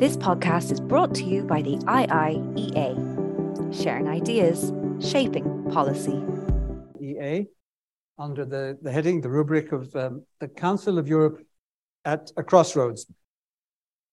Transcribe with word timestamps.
This 0.00 0.16
podcast 0.16 0.72
is 0.72 0.80
brought 0.80 1.14
to 1.16 1.24
you 1.24 1.42
by 1.42 1.60
the 1.60 1.76
IIEA, 1.76 2.94
sharing 3.70 4.08
ideas, 4.08 4.72
shaping 4.98 5.70
policy. 5.70 6.24
EA, 6.98 7.46
under 8.18 8.46
the, 8.46 8.78
the 8.80 8.90
heading, 8.90 9.20
the 9.20 9.28
rubric 9.28 9.72
of 9.72 9.94
um, 9.94 10.22
the 10.38 10.48
Council 10.48 10.98
of 10.98 11.06
Europe 11.06 11.44
at 12.06 12.32
a 12.38 12.42
Crossroads, 12.42 13.12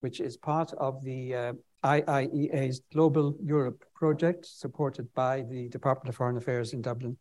which 0.02 0.20
is 0.20 0.36
part 0.36 0.74
of 0.74 1.02
the 1.06 1.34
uh, 1.34 1.54
IIEA's 1.86 2.82
Global 2.92 3.38
Europe 3.42 3.86
project, 3.96 4.46
supported 4.46 5.08
by 5.14 5.44
the 5.50 5.70
Department 5.70 6.10
of 6.10 6.18
Foreign 6.18 6.36
Affairs 6.36 6.74
in 6.74 6.82
Dublin. 6.82 7.16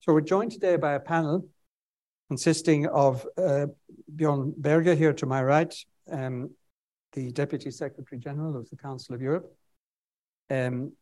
So 0.00 0.12
we're 0.12 0.22
joined 0.22 0.50
today 0.50 0.74
by 0.74 0.94
a 0.94 1.00
panel 1.00 1.46
consisting 2.26 2.88
of 2.88 3.24
uh, 3.36 3.66
Bjorn 4.16 4.52
Berge 4.56 4.98
here 4.98 5.12
to 5.12 5.26
my 5.26 5.44
right, 5.44 5.72
um, 6.10 6.50
the 7.12 7.30
Deputy 7.32 7.70
Secretary 7.70 8.20
General 8.20 8.56
of 8.56 8.68
the 8.70 8.76
Council 8.76 9.14
of 9.14 9.22
Europe, 9.22 9.52
um, 10.50 10.92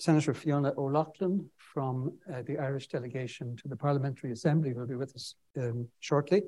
Senator 0.00 0.34
Fiona 0.34 0.72
O'Loughlin 0.76 1.48
from 1.58 2.18
uh, 2.32 2.42
the 2.42 2.58
Irish 2.58 2.88
delegation 2.88 3.56
to 3.56 3.68
the 3.68 3.76
Parliamentary 3.76 4.32
Assembly 4.32 4.72
will 4.72 4.86
be 4.86 4.96
with 4.96 5.14
us 5.14 5.34
um, 5.58 5.86
shortly, 6.00 6.42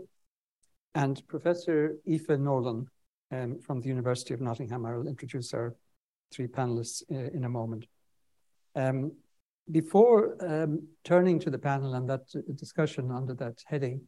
and 0.95 1.27
Professor 1.29 1.97
Aoife 2.09 2.38
Nolan 2.38 2.87
um, 3.30 3.60
from 3.60 3.80
the 3.80 3.88
University 3.88 4.34
of 4.34 4.41
Nottingham. 4.41 4.87
I 4.87 4.96
will 4.96 5.07
introduce 5.07 5.52
our 5.55 5.74
three 6.32 6.46
panelists 6.46 7.02
uh, 7.12 7.30
in 7.32 7.45
a 7.45 7.48
moment. 7.48 7.87
Um, 8.74 9.12
before 9.71 10.37
um, 10.41 10.87
turning 11.05 11.38
to 11.41 11.51
the 11.51 11.59
panel 11.59 11.95
and 11.95 12.09
that 12.09 12.27
discussion 12.57 13.10
under 13.10 13.35
that 13.35 13.62
heading, 13.66 14.02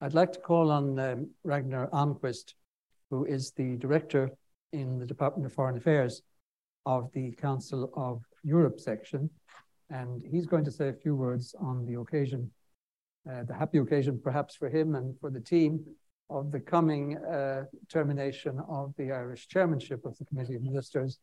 I'd 0.00 0.14
like 0.14 0.32
to 0.32 0.40
call 0.40 0.70
on 0.70 0.98
um, 0.98 1.30
Ragnar 1.42 1.88
Almqvist, 1.88 2.54
who 3.10 3.24
is 3.24 3.52
the 3.52 3.76
director 3.76 4.30
in 4.72 4.98
the 4.98 5.06
Department 5.06 5.46
of 5.46 5.52
Foreign 5.52 5.76
Affairs 5.76 6.22
of 6.86 7.10
the 7.12 7.32
Council 7.32 7.92
of 7.94 8.22
Europe 8.42 8.80
section. 8.80 9.28
And 9.90 10.22
he's 10.30 10.46
going 10.46 10.64
to 10.64 10.70
say 10.70 10.88
a 10.88 10.92
few 10.92 11.16
words 11.16 11.54
on 11.60 11.84
the 11.84 12.00
occasion, 12.00 12.50
uh, 13.30 13.42
the 13.42 13.54
happy 13.54 13.78
occasion 13.78 14.20
perhaps 14.22 14.54
for 14.54 14.68
him 14.68 14.94
and 14.94 15.18
for 15.20 15.30
the 15.30 15.40
team 15.40 15.84
of 16.30 16.52
the 16.52 16.60
coming 16.60 17.18
uh, 17.18 17.64
termination 17.88 18.60
of 18.68 18.94
the 18.96 19.10
Irish 19.10 19.48
chairmanship 19.48 20.04
of 20.04 20.16
the 20.18 20.24
Committee 20.24 20.54
of 20.54 20.62
Ministers 20.62 21.18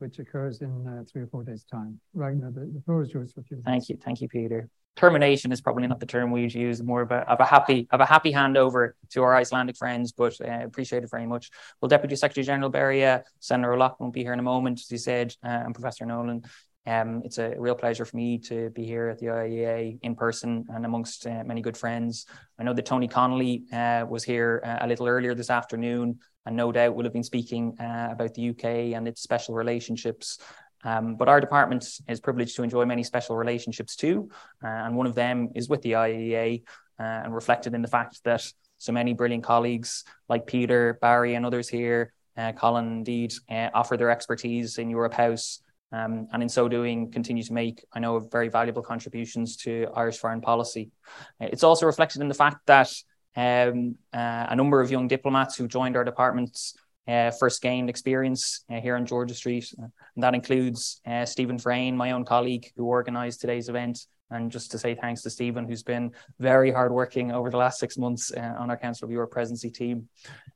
which 0.00 0.18
occurs 0.18 0.62
in 0.62 0.86
uh, 0.86 1.04
three 1.10 1.22
or 1.22 1.26
four 1.26 1.44
days' 1.44 1.64
time. 1.64 2.00
Ragnar, 2.14 2.50
the, 2.50 2.60
the 2.60 2.82
floor 2.84 3.02
is 3.02 3.12
yours 3.12 3.32
for 3.32 3.40
a 3.40 3.44
few 3.44 3.58
minutes. 3.58 3.86
Thank 3.86 3.88
you, 3.88 3.98
thank 4.02 4.20
you, 4.20 4.28
Peter. 4.28 4.68
Termination 4.96 5.52
is 5.52 5.60
probably 5.60 5.86
not 5.86 6.00
the 6.00 6.06
term 6.06 6.30
we'd 6.30 6.54
use. 6.54 6.82
More 6.82 7.02
of 7.02 7.10
a, 7.10 7.28
of 7.30 7.40
a 7.40 7.44
happy 7.44 7.88
of 7.90 8.00
a 8.00 8.06
happy 8.06 8.32
handover 8.32 8.92
to 9.10 9.22
our 9.22 9.34
Icelandic 9.34 9.76
friends, 9.76 10.12
but 10.12 10.34
uh, 10.40 10.64
appreciate 10.64 11.04
it 11.04 11.10
very 11.10 11.26
much. 11.26 11.50
Well, 11.80 11.88
Deputy 11.88 12.16
Secretary 12.16 12.44
General 12.44 12.70
Berge, 12.70 13.22
Senator 13.38 13.72
O'Loughlin 13.72 14.06
will 14.06 14.12
be 14.12 14.22
here 14.22 14.32
in 14.32 14.40
a 14.40 14.42
moment, 14.42 14.80
as 14.80 14.90
you 14.90 14.98
said, 14.98 15.34
uh, 15.44 15.48
and 15.48 15.74
Professor 15.74 16.04
Nolan. 16.04 16.42
Um, 16.86 17.22
it's 17.24 17.38
a 17.38 17.54
real 17.58 17.74
pleasure 17.74 18.04
for 18.04 18.16
me 18.16 18.38
to 18.38 18.70
be 18.70 18.84
here 18.84 19.08
at 19.08 19.18
the 19.18 19.26
IIEA 19.26 19.98
in 20.02 20.14
person 20.14 20.66
and 20.70 20.84
amongst 20.84 21.26
uh, 21.26 21.44
many 21.44 21.60
good 21.60 21.76
friends. 21.76 22.26
I 22.58 22.64
know 22.64 22.72
that 22.72 22.86
Tony 22.86 23.06
Connolly 23.06 23.64
uh, 23.72 24.06
was 24.08 24.24
here 24.24 24.62
uh, 24.64 24.78
a 24.80 24.86
little 24.86 25.06
earlier 25.06 25.34
this 25.34 25.50
afternoon 25.50 26.18
and 26.46 26.56
no 26.56 26.72
doubt 26.72 26.94
will 26.94 27.04
have 27.04 27.12
been 27.12 27.22
speaking 27.22 27.76
uh, 27.78 28.08
about 28.10 28.34
the 28.34 28.50
UK 28.50 28.64
and 28.96 29.06
its 29.06 29.20
special 29.20 29.54
relationships. 29.54 30.38
Um, 30.84 31.16
but 31.16 31.28
our 31.28 31.40
department 31.40 31.86
is 32.08 32.20
privileged 32.20 32.56
to 32.56 32.62
enjoy 32.62 32.84
many 32.84 33.04
special 33.04 33.36
relationships 33.36 33.96
too, 33.96 34.30
uh, 34.64 34.66
and 34.66 34.96
one 34.96 35.06
of 35.06 35.14
them 35.14 35.50
is 35.54 35.68
with 35.68 35.82
the 35.82 35.92
IIEA, 35.92 36.62
uh, 36.98 37.02
and 37.02 37.34
reflected 37.34 37.74
in 37.74 37.82
the 37.82 37.88
fact 37.88 38.22
that 38.24 38.46
so 38.78 38.92
many 38.92 39.12
brilliant 39.12 39.44
colleagues 39.44 40.04
like 40.28 40.46
Peter, 40.46 40.98
Barry, 41.00 41.34
and 41.34 41.44
others 41.44 41.68
here, 41.68 42.12
uh, 42.36 42.52
Colin 42.52 42.86
indeed, 42.86 43.32
uh, 43.50 43.68
offer 43.74 43.96
their 43.96 44.10
expertise 44.10 44.78
in 44.78 44.90
Europe 44.90 45.14
House. 45.14 45.60
Um, 45.92 46.28
and 46.32 46.42
in 46.42 46.48
so 46.48 46.68
doing, 46.68 47.10
continue 47.10 47.42
to 47.42 47.52
make, 47.52 47.84
I 47.92 47.98
know, 47.98 48.18
very 48.20 48.48
valuable 48.48 48.82
contributions 48.82 49.56
to 49.58 49.88
Irish 49.94 50.18
foreign 50.18 50.40
policy. 50.40 50.92
It's 51.40 51.64
also 51.64 51.84
reflected 51.84 52.22
in 52.22 52.28
the 52.28 52.34
fact 52.34 52.58
that 52.66 52.92
um, 53.36 53.96
uh, 54.12 54.46
a 54.48 54.56
number 54.56 54.80
of 54.80 54.90
young 54.90 55.08
diplomats 55.08 55.56
who 55.56 55.66
joined 55.66 55.96
our 55.96 56.04
departments 56.04 56.74
uh, 57.10 57.30
first 57.32 57.60
gained 57.62 57.90
experience 57.90 58.64
uh, 58.70 58.80
here 58.80 58.96
on 58.96 59.06
George's 59.06 59.38
Street. 59.38 59.72
And 59.78 60.22
that 60.22 60.34
includes 60.34 61.00
uh, 61.06 61.24
Stephen 61.24 61.58
Frayne, 61.58 61.96
my 61.96 62.12
own 62.12 62.24
colleague 62.24 62.70
who 62.76 62.86
organised 62.86 63.40
today's 63.40 63.68
event. 63.68 64.06
And 64.30 64.50
just 64.52 64.70
to 64.70 64.78
say 64.78 64.94
thanks 64.94 65.22
to 65.22 65.30
Stephen, 65.30 65.66
who's 65.66 65.82
been 65.82 66.12
very 66.38 66.70
hardworking 66.70 67.32
over 67.32 67.50
the 67.50 67.56
last 67.56 67.80
six 67.80 67.98
months 67.98 68.32
uh, 68.32 68.54
on 68.58 68.70
our 68.70 68.76
Council 68.76 69.06
of 69.06 69.10
Europe 69.10 69.32
presidency 69.32 69.70
team. 69.70 70.08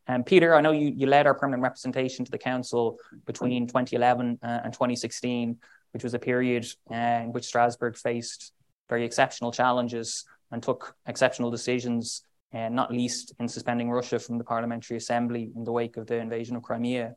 And 0.07 0.21
um, 0.21 0.25
Peter, 0.25 0.55
I 0.55 0.61
know 0.61 0.71
you, 0.71 0.93
you 0.95 1.07
led 1.09 1.27
our 1.27 1.35
permanent 1.35 1.63
representation 1.63 2.25
to 2.25 2.31
the 2.31 2.39
Council 2.39 2.99
between 3.27 3.67
2011 3.67 4.39
uh, 4.43 4.47
and 4.65 4.73
2016, 4.73 5.57
which 5.93 6.05
was 6.05 6.15
a 6.15 6.21
period 6.21 6.67
in 6.91 7.33
which 7.33 7.47
Strasbourg 7.47 7.97
faced 7.97 8.53
very 8.89 9.05
exceptional 9.05 9.51
challenges 9.51 10.25
and 10.53 10.63
took 10.63 10.95
exceptional 11.07 11.51
decisions 11.51 12.23
uh, 12.55 12.69
not 12.69 12.93
least 12.93 13.35
in 13.41 13.49
suspending 13.49 13.91
Russia 13.91 14.19
from 14.19 14.39
the 14.39 14.45
Parliamentary 14.45 14.97
Assembly 14.97 15.51
in 15.57 15.65
the 15.65 15.73
wake 15.73 15.97
of 15.97 16.07
the 16.07 16.17
invasion 16.17 16.57
of 16.57 16.63
Crimea. 16.63 17.17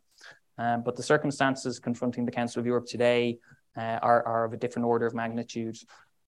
Um, 0.58 0.84
but 0.84 0.96
the 0.96 1.04
circumstances 1.04 1.80
confronting 1.80 2.26
the 2.26 2.32
Council 2.32 2.60
of 2.60 2.66
Europe 2.66 2.88
today 2.88 3.38
uh, 3.78 4.00
are, 4.02 4.26
are, 4.26 4.46
of 4.46 4.54
a 4.54 4.58
different 4.58 4.88
order 4.88 5.06
of 5.06 5.14
magnitude. 5.14 5.78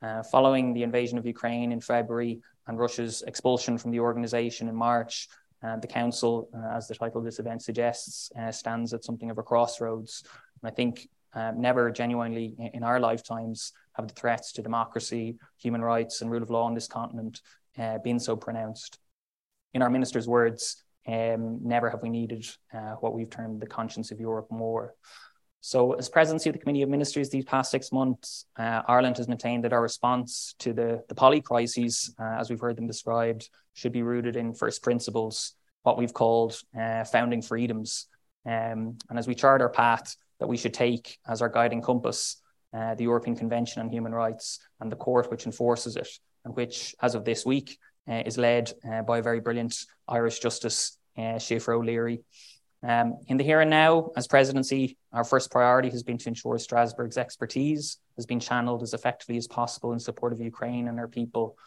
Uh, 0.02 0.22
following 0.22 0.74
the 0.74 0.84
invasion 0.84 1.18
of 1.18 1.26
Ukraine 1.26 1.72
in 1.72 1.82
February 1.82 2.40
and 2.68 2.78
Russia's 2.78 3.24
expulsion 3.24 3.78
from 3.78 3.90
the 3.90 4.00
organization 4.00 4.70
in 4.70 4.76
March, 4.76 5.28
uh, 5.64 5.78
the 5.78 5.88
Council, 5.88 6.48
uh, 6.56 6.78
as 6.78 6.88
the 6.88 6.96
title 6.96 7.18
of 7.18 7.26
this 7.26 7.40
event 7.40 7.64
suggests, 7.64 8.32
uh, 8.40 8.52
stands 8.52 8.94
at 8.94 9.04
something 9.04 9.32
of 9.32 9.40
a 9.40 9.44
crossroads. 9.44 10.24
And 10.62 10.72
I 10.72 10.74
think 10.74 11.10
never 11.56 11.92
genuinely 11.92 12.56
in 12.74 12.84
our 12.84 13.00
lifetimes 13.00 13.74
have 13.94 14.08
the 14.08 14.14
threats 14.14 14.52
to 14.54 14.62
democracy, 14.62 15.38
human 15.58 15.82
rights, 15.82 16.22
and 16.22 16.32
rule 16.32 16.44
of 16.44 16.50
law 16.50 16.64
on 16.64 16.74
this 16.74 16.88
continent 16.88 17.42
uh, 17.80 17.98
been 18.00 18.20
so 18.20 18.36
pronounced. 18.36 18.99
In 19.74 19.82
our 19.82 19.90
minister's 19.90 20.28
words, 20.28 20.84
um, 21.08 21.60
never 21.64 21.90
have 21.90 22.04
we 22.04 22.10
needed 22.10 22.48
uh, 22.74 22.96
what 23.00 23.14
we've 23.14 23.30
termed 23.30 23.62
the 23.62 23.68
conscience 23.68 24.12
of 24.12 24.20
Europe 24.20 24.48
more. 24.52 24.94
So, 25.62 25.94
as 25.94 26.08
presidency 26.08 26.50
of 26.50 26.54
the 26.54 26.60
Committee 26.60 26.84
of 26.84 26.90
Ministers 26.90 27.30
these 27.30 27.44
past 27.44 27.70
six 27.70 27.92
months, 27.92 28.46
uh, 28.58 28.82
Ireland 28.88 29.18
has 29.18 29.28
maintained 29.28 29.66
that 29.66 29.74
our 29.74 29.82
response 29.82 30.56
to 30.60 30.72
the, 30.72 31.04
the 31.10 31.16
poly 31.16 31.42
crises, 31.42 32.16
uh, 32.20 32.38
as 32.40 32.50
we've 32.50 32.60
heard 32.60 32.78
them 32.78 32.88
described, 32.88 33.50
should 33.74 33.92
be 33.92 34.02
rooted 34.02 34.38
in 34.38 34.54
first 34.54 34.82
principles, 34.82 35.56
what 35.84 35.98
we've 35.98 36.14
called 36.14 36.62
uh, 36.80 37.04
founding 37.04 37.42
freedoms. 37.42 38.08
Um, 38.46 38.98
and 39.10 39.20
as 39.20 39.28
we 39.28 39.36
chart 39.36 39.62
our 39.62 39.70
path 39.70 40.16
that 40.40 40.48
we 40.48 40.56
should 40.56 40.74
take 40.74 41.18
as 41.28 41.42
our 41.42 41.50
guiding 41.50 41.82
compass, 41.82 42.42
uh, 42.74 42.96
the 42.96 43.04
European 43.04 43.36
Convention 43.36 43.82
on 43.82 43.90
Human 43.90 44.14
Rights 44.14 44.60
and 44.80 44.92
the 44.92 44.96
court 44.96 45.30
which 45.30 45.46
enforces 45.46 45.98
it, 45.98 46.08
and 46.46 46.56
which, 46.56 46.96
as 47.02 47.16
of 47.16 47.26
this 47.26 47.46
week, 47.46 47.78
uh, 48.08 48.24
is 48.26 48.38
led 48.38 48.72
uh, 48.90 49.02
by 49.02 49.20
a 49.20 49.22
very 49.24 49.40
brilliant 49.40 49.76
Irish 50.08 50.40
Justice, 50.40 50.98
uh, 51.18 51.38
Síofra 51.38 51.76
O'Leary. 51.76 52.22
Um, 52.82 53.18
in 53.28 53.38
the 53.38 53.44
here 53.44 53.60
and 53.60 53.70
now, 53.70 54.12
as 54.16 54.28
presidency, 54.28 54.98
our 55.12 55.24
first 55.24 55.52
priority 55.52 55.90
has 55.90 56.04
been 56.04 56.18
to 56.20 56.30
ensure 56.30 56.58
Strasbourg's 56.58 57.18
expertise 57.18 57.98
has 58.16 58.26
been 58.26 58.40
channeled 58.40 58.84
as 58.84 58.94
effectively 58.94 59.38
as 59.38 59.48
possible 59.48 59.92
in 59.94 60.00
support 60.00 60.34
of 60.34 60.40
Ukraine 60.40 60.88
and 60.88 61.00
our 61.00 61.08
people. 61.08 61.58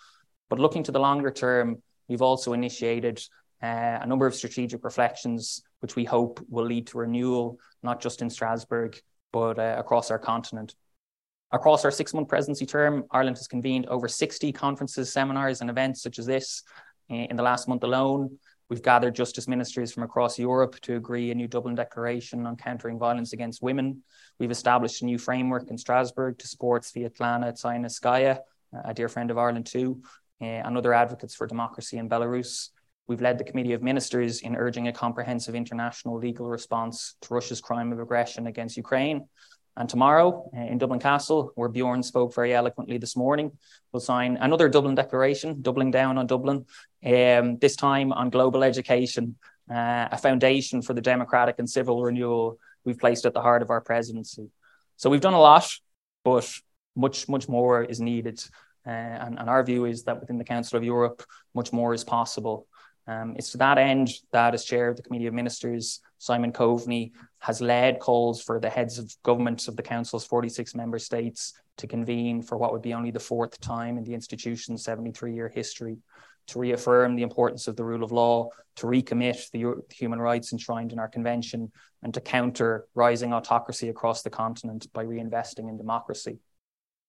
But 0.49 0.59
looking 0.59 0.83
to 0.85 0.93
the 0.93 1.01
longer 1.01 1.31
term, 1.31 1.83
we've 2.09 2.23
also 2.23 2.53
initiated 2.53 3.23
uh, 3.63 3.99
a 4.01 4.07
number 4.07 4.27
of 4.27 4.35
strategic 4.35 4.85
reflections, 4.85 5.63
which 5.81 5.97
we 5.97 6.05
hope 6.05 6.41
will 6.49 6.65
lead 6.65 6.87
to 6.89 6.99
renewal, 6.99 7.59
not 7.83 8.01
just 8.01 8.23
in 8.23 8.31
Strasbourg, 8.31 8.99
but 9.33 9.59
uh, 9.59 9.77
across 9.79 10.11
our 10.11 10.19
continent. 10.19 10.75
Across 11.53 11.85
our 11.85 11.91
six 11.91 12.15
month 12.15 12.29
presidency 12.29 12.65
term, 12.65 13.05
Ireland 13.11 13.37
has 13.37 13.47
convened 13.47 13.87
over 13.87 14.09
60 14.09 14.53
conferences, 14.53 15.13
seminars, 15.13 15.61
and 15.61 15.69
events 15.69 16.03
such 16.03 16.19
as 16.19 16.25
this. 16.25 16.63
In 17.11 17.37
the 17.37 17.43
last 17.43 17.69
month 17.69 17.85
alone, 17.85 18.39
we've 18.71 18.83
gathered 18.83 19.15
justice 19.15 19.47
ministers 19.47 19.93
from 19.93 20.03
across 20.03 20.39
Europe 20.39 20.81
to 20.81 20.97
agree 20.97 21.31
a 21.31 21.35
new 21.35 21.47
Dublin 21.47 21.75
Declaration 21.75 22.47
on 22.47 22.57
countering 22.57 22.99
violence 22.99 23.35
against 23.35 23.63
women. 23.63 24.03
We've 24.39 24.51
established 24.51 25.03
a 25.03 25.05
new 25.05 25.19
framework 25.19 25.69
in 25.69 25.77
Strasbourg 25.77 26.39
to 26.39 26.49
support 26.49 26.85
Svetlana 26.85 27.53
Tsikhanouskaya, 27.53 28.39
a 28.85 28.95
dear 28.95 29.11
friend 29.11 29.31
of 29.31 29.37
Ireland 29.37 29.67
too, 29.67 30.01
eh, 30.41 30.63
and 30.65 30.79
other 30.79 30.95
advocates 30.95 31.35
for 31.35 31.47
democracy 31.47 31.99
in 31.99 32.09
Belarus. 32.09 32.71
We've 33.09 33.21
led 33.21 33.37
the 33.37 33.45
Committee 33.45 33.75
of 33.75 33.83
Ministers 33.83 34.41
in 34.41 34.57
urging 34.57 34.89
a 34.89 34.93
comprehensive 34.93 35.55
international 35.55 36.17
legal 36.17 36.49
response 36.49 37.17
to 37.21 37.35
Russia's 37.35 37.61
crime 37.61 37.93
of 37.93 38.01
aggression 38.01 38.47
against 38.47 38.79
Ukraine. 38.79 39.29
And 39.77 39.89
tomorrow 39.89 40.51
uh, 40.55 40.61
in 40.61 40.79
Dublin 40.79 41.01
Castle, 41.01 41.53
where 41.55 41.69
Bjorn 41.69 42.03
spoke 42.03 42.35
very 42.35 42.55
eloquently 42.55 42.99
this 42.99 43.17
morning, 43.17 43.53
we'll 43.91 44.01
sign 44.01 44.37
another 44.37 44.69
Dublin 44.69 44.95
Declaration, 44.95 45.63
doubling 45.63 45.91
down 45.91 46.19
on 46.19 46.27
Dublin, 46.27 46.67
um, 47.05 47.57
this 47.59 47.77
time 47.77 48.13
on 48.13 48.31
global 48.31 48.65
education, 48.65 49.37
uh, 49.71 50.09
a 50.11 50.19
foundation 50.19 50.83
for 50.83 50.93
the 50.93 51.01
democratic 51.01 51.59
and 51.59 51.69
civil 51.69 52.03
renewal 52.03 52.59
we've 52.85 52.99
placed 52.99 53.25
at 53.25 53.33
the 53.33 53.41
heart 53.41 53.63
of 53.63 53.71
our 53.71 53.81
presidency. 53.81 54.51
So 54.97 55.09
we've 55.09 55.21
done 55.21 55.35
a 55.35 55.41
lot, 55.41 55.69
but 56.25 56.51
much, 56.95 57.29
much 57.29 57.49
more 57.49 57.83
is 57.83 58.01
needed. 58.01 58.45
Uh, 58.87 58.91
and, 58.91 59.39
and, 59.39 59.49
our 59.49 59.63
view 59.63 59.85
is 59.85 60.05
that 60.05 60.21
within 60.21 60.39
the 60.39 60.45
Council 60.45 60.77
of 60.77 60.85
Europe, 60.85 61.23
much 61.55 61.73
more 61.73 61.95
is 61.95 62.03
possible. 62.03 62.67
Um, 63.07 63.35
it's 63.37 63.53
to 63.53 63.59
that 63.59 63.79
end 63.79 64.11
that, 64.33 64.55
as 64.55 64.65
chair 64.65 64.89
of 64.89 64.97
the 64.97 65.03
Committee 65.03 65.29
of 65.29 65.35
Ministers, 65.35 66.01
Simon 66.23 66.53
Coveney 66.53 67.11
has 67.41 67.61
led 67.61 67.99
calls 67.99 68.41
for 68.41 68.61
the 68.61 68.71
heads 68.71 68.97
of 68.97 69.13
governments 69.25 69.67
of 69.67 69.75
the 69.75 69.83
Council's 69.83 70.25
46 70.25 70.73
member 70.77 71.01
states 71.01 71.55
to 71.79 71.89
convene 71.89 72.43
for 72.43 72.57
what 72.57 72.71
would 72.71 72.81
be 72.81 72.95
only 72.95 73.11
the 73.11 73.19
fourth 73.19 73.61
time 73.61 73.99
in 73.99 74.05
the 74.05 74.15
institution's 74.15 74.85
73 74.85 75.35
year 75.35 75.49
history 75.49 75.99
to 76.47 76.61
reaffirm 76.61 77.17
the 77.17 77.25
importance 77.25 77.67
of 77.67 77.75
the 77.75 77.85
rule 77.85 78.05
of 78.05 78.13
law, 78.13 78.51
to 78.77 78.87
recommit 78.87 79.51
the 79.51 79.83
human 79.93 80.21
rights 80.21 80.53
enshrined 80.53 80.93
in 80.93 81.01
our 81.01 81.09
convention, 81.09 81.73
and 82.05 82.15
to 82.15 82.21
counter 82.21 82.87
rising 82.95 83.33
autocracy 83.33 83.89
across 83.89 84.23
the 84.23 84.31
continent 84.31 84.87
by 84.93 85.05
reinvesting 85.05 85.69
in 85.69 85.77
democracy. 85.77 86.39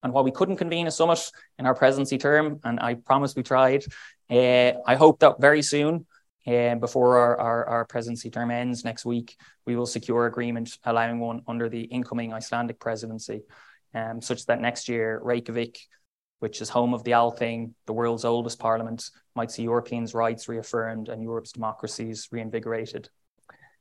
And 0.01 0.11
while 0.11 0.23
we 0.23 0.31
couldn't 0.31 0.57
convene 0.57 0.87
a 0.87 0.91
summit 0.91 1.31
in 1.59 1.67
our 1.67 1.75
presidency 1.75 2.17
term, 2.17 2.59
and 2.63 2.79
I 2.79 2.95
promise 2.95 3.35
we 3.35 3.43
tried, 3.43 3.85
uh, 4.31 4.71
I 4.87 4.95
hope 4.95 5.19
that 5.19 5.39
very 5.39 5.61
soon 5.61 6.07
uh, 6.45 6.75
before 6.75 7.17
our, 7.17 7.39
our, 7.39 7.65
our, 7.65 7.85
presidency 7.85 8.29
term 8.29 8.51
ends 8.51 8.83
next 8.83 9.05
week, 9.05 9.37
we 9.65 9.75
will 9.75 9.85
secure 9.85 10.25
agreement 10.25 10.77
allowing 10.83 11.19
one 11.19 11.41
under 11.47 11.69
the 11.69 11.83
incoming 11.83 12.33
Icelandic 12.33 12.79
presidency, 12.79 13.43
um, 13.93 14.21
such 14.21 14.45
that 14.47 14.59
next 14.59 14.89
year 14.89 15.19
Reykjavik, 15.23 15.79
which 16.39 16.61
is 16.61 16.69
home 16.69 16.93
of 16.93 17.03
the 17.05 17.13
Althing, 17.13 17.73
the 17.85 17.93
world's 17.93 18.25
oldest 18.25 18.59
parliament, 18.59 19.09
might 19.35 19.51
see 19.51 19.63
Europeans' 19.63 20.13
rights 20.13 20.49
reaffirmed 20.49 21.07
and 21.07 21.23
Europe's 21.23 21.53
democracies 21.53 22.27
reinvigorated. 22.31 23.09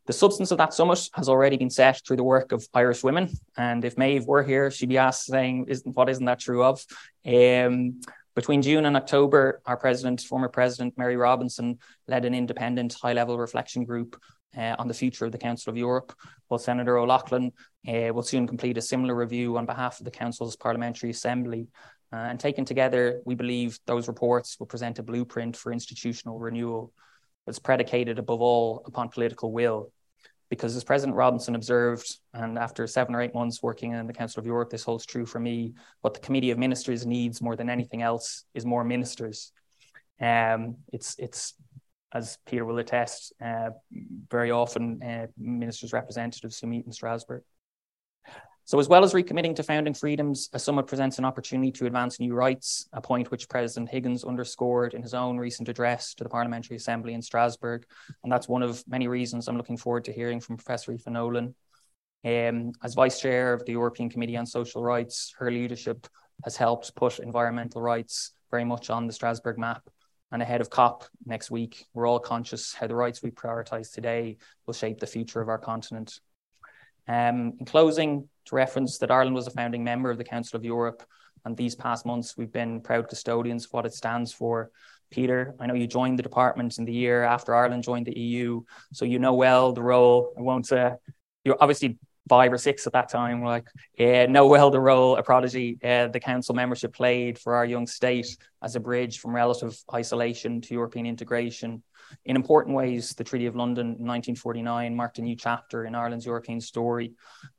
The 0.06 0.12
substance 0.12 0.50
of 0.50 0.58
that 0.58 0.74
summit 0.74 1.08
has 1.14 1.28
already 1.28 1.56
been 1.56 1.70
set 1.70 2.00
through 2.04 2.16
the 2.16 2.24
work 2.24 2.50
of 2.50 2.66
Irish 2.74 3.04
women. 3.04 3.30
And 3.56 3.84
if 3.84 3.96
Maeve 3.96 4.26
were 4.26 4.42
here, 4.42 4.70
she'd 4.70 4.88
be 4.88 4.98
asked 4.98 5.26
saying, 5.26 5.66
isn't, 5.68 5.96
what 5.96 6.08
isn't 6.08 6.24
that 6.24 6.40
true 6.40 6.64
of? 6.64 6.84
Um, 7.24 8.00
between 8.34 8.62
June 8.62 8.86
and 8.86 8.96
October, 8.96 9.60
our 9.66 9.76
president, 9.76 10.20
former 10.20 10.48
president 10.48 10.96
Mary 10.96 11.16
Robinson, 11.16 11.78
led 12.08 12.24
an 12.24 12.34
independent 12.34 12.94
high 13.00 13.12
level 13.12 13.38
reflection 13.38 13.84
group 13.84 14.20
uh, 14.56 14.76
on 14.78 14.88
the 14.88 14.94
future 14.94 15.24
of 15.24 15.32
the 15.32 15.38
Council 15.38 15.70
of 15.70 15.76
Europe, 15.76 16.12
while 16.48 16.58
Senator 16.58 16.98
O'Loughlin 16.98 17.52
uh, 17.88 18.12
will 18.12 18.22
soon 18.22 18.46
complete 18.46 18.78
a 18.78 18.82
similar 18.82 19.14
review 19.14 19.56
on 19.56 19.66
behalf 19.66 19.98
of 19.98 20.04
the 20.04 20.10
Council's 20.10 20.56
Parliamentary 20.56 21.10
Assembly. 21.10 21.68
Uh, 22.12 22.16
and 22.16 22.38
taken 22.38 22.64
together, 22.64 23.22
we 23.24 23.34
believe 23.34 23.78
those 23.86 24.06
reports 24.06 24.58
will 24.58 24.66
present 24.66 24.98
a 24.98 25.02
blueprint 25.02 25.56
for 25.56 25.72
institutional 25.72 26.38
renewal 26.38 26.92
that's 27.46 27.58
predicated 27.58 28.18
above 28.18 28.40
all 28.42 28.82
upon 28.86 29.08
political 29.08 29.50
will 29.50 29.90
because 30.52 30.76
as 30.76 30.84
President 30.84 31.16
Robinson 31.16 31.54
observed, 31.54 32.18
and 32.34 32.58
after 32.58 32.86
seven 32.86 33.14
or 33.14 33.22
eight 33.22 33.32
months 33.32 33.62
working 33.62 33.92
in 33.92 34.06
the 34.06 34.12
Council 34.12 34.38
of 34.38 34.44
Europe, 34.44 34.68
this 34.68 34.84
holds 34.84 35.06
true 35.06 35.24
for 35.24 35.40
me. 35.40 35.72
What 36.02 36.12
the 36.12 36.20
Committee 36.20 36.50
of 36.50 36.58
Ministers 36.58 37.06
needs 37.06 37.40
more 37.40 37.56
than 37.56 37.70
anything 37.70 38.02
else 38.02 38.44
is 38.52 38.66
more 38.66 38.84
ministers. 38.84 39.50
Um, 40.20 40.76
it's 40.92 41.16
it's 41.18 41.54
as 42.12 42.36
Peter 42.44 42.66
will 42.66 42.76
attest, 42.80 43.32
uh, 43.42 43.70
very 44.30 44.50
often 44.50 45.02
uh, 45.02 45.28
ministers' 45.38 45.94
representatives 45.94 46.60
who 46.60 46.66
meet 46.66 46.84
in 46.84 46.92
Strasbourg. 46.92 47.44
So, 48.64 48.78
as 48.78 48.88
well 48.88 49.02
as 49.02 49.12
recommitting 49.12 49.56
to 49.56 49.64
founding 49.64 49.92
freedoms, 49.92 50.48
a 50.52 50.58
summit 50.58 50.86
presents 50.86 51.18
an 51.18 51.24
opportunity 51.24 51.72
to 51.72 51.86
advance 51.86 52.20
new 52.20 52.32
rights, 52.32 52.88
a 52.92 53.00
point 53.00 53.30
which 53.30 53.48
President 53.48 53.90
Higgins 53.90 54.22
underscored 54.22 54.94
in 54.94 55.02
his 55.02 55.14
own 55.14 55.36
recent 55.36 55.68
address 55.68 56.14
to 56.14 56.24
the 56.24 56.30
Parliamentary 56.30 56.76
Assembly 56.76 57.14
in 57.14 57.22
Strasbourg. 57.22 57.84
And 58.22 58.30
that's 58.30 58.48
one 58.48 58.62
of 58.62 58.84
many 58.86 59.08
reasons 59.08 59.48
I'm 59.48 59.56
looking 59.56 59.76
forward 59.76 60.04
to 60.04 60.12
hearing 60.12 60.40
from 60.40 60.56
Professor 60.56 60.92
Aoife 60.92 61.08
Nolan. 61.08 61.54
Um, 62.24 62.70
as 62.84 62.94
Vice 62.94 63.20
Chair 63.20 63.52
of 63.52 63.64
the 63.66 63.72
European 63.72 64.08
Committee 64.08 64.36
on 64.36 64.46
Social 64.46 64.82
Rights, 64.82 65.34
her 65.38 65.50
leadership 65.50 66.06
has 66.44 66.56
helped 66.56 66.94
put 66.94 67.18
environmental 67.18 67.82
rights 67.82 68.32
very 68.50 68.64
much 68.64 68.90
on 68.90 69.08
the 69.08 69.12
Strasbourg 69.12 69.58
map. 69.58 69.82
And 70.30 70.40
ahead 70.40 70.60
of 70.60 70.70
COP 70.70 71.04
next 71.26 71.50
week, 71.50 71.84
we're 71.92 72.06
all 72.06 72.20
conscious 72.20 72.72
how 72.72 72.86
the 72.86 72.94
rights 72.94 73.22
we 73.22 73.30
prioritise 73.30 73.92
today 73.92 74.38
will 74.66 74.72
shape 74.72 75.00
the 75.00 75.06
future 75.06 75.40
of 75.40 75.48
our 75.48 75.58
continent. 75.58 76.20
Um, 77.08 77.54
in 77.58 77.66
closing, 77.66 78.28
to 78.46 78.54
reference 78.54 78.98
that 78.98 79.10
Ireland 79.10 79.34
was 79.34 79.46
a 79.46 79.52
founding 79.52 79.84
member 79.84 80.10
of 80.10 80.18
the 80.18 80.24
Council 80.24 80.56
of 80.56 80.64
Europe, 80.64 81.02
and 81.44 81.56
these 81.56 81.74
past 81.74 82.06
months 82.06 82.36
we've 82.36 82.52
been 82.52 82.80
proud 82.80 83.08
custodians 83.08 83.66
of 83.66 83.72
what 83.72 83.86
it 83.86 83.94
stands 83.94 84.32
for. 84.32 84.70
Peter, 85.10 85.54
I 85.60 85.66
know 85.66 85.74
you 85.74 85.86
joined 85.86 86.18
the 86.18 86.22
department 86.22 86.78
in 86.78 86.84
the 86.84 86.92
year 86.92 87.22
after 87.22 87.54
Ireland 87.54 87.82
joined 87.82 88.06
the 88.06 88.18
EU, 88.18 88.62
so 88.92 89.04
you 89.04 89.18
know 89.18 89.34
well 89.34 89.72
the 89.72 89.82
role. 89.82 90.32
I 90.38 90.40
won't. 90.40 90.70
Uh, 90.72 90.96
you're 91.44 91.58
obviously 91.60 91.98
five 92.28 92.52
or 92.52 92.58
six 92.58 92.86
at 92.86 92.92
that 92.94 93.10
time, 93.10 93.44
like 93.44 93.66
uh, 94.00 94.26
know 94.26 94.46
well 94.46 94.70
the 94.70 94.80
role 94.80 95.16
a 95.16 95.22
prodigy 95.22 95.78
uh, 95.84 96.08
the 96.08 96.20
council 96.20 96.54
membership 96.54 96.94
played 96.94 97.38
for 97.38 97.54
our 97.56 97.66
young 97.66 97.86
state 97.86 98.36
as 98.62 98.74
a 98.76 98.80
bridge 98.80 99.18
from 99.18 99.34
relative 99.34 99.76
isolation 99.92 100.60
to 100.62 100.74
European 100.74 101.06
integration. 101.06 101.82
In 102.24 102.36
important 102.36 102.76
ways, 102.76 103.14
the 103.14 103.24
Treaty 103.24 103.46
of 103.46 103.56
London 103.56 103.86
in 103.86 104.06
1949 104.06 104.94
marked 104.94 105.18
a 105.18 105.22
new 105.22 105.36
chapter 105.36 105.84
in 105.84 105.94
Ireland's 105.94 106.26
European 106.26 106.60
story. 106.60 107.12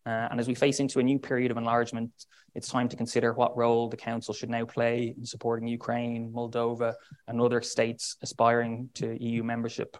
Uh, 0.05 0.27
and 0.31 0.39
as 0.39 0.47
we 0.47 0.55
face 0.55 0.79
into 0.79 0.99
a 0.99 1.03
new 1.03 1.19
period 1.19 1.51
of 1.51 1.57
enlargement, 1.57 2.11
it's 2.55 2.69
time 2.69 2.87
to 2.89 2.95
consider 2.95 3.33
what 3.33 3.57
role 3.57 3.89
the 3.89 3.97
Council 3.97 4.33
should 4.33 4.49
now 4.49 4.65
play 4.65 5.15
in 5.17 5.25
supporting 5.25 5.67
Ukraine, 5.67 6.31
Moldova, 6.31 6.93
and 7.27 7.41
other 7.41 7.61
states 7.61 8.17
aspiring 8.21 8.89
to 8.95 9.17
EU 9.23 9.43
membership. 9.43 9.97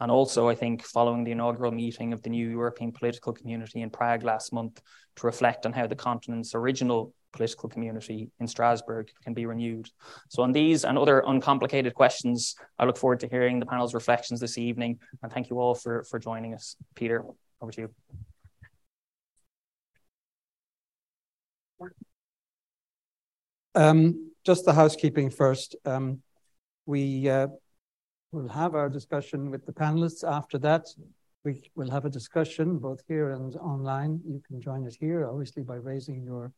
And 0.00 0.10
also, 0.10 0.48
I 0.48 0.54
think, 0.54 0.82
following 0.84 1.24
the 1.24 1.32
inaugural 1.32 1.72
meeting 1.72 2.12
of 2.12 2.22
the 2.22 2.30
new 2.30 2.48
European 2.48 2.92
political 2.92 3.32
community 3.32 3.82
in 3.82 3.90
Prague 3.90 4.22
last 4.22 4.52
month, 4.52 4.80
to 5.16 5.26
reflect 5.26 5.66
on 5.66 5.72
how 5.72 5.86
the 5.86 5.96
continent's 5.96 6.54
original 6.54 7.12
political 7.36 7.68
community 7.68 8.30
in 8.40 8.48
Strasbourg 8.48 9.10
can 9.22 9.34
be 9.34 9.46
renewed. 9.46 9.88
So, 10.28 10.42
on 10.42 10.52
these 10.52 10.84
and 10.84 10.98
other 10.98 11.22
uncomplicated 11.26 11.94
questions, 11.94 12.56
I 12.78 12.84
look 12.84 12.96
forward 12.96 13.20
to 13.20 13.28
hearing 13.28 13.60
the 13.60 13.66
panel's 13.66 13.94
reflections 13.94 14.40
this 14.40 14.58
evening. 14.58 14.98
And 15.22 15.30
thank 15.30 15.50
you 15.50 15.60
all 15.60 15.74
for, 15.74 16.04
for 16.04 16.18
joining 16.18 16.54
us. 16.54 16.76
Peter, 16.94 17.24
over 17.60 17.72
to 17.72 17.80
you. 17.82 17.90
Um, 23.74 24.32
just 24.44 24.64
the 24.64 24.72
housekeeping 24.72 25.28
first. 25.28 25.76
Um, 25.84 26.22
we 26.86 27.28
uh, 27.28 27.48
will 28.32 28.48
have 28.48 28.74
our 28.74 28.88
discussion 28.88 29.50
with 29.50 29.66
the 29.66 29.72
panelists 29.72 30.24
after 30.26 30.56
that. 30.60 30.86
We 31.44 31.70
will 31.74 31.90
have 31.90 32.06
a 32.06 32.10
discussion 32.10 32.78
both 32.78 33.02
here 33.06 33.30
and 33.30 33.54
online. 33.56 34.20
You 34.26 34.42
can 34.48 34.60
join 34.60 34.86
us 34.86 34.96
here, 34.96 35.28
obviously, 35.28 35.62
by 35.62 35.76
raising 35.76 36.24
your 36.24 36.52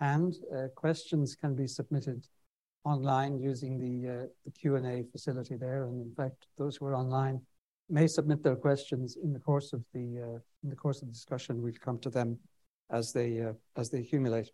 and 0.00 0.34
uh, 0.54 0.68
questions 0.74 1.36
can 1.36 1.54
be 1.54 1.66
submitted 1.66 2.26
online 2.84 3.38
using 3.38 3.78
the, 3.78 4.10
uh, 4.10 4.50
Q&A 4.58 5.04
facility 5.10 5.56
there. 5.56 5.84
And 5.84 6.02
in 6.02 6.14
fact, 6.14 6.46
those 6.58 6.76
who 6.76 6.86
are 6.86 6.96
online 6.96 7.40
may 7.88 8.06
submit 8.06 8.42
their 8.42 8.56
questions 8.56 9.16
in 9.22 9.32
the 9.32 9.38
course 9.38 9.72
of 9.72 9.82
the, 9.92 10.20
uh, 10.20 10.38
in 10.62 10.70
the 10.70 10.76
course 10.76 11.02
of 11.02 11.10
discussion. 11.10 11.62
We'll 11.62 11.72
come 11.80 11.98
to 12.00 12.10
them 12.10 12.38
as 12.90 13.12
they, 13.12 13.42
as 13.76 13.90
they 13.90 14.00
accumulate. 14.00 14.50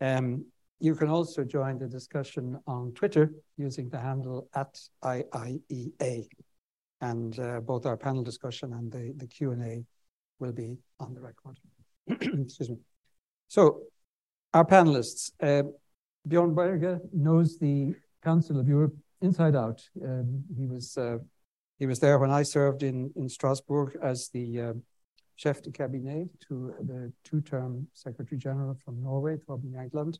Um, 0.00 0.44
you 0.78 0.94
can 0.94 1.08
also 1.08 1.42
join 1.44 1.78
the 1.78 1.88
discussion 1.88 2.58
on 2.66 2.92
Twitter 2.92 3.32
using 3.56 3.88
the 3.88 3.98
handle 3.98 4.48
at 4.54 4.78
IIEA. 5.02 6.28
And 7.00 7.66
both 7.66 7.86
our 7.86 7.96
panel 7.96 8.22
discussion 8.22 8.72
and 8.74 8.92
the, 8.92 9.14
the 9.16 9.26
Q&A 9.26 9.84
will 10.38 10.52
be 10.52 10.76
on 11.00 11.14
the 11.14 11.20
record. 11.20 11.58
Excuse 12.08 12.70
me. 12.70 12.76
So 13.48 13.82
our 14.56 14.64
panelists, 14.64 15.30
uh, 15.42 15.68
Bjorn 16.26 16.54
Berge 16.54 16.98
knows 17.12 17.58
the 17.58 17.94
Council 18.24 18.58
of 18.58 18.66
Europe 18.66 18.96
inside 19.20 19.54
out. 19.54 19.86
Um, 20.02 20.44
he 20.56 20.66
was 20.66 20.96
uh, 20.96 21.18
he 21.78 21.86
was 21.86 22.00
there 22.00 22.18
when 22.18 22.30
I 22.30 22.42
served 22.42 22.82
in 22.82 23.12
in 23.16 23.28
Strasbourg 23.28 23.98
as 24.02 24.30
the 24.30 24.60
uh, 24.60 24.72
chef 25.36 25.60
de 25.62 25.70
cabinet 25.70 26.28
to 26.48 26.74
the 26.80 27.12
two-term 27.22 27.86
Secretary 27.92 28.38
General 28.38 28.74
from 28.82 29.02
Norway, 29.02 29.36
Thorbjørn 29.36 29.74
Jagland, 29.74 30.18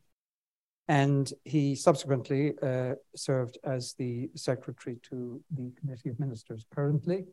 and 0.89 1.33
he 1.45 1.75
subsequently 1.75 2.53
uh, 2.63 2.95
served 3.15 3.57
as 3.65 3.95
the 3.95 4.31
Secretary 4.35 4.97
to 5.09 5.41
the 5.51 5.73
Committee 5.81 6.11
of 6.11 6.21
Ministers. 6.21 6.67
Currently, 6.75 7.25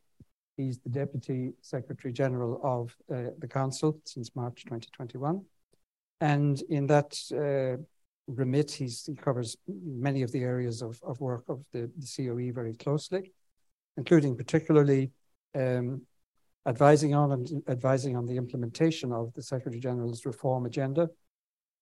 he's 0.55 0.79
the 0.79 0.89
Deputy 1.01 1.51
Secretary 1.61 2.13
General 2.13 2.61
of 2.63 2.95
uh, 3.13 3.31
the 3.39 3.47
Council 3.59 3.99
since 4.05 4.37
March 4.37 4.63
2021. 4.63 5.43
And 6.23 6.61
in 6.69 6.87
that 6.87 7.11
uh, 7.33 7.83
remit, 8.27 8.71
he 8.71 8.87
covers 9.17 9.57
many 9.67 10.21
of 10.21 10.31
the 10.31 10.43
areas 10.43 10.81
of, 10.81 10.97
of 11.03 11.19
work 11.19 11.43
of 11.49 11.65
the, 11.73 11.91
the 11.97 12.07
COE 12.07 12.53
very 12.53 12.75
closely, 12.75 13.33
including 13.97 14.37
particularly 14.37 15.11
um, 15.53 16.03
advising 16.65 17.13
on 17.13 17.33
and 17.33 17.61
advising 17.67 18.15
on 18.15 18.25
the 18.25 18.37
implementation 18.37 19.11
of 19.11 19.33
the 19.33 19.43
Secretary 19.43 19.81
General's 19.81 20.25
reform 20.25 20.65
agenda, 20.65 21.09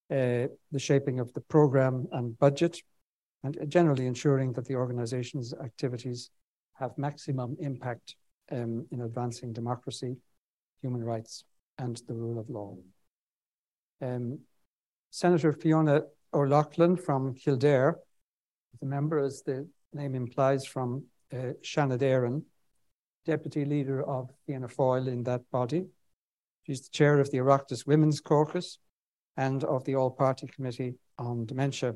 uh, 0.10 0.48
the 0.72 0.80
shaping 0.80 1.20
of 1.20 1.32
the 1.34 1.42
program 1.42 2.08
and 2.14 2.40
budget, 2.40 2.82
and 3.44 3.56
generally 3.68 4.08
ensuring 4.08 4.54
that 4.54 4.66
the 4.66 4.76
organization's 4.76 5.54
activities 5.54 6.32
have 6.80 6.98
maximum 6.98 7.56
impact 7.60 8.16
um, 8.52 8.88
in 8.92 9.02
advancing 9.02 9.54
democracy, 9.54 10.16
human 10.82 11.04
rights, 11.04 11.44
and 11.78 12.02
the 12.08 12.16
rule 12.16 12.40
of 12.40 12.50
law. 12.50 12.76
Um, 14.02 14.40
Senator 15.12 15.54
Fiona 15.54 16.04
O'Loughlin 16.34 16.96
from 16.96 17.36
Kildare, 17.36 18.00
the 18.80 18.86
member, 18.86 19.20
as 19.20 19.44
the 19.46 19.68
name 19.94 20.16
implies, 20.16 20.66
from 20.66 21.04
uh, 21.34 21.54
Deputy 23.24 23.66
leader 23.66 24.04
of 24.04 24.32
Fianna 24.48 24.68
Fáil 24.68 25.08
in 25.08 25.24
that 25.24 25.42
body. 25.52 25.86
She's 26.64 26.82
the 26.82 26.90
chair 26.90 27.20
of 27.20 27.30
the 27.30 27.38
Oireachtas 27.38 27.86
Women's 27.86 28.20
Caucus 28.20 28.80
and 29.38 29.64
of 29.64 29.84
the 29.86 29.96
All 29.96 30.10
Party 30.10 30.48
Committee 30.48 30.96
on 31.20 31.46
Dementia. 31.46 31.94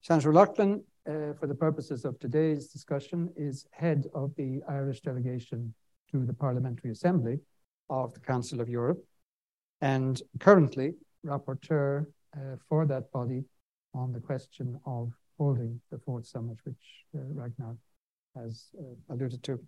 Senator 0.00 0.32
Loughlin, 0.32 0.82
uh, 1.06 1.34
for 1.38 1.46
the 1.46 1.54
purposes 1.54 2.06
of 2.06 2.18
today's 2.18 2.68
discussion, 2.68 3.30
is 3.36 3.66
head 3.72 4.06
of 4.14 4.34
the 4.36 4.62
Irish 4.66 5.00
delegation 5.00 5.74
to 6.10 6.24
the 6.24 6.32
Parliamentary 6.32 6.90
Assembly 6.90 7.40
of 7.90 8.14
the 8.14 8.20
Council 8.20 8.62
of 8.62 8.68
Europe 8.70 9.04
and 9.84 10.22
currently 10.40 10.94
rapporteur 11.26 12.06
uh, 12.34 12.56
for 12.66 12.86
that 12.86 13.12
body 13.12 13.44
on 13.92 14.12
the 14.12 14.20
question 14.20 14.80
of 14.86 15.12
holding 15.36 15.78
the 15.92 15.98
fourth 15.98 16.26
summit, 16.26 16.56
which 16.64 16.84
uh, 17.14 17.18
Ragnar 17.34 17.76
has 18.34 18.68
uh, 18.80 19.12
alluded 19.12 19.42
to. 19.42 19.60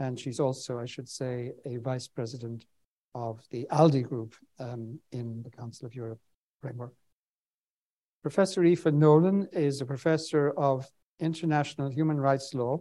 And 0.00 0.18
she's 0.18 0.40
also, 0.40 0.80
I 0.80 0.86
should 0.86 1.08
say, 1.08 1.52
a 1.64 1.76
vice 1.76 2.08
president 2.08 2.66
of 3.14 3.42
the 3.52 3.64
ALDE 3.70 4.02
group 4.02 4.34
um, 4.58 4.98
in 5.12 5.44
the 5.44 5.50
Council 5.50 5.86
of 5.86 5.94
Europe 5.94 6.20
framework. 6.60 6.92
Professor 8.22 8.64
Aoife 8.64 8.86
Nolan 8.86 9.48
is 9.52 9.80
a 9.80 9.86
professor 9.86 10.50
of 10.50 10.90
international 11.20 11.90
human 11.90 12.20
rights 12.20 12.54
law 12.54 12.80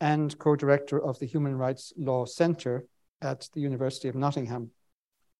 and 0.00 0.36
co-director 0.38 1.00
of 1.00 1.16
the 1.20 1.26
Human 1.26 1.54
Rights 1.56 1.92
Law 1.96 2.24
Centre 2.24 2.86
at 3.22 3.48
the 3.54 3.60
University 3.60 4.08
of 4.08 4.16
Nottingham. 4.16 4.72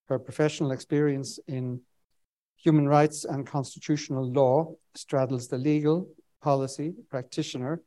Her 0.08 0.18
professional 0.18 0.72
experience 0.72 1.38
in 1.48 1.80
human 2.56 2.88
rights 2.88 3.24
and 3.24 3.46
constitutional 3.46 4.30
law 4.30 4.74
straddles 4.94 5.48
the 5.48 5.58
legal, 5.58 6.08
policy, 6.42 6.94
practitioner, 7.10 7.82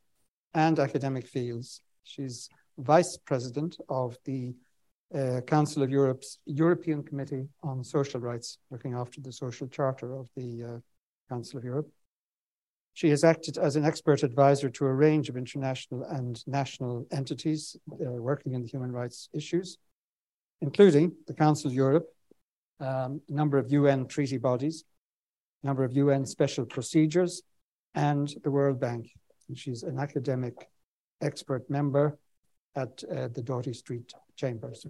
and 0.54 0.80
academic 0.80 1.28
fields. 1.28 1.82
She's 2.04 2.50
vice 2.78 3.18
president 3.18 3.78
of 3.90 4.18
the 4.26 4.54
uh, 5.14 5.42
Council 5.48 5.82
of 5.82 5.90
Europe's 5.90 6.40
European 6.46 7.04
Committee 7.04 7.48
on 7.64 7.84
Social 7.84 8.20
Rights, 8.20 8.58
looking 8.70 8.94
after 8.94 9.22
the 9.22 9.32
social 9.32 9.68
charter 9.68 10.16
of 10.16 10.30
the 10.36 10.64
uh, 10.64 10.80
Council 11.30 11.58
of 11.58 11.64
Europe. 11.64 11.90
She 12.94 13.10
has 13.10 13.24
acted 13.24 13.58
as 13.58 13.76
an 13.76 13.86
expert 13.86 14.24
advisor 14.24 14.70
to 14.70 14.86
a 14.86 14.94
range 14.94 15.30
of 15.30 15.38
international 15.38 16.04
and 16.04 16.44
national 16.48 17.08
entities 17.12 17.76
uh, 17.92 18.12
working 18.12 18.54
in 18.54 18.62
the 18.62 18.68
human 18.68 18.92
rights 18.92 19.30
issues, 19.34 19.78
including 20.62 21.14
the 21.28 21.34
Council 21.34 21.70
of 21.70 21.76
Europe, 21.76 22.08
um, 22.80 23.22
a 23.30 23.34
number 23.34 23.58
of 23.58 23.72
UN 23.72 24.08
treaty 24.08 24.38
bodies, 24.38 24.84
a 25.64 25.68
number 25.68 25.84
of 25.84 25.94
UN 25.94 26.26
special 26.26 26.66
procedures, 26.66 27.42
and 27.96 28.34
the 28.44 28.52
World 28.52 28.80
Bank. 28.80 29.12
And 29.48 29.58
she's 29.58 29.84
an 29.84 30.00
academic 30.00 30.70
expert 31.22 31.70
member 31.70 32.18
at 32.76 33.04
uh, 33.04 33.28
the 33.30 33.42
Doughty 33.42 33.74
Street 33.74 34.14
Chambers. 34.36 34.86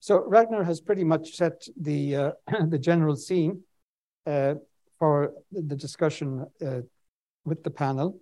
So 0.00 0.24
Ragnar 0.24 0.62
has 0.64 0.80
pretty 0.80 1.04
much 1.04 1.34
set 1.34 1.66
the, 1.80 2.16
uh, 2.16 2.32
the 2.68 2.78
general 2.78 3.16
scene 3.16 3.62
uh, 4.26 4.54
for 4.98 5.32
the 5.52 5.76
discussion 5.76 6.46
uh, 6.64 6.80
with 7.44 7.62
the 7.62 7.70
panel 7.70 8.20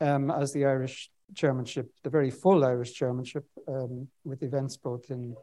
um, 0.00 0.30
as 0.30 0.52
the 0.52 0.66
Irish 0.66 1.10
chairmanship, 1.34 1.90
the 2.02 2.10
very 2.10 2.30
full 2.30 2.64
Irish 2.64 2.92
chairmanship, 2.92 3.44
um, 3.68 4.08
with 4.24 4.42
events 4.42 4.76
both 4.76 5.10
in 5.10 5.34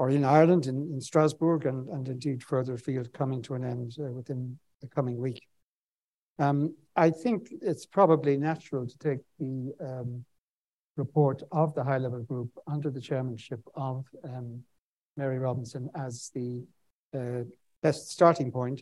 or 0.00 0.08
in 0.08 0.24
Ireland, 0.24 0.64
in, 0.64 0.90
in 0.94 0.98
Strasbourg, 0.98 1.66
and, 1.66 1.86
and 1.90 2.08
indeed 2.08 2.42
further 2.42 2.72
afield 2.72 3.12
coming 3.12 3.42
to 3.42 3.52
an 3.52 3.62
end 3.62 3.96
uh, 4.00 4.10
within 4.10 4.58
the 4.80 4.88
coming 4.88 5.18
week. 5.18 5.46
Um, 6.38 6.74
I 6.96 7.10
think 7.10 7.48
it's 7.60 7.84
probably 7.84 8.38
natural 8.38 8.86
to 8.86 8.98
take 8.98 9.18
the 9.38 9.74
um, 9.78 10.24
report 10.96 11.42
of 11.52 11.74
the 11.74 11.84
high 11.84 11.98
level 11.98 12.22
group 12.22 12.48
under 12.66 12.88
the 12.88 13.00
chairmanship 13.00 13.60
of 13.74 14.06
um, 14.24 14.62
Mary 15.18 15.38
Robinson 15.38 15.90
as 15.94 16.30
the 16.34 16.64
uh, 17.14 17.44
best 17.82 18.10
starting 18.10 18.50
point 18.50 18.80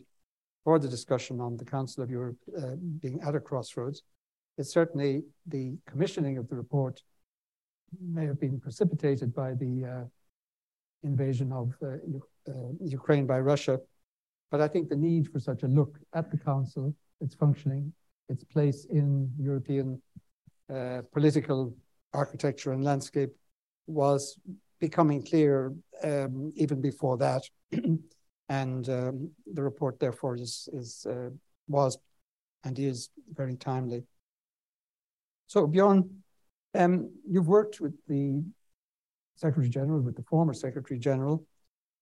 for 0.63 0.79
the 0.79 0.87
discussion 0.87 1.41
on 1.41 1.57
the 1.57 1.65
Council 1.65 2.01
of 2.01 2.09
Europe 2.09 2.37
uh, 2.57 2.75
being 3.01 3.19
at 3.27 3.35
a 3.35 3.41
crossroads. 3.41 4.03
It's 4.57 4.71
certainly 4.71 5.23
the 5.45 5.75
commissioning 5.85 6.37
of 6.37 6.47
the 6.47 6.55
report 6.55 7.03
may 8.01 8.25
have 8.25 8.39
been 8.39 8.57
precipitated 8.57 9.35
by 9.35 9.53
the 9.55 9.73
uh, 9.83 10.05
invasion 11.03 11.51
of 11.51 11.73
uh, 11.81 11.97
uh, 12.49 12.71
Ukraine 12.81 13.25
by 13.25 13.39
Russia. 13.39 13.79
But 14.51 14.61
I 14.61 14.67
think 14.67 14.89
the 14.89 14.95
need 14.95 15.31
for 15.31 15.39
such 15.39 15.63
a 15.63 15.67
look 15.67 15.97
at 16.13 16.31
the 16.31 16.37
Council, 16.37 16.93
its 17.21 17.35
functioning, 17.35 17.93
its 18.29 18.43
place 18.43 18.85
in 18.85 19.31
European 19.37 20.01
uh, 20.73 21.01
political 21.11 21.75
architecture 22.13 22.71
and 22.71 22.83
landscape 22.83 23.31
was 23.87 24.37
becoming 24.79 25.23
clear 25.23 25.73
um, 26.03 26.51
even 26.55 26.81
before 26.81 27.17
that. 27.17 27.43
and 28.49 28.89
um, 28.89 29.31
the 29.53 29.61
report, 29.61 29.99
therefore, 29.99 30.35
is, 30.35 30.69
is 30.73 31.05
uh, 31.09 31.29
was 31.67 31.97
and 32.63 32.77
is 32.77 33.09
very 33.33 33.55
timely. 33.55 34.03
So, 35.47 35.65
Bjorn, 35.65 36.23
um, 36.75 37.11
you've 37.27 37.47
worked 37.47 37.79
with 37.79 37.93
the 38.07 38.43
Secretary 39.39 39.69
General, 39.69 40.01
with 40.01 40.17
the 40.17 40.23
former 40.23 40.53
Secretary 40.53 40.99
General. 40.99 41.45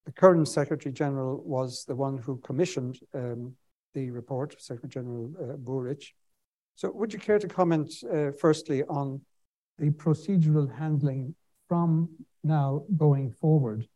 The 0.07 0.11
current 0.11 0.47
Secretary 0.47 0.91
General 0.91 1.43
was 1.45 1.85
the 1.85 1.95
one 1.95 2.17
who 2.17 2.37
commissioned 2.37 2.99
um, 3.13 3.53
the 3.93 4.09
report, 4.09 4.59
Secretary 4.59 4.89
General 4.89 5.31
uh, 5.39 5.57
Burić. 5.57 6.13
So, 6.75 6.91
would 6.91 7.13
you 7.13 7.19
care 7.19 7.37
to 7.37 7.47
comment 7.47 7.93
uh, 8.11 8.31
firstly 8.31 8.83
on 8.85 9.21
the 9.77 9.91
procedural 9.91 10.67
handling 10.73 11.35
from 11.67 12.09
now 12.43 12.83
going 12.97 13.31
forward 13.31 13.87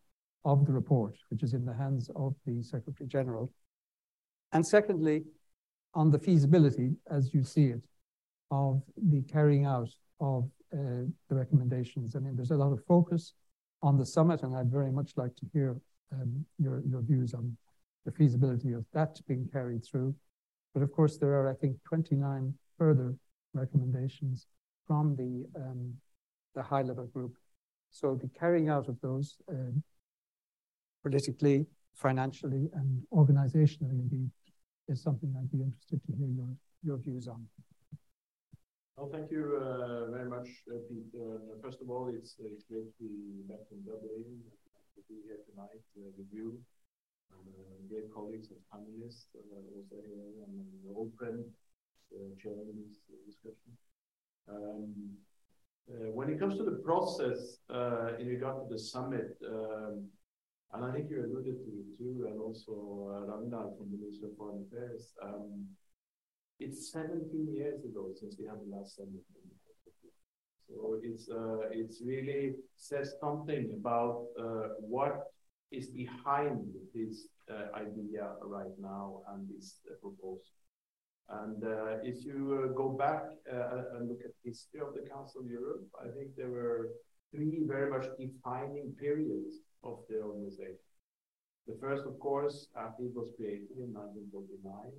of 0.46 0.66
the 0.68 0.74
report, 0.74 1.18
which 1.30 1.42
is 1.42 1.54
in 1.54 1.66
the 1.66 1.74
hands 1.74 2.12
of 2.16 2.36
the 2.46 2.62
Secretary 2.62 3.08
General? 3.08 3.52
And 4.52 4.66
secondly, 4.66 5.24
on 5.96 6.12
the 6.12 6.20
feasibility, 6.20 6.92
as 7.10 7.34
you 7.34 7.44
see 7.44 7.68
it, 7.68 7.82
of 8.52 8.84
the 8.98 9.22
carrying 9.24 9.66
out 9.66 9.90
of 10.20 10.48
the 10.72 11.36
recommendations. 11.36 12.16
I 12.16 12.20
mean, 12.20 12.36
there's 12.36 12.52
a 12.52 12.56
lot 12.56 12.72
of 12.72 12.84
focus 12.86 13.34
on 13.82 13.98
the 13.98 14.06
summit, 14.06 14.44
and 14.44 14.56
I'd 14.56 14.72
very 14.72 14.92
much 14.92 15.12
like 15.18 15.36
to 15.38 15.46
hear 15.54 15.78
um, 16.14 16.46
your, 16.58 16.82
your 16.90 17.02
views 17.02 17.34
on 17.34 17.56
the 18.06 18.12
feasibility 18.12 18.74
of 18.74 18.86
that 18.94 19.20
being 19.28 19.48
carried 19.52 19.84
through. 19.86 20.16
But 20.74 20.84
of 20.84 20.92
course, 20.92 21.18
there 21.18 21.32
are, 21.32 21.50
I 21.50 21.54
think, 21.56 21.78
29 21.84 22.54
further 22.78 23.16
recommendations 23.54 24.48
from 24.88 25.16
the, 25.16 25.46
um, 25.60 25.94
the 26.56 26.64
high 26.64 26.82
level 26.82 27.06
group. 27.08 27.36
So 27.92 28.16
the 28.16 28.30
carrying 28.40 28.70
out 28.70 28.88
of 28.88 29.00
those 29.02 29.38
um, 29.50 29.84
politically, 31.04 31.66
financially, 31.96 32.70
and 32.74 33.04
organizationally, 33.14 34.00
indeed, 34.00 34.30
is 34.88 35.02
something 35.02 35.34
I'd 35.38 35.52
be 35.52 35.64
interested 35.64 36.02
to 36.06 36.16
hear 36.18 36.28
your, 36.28 36.48
your 36.84 36.98
views 36.98 37.28
on. 37.28 37.46
Well, 39.02 39.10
thank 39.10 39.32
you 39.32 39.58
uh, 39.58 40.14
very 40.14 40.30
much, 40.30 40.46
uh, 40.70 40.78
Pete. 40.86 41.10
Uh, 41.18 41.58
first 41.58 41.82
of 41.82 41.90
all, 41.90 42.14
it's, 42.14 42.38
uh, 42.38 42.46
it's 42.54 42.66
great 42.70 42.86
to 43.02 43.06
be 43.10 43.42
back 43.50 43.66
in 43.74 43.82
Dublin 43.82 44.22
to 44.94 45.02
be 45.10 45.26
here 45.26 45.42
tonight 45.50 45.82
uh, 45.98 46.14
with 46.14 46.30
you, 46.32 46.62
uh, 47.34 47.82
great 47.90 48.14
colleagues 48.14 48.54
and 48.54 48.62
panelists, 48.70 49.26
also 49.74 50.06
here 50.06 50.46
and 50.46 50.54
an 50.86 50.94
old 50.94 51.10
friend 51.18 51.42
chairing 52.38 52.78
this 52.78 53.02
discussion. 53.26 53.74
Um, 54.48 54.94
when 56.14 56.30
it 56.30 56.38
comes 56.38 56.56
to 56.58 56.64
the 56.64 56.78
process 56.86 57.58
in 58.22 58.28
regard 58.28 58.62
to 58.62 58.68
the 58.70 58.78
summit, 58.78 59.34
um, 59.50 60.06
and 60.74 60.86
I 60.86 60.92
think 60.94 61.10
you 61.10 61.26
alluded 61.26 61.58
to 61.58 61.72
it 61.74 61.98
too, 61.98 62.28
and 62.30 62.40
also 62.40 63.10
Ramina 63.26 63.66
from 63.82 63.90
the 63.90 63.98
Ministry 63.98 64.30
of 64.30 64.38
Foreign 64.38 64.64
Affairs. 64.70 65.10
Um, 65.26 65.66
it's 66.62 66.92
17 66.92 67.54
years 67.54 67.84
ago 67.84 68.12
since 68.20 68.36
we 68.40 68.46
had 68.46 68.60
the 68.62 68.76
last 68.76 68.96
summit. 68.96 69.26
So 70.68 71.00
it's 71.04 71.28
uh, 71.30 71.68
it's 71.72 72.02
really 72.06 72.54
says 72.78 73.16
something 73.20 73.72
about 73.80 74.28
uh, 74.40 74.68
what 74.80 75.34
is 75.72 75.88
behind 75.88 76.62
this 76.94 77.28
uh, 77.50 77.76
idea 77.76 78.26
right 78.44 78.76
now 78.80 79.22
and 79.32 79.48
this 79.50 79.80
uh, 79.90 79.96
proposal. 80.02 80.56
And 81.30 81.64
uh, 81.64 82.04
if 82.04 82.24
you 82.26 82.40
uh, 82.64 82.74
go 82.74 82.90
back 82.90 83.24
and 83.98 84.10
look 84.10 84.22
at 84.24 84.32
history 84.44 84.82
of 84.82 84.94
the 84.94 85.10
Council 85.10 85.42
of 85.42 85.48
Europe, 85.50 85.84
I 86.00 86.08
think 86.16 86.36
there 86.36 86.50
were 86.50 86.90
three 87.32 87.64
very 87.66 87.90
much 87.90 88.06
defining 88.20 88.94
periods 89.00 89.56
of 89.84 90.00
the 90.10 90.22
organization. 90.22 90.92
The 91.68 91.78
first, 91.80 92.06
of 92.06 92.20
course, 92.20 92.68
after 92.76 93.04
it 93.04 93.16
was 93.16 93.32
created 93.38 93.78
in 93.78 93.94
1949, 93.94 94.92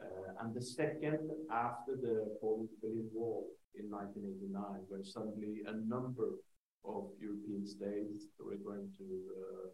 uh, 0.00 0.42
and 0.44 0.54
the 0.54 0.62
second, 0.62 1.30
after 1.50 1.96
the 1.96 2.36
the 2.40 2.68
Berlin 2.82 3.08
Wall 3.12 3.46
in 3.74 3.90
1989, 3.90 4.84
when 4.88 5.04
suddenly 5.04 5.62
a 5.66 5.74
number 5.94 6.30
of 6.84 7.10
European 7.20 7.66
states 7.66 8.26
were 8.38 8.56
going 8.56 8.88
to 8.98 9.06
uh, 9.42 9.68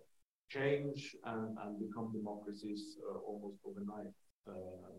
change 0.48 1.16
and, 1.24 1.56
and 1.62 1.78
become 1.78 2.12
democracies 2.12 2.96
uh, 3.08 3.18
almost 3.18 3.58
overnight. 3.64 4.12
Uh, 4.48 4.92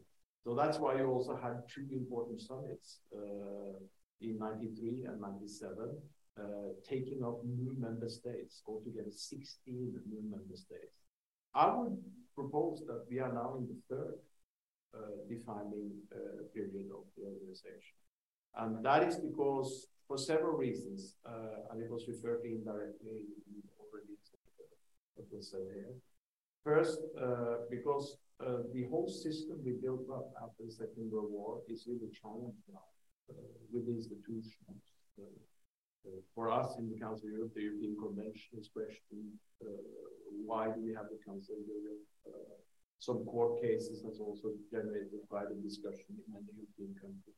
so 0.44 0.56
that's 0.56 0.78
why 0.78 0.96
you 0.98 1.08
also 1.08 1.36
had 1.36 1.64
two 1.74 1.88
important 1.92 2.42
summits 2.42 3.00
uh, 3.16 3.80
in 4.22 4.38
93 4.38 5.06
and 5.08 5.20
97 5.22 5.98
uh, 6.38 6.44
taking 6.88 7.24
up 7.24 7.40
new 7.46 7.76
member 7.80 8.10
states, 8.10 8.62
altogether 8.68 9.12
16 9.12 10.00
new 10.10 10.22
member 10.30 10.56
states. 10.56 11.00
I 11.54 11.74
would 11.74 11.98
propose 12.36 12.84
that 12.88 13.06
we 13.10 13.20
are 13.20 13.32
now 13.32 13.56
in 13.58 13.68
the 13.68 13.96
third 13.96 14.16
defining 15.30 15.92
uh, 16.12 16.44
period 16.54 16.90
of 16.94 17.04
the 17.18 17.24
organization. 17.26 17.98
And 18.56 18.84
that 18.86 19.04
is 19.04 19.18
because, 19.18 19.88
for 20.08 20.18
several 20.18 20.56
reasons, 20.58 21.16
uh, 21.26 21.72
and 21.72 21.82
it 21.82 21.90
was 21.90 22.06
referred 22.08 22.42
to 22.44 22.48
indirectly 22.48 23.28
already 23.80 24.16
what 25.16 25.28
was 25.32 25.52
said 25.52 25.68
here. 25.74 25.94
First, 26.64 27.00
uh, 27.22 27.68
because 27.70 28.18
uh, 28.42 28.68
the 28.74 28.84
whole 28.90 29.08
system 29.08 29.60
we 29.64 29.74
built 29.74 30.08
up 30.12 30.32
after 30.44 30.64
the 30.66 30.72
Second 30.72 31.12
World 31.12 31.32
War 31.32 31.62
is 31.68 31.88
really 31.88 32.12
challenged 32.12 32.64
now 32.72 32.88
with 33.72 33.88
institutions. 33.88 34.84
Uh, 35.20 35.24
for 36.36 36.52
us 36.52 36.76
in 36.78 36.90
the 36.90 37.00
Council 37.00 37.28
of 37.28 37.34
Europe, 37.34 37.54
the 37.56 37.62
European 37.62 37.96
Convention 37.98 38.60
is 38.60 38.70
questioned. 38.72 39.34
Uh, 39.62 39.82
why 40.46 40.68
do 40.68 40.80
we 40.84 40.94
have 40.94 41.08
the 41.10 41.18
Council 41.26 41.56
of 41.56 41.66
Europe? 41.66 42.06
Uh, 42.28 42.56
some 43.00 43.26
court 43.26 43.62
cases 43.62 44.04
has 44.04 44.20
also 44.20 44.50
generated 44.72 45.20
quite 45.30 45.48
a 45.52 45.62
discussion 45.62 46.10
in 46.10 46.34
many 46.34 46.46
European 46.56 46.96
countries. 47.00 47.36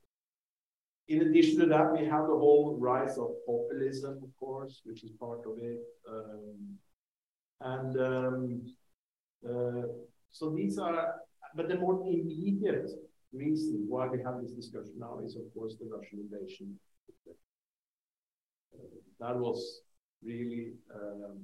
In 1.08 1.22
addition 1.22 1.60
to 1.60 1.66
that, 1.68 1.94
we 1.94 2.06
have 2.06 2.28
the 2.28 2.38
whole 2.44 2.78
rise 2.80 3.18
of 3.18 3.32
populism, 3.46 4.20
of 4.24 4.30
course, 4.40 4.82
which 4.86 5.04
is 5.04 5.12
part 5.12 5.40
of 5.46 5.58
it. 5.62 5.80
Um, 6.10 6.78
and 7.62 8.00
um, 8.00 8.62
uh, 9.48 9.88
so 10.32 10.50
these 10.50 10.78
are, 10.78 11.16
but 11.56 11.70
the 11.70 11.76
more 11.76 12.02
immediate 12.02 12.90
reason 13.34 13.86
why 13.88 14.08
we 14.08 14.22
have 14.24 14.42
this 14.42 14.52
discussion 14.52 14.94
now 14.98 15.20
is, 15.24 15.36
of 15.36 15.44
course, 15.54 15.76
the 15.80 15.90
Russian 15.90 16.20
invasion 16.20 16.78
that 19.20 19.36
was 19.36 19.82
really 20.24 20.74
um, 20.94 21.40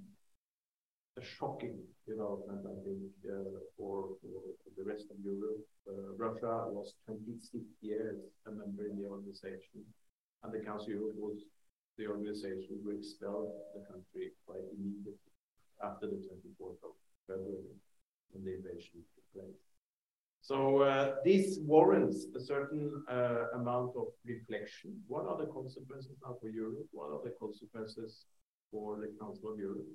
a 1.17 1.23
shocking 1.23 1.77
development, 2.07 2.65
I 2.65 2.75
think, 2.83 3.11
uh, 3.29 3.59
for, 3.77 4.17
for, 4.21 4.41
the 4.75 4.83
rest 4.83 5.05
of 5.11 5.17
Europe. 5.23 5.61
Uh, 5.87 6.17
Russia 6.17 6.65
was 6.73 6.95
26 7.05 7.61
years 7.81 8.17
a 8.47 8.51
member 8.51 8.87
in 8.89 8.97
the 8.97 9.07
organization, 9.07 9.85
and 10.43 10.51
the 10.51 10.65
Council 10.65 10.89
of 10.89 10.99
Europe 10.99 11.17
was 11.17 11.45
the 11.97 12.07
organization 12.07 12.81
who 12.83 12.97
expelled 12.97 13.53
the 13.75 13.85
country 13.85 14.33
quite 14.47 14.65
immediately 14.73 15.29
after 15.85 16.07
the 16.07 16.17
24th 16.25 16.81
of 16.81 16.97
February 17.27 17.77
when 18.31 18.43
the 18.43 18.55
invasion 18.57 19.05
took 19.13 19.27
place. 19.33 19.61
So 20.41 20.81
uh, 20.81 21.21
this 21.23 21.59
warrants 21.61 22.25
a 22.35 22.41
certain 22.41 23.05
uh, 23.07 23.53
amount 23.53 23.93
of 23.95 24.07
reflection. 24.25 24.97
What 25.07 25.27
are 25.27 25.37
the 25.37 25.51
consequences 25.53 26.17
now 26.25 26.35
for 26.41 26.49
Europe? 26.49 26.87
What 26.91 27.13
are 27.13 27.21
the 27.23 27.35
consequences 27.39 28.25
for 28.71 28.97
the 28.97 29.13
Council 29.21 29.53
of 29.53 29.59
Europe 29.59 29.85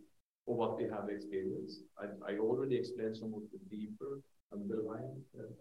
for 0.49 0.57
what 0.57 0.81
we 0.81 0.85
have 0.89 1.13
experienced? 1.13 1.85
I, 2.01 2.09
I 2.25 2.39
already 2.41 2.77
explained 2.81 3.15
some 3.15 3.37
of 3.37 3.45
the 3.53 3.61
deeper 3.69 4.25
underlying 4.49 5.21
uh, 5.37 5.53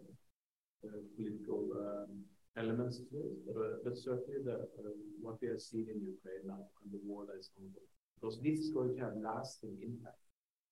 uh 0.88 1.04
political 1.12 1.68
um, 1.76 2.24
elements 2.56 2.96
to 2.96 3.16
it, 3.20 3.36
but, 3.52 3.84
but 3.84 3.94
certainly 3.98 4.40
the, 4.42 4.64
uh, 4.80 4.96
what 5.20 5.36
we 5.42 5.48
have 5.48 5.60
seen 5.60 5.86
in 5.92 6.00
Ukraine 6.00 6.48
now 6.48 6.64
and 6.80 6.88
the 6.88 7.00
war 7.04 7.26
that 7.28 7.36
is 7.36 7.50
ongoing, 7.60 7.92
because 8.16 8.40
this 8.40 8.56
is 8.64 8.70
going 8.72 8.96
to 8.96 9.00
have 9.04 9.12
lasting 9.20 9.76
impact 9.84 10.24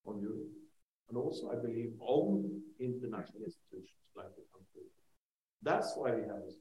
on 0.06 0.18
Europe 0.18 0.48
and 1.08 1.18
also, 1.18 1.52
I 1.52 1.60
believe, 1.60 1.92
on 2.00 2.48
international 2.80 3.44
institutions 3.44 4.08
like 4.16 4.32
the 4.32 4.48
country. 4.48 4.88
That's 5.62 5.92
why 5.94 6.16
we 6.16 6.22
have 6.22 6.40
this. 6.46 6.56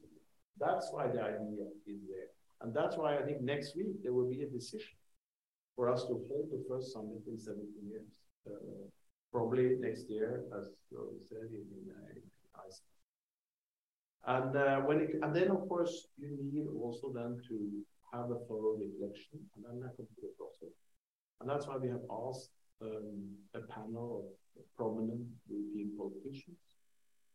That's 0.60 0.88
why 0.92 1.08
the 1.08 1.22
idea 1.24 1.64
is 1.88 2.04
there. 2.04 2.30
And 2.60 2.74
that's 2.74 2.96
why 2.96 3.16
I 3.16 3.22
think 3.22 3.40
next 3.40 3.76
week 3.76 4.02
there 4.02 4.12
will 4.12 4.28
be 4.28 4.42
a 4.42 4.48
decision 4.48 4.95
for 5.76 5.92
us 5.92 6.02
to 6.04 6.14
hold 6.28 6.48
the 6.50 6.64
first 6.68 6.92
summit 6.92 7.22
in 7.28 7.38
17 7.38 7.68
years. 7.88 8.18
Uh, 8.46 8.88
probably 9.30 9.76
next 9.78 10.08
year, 10.08 10.42
as 10.58 10.70
you 10.90 11.20
said, 11.28 11.48
in, 11.52 11.64
in, 11.76 11.84
uh, 11.92 12.62
Iceland. 12.66 12.96
And 14.26 14.56
uh, 14.56 14.80
when 14.86 15.00
it, 15.00 15.10
and 15.22 15.36
then 15.36 15.50
of 15.50 15.68
course 15.68 16.08
you 16.18 16.38
need 16.52 16.66
also 16.82 17.12
then 17.14 17.38
to 17.48 17.56
have 18.12 18.30
a 18.30 18.38
thorough 18.48 18.78
reflection, 18.80 19.38
and 19.54 19.64
then 19.64 19.90
to 19.96 20.06
the 20.22 20.32
process. 20.38 20.74
And 21.40 21.50
that's 21.50 21.66
why 21.66 21.76
we 21.76 21.88
have 21.88 22.06
asked 22.10 22.50
um, 22.80 23.28
a 23.54 23.60
panel 23.60 24.24
of 24.56 24.64
prominent 24.76 25.26
European 25.48 25.92
politicians, 25.98 26.56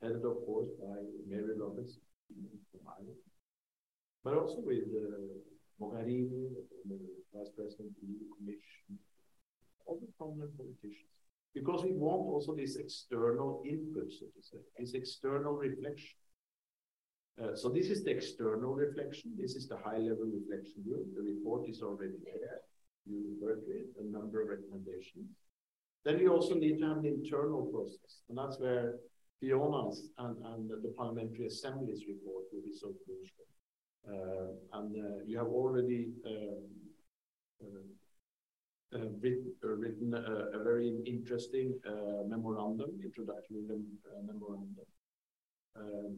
headed, 0.02 0.26
of 0.26 0.42
course, 0.46 0.70
by 0.82 0.98
Mary 1.30 1.54
Roberts 1.58 2.00
from 2.72 2.82
Ireland, 2.88 3.22
but 4.24 4.34
also 4.34 4.58
with 4.66 4.90
uh, 4.96 5.38
Mogherini, 5.82 6.50
the 6.88 7.00
Vice 7.34 7.50
President 7.56 7.90
of 7.90 8.08
the 8.08 8.28
Commission, 8.38 9.00
all 9.86 10.00
the 10.00 10.08
prominent 10.18 10.56
politicians. 10.56 11.10
Because 11.54 11.84
we 11.84 11.92
want 11.92 12.22
also 12.22 12.56
this 12.56 12.78
external 12.78 13.64
input, 13.68 14.12
so 14.12 14.26
to 14.28 14.42
say, 14.42 14.58
this 14.78 14.94
external 14.94 15.54
reflection. 15.54 16.18
Uh, 17.42 17.56
so 17.56 17.70
this 17.70 17.90
is 17.90 18.04
the 18.04 18.12
external 18.12 18.74
reflection. 18.74 19.32
This 19.38 19.56
is 19.56 19.68
the 19.68 19.78
high-level 19.78 20.28
reflection 20.32 20.84
group. 20.88 21.08
The 21.16 21.24
report 21.24 21.68
is 21.68 21.82
already 21.82 22.20
there 22.24 22.60
you 23.06 23.36
work 23.42 23.60
with, 23.68 23.88
a 24.00 24.12
number 24.12 24.42
of 24.42 24.50
recommendations. 24.50 25.30
Then 26.04 26.20
we 26.20 26.28
also 26.28 26.56
need 26.56 26.80
to 26.80 26.88
have 26.88 26.98
an 26.98 27.06
internal 27.06 27.66
process, 27.66 28.22
and 28.30 28.38
that's 28.38 28.60
where 28.60 28.96
Fiona's 29.40 30.10
and, 30.18 30.38
and 30.46 30.70
the 30.70 30.94
Parliamentary 30.98 31.48
Assembly's 31.48 32.04
report 32.08 32.46
will 32.52 32.62
be 32.66 32.74
so 32.74 32.94
crucial. 33.06 33.46
Uh, 34.08 34.48
and 34.74 34.96
uh, 34.96 35.24
you 35.26 35.38
have 35.38 35.48
already 35.48 36.12
um, 36.26 36.64
uh, 38.94 39.00
written, 39.22 40.14
a, 40.14 40.64
very 40.64 41.02
interesting 41.06 41.74
memorandum, 42.28 42.92
introductory 43.04 43.62
memorandum. 44.26 44.86
Um, 45.76 46.18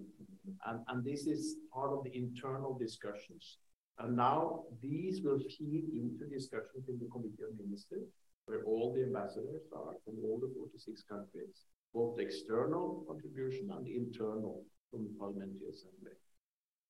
and, 0.65 0.79
and 0.87 1.03
this 1.03 1.27
is 1.27 1.57
part 1.71 1.91
of 1.91 2.03
the 2.03 2.15
internal 2.15 2.75
discussions 2.77 3.57
and 3.99 4.15
now 4.15 4.63
these 4.81 5.21
will 5.21 5.39
feed 5.39 5.85
into 5.93 6.25
discussions 6.25 6.89
in 6.89 6.97
the 6.99 7.09
Committee 7.11 7.43
of 7.47 7.57
Ministers, 7.63 8.09
where 8.45 8.63
all 8.63 8.93
the 8.93 9.03
ambassadors 9.03 9.61
are 9.71 9.93
from 10.03 10.15
all 10.23 10.39
the 10.41 10.51
46 10.57 11.03
countries, 11.03 11.65
both 11.93 12.17
the 12.17 12.23
external 12.23 13.05
contribution 13.07 13.69
and 13.71 13.87
internal 13.87 14.63
from 14.89 15.03
the 15.03 15.13
Parliamentary 15.19 15.69
Assembly. 15.69 16.17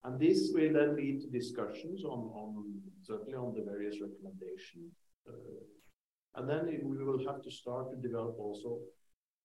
And 0.03 0.19
this 0.19 0.51
will 0.53 0.73
then 0.73 0.95
lead 0.95 1.21
to 1.21 1.27
discussions 1.27 2.03
on, 2.03 2.19
on 2.35 2.65
certainly 3.01 3.35
on 3.35 3.53
the 3.55 3.63
various 3.63 3.97
recommendations. 4.01 4.91
Uh, 5.27 5.63
and 6.35 6.49
then 6.49 6.67
it, 6.67 6.83
we 6.83 6.97
will 7.03 7.25
have 7.25 7.41
to 7.43 7.51
start 7.51 7.91
to 7.91 7.97
develop 7.97 8.35
also 8.37 8.79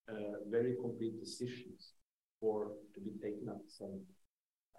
uh, 0.09 0.43
very 0.49 0.75
concrete 0.81 1.19
decisions 1.19 1.93
for 2.41 2.71
to 2.93 2.99
be 2.99 3.11
taken 3.21 3.47
at 3.47 3.61
some 3.67 4.01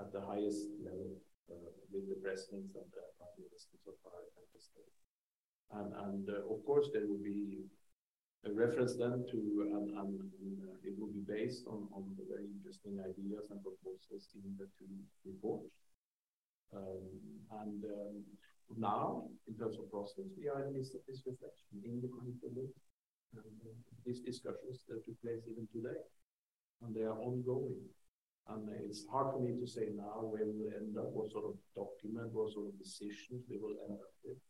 at 0.00 0.12
the 0.12 0.20
highest 0.20 0.68
level 0.82 1.12
uh, 1.50 1.70
with 1.92 2.08
the 2.08 2.16
presidents 2.24 2.74
and 2.74 2.88
the 2.92 3.04
prime 3.16 3.36
ministers 3.36 3.84
of 3.86 3.96
our 4.04 4.24
member. 4.36 4.50
And, 5.72 5.90
and 6.06 6.24
uh, 6.28 6.52
of 6.52 6.64
course, 6.64 6.88
there 6.92 7.06
will 7.06 7.22
be 7.22 7.64
reference 8.48 8.96
then 8.96 9.24
to, 9.28 9.38
and, 9.68 9.92
and, 9.92 10.16
uh, 10.64 10.76
it 10.80 10.96
will 10.96 11.12
be 11.12 11.20
based 11.28 11.68
on, 11.68 11.84
on 11.92 12.08
the 12.16 12.24
very 12.24 12.48
interesting 12.48 12.96
ideas 12.96 13.44
and 13.52 13.60
proposals 13.60 14.32
in 14.32 14.56
the 14.56 14.64
two 14.80 14.88
reports. 15.28 15.76
Um, 16.72 17.04
and 17.60 17.84
um, 17.84 18.24
now, 18.78 19.28
in 19.48 19.54
terms 19.60 19.76
of 19.76 19.90
process, 19.90 20.32
we 20.38 20.48
are 20.48 20.64
in 20.64 20.72
of 20.72 21.04
this 21.04 21.20
reflection 21.26 21.84
in 21.84 22.00
the 22.00 22.08
committee. 22.08 22.72
And 23.36 23.44
uh, 23.44 23.76
these 24.06 24.20
discussions 24.20 24.88
that 24.88 25.04
took 25.04 25.20
place 25.22 25.44
even 25.44 25.68
today, 25.68 26.00
and 26.82 26.94
they 26.96 27.04
are 27.04 27.18
ongoing. 27.20 27.84
And 28.48 28.68
it's 28.88 29.04
hard 29.06 29.34
for 29.34 29.40
me 29.40 29.54
to 29.60 29.66
say 29.66 29.92
now 29.94 30.24
where 30.24 30.42
we 30.42 30.56
will 30.64 30.74
end 30.74 30.96
up, 30.96 31.12
what 31.12 31.30
sort 31.30 31.44
of 31.44 31.54
document, 31.76 32.32
what 32.32 32.50
sort 32.50 32.72
of 32.72 32.78
decisions 32.80 33.44
we 33.50 33.58
will 33.58 33.76
end 33.86 34.00
up 34.00 34.14
with. 34.24 34.40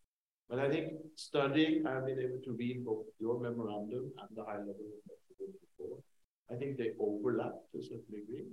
But 0.50 0.58
I 0.58 0.68
think 0.68 0.94
studying, 1.14 1.86
I've 1.86 2.06
been 2.06 2.18
able 2.18 2.40
to 2.44 2.52
read 2.58 2.84
both 2.84 3.06
your 3.20 3.38
memorandum 3.38 4.10
and 4.18 4.30
the 4.36 4.42
high 4.42 4.58
level 4.58 4.90
report. 5.38 6.02
I 6.50 6.56
think 6.56 6.76
they 6.76 6.90
overlap 6.98 7.54
to 7.70 7.78
a 7.78 7.82
certain 7.82 8.10
degree. 8.10 8.46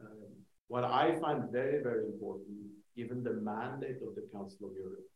Um, 0.00 0.34
what 0.66 0.82
I 0.82 1.14
find 1.20 1.44
very, 1.52 1.80
very 1.80 2.06
important, 2.06 2.58
given 2.96 3.22
the 3.22 3.34
mandate 3.34 4.02
of 4.02 4.16
the 4.16 4.26
Council 4.34 4.66
of 4.68 4.74
Europe, 4.74 5.06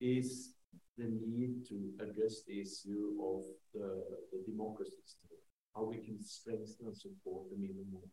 is 0.00 0.54
the 0.98 1.06
need 1.06 1.64
to 1.68 1.78
address 2.02 2.42
the 2.48 2.60
issue 2.60 3.14
of 3.22 3.44
the, 3.72 4.02
the 4.32 4.50
democracy 4.50 4.98
state, 5.06 5.46
how 5.76 5.84
we 5.84 5.98
can 5.98 6.20
strengthen 6.20 6.86
and 6.86 6.96
support 6.96 7.48
them 7.50 7.62
even 7.62 7.86
more. 7.92 8.10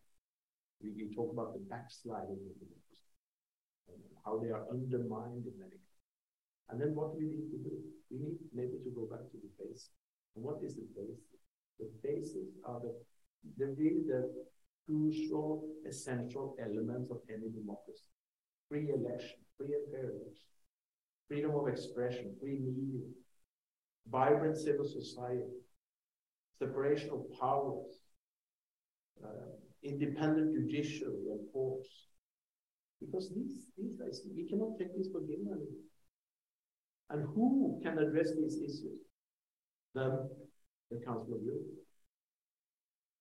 We, 0.80 0.90
we 0.94 1.14
talk 1.14 1.32
about 1.32 1.54
the 1.54 1.66
backsliding 1.68 2.38
of 2.46 2.54
democracy, 2.62 3.10
how 4.24 4.38
they 4.38 4.50
are 4.50 4.64
undermined 4.70 5.46
in 5.50 5.58
many 5.58 5.82
And 6.70 6.80
then 6.80 6.94
what 6.94 7.16
we 7.16 7.24
need 7.24 7.50
to 7.50 7.58
do? 7.58 7.76
We 8.10 8.18
need 8.18 8.38
maybe 8.52 8.78
to 8.84 8.90
go 8.94 9.06
back 9.10 9.24
to 9.30 9.36
the 9.36 9.50
base. 9.58 9.90
And 10.34 10.44
what 10.44 10.62
is 10.62 10.74
the 10.76 10.86
basic? 10.96 11.38
The 11.78 11.90
basics 12.02 12.56
are 12.64 12.80
the, 12.80 12.94
the 13.58 13.74
really 13.78 14.04
the 14.06 14.32
crucial, 14.86 15.64
essential 15.88 16.56
elements 16.60 17.10
of 17.10 17.18
any 17.28 17.50
democracy. 17.50 18.08
Free 18.68 18.88
election, 18.90 19.40
free 19.56 19.74
and 19.74 19.92
fair 19.92 20.10
election. 20.10 20.48
freedom 21.28 21.52
of 21.54 21.68
expression, 21.68 22.34
free 22.40 22.58
media, 22.60 23.00
vibrant 24.10 24.56
civil 24.56 24.84
society, 24.84 25.56
separation 26.58 27.10
of 27.10 27.20
powers, 27.40 28.00
uh, 29.24 29.52
independent 29.82 30.54
judiciary 30.54 31.24
and 31.30 31.40
courts. 31.52 31.88
Because 33.00 33.30
these, 33.34 33.66
these 33.76 33.96
days, 33.96 34.22
we 34.36 34.48
cannot 34.48 34.78
take 34.78 34.96
this 34.96 35.08
for 35.12 35.20
given 35.20 35.46
anymore. 35.46 35.84
And 37.14 37.22
who 37.30 37.78
can 37.78 37.94
address 38.02 38.34
these 38.34 38.58
issues? 38.58 39.06
Then 39.94 40.18
the 40.90 40.98
Council 40.98 41.38
of 41.38 41.46
Europe. 41.46 41.70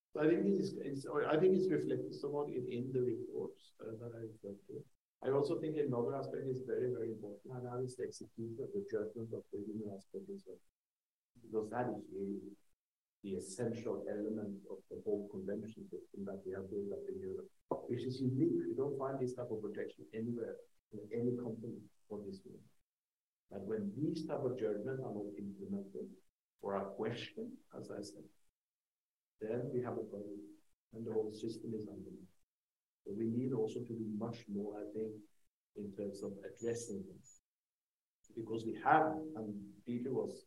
So 0.10 0.26
I 0.26 0.34
think 0.34 0.50
this 0.50 0.74
is, 0.82 1.06
I 1.06 1.38
think 1.38 1.54
it's 1.54 1.70
reflected 1.70 2.10
somewhat 2.10 2.50
in, 2.50 2.66
in 2.74 2.90
the 2.90 3.06
reports 3.06 3.78
uh, 3.78 3.94
that 4.02 4.18
I 4.18 4.26
referred 4.34 4.58
to. 4.74 4.82
I 5.22 5.30
also 5.30 5.62
think 5.62 5.78
another 5.78 6.18
aspect 6.18 6.50
is 6.50 6.66
very, 6.66 6.90
very 6.90 7.14
important, 7.14 7.54
and 7.54 7.70
that 7.70 7.86
is 7.86 7.94
the 7.94 8.10
execution 8.10 8.66
of 8.66 8.74
the 8.74 8.82
judgment 8.90 9.30
of 9.30 9.46
the 9.54 9.62
human 9.62 9.94
aspect 9.94 10.26
as 10.34 10.42
well. 10.50 10.58
Because 11.46 11.70
that 11.70 11.86
is 11.94 12.02
really 12.10 12.50
the 13.22 13.38
essential 13.38 14.02
element 14.10 14.58
of 14.74 14.82
the 14.90 15.06
whole 15.06 15.30
convention 15.30 15.86
system 15.86 16.26
that 16.26 16.42
we 16.42 16.58
have 16.58 16.66
built 16.66 16.98
up 16.98 17.06
in 17.14 17.22
Europe, 17.22 17.50
which 17.94 18.02
is 18.10 18.18
unique. 18.18 18.58
You 18.58 18.74
don't 18.74 18.98
find 18.98 19.22
this 19.22 19.38
type 19.38 19.54
of 19.54 19.62
protection 19.62 20.10
anywhere 20.18 20.58
in 20.98 21.06
any 21.14 21.38
company 21.38 21.78
for 22.10 22.18
this 22.26 22.42
reason. 22.42 22.73
That 23.52 23.62
when 23.66 23.92
these 23.96 24.26
type 24.26 24.44
of 24.44 24.58
judgments 24.58 25.02
are 25.04 25.14
not 25.14 25.30
implemented 25.38 26.10
or 26.62 26.76
are 26.76 26.86
questioned, 26.98 27.52
as 27.78 27.92
I 27.92 28.02
said, 28.02 28.24
then 29.42 29.70
we 29.74 29.82
have 29.82 29.98
a 30.00 30.08
problem, 30.10 30.40
and 30.94 31.06
the 31.06 31.12
whole 31.12 31.32
system 31.34 31.72
is 31.76 31.88
undermined. 31.88 32.32
So 33.04 33.12
we 33.18 33.28
need 33.28 33.52
also 33.54 33.80
to 33.80 33.94
do 33.94 34.08
much 34.18 34.46
more, 34.48 34.80
I 34.80 34.86
think, 34.96 35.12
in 35.76 35.92
terms 35.98 36.24
of 36.24 36.32
addressing 36.48 37.04
this. 37.12 37.42
Because 38.36 38.64
we 38.66 38.80
have, 38.84 39.12
and 39.36 39.54
Peter 39.86 40.14
was 40.14 40.46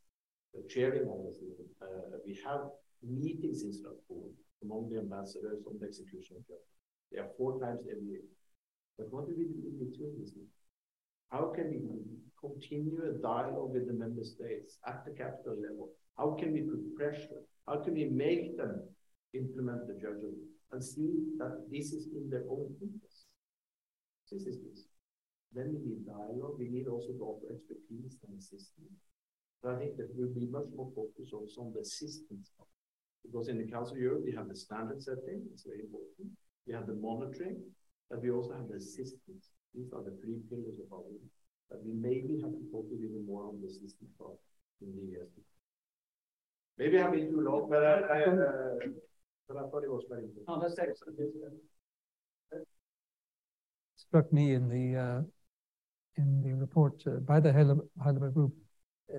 chairing 0.68 1.06
all 1.06 1.28
this, 1.28 1.38
uh, 1.82 2.16
we 2.24 2.38
have 2.46 2.72
meetings 3.04 3.62
in 3.62 3.72
Strasbourg 3.72 4.32
among 4.64 4.88
the 4.88 4.98
ambassadors 4.98 5.62
on 5.66 5.78
the 5.78 5.86
execution 5.86 6.36
of 6.38 6.48
justice. 6.48 6.80
They 7.12 7.20
are 7.20 7.28
four 7.36 7.60
times 7.60 7.84
every 7.90 8.08
year. 8.08 8.26
But 8.98 9.12
what 9.12 9.28
do 9.28 9.34
we 9.36 9.44
do 9.44 9.60
in 9.68 9.76
between 9.76 10.16
meetings? 10.16 10.56
How 11.30 11.52
can 11.54 11.68
we 11.68 11.78
continue 12.48 13.02
a 13.02 13.18
dialogue 13.22 13.72
with 13.72 13.86
the 13.86 13.92
member 13.92 14.24
states 14.24 14.78
at 14.86 15.04
the 15.04 15.12
capital 15.12 15.56
level? 15.56 15.90
How 16.16 16.36
can 16.38 16.52
we 16.52 16.62
put 16.62 16.94
pressure? 16.96 17.42
How 17.66 17.76
can 17.82 17.94
we 17.94 18.04
make 18.04 18.56
them 18.56 18.82
implement 19.34 19.86
the 19.86 19.94
judgment 19.94 20.38
and 20.72 20.82
see 20.82 21.12
that 21.38 21.66
this 21.70 21.92
is 21.92 22.08
in 22.14 22.30
their 22.30 22.44
own 22.50 22.74
interest? 22.80 23.26
This 24.30 24.42
is 24.42 24.58
this. 24.62 24.84
Then 25.52 25.74
we 25.74 25.80
need 25.86 26.06
dialogue. 26.06 26.58
We 26.58 26.68
need 26.68 26.88
also 26.88 27.12
to 27.12 27.22
offer 27.22 27.46
expertise 27.52 28.18
and 28.26 28.38
assistance. 28.38 29.00
So 29.62 29.70
I 29.70 29.78
think 29.78 29.96
that 29.96 30.10
we'll 30.14 30.34
be 30.34 30.46
much 30.46 30.68
more 30.76 30.90
focused 30.94 31.32
also 31.32 31.62
on 31.62 31.72
the 31.72 31.80
assistance 31.80 32.50
because 33.26 33.48
in 33.48 33.58
the 33.58 33.70
Council 33.70 33.94
of 33.94 34.00
Europe, 34.00 34.22
we 34.24 34.32
have 34.32 34.48
the 34.48 34.56
standard 34.56 35.02
setting, 35.02 35.42
it's 35.52 35.64
very 35.64 35.80
important. 35.80 36.30
We 36.66 36.74
have 36.74 36.86
the 36.86 36.94
monitoring, 36.94 37.58
but 38.10 38.22
we 38.22 38.30
also 38.30 38.52
have 38.54 38.68
the 38.68 38.76
assistance. 38.76 39.50
These 39.74 39.92
are 39.92 40.02
the 40.02 40.16
three 40.22 40.38
pillars 40.48 40.78
of 40.78 40.92
our 40.92 41.02
work. 41.02 41.35
But 41.70 41.84
we 41.84 41.92
maybe 41.92 42.40
have 42.42 42.52
to 42.52 42.64
focus 42.72 42.98
even 42.98 43.26
more 43.26 43.44
on 43.44 43.60
the 43.60 43.66
assistance 43.66 44.12
part 44.18 44.38
in 44.80 44.92
the 44.94 45.10
years 45.10 45.28
to 45.34 45.40
come. 45.40 45.56
Maybe 46.78 47.00
I've 47.00 47.12
been 47.12 47.30
too 47.30 47.40
long, 47.40 47.68
but 47.68 47.84
I, 47.84 47.94
I, 48.00 48.22
uh, 48.22 48.74
but 49.48 49.56
I 49.56 49.60
thought 49.68 49.82
it 49.82 49.90
was 49.90 50.04
very 50.08 50.24
important. 50.24 50.46
Oh, 50.48 50.60
that's 50.60 50.78
excellent. 50.78 51.18
Struck 53.96 54.32
me 54.32 54.54
in 54.54 54.68
the 54.68 55.00
uh, 55.00 55.20
in 56.16 56.42
the 56.42 56.54
report 56.54 57.02
uh, 57.06 57.18
by 57.20 57.40
the 57.40 57.52
high 57.52 57.62
level 57.62 58.30
group 58.30 58.52
uh, 59.12 59.18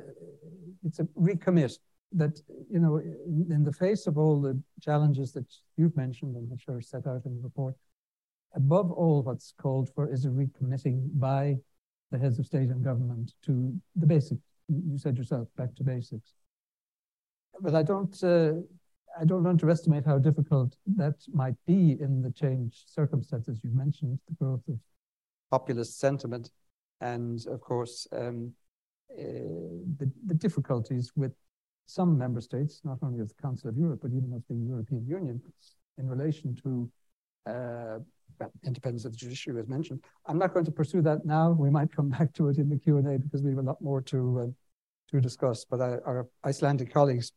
it's 0.83 0.99
a 0.99 1.03
recommit 1.19 1.77
that, 2.13 2.39
you 2.71 2.79
know, 2.79 2.97
in, 2.97 3.47
in, 3.51 3.63
the 3.63 3.71
face 3.71 4.07
of 4.07 4.17
all 4.17 4.41
the 4.41 4.61
challenges 4.81 5.33
that 5.33 5.45
you've 5.75 5.95
mentioned 5.95 6.35
and 6.35 6.49
which 6.49 6.63
are 6.69 6.81
set 6.81 7.05
out 7.05 7.25
in 7.25 7.35
the 7.35 7.41
report, 7.41 7.75
above 8.55 8.91
all, 8.91 9.21
what's 9.23 9.53
called 9.61 9.89
for 9.93 10.11
is 10.11 10.25
a 10.25 10.29
recommitting 10.29 11.09
by 11.19 11.57
the 12.11 12.17
heads 12.17 12.39
of 12.39 12.45
state 12.45 12.69
and 12.69 12.83
government 12.83 13.33
to 13.45 13.73
the 13.95 14.05
basics. 14.05 14.41
You 14.67 14.97
said 14.97 15.17
yourself, 15.17 15.47
back 15.57 15.75
to 15.75 15.83
basics. 15.83 16.33
But 17.59 17.75
I 17.75 17.83
don't, 17.83 18.23
uh, 18.23 18.53
I 19.19 19.25
don't 19.25 19.47
underestimate 19.47 20.05
how 20.05 20.19
difficult 20.19 20.75
that 20.95 21.15
might 21.33 21.55
be 21.65 21.97
in 21.99 22.21
the 22.21 22.31
changed 22.31 22.89
circumstances 22.89 23.59
you've 23.63 23.73
mentioned, 23.73 24.19
the 24.27 24.35
growth 24.35 24.67
of 24.67 24.79
populist 25.49 25.99
sentiment, 25.99 26.51
and 27.01 27.45
of 27.47 27.61
course, 27.61 28.07
um, 28.11 28.53
uh, 29.11 29.23
the, 29.97 30.11
the 30.25 30.33
difficulties 30.33 31.11
with 31.15 31.33
some 31.85 32.17
member 32.17 32.41
states, 32.41 32.81
not 32.83 32.97
only 33.01 33.21
of 33.21 33.29
the 33.29 33.41
Council 33.41 33.69
of 33.69 33.77
Europe, 33.77 33.99
but 34.01 34.11
even 34.11 34.33
of 34.33 34.43
the 34.49 34.55
European 34.55 35.05
Union, 35.07 35.41
in 35.97 36.07
relation 36.07 36.55
to 36.63 36.89
uh, 37.49 37.99
independence 38.65 39.05
of 39.05 39.11
the 39.11 39.17
judiciary, 39.17 39.57
was 39.57 39.67
mentioned. 39.67 40.03
I'm 40.25 40.37
not 40.37 40.53
going 40.53 40.65
to 40.65 40.71
pursue 40.71 41.01
that 41.03 41.25
now. 41.25 41.51
We 41.51 41.69
might 41.69 41.95
come 41.95 42.09
back 42.17 42.33
to 42.33 42.49
it 42.49 42.57
in 42.57 42.69
the 42.69 42.77
Q&A 42.77 43.17
because 43.17 43.41
we 43.41 43.51
have 43.51 43.59
a 43.59 43.63
lot 43.63 43.81
more 43.81 44.01
to, 44.03 44.39
uh, 44.39 45.11
to 45.11 45.21
discuss. 45.21 45.65
But 45.65 45.81
I, 45.81 45.97
our 46.05 46.27
Icelandic 46.45 46.93
colleagues, 46.93 47.31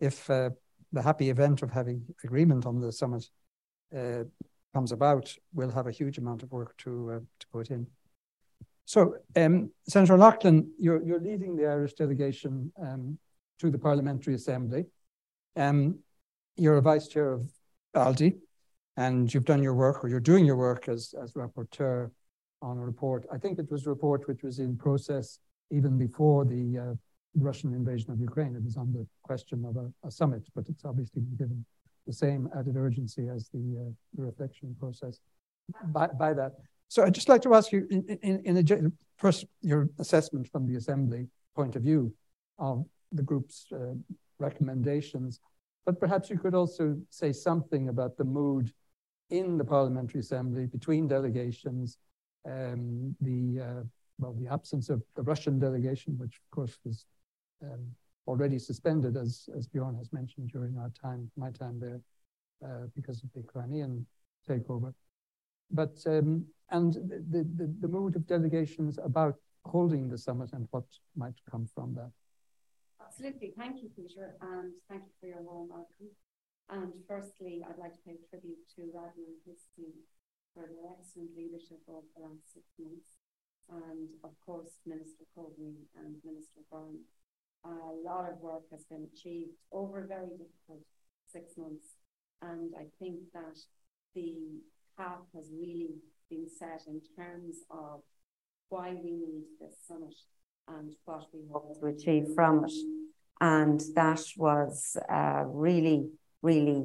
if 0.00 0.28
uh, 0.30 0.50
the 0.92 1.02
happy 1.02 1.30
event 1.30 1.62
of 1.62 1.70
having 1.70 2.02
agreement 2.24 2.66
on 2.66 2.80
the 2.80 2.92
summit 2.92 3.28
uh, 3.96 4.24
comes 4.74 4.92
about, 4.92 5.34
we'll 5.54 5.70
have 5.70 5.86
a 5.86 5.92
huge 5.92 6.18
amount 6.18 6.42
of 6.42 6.52
work 6.52 6.76
to, 6.78 7.12
uh, 7.12 7.18
to 7.40 7.46
put 7.52 7.70
in. 7.70 7.86
So, 8.84 9.16
um, 9.34 9.70
Senator 9.88 10.14
O'Loughlin, 10.14 10.70
you're, 10.78 11.02
you're 11.02 11.20
leading 11.20 11.56
the 11.56 11.66
Irish 11.66 11.94
delegation 11.94 12.72
um, 12.80 13.18
to 13.58 13.70
the 13.70 13.78
Parliamentary 13.78 14.34
Assembly. 14.34 14.84
Um, 15.56 15.98
you're 16.56 16.76
a 16.76 16.82
vice 16.82 17.08
chair 17.08 17.32
of 17.32 17.50
ALDE, 17.94 18.38
and 18.96 19.32
you've 19.32 19.44
done 19.44 19.62
your 19.62 19.74
work, 19.74 20.02
or 20.02 20.08
you're 20.08 20.20
doing 20.20 20.44
your 20.44 20.56
work 20.56 20.88
as, 20.88 21.14
as 21.22 21.32
rapporteur 21.32 22.10
on 22.62 22.78
a 22.78 22.80
report. 22.80 23.26
I 23.32 23.38
think 23.38 23.58
it 23.58 23.70
was 23.70 23.86
a 23.86 23.90
report 23.90 24.26
which 24.26 24.42
was 24.42 24.58
in 24.58 24.76
process 24.76 25.38
even 25.70 25.98
before 25.98 26.44
the 26.44 26.78
uh, 26.78 26.94
Russian 27.34 27.74
invasion 27.74 28.10
of 28.10 28.20
Ukraine. 28.20 28.56
It 28.56 28.64
was 28.64 28.76
on 28.76 28.92
the 28.92 29.06
question 29.22 29.64
of 29.64 29.76
a, 29.76 29.92
a, 30.06 30.10
summit, 30.10 30.42
but 30.54 30.68
it's 30.68 30.84
obviously 30.84 31.20
been 31.22 31.36
given 31.36 31.64
the 32.06 32.12
same 32.12 32.48
added 32.56 32.76
urgency 32.76 33.28
as 33.28 33.48
the, 33.52 33.58
uh, 33.58 33.90
the 34.14 34.22
reflection 34.22 34.74
process 34.78 35.20
by, 35.88 36.06
by 36.06 36.32
that. 36.32 36.52
So 36.88 37.04
I'd 37.04 37.14
just 37.14 37.28
like 37.28 37.42
to 37.42 37.54
ask 37.54 37.72
you, 37.72 37.86
in, 37.90 38.18
in, 38.22 38.56
in 38.56 38.56
a, 38.56 38.92
first, 39.18 39.44
your 39.60 39.90
assessment 39.98 40.48
from 40.48 40.66
the 40.66 40.76
Assembly 40.76 41.26
point 41.54 41.76
of 41.76 41.82
view 41.82 42.14
of 42.58 42.86
the 43.12 43.22
group's 43.22 43.66
uh, 43.72 43.94
recommendations, 44.38 45.40
but 45.84 45.98
perhaps 45.98 46.30
you 46.30 46.38
could 46.38 46.54
also 46.54 46.96
say 47.10 47.32
something 47.32 47.88
about 47.88 48.16
the 48.16 48.24
mood 48.24 48.72
in 49.30 49.58
the 49.58 49.64
Parliamentary 49.64 50.20
Assembly 50.20 50.66
between 50.66 51.08
delegations, 51.08 51.98
um, 52.46 53.14
the 53.20 53.60
uh, 53.60 53.82
well, 54.18 54.34
the 54.38 54.48
absence 54.50 54.88
of 54.88 55.02
the 55.14 55.22
Russian 55.22 55.58
delegation, 55.58 56.16
which 56.18 56.36
of 56.36 56.50
course 56.50 56.78
was 56.84 57.04
um, 57.62 57.86
already 58.26 58.58
suspended, 58.58 59.16
as 59.16 59.48
as 59.56 59.66
Bjorn 59.66 59.96
has 59.96 60.12
mentioned 60.12 60.50
during 60.50 60.78
our 60.78 60.90
time, 60.90 61.30
my 61.36 61.50
time 61.50 61.80
there, 61.80 62.00
uh, 62.64 62.86
because 62.94 63.22
of 63.22 63.30
the 63.34 63.42
Crimean 63.42 64.06
takeover. 64.48 64.94
But 65.70 66.02
um, 66.06 66.46
and 66.70 66.94
the, 66.94 67.46
the, 67.56 67.74
the 67.80 67.88
mood 67.88 68.16
of 68.16 68.26
delegations 68.26 68.98
about 69.02 69.36
holding 69.64 70.08
the 70.08 70.18
summit 70.18 70.52
and 70.52 70.66
what 70.70 70.84
might 71.16 71.34
come 71.50 71.66
from 71.74 71.94
that. 71.94 72.10
Absolutely. 73.04 73.52
Thank 73.56 73.82
you, 73.82 73.90
Peter, 73.96 74.34
and 74.40 74.72
thank 74.88 75.02
you 75.02 75.10
for 75.20 75.26
your 75.26 75.42
warm 75.42 75.68
welcome. 75.68 76.10
And 76.68 76.92
firstly, 77.06 77.62
I'd 77.62 77.78
like 77.78 77.94
to 77.94 78.04
pay 78.06 78.18
tribute 78.28 78.66
to 78.74 78.90
Ragnar 78.90 79.30
and 79.30 79.42
his 79.46 79.62
team 79.76 79.94
for 80.54 80.66
their 80.66 80.90
excellent 80.98 81.36
leadership 81.36 81.78
over 81.86 82.06
the 82.16 82.22
last 82.26 82.52
six 82.52 82.66
months. 82.78 83.14
And 83.70 84.08
of 84.24 84.32
course, 84.44 84.70
Minister 84.86 85.24
Coveney 85.36 85.86
and 85.98 86.16
Minister 86.24 86.62
Byrne. 86.70 87.06
A 87.64 87.94
lot 88.04 88.30
of 88.30 88.38
work 88.40 88.62
has 88.70 88.84
been 88.84 89.06
achieved 89.12 89.50
over 89.72 90.04
a 90.04 90.06
very 90.06 90.30
difficult 90.30 90.86
six 91.26 91.56
months. 91.56 91.86
And 92.42 92.74
I 92.78 92.86
think 92.98 93.18
that 93.34 93.58
the 94.14 94.60
path 94.96 95.26
has 95.34 95.50
really 95.52 95.94
been 96.30 96.46
set 96.48 96.82
in 96.86 97.00
terms 97.16 97.56
of 97.70 98.02
why 98.68 98.90
we 98.90 99.10
need 99.10 99.44
this 99.60 99.76
summit 99.86 100.14
and 100.68 100.94
what 101.04 101.26
we 101.32 101.40
hope 101.52 101.78
to 101.80 101.86
achieve 101.86 102.28
from 102.34 102.64
it. 102.64 102.72
And 103.40 103.80
that 103.94 104.22
was 104.36 104.96
uh, 105.08 105.44
really, 105.46 106.08
really 106.46 106.80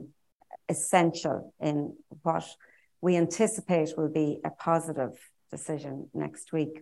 essential 0.68 1.54
in 1.60 1.96
what 2.24 2.48
we 3.02 3.16
anticipate 3.16 3.90
will 3.98 4.14
be 4.24 4.40
a 4.44 4.50
positive 4.50 5.14
decision 5.50 6.10
next 6.14 6.52
week. 6.52 6.76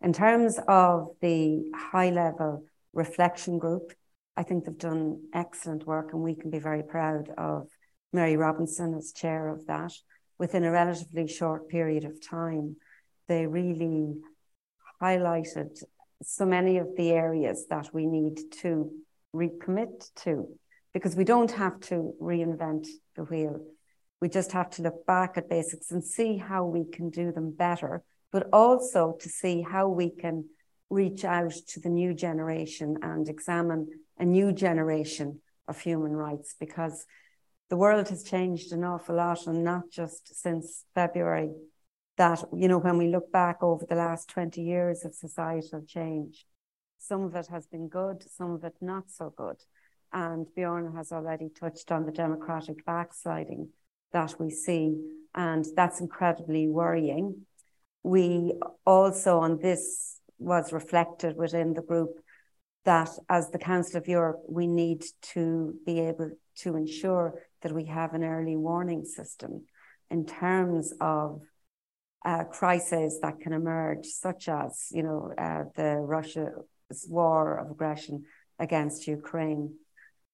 In 0.00 0.12
terms 0.12 0.58
of 0.66 1.08
the 1.20 1.70
high 1.92 2.10
level 2.10 2.64
reflection 2.92 3.58
group, 3.58 3.92
I 4.36 4.42
think 4.42 4.64
they've 4.64 4.86
done 4.90 5.04
excellent 5.34 5.86
work 5.86 6.08
and 6.12 6.22
we 6.22 6.34
can 6.34 6.50
be 6.50 6.58
very 6.70 6.82
proud 6.82 7.30
of 7.36 7.68
Mary 8.12 8.36
Robinson 8.36 8.94
as 8.94 9.12
chair 9.12 9.48
of 9.48 9.66
that 9.66 9.92
within 10.40 10.64
a 10.64 10.70
relatively 10.70 11.28
short 11.28 11.68
period 11.68 12.04
of 12.04 12.26
time, 12.26 12.76
they 13.28 13.46
really 13.46 14.14
highlighted 15.00 15.82
so 16.22 16.46
many 16.46 16.78
of 16.78 16.88
the 16.96 17.10
areas 17.10 17.66
that 17.68 17.92
we 17.92 18.06
need 18.06 18.38
to 18.62 18.90
recommit 19.36 20.08
to 20.24 20.48
because 20.92 21.16
we 21.16 21.24
don't 21.24 21.52
have 21.52 21.80
to 21.80 22.14
reinvent 22.20 22.86
the 23.16 23.24
wheel. 23.24 23.60
We 24.20 24.28
just 24.28 24.52
have 24.52 24.70
to 24.70 24.82
look 24.82 25.06
back 25.06 25.36
at 25.36 25.48
basics 25.48 25.90
and 25.90 26.04
see 26.04 26.36
how 26.36 26.64
we 26.64 26.84
can 26.84 27.10
do 27.10 27.32
them 27.32 27.52
better, 27.52 28.02
but 28.32 28.48
also 28.52 29.16
to 29.20 29.28
see 29.28 29.62
how 29.62 29.88
we 29.88 30.10
can 30.10 30.44
reach 30.90 31.24
out 31.24 31.52
to 31.68 31.80
the 31.80 31.88
new 31.88 32.12
generation 32.12 32.98
and 33.02 33.28
examine 33.28 33.88
a 34.18 34.24
new 34.24 34.52
generation 34.52 35.40
of 35.68 35.80
human 35.80 36.12
rights 36.12 36.54
because 36.58 37.06
the 37.70 37.76
world 37.76 38.08
has 38.08 38.24
changed 38.24 38.72
an 38.72 38.82
awful 38.82 39.14
lot 39.14 39.46
and 39.46 39.62
not 39.62 39.84
just 39.90 40.34
since 40.34 40.84
February 40.94 41.52
that 42.18 42.44
you 42.54 42.68
know 42.68 42.78
when 42.78 42.98
we 42.98 43.08
look 43.08 43.30
back 43.32 43.62
over 43.62 43.86
the 43.86 43.94
last 43.94 44.28
20 44.28 44.60
years 44.60 45.04
of 45.04 45.14
societal 45.14 45.82
change 45.86 46.44
some 46.98 47.22
of 47.22 47.34
it 47.34 47.46
has 47.46 47.66
been 47.66 47.88
good 47.88 48.22
some 48.28 48.50
of 48.50 48.64
it 48.64 48.74
not 48.80 49.04
so 49.08 49.32
good 49.34 49.56
and 50.12 50.46
Bjorn 50.54 50.94
has 50.96 51.12
already 51.12 51.48
touched 51.48 51.92
on 51.92 52.06
the 52.06 52.12
democratic 52.12 52.84
backsliding 52.84 53.68
that 54.12 54.34
we 54.38 54.50
see 54.50 54.96
and 55.34 55.64
that's 55.76 56.00
incredibly 56.00 56.68
worrying 56.68 57.46
we 58.02 58.54
also 58.86 59.38
on 59.38 59.58
this 59.58 60.20
was 60.38 60.72
reflected 60.72 61.36
within 61.36 61.74
the 61.74 61.82
group 61.82 62.20
that 62.84 63.10
as 63.28 63.50
the 63.50 63.58
Council 63.58 63.98
of 63.98 64.08
Europe, 64.08 64.42
we 64.48 64.66
need 64.66 65.04
to 65.20 65.74
be 65.84 66.00
able 66.00 66.30
to 66.56 66.76
ensure 66.76 67.42
that 67.62 67.72
we 67.72 67.84
have 67.84 68.14
an 68.14 68.24
early 68.24 68.56
warning 68.56 69.04
system 69.04 69.64
in 70.10 70.24
terms 70.24 70.92
of 71.00 71.42
uh, 72.24 72.44
crises 72.44 73.20
that 73.20 73.40
can 73.40 73.52
emerge, 73.52 74.06
such 74.06 74.48
as, 74.48 74.88
you 74.90 75.02
know, 75.02 75.32
uh, 75.36 75.64
the 75.76 75.96
Russia's 75.96 77.06
war 77.08 77.58
of 77.58 77.70
aggression 77.70 78.24
against 78.58 79.06
Ukraine. 79.06 79.74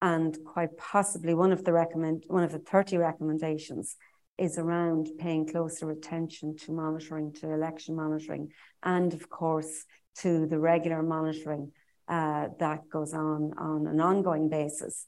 And 0.03 0.37
quite 0.45 0.77
possibly 0.77 1.35
one 1.35 1.53
of 1.53 1.65
the 1.65 1.73
recommend 1.73 2.25
one 2.27 2.45
of 2.45 2.53
the 2.53 2.59
30 2.59 2.99
recommendations 2.99 3.97
is 4.39 4.59
around 4.59 5.09
paying 5.19 5.49
closer 5.49 5.91
attention 5.91 6.57
to 6.57 6.73
monitoring, 6.73 7.33
to 7.33 7.51
election 7.51 7.97
monitoring, 7.97 8.51
and 8.83 9.15
of 9.15 9.31
course 9.31 9.85
to 10.19 10.47
the 10.47 10.59
regular 10.59 11.03
monitoring 11.03 11.73
uh, 12.09 12.49
that 12.59 12.89
goes 12.91 13.15
on 13.15 13.53
on 13.59 13.87
an 13.87 14.01
ongoing 14.01 14.49
basis. 14.49 15.07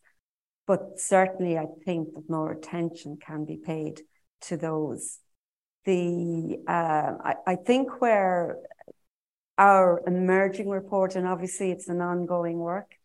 But 0.67 0.99
certainly, 0.99 1.59
I 1.59 1.67
think 1.85 2.15
that 2.15 2.29
more 2.29 2.53
attention 2.53 3.19
can 3.25 3.45
be 3.45 3.57
paid 3.57 4.03
to 4.43 4.57
those. 4.57 5.19
The 5.85 6.59
uh, 6.67 7.13
I, 7.23 7.35
I 7.47 7.57
think 7.57 8.01
where 8.01 8.59
our 9.57 10.03
emerging 10.07 10.69
report, 10.69 11.17
and 11.17 11.27
obviously 11.27 11.71
it's 11.71 11.89
an 11.89 12.01
ongoing 12.01 12.59
work, 12.59 12.98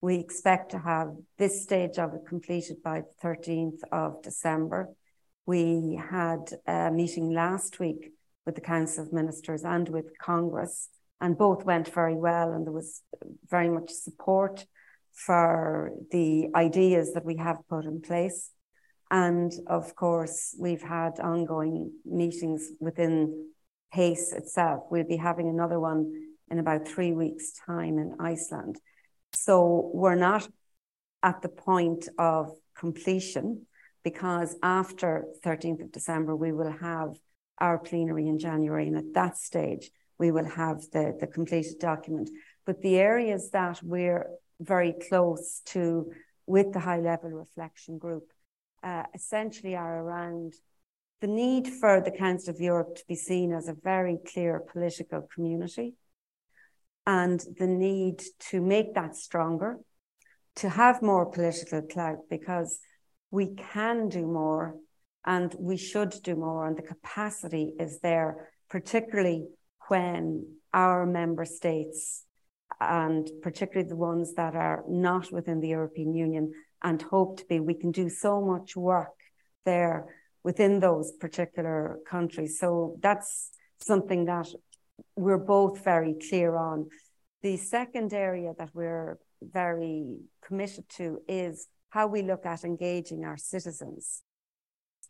we 0.00 0.16
expect 0.16 0.70
to 0.70 0.78
have 0.78 1.14
this 1.38 1.62
stage 1.62 1.98
of 1.98 2.14
it 2.14 2.26
completed 2.26 2.82
by 2.82 3.02
the 3.02 3.28
13th 3.28 3.80
of 3.92 4.22
December. 4.22 4.88
We 5.46 6.00
had 6.10 6.50
a 6.66 6.90
meeting 6.90 7.32
last 7.34 7.78
week 7.78 8.12
with 8.46 8.54
the 8.54 8.60
Council 8.62 9.04
of 9.04 9.12
Ministers 9.12 9.62
and 9.64 9.88
with 9.88 10.18
Congress 10.18 10.88
and 11.20 11.36
both 11.36 11.64
went 11.64 11.92
very 11.92 12.14
well 12.14 12.52
and 12.52 12.64
there 12.64 12.72
was 12.72 13.02
very 13.48 13.68
much 13.68 13.90
support 13.90 14.64
for 15.12 15.90
the 16.10 16.48
ideas 16.54 17.12
that 17.12 17.26
we 17.26 17.36
have 17.36 17.58
put 17.68 17.84
in 17.84 18.00
place. 18.00 18.52
And 19.10 19.52
of 19.66 19.94
course 19.96 20.54
we've 20.58 20.82
had 20.82 21.20
ongoing 21.20 21.92
meetings 22.06 22.70
within 22.80 23.50
PACE 23.92 24.32
itself. 24.32 24.84
We'll 24.90 25.04
be 25.04 25.16
having 25.16 25.50
another 25.50 25.78
one 25.78 26.12
in 26.50 26.58
about 26.58 26.88
three 26.88 27.12
weeks 27.12 27.52
time 27.66 27.98
in 27.98 28.16
iceland 28.18 28.80
so 29.32 29.90
we're 29.94 30.14
not 30.14 30.48
at 31.22 31.42
the 31.42 31.48
point 31.48 32.08
of 32.18 32.50
completion 32.76 33.66
because 34.02 34.56
after 34.62 35.26
13th 35.44 35.82
of 35.82 35.92
december 35.92 36.34
we 36.34 36.52
will 36.52 36.72
have 36.72 37.18
our 37.58 37.78
plenary 37.78 38.26
in 38.26 38.38
january 38.38 38.86
and 38.86 38.96
at 38.96 39.12
that 39.12 39.36
stage 39.36 39.90
we 40.20 40.30
will 40.30 40.44
have 40.44 40.82
the, 40.92 41.16
the 41.18 41.26
completed 41.26 41.78
document. 41.80 42.28
But 42.66 42.82
the 42.82 42.98
areas 42.98 43.50
that 43.52 43.80
we're 43.82 44.26
very 44.60 44.94
close 45.08 45.62
to 45.72 46.12
with 46.46 46.72
the 46.72 46.78
high 46.78 47.00
level 47.00 47.30
reflection 47.30 47.96
group 47.96 48.24
uh, 48.82 49.04
essentially 49.14 49.74
are 49.74 50.02
around 50.02 50.52
the 51.22 51.26
need 51.26 51.68
for 51.68 52.02
the 52.02 52.10
Council 52.10 52.54
of 52.54 52.60
Europe 52.60 52.96
to 52.96 53.04
be 53.08 53.14
seen 53.14 53.52
as 53.52 53.66
a 53.66 53.74
very 53.82 54.18
clear 54.32 54.60
political 54.60 55.26
community 55.34 55.94
and 57.06 57.40
the 57.58 57.66
need 57.66 58.22
to 58.50 58.60
make 58.60 58.94
that 58.94 59.16
stronger, 59.16 59.78
to 60.56 60.68
have 60.68 61.02
more 61.02 61.26
political 61.30 61.82
clout 61.82 62.18
because 62.28 62.80
we 63.30 63.54
can 63.54 64.08
do 64.08 64.26
more 64.26 64.76
and 65.24 65.54
we 65.58 65.76
should 65.76 66.14
do 66.22 66.34
more, 66.34 66.66
and 66.66 66.76
the 66.76 66.82
capacity 66.82 67.74
is 67.78 68.00
there, 68.00 68.50
particularly 68.68 69.46
when 69.88 70.46
our 70.72 71.04
member 71.04 71.44
states, 71.44 72.24
and 72.80 73.30
particularly 73.42 73.88
the 73.88 73.96
ones 73.96 74.34
that 74.34 74.54
are 74.54 74.82
not 74.88 75.30
within 75.30 75.60
the 75.60 75.68
European 75.68 76.14
Union 76.14 76.52
and 76.82 77.02
hope 77.02 77.38
to 77.38 77.44
be, 77.46 77.60
we 77.60 77.74
can 77.74 77.90
do 77.90 78.08
so 78.08 78.40
much 78.40 78.74
work 78.76 79.12
there 79.66 80.06
within 80.42 80.80
those 80.80 81.12
particular 81.12 81.98
countries. 82.08 82.58
So 82.58 82.96
that's 83.00 83.50
something 83.78 84.24
that 84.24 84.48
we're 85.16 85.38
both 85.38 85.82
very 85.84 86.14
clear 86.28 86.56
on. 86.56 86.88
The 87.42 87.56
second 87.56 88.12
area 88.12 88.52
that 88.58 88.70
we're 88.74 89.18
very 89.42 90.18
committed 90.44 90.88
to 90.90 91.20
is 91.28 91.66
how 91.88 92.06
we 92.06 92.22
look 92.22 92.46
at 92.46 92.64
engaging 92.64 93.24
our 93.24 93.36
citizens 93.36 94.22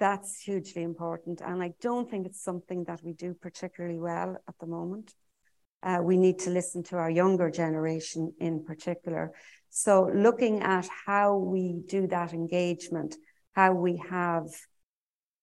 that's 0.01 0.41
hugely 0.41 0.83
important. 0.83 1.43
And 1.43 1.63
I 1.63 1.75
don't 1.81 2.11
think 2.11 2.27
it's 2.27 2.43
something 2.43 2.85
that 2.85 3.05
we 3.05 3.13
do 3.13 3.35
particularly 3.35 3.99
well 3.99 4.37
at 4.49 4.55
the 4.59 4.67
moment. 4.67 5.15
Uh, 5.83 6.01
we 6.03 6.17
need 6.17 6.41
to 6.41 6.51
listen 6.51 6.83
to 6.85 6.97
our 6.97 7.11
younger 7.11 7.51
generation 7.51 8.33
in 8.41 8.65
particular. 8.65 9.33
So, 9.69 10.11
looking 10.13 10.63
at 10.63 10.89
how 11.07 11.37
we 11.37 11.83
do 11.87 12.07
that 12.09 12.33
engagement, 12.33 13.15
how 13.55 13.73
we 13.73 14.03
have 14.11 14.47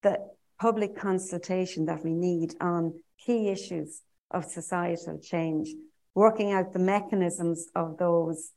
the 0.03 0.17
public 0.60 0.97
consultation 0.97 1.86
that 1.86 2.03
we 2.03 2.13
need 2.13 2.53
on 2.60 2.99
key 3.25 3.49
issues 3.49 4.01
of 4.32 4.46
societal 4.46 5.20
change, 5.20 5.70
working 6.16 6.52
out 6.52 6.74
the 6.74 6.80
mechanisms 6.80 7.68
of 7.76 7.98
those 7.98 8.52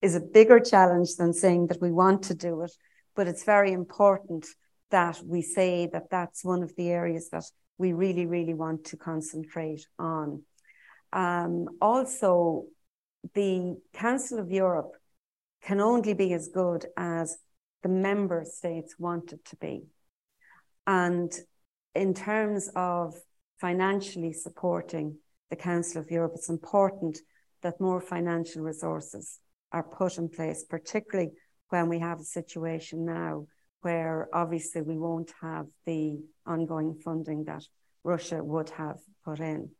is 0.00 0.14
a 0.14 0.20
bigger 0.20 0.58
challenge 0.58 1.14
than 1.16 1.32
saying 1.32 1.68
that 1.68 1.80
we 1.80 1.92
want 1.92 2.24
to 2.24 2.34
do 2.34 2.62
it, 2.62 2.72
but 3.14 3.28
it's 3.28 3.44
very 3.44 3.72
important 3.72 4.46
that 4.90 5.20
we 5.24 5.40
say 5.42 5.88
that 5.92 6.10
that's 6.10 6.44
one 6.44 6.62
of 6.62 6.74
the 6.76 6.88
areas 6.88 7.30
that 7.30 7.44
we 7.78 7.92
really, 7.92 8.26
really 8.26 8.54
want 8.54 8.84
to 8.84 8.96
concentrate 8.96 9.86
on. 9.98 10.42
Um, 11.12 11.68
also, 11.80 12.66
the 13.34 13.76
Council 13.92 14.38
of 14.38 14.50
Europe 14.50 14.92
can 15.62 15.80
only 15.80 16.14
be 16.14 16.32
as 16.32 16.48
good 16.48 16.86
as 16.96 17.38
the 17.82 17.88
member 17.88 18.44
states 18.44 18.96
want 18.98 19.32
it 19.32 19.44
to 19.46 19.56
be. 19.56 19.84
And 20.86 21.32
in 21.94 22.14
terms 22.14 22.70
of 22.74 23.14
financially 23.62 24.32
supporting 24.32 25.16
the 25.48 25.54
Council 25.56 26.02
of 26.02 26.10
Europe, 26.10 26.32
it's 26.34 26.48
important 26.48 27.16
that 27.62 27.80
more 27.80 28.00
financial 28.00 28.60
resources 28.60 29.38
are 29.70 29.84
put 29.84 30.18
in 30.18 30.28
place, 30.28 30.64
particularly 30.68 31.30
when 31.68 31.88
we 31.88 32.00
have 32.00 32.18
a 32.18 32.24
situation 32.24 33.06
now 33.06 33.46
where 33.82 34.28
obviously 34.32 34.82
we 34.82 34.98
won't 34.98 35.32
have 35.40 35.66
the 35.86 36.18
ongoing 36.44 36.92
funding 37.04 37.44
that 37.44 37.62
Russia 38.02 38.42
would 38.42 38.70
have 38.70 38.98
put 39.24 39.38
in. 39.38 39.70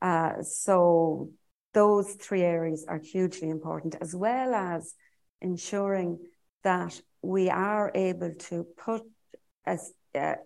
Uh, 0.00 0.40
so 0.42 1.28
those 1.74 2.14
three 2.14 2.42
areas 2.42 2.86
are 2.88 3.00
hugely 3.00 3.50
important, 3.50 3.96
as 4.00 4.14
well 4.14 4.54
as 4.54 4.94
ensuring 5.40 6.20
that 6.62 7.00
we 7.20 7.50
are 7.50 7.90
able 7.96 8.32
to 8.38 8.64
put 8.76 9.02
a, 9.66 9.76
a, 10.14 10.36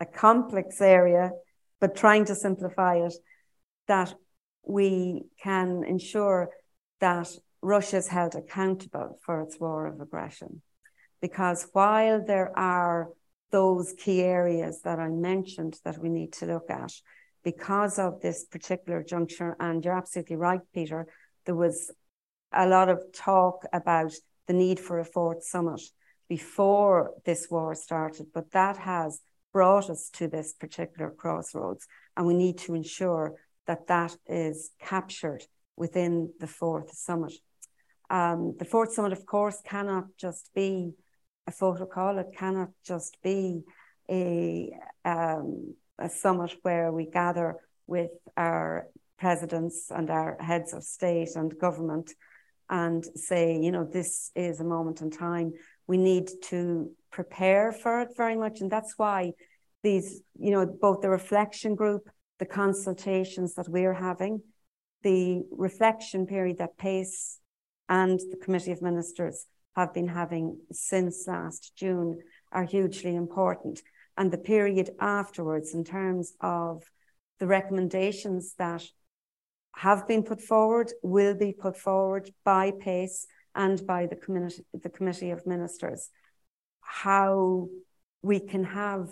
a 0.00 0.06
complex 0.06 0.80
area, 0.80 1.30
but 1.84 1.94
trying 1.94 2.24
to 2.24 2.34
simplify 2.34 2.94
it, 2.96 3.12
that 3.88 4.14
we 4.66 5.26
can 5.42 5.84
ensure 5.84 6.48
that 6.98 7.28
Russia 7.60 7.98
is 7.98 8.08
held 8.08 8.34
accountable 8.34 9.18
for 9.20 9.42
its 9.42 9.60
war 9.60 9.84
of 9.84 10.00
aggression. 10.00 10.62
Because 11.20 11.68
while 11.74 12.24
there 12.24 12.58
are 12.58 13.10
those 13.52 13.92
key 13.98 14.22
areas 14.22 14.80
that 14.80 14.98
I 14.98 15.10
mentioned 15.10 15.78
that 15.84 15.98
we 15.98 16.08
need 16.08 16.32
to 16.38 16.46
look 16.46 16.70
at, 16.70 16.90
because 17.42 17.98
of 17.98 18.22
this 18.22 18.46
particular 18.46 19.02
juncture, 19.02 19.54
and 19.60 19.84
you're 19.84 19.98
absolutely 19.98 20.36
right, 20.36 20.62
Peter, 20.72 21.06
there 21.44 21.54
was 21.54 21.92
a 22.50 22.66
lot 22.66 22.88
of 22.88 23.12
talk 23.12 23.66
about 23.74 24.14
the 24.46 24.54
need 24.54 24.80
for 24.80 25.00
a 25.00 25.04
fourth 25.04 25.44
summit 25.44 25.82
before 26.30 27.10
this 27.26 27.48
war 27.50 27.74
started, 27.74 28.28
but 28.32 28.52
that 28.52 28.78
has 28.78 29.20
brought 29.54 29.88
us 29.88 30.10
to 30.10 30.28
this 30.28 30.52
particular 30.52 31.10
crossroads, 31.10 31.86
and 32.16 32.26
we 32.26 32.34
need 32.34 32.58
to 32.58 32.74
ensure 32.74 33.34
that 33.66 33.86
that 33.86 34.14
is 34.26 34.70
captured 34.80 35.42
within 35.76 36.30
the 36.40 36.46
fourth 36.46 36.90
summit. 36.94 37.32
Um, 38.10 38.56
the 38.58 38.66
fourth 38.66 38.92
summit, 38.92 39.12
of 39.12 39.24
course, 39.24 39.62
cannot 39.64 40.06
just 40.18 40.50
be 40.54 40.92
a 41.46 41.52
photo 41.52 41.86
call. 41.86 42.18
It 42.18 42.36
cannot 42.36 42.70
just 42.84 43.16
be 43.22 43.62
a, 44.10 44.72
um, 45.04 45.74
a 45.98 46.10
summit 46.10 46.54
where 46.62 46.92
we 46.92 47.06
gather 47.06 47.56
with 47.86 48.10
our 48.36 48.88
presidents 49.18 49.90
and 49.90 50.10
our 50.10 50.36
heads 50.40 50.74
of 50.74 50.82
state 50.82 51.30
and 51.36 51.58
government 51.58 52.10
and 52.68 53.04
say, 53.14 53.56
you 53.56 53.70
know, 53.70 53.84
this 53.84 54.30
is 54.34 54.60
a 54.60 54.64
moment 54.64 55.00
in 55.00 55.10
time. 55.10 55.52
We 55.86 55.96
need 55.96 56.30
to 56.44 56.90
prepare 57.10 57.72
for 57.72 58.02
it 58.02 58.16
very 58.16 58.36
much. 58.36 58.60
And 58.60 58.70
that's 58.70 58.94
why 58.96 59.32
these, 59.82 60.22
you 60.38 60.50
know, 60.50 60.66
both 60.66 61.02
the 61.02 61.10
reflection 61.10 61.74
group, 61.74 62.08
the 62.38 62.46
consultations 62.46 63.54
that 63.54 63.68
we're 63.68 63.94
having, 63.94 64.42
the 65.02 65.42
reflection 65.50 66.26
period 66.26 66.58
that 66.58 66.78
PACE 66.78 67.38
and 67.88 68.18
the 68.18 68.38
Committee 68.42 68.72
of 68.72 68.82
Ministers 68.82 69.46
have 69.76 69.92
been 69.92 70.08
having 70.08 70.58
since 70.72 71.26
last 71.28 71.72
June 71.76 72.18
are 72.50 72.64
hugely 72.64 73.14
important. 73.14 73.82
And 74.16 74.30
the 74.30 74.38
period 74.38 74.90
afterwards, 75.00 75.74
in 75.74 75.84
terms 75.84 76.34
of 76.40 76.84
the 77.40 77.46
recommendations 77.46 78.54
that 78.58 78.84
have 79.76 80.06
been 80.06 80.22
put 80.22 80.40
forward, 80.40 80.92
will 81.02 81.34
be 81.34 81.52
put 81.52 81.76
forward 81.76 82.30
by 82.44 82.72
PACE 82.80 83.26
and 83.54 83.86
by 83.86 84.06
the 84.06 84.16
committee, 84.16 84.64
the 84.72 84.90
Committee 84.90 85.30
of 85.30 85.46
Ministers, 85.46 86.10
how 86.80 87.68
we 88.22 88.40
can 88.40 88.64
have 88.64 89.10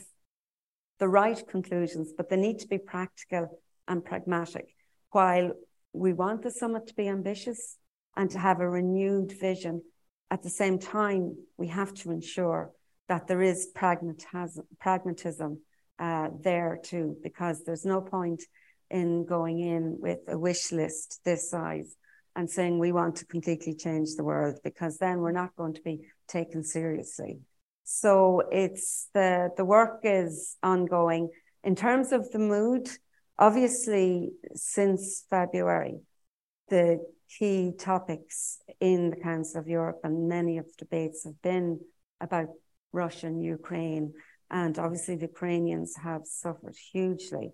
the 0.98 1.09
right 1.09 1.42
conclusions, 1.48 2.12
but 2.16 2.28
they 2.28 2.37
need 2.37 2.59
to 2.61 2.68
be 2.68 2.78
practical 2.78 3.61
and 3.88 4.05
pragmatic. 4.05 4.74
While 5.11 5.52
we 5.92 6.12
want 6.12 6.42
the 6.42 6.50
summit 6.50 6.87
to 6.87 6.94
be 6.94 7.09
ambitious 7.09 7.76
and 8.16 8.31
to 8.31 8.38
have 8.38 8.61
a 8.61 8.68
renewed 8.68 9.33
vision, 9.38 9.83
at 10.31 10.42
the 10.42 10.50
same 10.50 10.78
time, 10.78 11.37
we 11.59 11.68
have 11.68 11.92
to 11.94 12.11
ensure 12.11 12.70
that 13.09 13.26
there 13.26 13.42
is 13.42 13.68
pragmatism, 13.74 14.64
pragmatism 14.81 15.61
uh, 15.98 16.28
there 16.40 16.81
too, 16.83 17.16
because 17.22 17.64
there's 17.64 17.85
no 17.85 18.00
point 18.00 18.42
in 18.90 19.26
going 19.26 19.61
in 19.61 19.98
with 20.00 20.20
a 20.28 20.38
wish 20.38 20.72
list 20.72 21.20
this 21.24 21.50
size 21.50 21.96
and 22.35 22.49
saying 22.49 22.79
we 22.79 22.92
want 22.92 23.16
to 23.16 23.27
completely 23.27 23.75
change 23.75 24.14
the 24.16 24.25
world, 24.25 24.59
because 24.64 24.99
then 24.99 25.18
we're 25.21 25.33
not 25.33 25.57
going 25.57 25.75
to 25.75 25.83
be 25.83 26.01
taken 26.29 26.64
seriously. 26.64 27.40
So 27.85 28.42
it's 28.51 29.09
the 29.12 29.51
the 29.57 29.64
work 29.64 30.01
is 30.05 30.57
ongoing. 30.62 31.31
In 31.64 31.75
terms 31.77 32.12
of 32.12 32.31
the 32.31 32.38
mood, 32.38 32.88
obviously 33.38 34.33
since 34.55 35.25
February, 35.29 36.01
the 36.68 37.05
key 37.38 37.73
topics 37.79 38.59
in 38.81 39.11
the 39.11 39.16
Council 39.16 39.61
of 39.61 39.68
Europe 39.68 40.01
and 40.05 40.29
many 40.29 40.59
of 40.59 40.66
the 40.66 40.85
debates 40.85 41.25
have 41.25 41.40
been 41.42 41.81
about 42.21 42.49
Russia 42.92 43.27
and 43.27 43.42
Ukraine. 43.42 44.12
And 44.51 44.79
obviously 44.79 45.16
the 45.16 45.23
Ukrainians 45.23 45.97
have 45.97 46.23
suffered 46.25 46.77
hugely. 46.92 47.53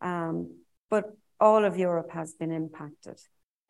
Um, 0.00 0.58
but 0.90 1.04
all 1.40 1.64
of 1.64 1.78
Europe 1.78 2.10
has 2.12 2.34
been 2.34 2.52
impacted, 2.52 3.18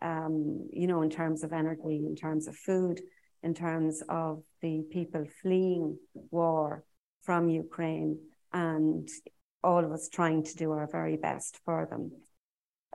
um, 0.04 0.68
you 0.72 0.86
know, 0.86 1.02
in 1.02 1.10
terms 1.10 1.42
of 1.42 1.52
energy, 1.52 2.04
in 2.06 2.14
terms 2.14 2.46
of 2.46 2.54
food, 2.54 3.00
in 3.42 3.54
terms 3.54 4.02
of 4.08 4.42
the 4.60 4.84
people 4.92 5.24
fleeing 5.42 5.98
war 6.30 6.84
from 7.22 7.48
Ukraine 7.48 8.18
and 8.52 9.08
all 9.62 9.82
of 9.84 9.90
us 9.92 10.08
trying 10.08 10.44
to 10.44 10.54
do 10.56 10.70
our 10.72 10.86
very 10.86 11.16
best 11.16 11.58
for 11.64 11.88
them. 11.90 12.12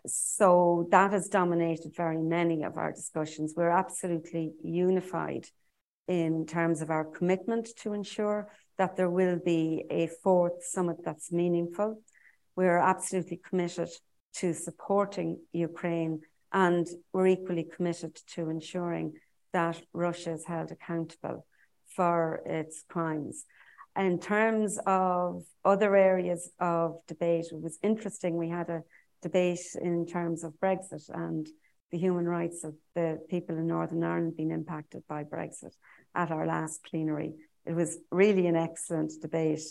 So 0.05 0.87
that 0.91 1.11
has 1.11 1.27
dominated 1.27 1.95
very 1.95 2.17
many 2.17 2.63
of 2.63 2.77
our 2.77 2.91
discussions. 2.91 3.53
We're 3.57 3.69
absolutely 3.69 4.53
unified 4.63 5.45
in 6.07 6.45
terms 6.45 6.81
of 6.81 6.89
our 6.89 7.05
commitment 7.05 7.69
to 7.81 7.93
ensure 7.93 8.49
that 8.77 8.95
there 8.95 9.09
will 9.09 9.39
be 9.43 9.83
a 9.89 10.07
fourth 10.23 10.63
summit 10.63 10.97
that's 11.03 11.31
meaningful. 11.31 12.01
We're 12.55 12.77
absolutely 12.77 13.37
committed 13.37 13.89
to 14.35 14.53
supporting 14.53 15.39
Ukraine, 15.51 16.21
and 16.51 16.87
we're 17.13 17.27
equally 17.27 17.63
committed 17.63 18.15
to 18.35 18.49
ensuring 18.49 19.13
that 19.53 19.81
Russia 19.93 20.31
is 20.31 20.45
held 20.45 20.71
accountable 20.71 21.45
for 21.95 22.41
its 22.45 22.83
crimes. 22.87 23.45
In 23.97 24.19
terms 24.19 24.79
of 24.85 25.43
other 25.65 25.95
areas 25.95 26.49
of 26.59 26.99
debate, 27.07 27.47
it 27.51 27.61
was 27.61 27.79
interesting. 27.83 28.37
We 28.37 28.49
had 28.49 28.69
a 28.69 28.83
debate 29.21 29.75
in 29.81 30.05
terms 30.05 30.43
of 30.43 30.53
Brexit 30.61 31.09
and 31.09 31.47
the 31.91 31.97
human 31.97 32.25
rights 32.25 32.63
of 32.63 32.75
the 32.95 33.19
people 33.29 33.57
in 33.57 33.67
Northern 33.67 34.03
Ireland 34.03 34.37
being 34.37 34.51
impacted 34.51 35.03
by 35.07 35.23
Brexit 35.23 35.73
at 36.15 36.31
our 36.31 36.45
last 36.45 36.83
plenary. 36.83 37.33
It 37.65 37.73
was 37.73 37.97
really 38.11 38.47
an 38.47 38.55
excellent 38.55 39.11
debate 39.21 39.63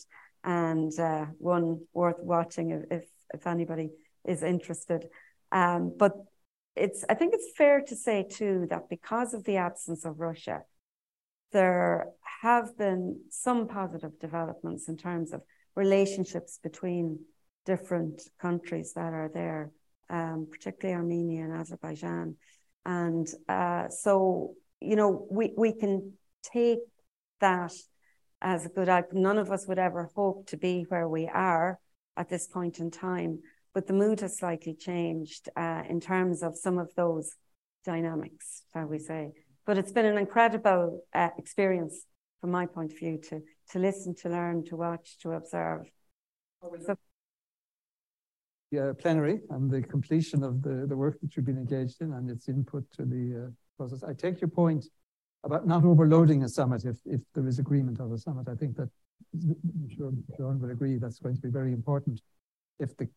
and 0.44 0.96
uh, 0.98 1.26
one 1.38 1.80
worth 1.92 2.18
watching 2.20 2.86
if, 2.90 3.04
if, 3.32 3.46
anybody 3.46 3.90
is 4.24 4.42
interested. 4.42 5.08
Um, 5.52 5.94
but 5.96 6.12
it's 6.78 7.04
I 7.08 7.14
think 7.14 7.34
it's 7.34 7.56
fair 7.56 7.82
to 7.82 7.96
say 7.96 8.26
too 8.28 8.66
that 8.70 8.88
because 8.88 9.34
of 9.34 9.44
the 9.44 9.56
absence 9.56 10.04
of 10.04 10.20
Russia, 10.20 10.62
there 11.52 12.08
have 12.42 12.76
been 12.76 13.20
some 13.30 13.68
positive 13.68 14.18
developments 14.20 14.88
in 14.88 14.96
terms 14.96 15.32
of 15.32 15.42
relationships 15.74 16.58
between 16.62 17.20
different 17.64 18.22
countries 18.40 18.92
that 18.94 19.12
are 19.12 19.30
there, 19.32 19.70
um, 20.10 20.48
particularly 20.50 20.96
Armenia 20.96 21.44
and 21.44 21.52
Azerbaijan. 21.52 22.36
And 22.84 23.28
uh, 23.48 23.88
so, 23.88 24.54
you 24.80 24.96
know, 24.96 25.26
we, 25.30 25.52
we 25.56 25.72
can 25.72 26.14
take 26.42 26.80
that 27.40 27.72
as 28.40 28.64
a 28.64 28.70
good 28.70 28.88
outcome. 28.88 29.22
None 29.22 29.38
of 29.38 29.50
us 29.50 29.66
would 29.66 29.78
ever 29.78 30.10
hope 30.14 30.46
to 30.48 30.56
be 30.56 30.86
where 30.88 31.08
we 31.08 31.26
are 31.26 31.78
at 32.16 32.28
this 32.28 32.46
point 32.46 32.78
in 32.78 32.90
time 32.90 33.40
but 33.78 33.86
the 33.86 33.92
mood 33.92 34.18
has 34.18 34.36
slightly 34.36 34.74
changed 34.74 35.48
uh, 35.54 35.84
in 35.88 36.00
terms 36.00 36.42
of 36.42 36.56
some 36.56 36.78
of 36.78 36.92
those 36.96 37.36
dynamics, 37.84 38.64
shall 38.72 38.86
we 38.86 38.98
say. 38.98 39.30
But 39.66 39.78
it's 39.78 39.92
been 39.92 40.04
an 40.04 40.18
incredible 40.18 41.04
uh, 41.14 41.28
experience 41.38 42.04
from 42.40 42.50
my 42.50 42.66
point 42.66 42.90
of 42.90 42.98
view 42.98 43.20
to 43.28 43.40
to 43.70 43.78
listen, 43.78 44.16
to 44.16 44.30
learn, 44.30 44.64
to 44.64 44.74
watch, 44.74 45.16
to 45.20 45.30
observe. 45.30 45.82
So, 46.60 46.96
yeah, 48.72 48.94
plenary 48.98 49.42
and 49.50 49.70
the 49.70 49.82
completion 49.82 50.42
of 50.42 50.60
the, 50.60 50.84
the 50.88 50.96
work 50.96 51.20
that 51.20 51.36
you've 51.36 51.46
been 51.46 51.56
engaged 51.56 52.00
in 52.00 52.14
and 52.14 52.28
its 52.28 52.48
input 52.48 52.84
to 52.96 53.04
the 53.04 53.44
uh, 53.44 53.50
process. 53.76 54.02
I 54.02 54.12
take 54.12 54.40
your 54.40 54.50
point 54.50 54.86
about 55.44 55.68
not 55.68 55.84
overloading 55.84 56.42
a 56.42 56.48
summit 56.48 56.84
if, 56.84 56.96
if 57.04 57.20
there 57.32 57.46
is 57.46 57.60
agreement 57.60 58.00
on 58.00 58.10
a 58.10 58.18
summit. 58.18 58.48
I 58.48 58.56
think 58.56 58.76
that 58.78 58.90
I'm 59.34 59.88
sure 59.96 60.10
John 60.36 60.58
will 60.58 60.70
agree 60.70 60.96
that's 60.96 61.20
going 61.20 61.36
to 61.36 61.40
be 61.40 61.50
very 61.50 61.72
important 61.72 62.20
if 62.80 62.96
the 62.96 63.08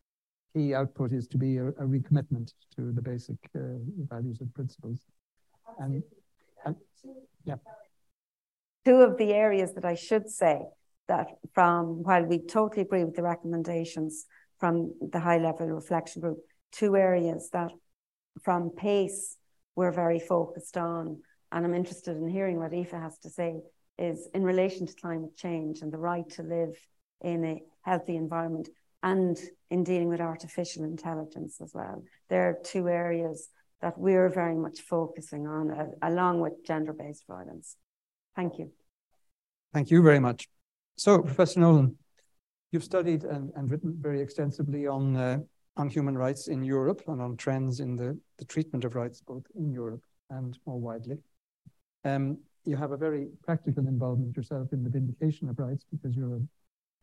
key 0.54 0.74
output 0.74 1.12
is 1.12 1.26
to 1.28 1.38
be 1.38 1.56
a, 1.56 1.68
a 1.68 1.84
recommitment 1.84 2.52
to 2.76 2.92
the 2.92 3.02
basic 3.02 3.36
uh, 3.56 3.60
values 4.08 4.40
and 4.40 4.52
principles. 4.54 5.00
And, 5.78 6.02
and 6.64 6.76
yeah. 7.44 7.56
Two 8.84 8.96
of 8.96 9.16
the 9.16 9.32
areas 9.32 9.74
that 9.74 9.84
I 9.84 9.94
should 9.94 10.28
say 10.28 10.62
that 11.08 11.28
from 11.52 12.02
while 12.02 12.24
we 12.24 12.38
totally 12.38 12.82
agree 12.82 13.04
with 13.04 13.16
the 13.16 13.22
recommendations 13.22 14.26
from 14.58 14.94
the 15.00 15.20
high 15.20 15.38
level 15.38 15.66
reflection 15.66 16.22
group, 16.22 16.38
two 16.70 16.96
areas 16.96 17.50
that 17.52 17.72
from 18.42 18.70
PACE 18.76 19.36
we're 19.74 19.92
very 19.92 20.18
focused 20.18 20.76
on, 20.76 21.20
and 21.50 21.64
I'm 21.64 21.74
interested 21.74 22.16
in 22.16 22.28
hearing 22.28 22.58
what 22.58 22.72
Aoife 22.72 22.90
has 22.92 23.18
to 23.20 23.30
say, 23.30 23.60
is 23.98 24.28
in 24.34 24.42
relation 24.42 24.86
to 24.86 24.94
climate 24.94 25.36
change 25.36 25.80
and 25.80 25.92
the 25.92 25.98
right 25.98 26.28
to 26.30 26.42
live 26.42 26.74
in 27.20 27.44
a 27.44 27.62
healthy 27.82 28.16
environment 28.16 28.68
and 29.02 29.38
in 29.70 29.84
dealing 29.84 30.08
with 30.08 30.20
artificial 30.20 30.84
intelligence 30.84 31.60
as 31.60 31.72
well. 31.74 32.04
There 32.28 32.48
are 32.48 32.58
two 32.62 32.88
areas 32.88 33.48
that 33.80 33.98
we're 33.98 34.28
very 34.28 34.54
much 34.54 34.80
focusing 34.80 35.46
on, 35.46 35.70
uh, 35.70 35.86
along 36.02 36.40
with 36.40 36.64
gender 36.64 36.92
based 36.92 37.26
violence. 37.26 37.76
Thank 38.36 38.58
you. 38.58 38.70
Thank 39.74 39.90
you 39.90 40.02
very 40.02 40.20
much. 40.20 40.48
So, 40.96 41.20
Professor 41.20 41.60
Nolan, 41.60 41.96
you've 42.70 42.84
studied 42.84 43.24
and, 43.24 43.50
and 43.56 43.70
written 43.70 43.96
very 44.00 44.20
extensively 44.20 44.86
on, 44.86 45.16
uh, 45.16 45.38
on 45.76 45.88
human 45.88 46.16
rights 46.16 46.48
in 46.48 46.62
Europe 46.62 47.02
and 47.08 47.20
on 47.20 47.36
trends 47.36 47.80
in 47.80 47.96
the, 47.96 48.18
the 48.38 48.44
treatment 48.44 48.84
of 48.84 48.94
rights 48.94 49.20
both 49.20 49.44
in 49.56 49.72
Europe 49.72 50.02
and 50.30 50.58
more 50.66 50.78
widely. 50.78 51.16
Um, 52.04 52.38
you 52.64 52.76
have 52.76 52.92
a 52.92 52.96
very 52.96 53.28
practical 53.42 53.86
involvement 53.88 54.36
yourself 54.36 54.72
in 54.72 54.84
the 54.84 54.90
vindication 54.90 55.48
of 55.48 55.58
rights 55.58 55.84
because 55.90 56.16
you're 56.16 56.36
a 56.36 56.40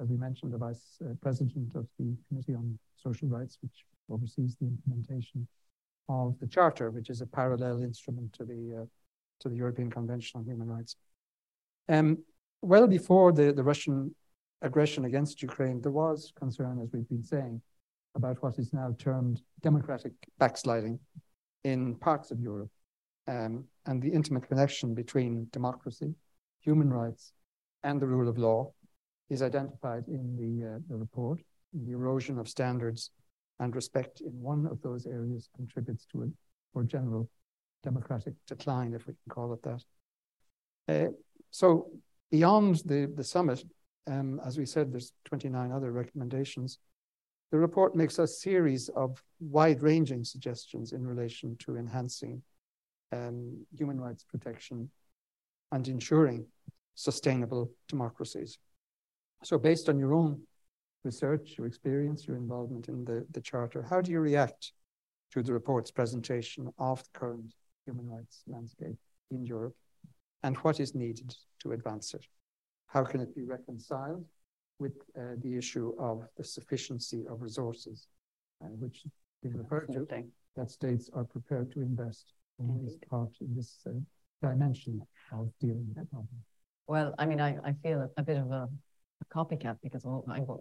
we 0.08 0.18
mentioned, 0.18 0.54
the 0.54 0.58
vice 0.58 0.98
uh, 1.02 1.14
president 1.22 1.76
of 1.76 1.88
the 1.98 2.16
Committee 2.28 2.56
on 2.56 2.78
Social 2.96 3.28
Rights, 3.28 3.58
which 3.62 3.86
oversees 4.10 4.56
the 4.60 4.68
implementation 4.68 5.48
of 6.08 6.40
the 6.40 6.48
Charter, 6.48 6.90
which 6.90 7.10
is 7.10 7.22
a 7.22 7.26
parallel 7.26 7.84
instrument 7.84 8.34
to 8.34 8.46
the 8.46 8.82
uh, 8.82 8.86
to 9.42 9.50
the 9.50 9.56
European 9.56 9.90
Convention 9.90 10.40
on 10.40 10.46
Human 10.46 10.68
Rights. 10.68 10.96
Um, 11.88 12.18
well 12.62 12.88
before 12.88 13.32
the, 13.32 13.54
the 13.54 13.64
Russian 13.64 14.14
aggression 14.62 15.06
against 15.06 15.42
Ukraine, 15.42 15.82
there 15.82 15.92
was 15.92 16.34
concern, 16.36 16.80
as 16.84 16.90
we've 16.92 17.08
been 17.08 17.24
saying, 17.24 17.62
about 18.16 18.42
what 18.44 18.60
is 18.60 18.74
now 18.74 18.94
termed 19.00 19.42
democratic 19.62 20.12
backsliding 20.38 21.00
in 21.64 21.96
parts 21.96 22.32
of 22.32 22.40
Europe 22.40 22.72
um, 23.28 23.64
and 23.86 24.02
the 24.02 24.10
intimate 24.10 24.48
connection 24.48 24.94
between 24.94 25.48
democracy, 25.52 26.14
human 26.60 26.90
rights, 26.90 27.32
and 27.84 28.02
the 28.02 28.08
rule 28.08 28.28
of 28.28 28.38
law 28.38 28.72
is 29.30 29.42
identified 29.42 30.08
in 30.08 30.36
the, 30.36 30.68
uh, 30.68 30.80
the 30.90 30.96
report. 30.96 31.40
The 31.74 31.92
erosion 31.92 32.40
of 32.40 32.50
standards 32.50 33.12
and 33.60 33.76
respect 33.76 34.22
in 34.22 34.32
one 34.42 34.66
of 34.66 34.82
those 34.82 35.06
areas 35.06 35.50
contributes 35.56 36.06
to 36.12 36.24
a 36.24 36.28
more 36.74 36.84
general 36.84 37.30
democratic 37.84 38.34
decline, 38.48 38.94
if 38.94 39.08
we 39.08 39.14
can 39.14 39.30
call 39.30 39.54
it 39.54 39.64
that. 39.64 39.84
Uh, 40.88 41.12
so 41.52 41.92
beyond 42.32 42.82
the, 42.86 43.12
the 43.16 43.24
summit, 43.24 43.64
um, 44.08 44.42
as 44.46 44.58
we 44.58 44.66
said, 44.66 44.92
there's 44.92 45.14
29 45.26 45.72
other 45.72 45.92
recommendations. 45.92 46.80
The 47.52 47.58
report 47.58 47.96
makes 47.96 48.20
a 48.20 48.28
series 48.28 48.90
of 48.90 49.24
wide-ranging 49.40 50.24
suggestions 50.24 50.94
in 50.94 51.06
relation 51.06 51.56
to 51.60 51.78
enhancing 51.78 52.42
um, 53.12 53.66
human 53.76 54.00
rights 54.00 54.24
protection 54.24 54.90
and 55.72 55.88
ensuring 55.88 56.46
sustainable 56.96 57.72
democracies. 57.88 58.58
So 59.44 59.58
based 59.58 59.90
on 59.90 59.98
your 59.98 60.14
own 60.14 60.42
research, 61.04 61.56
your 61.58 61.68
experience, 61.68 62.28
your 62.28 62.38
involvement 62.38 62.90
in 62.90 63.06
the, 63.06 63.26
the 63.32 63.42
Charter, 63.42 63.82
how 63.82 64.02
do 64.02 64.12
you 64.12 64.20
react 64.20 64.74
to 65.32 65.42
the 65.42 65.54
report's 65.54 65.92
presentation 65.92 66.72
of 66.78 67.02
the 67.04 67.20
current 67.20 67.54
human 67.86 68.10
rights 68.10 68.44
landscape 68.48 68.98
in 69.32 69.46
Europe 69.46 69.76
and 70.44 70.58
what 70.58 70.80
is 70.80 70.94
needed 70.96 71.34
to 71.62 71.72
advance 71.72 72.14
it? 72.14 72.26
How 72.88 73.04
can 73.04 73.22
it 73.22 73.36
be 73.36 73.44
reconciled 73.44 74.26
with 74.80 74.94
uh, 75.18 75.36
the 75.42 75.58
issue 75.58 75.94
of 76.00 76.24
the 76.38 76.44
sufficiency 76.44 77.26
of 77.30 77.42
resources, 77.42 78.08
uh, 78.64 78.68
which 78.80 79.04
we 79.44 79.52
referred 79.52 79.92
to, 79.94 80.08
that 80.56 80.72
states 80.72 81.10
are 81.14 81.24
prepared 81.24 81.72
to 81.72 81.82
invest 81.82 82.34
in 82.60 82.84
this 82.84 82.98
part, 83.10 83.30
in 83.42 83.56
this 83.56 83.78
uh, 83.88 83.92
dimension 84.42 85.02
of 85.32 85.50
dealing 85.60 85.86
with 85.88 85.96
that 85.96 86.10
problem. 86.10 86.28
Well, 86.88 87.14
I 87.20 87.26
mean, 87.26 87.40
I, 87.40 87.58
I 87.64 87.74
feel 87.84 88.02
a, 88.02 88.10
a 88.20 88.24
bit 88.24 88.38
of 88.38 88.52
a 88.52 88.68
copycat 89.30 89.78
because 89.82 90.06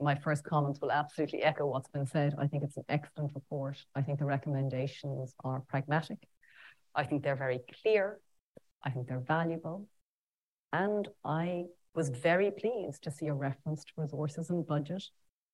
my 0.00 0.14
first 0.16 0.44
comments 0.44 0.80
will 0.80 0.92
absolutely 0.92 1.42
echo 1.42 1.66
what's 1.66 1.88
been 1.88 2.06
said. 2.06 2.34
I 2.38 2.46
think 2.46 2.62
it's 2.64 2.76
an 2.76 2.84
excellent 2.88 3.32
report. 3.34 3.76
I 3.94 4.02
think 4.02 4.18
the 4.18 4.24
recommendations 4.24 5.34
are 5.44 5.62
pragmatic. 5.68 6.18
I 6.94 7.04
think 7.04 7.22
they're 7.22 7.36
very 7.36 7.60
clear. 7.82 8.20
I 8.82 8.90
think 8.90 9.08
they're 9.08 9.20
valuable. 9.20 9.88
And 10.72 11.08
I 11.24 11.64
was 11.94 12.10
very 12.10 12.50
pleased 12.50 13.02
to 13.04 13.10
see 13.10 13.26
a 13.26 13.34
reference 13.34 13.84
to 13.84 13.92
resources 13.96 14.50
and 14.50 14.66
budget 14.66 15.04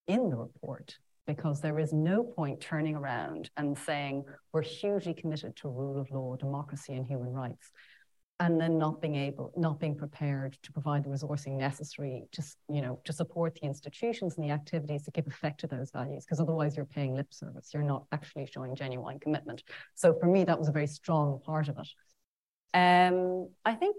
in 0.06 0.28
the 0.30 0.36
report 0.36 0.98
because 1.26 1.60
there 1.60 1.78
is 1.78 1.92
no 1.92 2.22
point 2.22 2.60
turning 2.60 2.96
around 2.96 3.48
and 3.56 3.78
saying 3.78 4.24
we're 4.52 4.60
hugely 4.60 5.14
committed 5.14 5.56
to 5.56 5.68
rule 5.68 5.98
of 5.98 6.10
law, 6.10 6.36
democracy, 6.36 6.92
and 6.92 7.06
human 7.06 7.32
rights, 7.32 7.70
and 8.40 8.60
then 8.60 8.78
not 8.78 9.00
being 9.00 9.14
able, 9.14 9.52
not 9.56 9.78
being 9.78 9.94
prepared 9.94 10.58
to 10.62 10.72
provide 10.72 11.04
the 11.04 11.08
resourcing 11.08 11.56
necessary 11.56 12.24
to, 12.32 12.42
you 12.68 12.82
know, 12.82 12.98
to 13.04 13.12
support 13.12 13.54
the 13.54 13.66
institutions 13.66 14.36
and 14.36 14.44
the 14.44 14.50
activities 14.50 15.04
that 15.04 15.14
give 15.14 15.26
effect 15.28 15.60
to 15.60 15.68
those 15.68 15.92
values. 15.92 16.24
Because 16.24 16.40
otherwise, 16.40 16.76
you're 16.76 16.84
paying 16.84 17.14
lip 17.14 17.32
service. 17.32 17.70
You're 17.72 17.84
not 17.84 18.06
actually 18.10 18.46
showing 18.46 18.74
genuine 18.74 19.20
commitment. 19.20 19.62
So 19.94 20.18
for 20.18 20.26
me, 20.26 20.44
that 20.44 20.58
was 20.58 20.68
a 20.68 20.72
very 20.72 20.88
strong 20.88 21.40
part 21.44 21.68
of 21.68 21.78
it. 21.78 21.88
Um, 22.76 23.50
I 23.64 23.74
think 23.74 23.96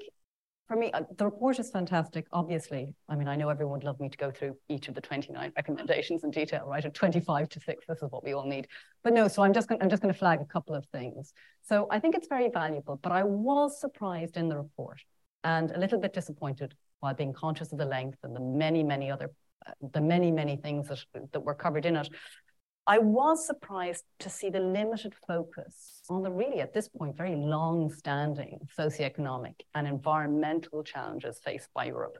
for 0.67 0.75
me, 0.75 0.91
uh, 0.91 1.01
the 1.17 1.25
report 1.25 1.59
is 1.59 1.69
fantastic. 1.69 2.25
Obviously, 2.31 2.95
I 3.07 3.15
mean, 3.15 3.27
I 3.27 3.35
know 3.35 3.49
everyone 3.49 3.73
would 3.79 3.83
love 3.83 3.99
me 3.99 4.09
to 4.09 4.17
go 4.17 4.31
through 4.31 4.57
each 4.67 4.87
of 4.87 4.95
the 4.95 5.01
29 5.01 5.51
recommendations 5.55 6.23
in 6.23 6.31
detail, 6.31 6.65
right? 6.67 6.83
At 6.83 6.93
25 6.93 7.49
to 7.49 7.59
6, 7.59 7.85
this 7.87 8.01
is 8.01 8.11
what 8.11 8.23
we 8.23 8.33
all 8.33 8.47
need. 8.47 8.67
But 9.03 9.13
no, 9.13 9.27
so 9.27 9.43
I'm 9.43 9.53
just 9.53 9.67
going 9.69 9.81
I'm 9.81 9.89
just 9.89 10.01
going 10.01 10.13
to 10.13 10.17
flag 10.17 10.41
a 10.41 10.45
couple 10.45 10.73
of 10.73 10.85
things. 10.87 11.33
So 11.61 11.87
I 11.91 11.99
think 11.99 12.15
it's 12.15 12.27
very 12.27 12.49
valuable, 12.49 12.99
but 13.01 13.11
I 13.11 13.23
was 13.23 13.79
surprised 13.79 14.37
in 14.37 14.49
the 14.49 14.57
report 14.57 15.01
and 15.43 15.69
a 15.71 15.79
little 15.79 15.99
bit 15.99 16.13
disappointed 16.13 16.73
while 16.99 17.13
being 17.13 17.33
conscious 17.33 17.71
of 17.71 17.77
the 17.77 17.85
length 17.85 18.17
and 18.23 18.35
the 18.35 18.39
many, 18.39 18.81
many 18.83 19.11
other 19.11 19.31
uh, 19.67 19.71
the 19.93 20.01
many, 20.01 20.31
many 20.31 20.55
things 20.55 20.87
that, 20.87 21.31
that 21.31 21.39
were 21.41 21.55
covered 21.55 21.85
in 21.85 21.95
it. 21.95 22.09
I 22.87 22.99
was 22.99 23.45
surprised 23.45 24.03
to 24.19 24.29
see 24.29 24.49
the 24.49 24.59
limited 24.59 25.15
focus 25.27 26.01
on 26.07 26.21
the 26.21 26.31
really, 26.31 26.59
at 26.59 26.73
this 26.73 26.87
point, 26.87 27.17
very 27.17 27.35
long 27.35 27.91
standing 27.91 28.59
socioeconomic 28.77 29.55
and 29.73 29.87
environmental 29.87 30.83
challenges 30.83 31.39
faced 31.43 31.69
by 31.73 31.85
Europe. 31.85 32.19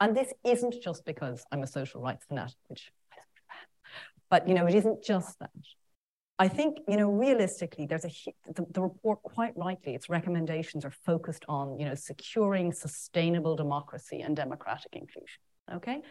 And 0.00 0.16
this 0.16 0.32
isn't 0.42 0.82
just 0.82 1.04
because 1.04 1.44
I'm 1.52 1.62
a 1.62 1.66
social 1.66 2.00
rights 2.00 2.24
fanatic, 2.26 2.56
which 2.68 2.92
but 4.30 4.48
you 4.48 4.54
know, 4.54 4.66
it 4.66 4.74
isn't 4.74 5.04
just 5.04 5.38
that. 5.38 5.50
I 6.38 6.48
think, 6.48 6.78
you 6.88 6.96
know, 6.96 7.08
realistically, 7.08 7.86
there's 7.86 8.04
a 8.04 8.10
the, 8.52 8.66
the, 8.70 8.82
report 8.82 9.22
quite 9.22 9.56
rightly, 9.56 9.94
its 9.94 10.08
recommendations 10.08 10.84
are 10.84 10.90
focused 10.90 11.44
on, 11.48 11.78
you 11.78 11.86
know, 11.86 11.94
securing 11.94 12.72
sustainable 12.72 13.54
democracy 13.54 14.22
and 14.22 14.34
democratic 14.34 14.96
inclusion. 14.96 15.38
Okay. 15.72 16.02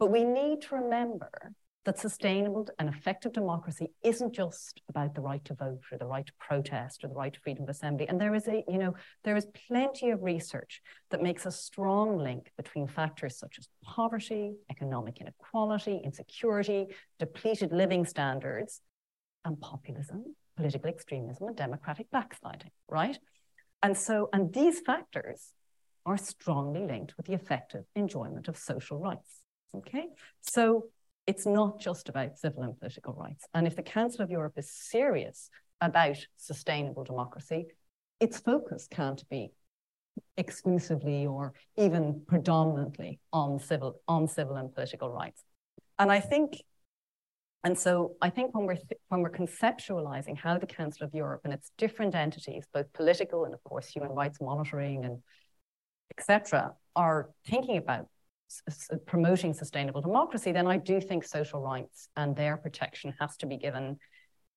But 0.00 0.10
we 0.10 0.24
need 0.24 0.62
to 0.62 0.74
remember 0.74 1.30
that 1.84 1.98
sustainable 1.98 2.68
and 2.78 2.88
effective 2.88 3.32
democracy 3.32 3.88
isn't 4.04 4.34
just 4.34 4.82
about 4.88 5.14
the 5.14 5.20
right 5.20 5.42
to 5.46 5.54
vote 5.54 5.80
or 5.90 5.96
the 5.96 6.06
right 6.06 6.26
to 6.26 6.32
protest 6.38 7.02
or 7.02 7.08
the 7.08 7.14
right 7.14 7.32
to 7.32 7.40
freedom 7.40 7.62
of 7.62 7.70
assembly. 7.70 8.06
And 8.06 8.20
there 8.20 8.34
is 8.34 8.46
a, 8.48 8.62
you 8.68 8.76
know, 8.78 8.94
there 9.24 9.36
is 9.36 9.46
plenty 9.68 10.10
of 10.10 10.22
research 10.22 10.82
that 11.10 11.22
makes 11.22 11.46
a 11.46 11.50
strong 11.50 12.18
link 12.18 12.52
between 12.56 12.86
factors 12.86 13.38
such 13.38 13.56
as 13.58 13.68
poverty, 13.82 14.52
economic 14.70 15.20
inequality, 15.20 16.00
insecurity, 16.04 16.88
depleted 17.18 17.72
living 17.72 18.04
standards, 18.04 18.82
and 19.46 19.58
populism, 19.58 20.36
political 20.56 20.90
extremism, 20.90 21.48
and 21.48 21.56
democratic 21.56 22.10
backsliding, 22.10 22.70
right? 22.88 23.18
And 23.82 23.96
so, 23.96 24.28
and 24.34 24.52
these 24.52 24.80
factors 24.80 25.54
are 26.04 26.18
strongly 26.18 26.84
linked 26.84 27.16
with 27.16 27.26
the 27.26 27.32
effective 27.32 27.84
enjoyment 27.96 28.48
of 28.48 28.58
social 28.58 28.98
rights. 28.98 29.40
Okay, 29.74 30.08
so 30.40 30.86
it's 31.30 31.46
not 31.46 31.78
just 31.78 32.08
about 32.08 32.36
civil 32.36 32.64
and 32.64 32.76
political 32.76 33.14
rights. 33.14 33.46
And 33.54 33.64
if 33.64 33.76
the 33.76 33.84
Council 33.84 34.22
of 34.22 34.32
Europe 34.32 34.54
is 34.56 34.68
serious 34.68 35.48
about 35.80 36.16
sustainable 36.36 37.04
democracy, 37.04 37.66
its 38.18 38.40
focus 38.40 38.88
can't 38.90 39.22
be 39.30 39.52
exclusively 40.36 41.26
or 41.26 41.52
even 41.76 42.22
predominantly 42.26 43.20
on 43.32 43.60
civil 43.60 44.00
on 44.08 44.26
civil 44.26 44.56
and 44.56 44.74
political 44.74 45.08
rights. 45.08 45.44
And 46.00 46.10
I 46.10 46.18
think, 46.18 46.64
and 47.62 47.78
so 47.78 48.16
I 48.20 48.28
think 48.30 48.52
when 48.52 48.66
we're 48.66 48.78
when 49.06 49.22
we're 49.22 49.30
conceptualizing 49.30 50.36
how 50.36 50.58
the 50.58 50.66
Council 50.66 51.06
of 51.06 51.14
Europe 51.14 51.42
and 51.44 51.52
its 51.52 51.70
different 51.78 52.16
entities, 52.16 52.66
both 52.74 52.92
political 52.92 53.44
and 53.44 53.54
of 53.54 53.62
course 53.62 53.86
human 53.86 54.10
rights 54.10 54.38
monitoring 54.40 55.04
and 55.04 55.22
etc., 56.18 56.72
are 56.96 57.30
thinking 57.46 57.76
about 57.76 58.08
promoting 59.06 59.54
sustainable 59.54 60.00
democracy, 60.00 60.52
then 60.52 60.66
I 60.66 60.76
do 60.76 61.00
think 61.00 61.24
social 61.24 61.60
rights 61.60 62.08
and 62.16 62.34
their 62.34 62.56
protection 62.56 63.14
has 63.20 63.36
to 63.38 63.46
be 63.46 63.56
given 63.56 63.98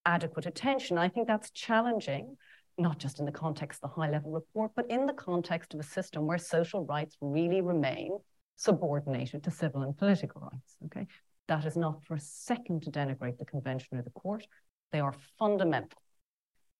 adequate 0.04 0.46
attention. 0.46 0.98
I 0.98 1.08
think 1.08 1.26
that's 1.26 1.50
challenging, 1.50 2.36
not 2.76 2.98
just 2.98 3.20
in 3.20 3.24
the 3.24 3.32
context 3.32 3.80
of 3.82 3.90
the 3.90 4.00
high 4.00 4.10
level 4.10 4.32
report, 4.32 4.72
but 4.74 4.90
in 4.90 5.06
the 5.06 5.12
context 5.12 5.74
of 5.74 5.80
a 5.80 5.84
system 5.84 6.26
where 6.26 6.38
social 6.38 6.84
rights 6.84 7.16
really 7.20 7.60
remain 7.60 8.18
subordinated 8.56 9.42
to 9.44 9.50
civil 9.50 9.82
and 9.82 9.96
political 9.96 10.42
rights. 10.42 10.76
Okay. 10.86 11.06
That 11.48 11.64
is 11.64 11.76
not 11.76 12.04
for 12.04 12.14
a 12.14 12.20
second 12.20 12.82
to 12.82 12.90
denigrate 12.90 13.38
the 13.38 13.44
convention 13.44 13.98
or 13.98 14.02
the 14.02 14.10
court. 14.10 14.46
They 14.92 15.00
are 15.00 15.14
fundamental. 15.38 16.00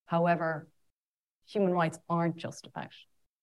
However, 0.05 0.67
human 1.47 1.71
rights 1.71 1.99
aren't 2.09 2.37
just 2.37 2.65
about 2.65 2.93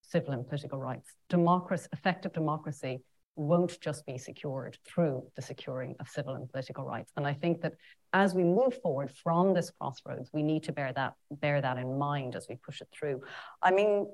civil 0.02 0.32
and 0.32 0.46
political 0.46 0.78
rights. 0.78 1.12
Democracy, 1.28 1.88
effective 1.92 2.32
democracy 2.32 3.02
won't 3.36 3.80
just 3.80 4.04
be 4.06 4.18
secured 4.18 4.78
through 4.84 5.24
the 5.36 5.42
securing 5.42 5.96
of 6.00 6.08
civil 6.08 6.34
and 6.34 6.50
political 6.50 6.84
rights. 6.84 7.12
And 7.16 7.26
I 7.26 7.32
think 7.32 7.62
that 7.62 7.74
as 8.12 8.34
we 8.34 8.44
move 8.44 8.80
forward 8.82 9.10
from 9.10 9.54
this 9.54 9.70
crossroads, 9.70 10.30
we 10.32 10.42
need 10.42 10.64
to 10.64 10.72
bear 10.72 10.92
that 10.92 11.14
bear 11.30 11.60
that 11.60 11.78
in 11.78 11.98
mind 11.98 12.36
as 12.36 12.46
we 12.48 12.56
push 12.56 12.80
it 12.80 12.88
through. 12.92 13.22
I 13.62 13.70
mean, 13.70 14.06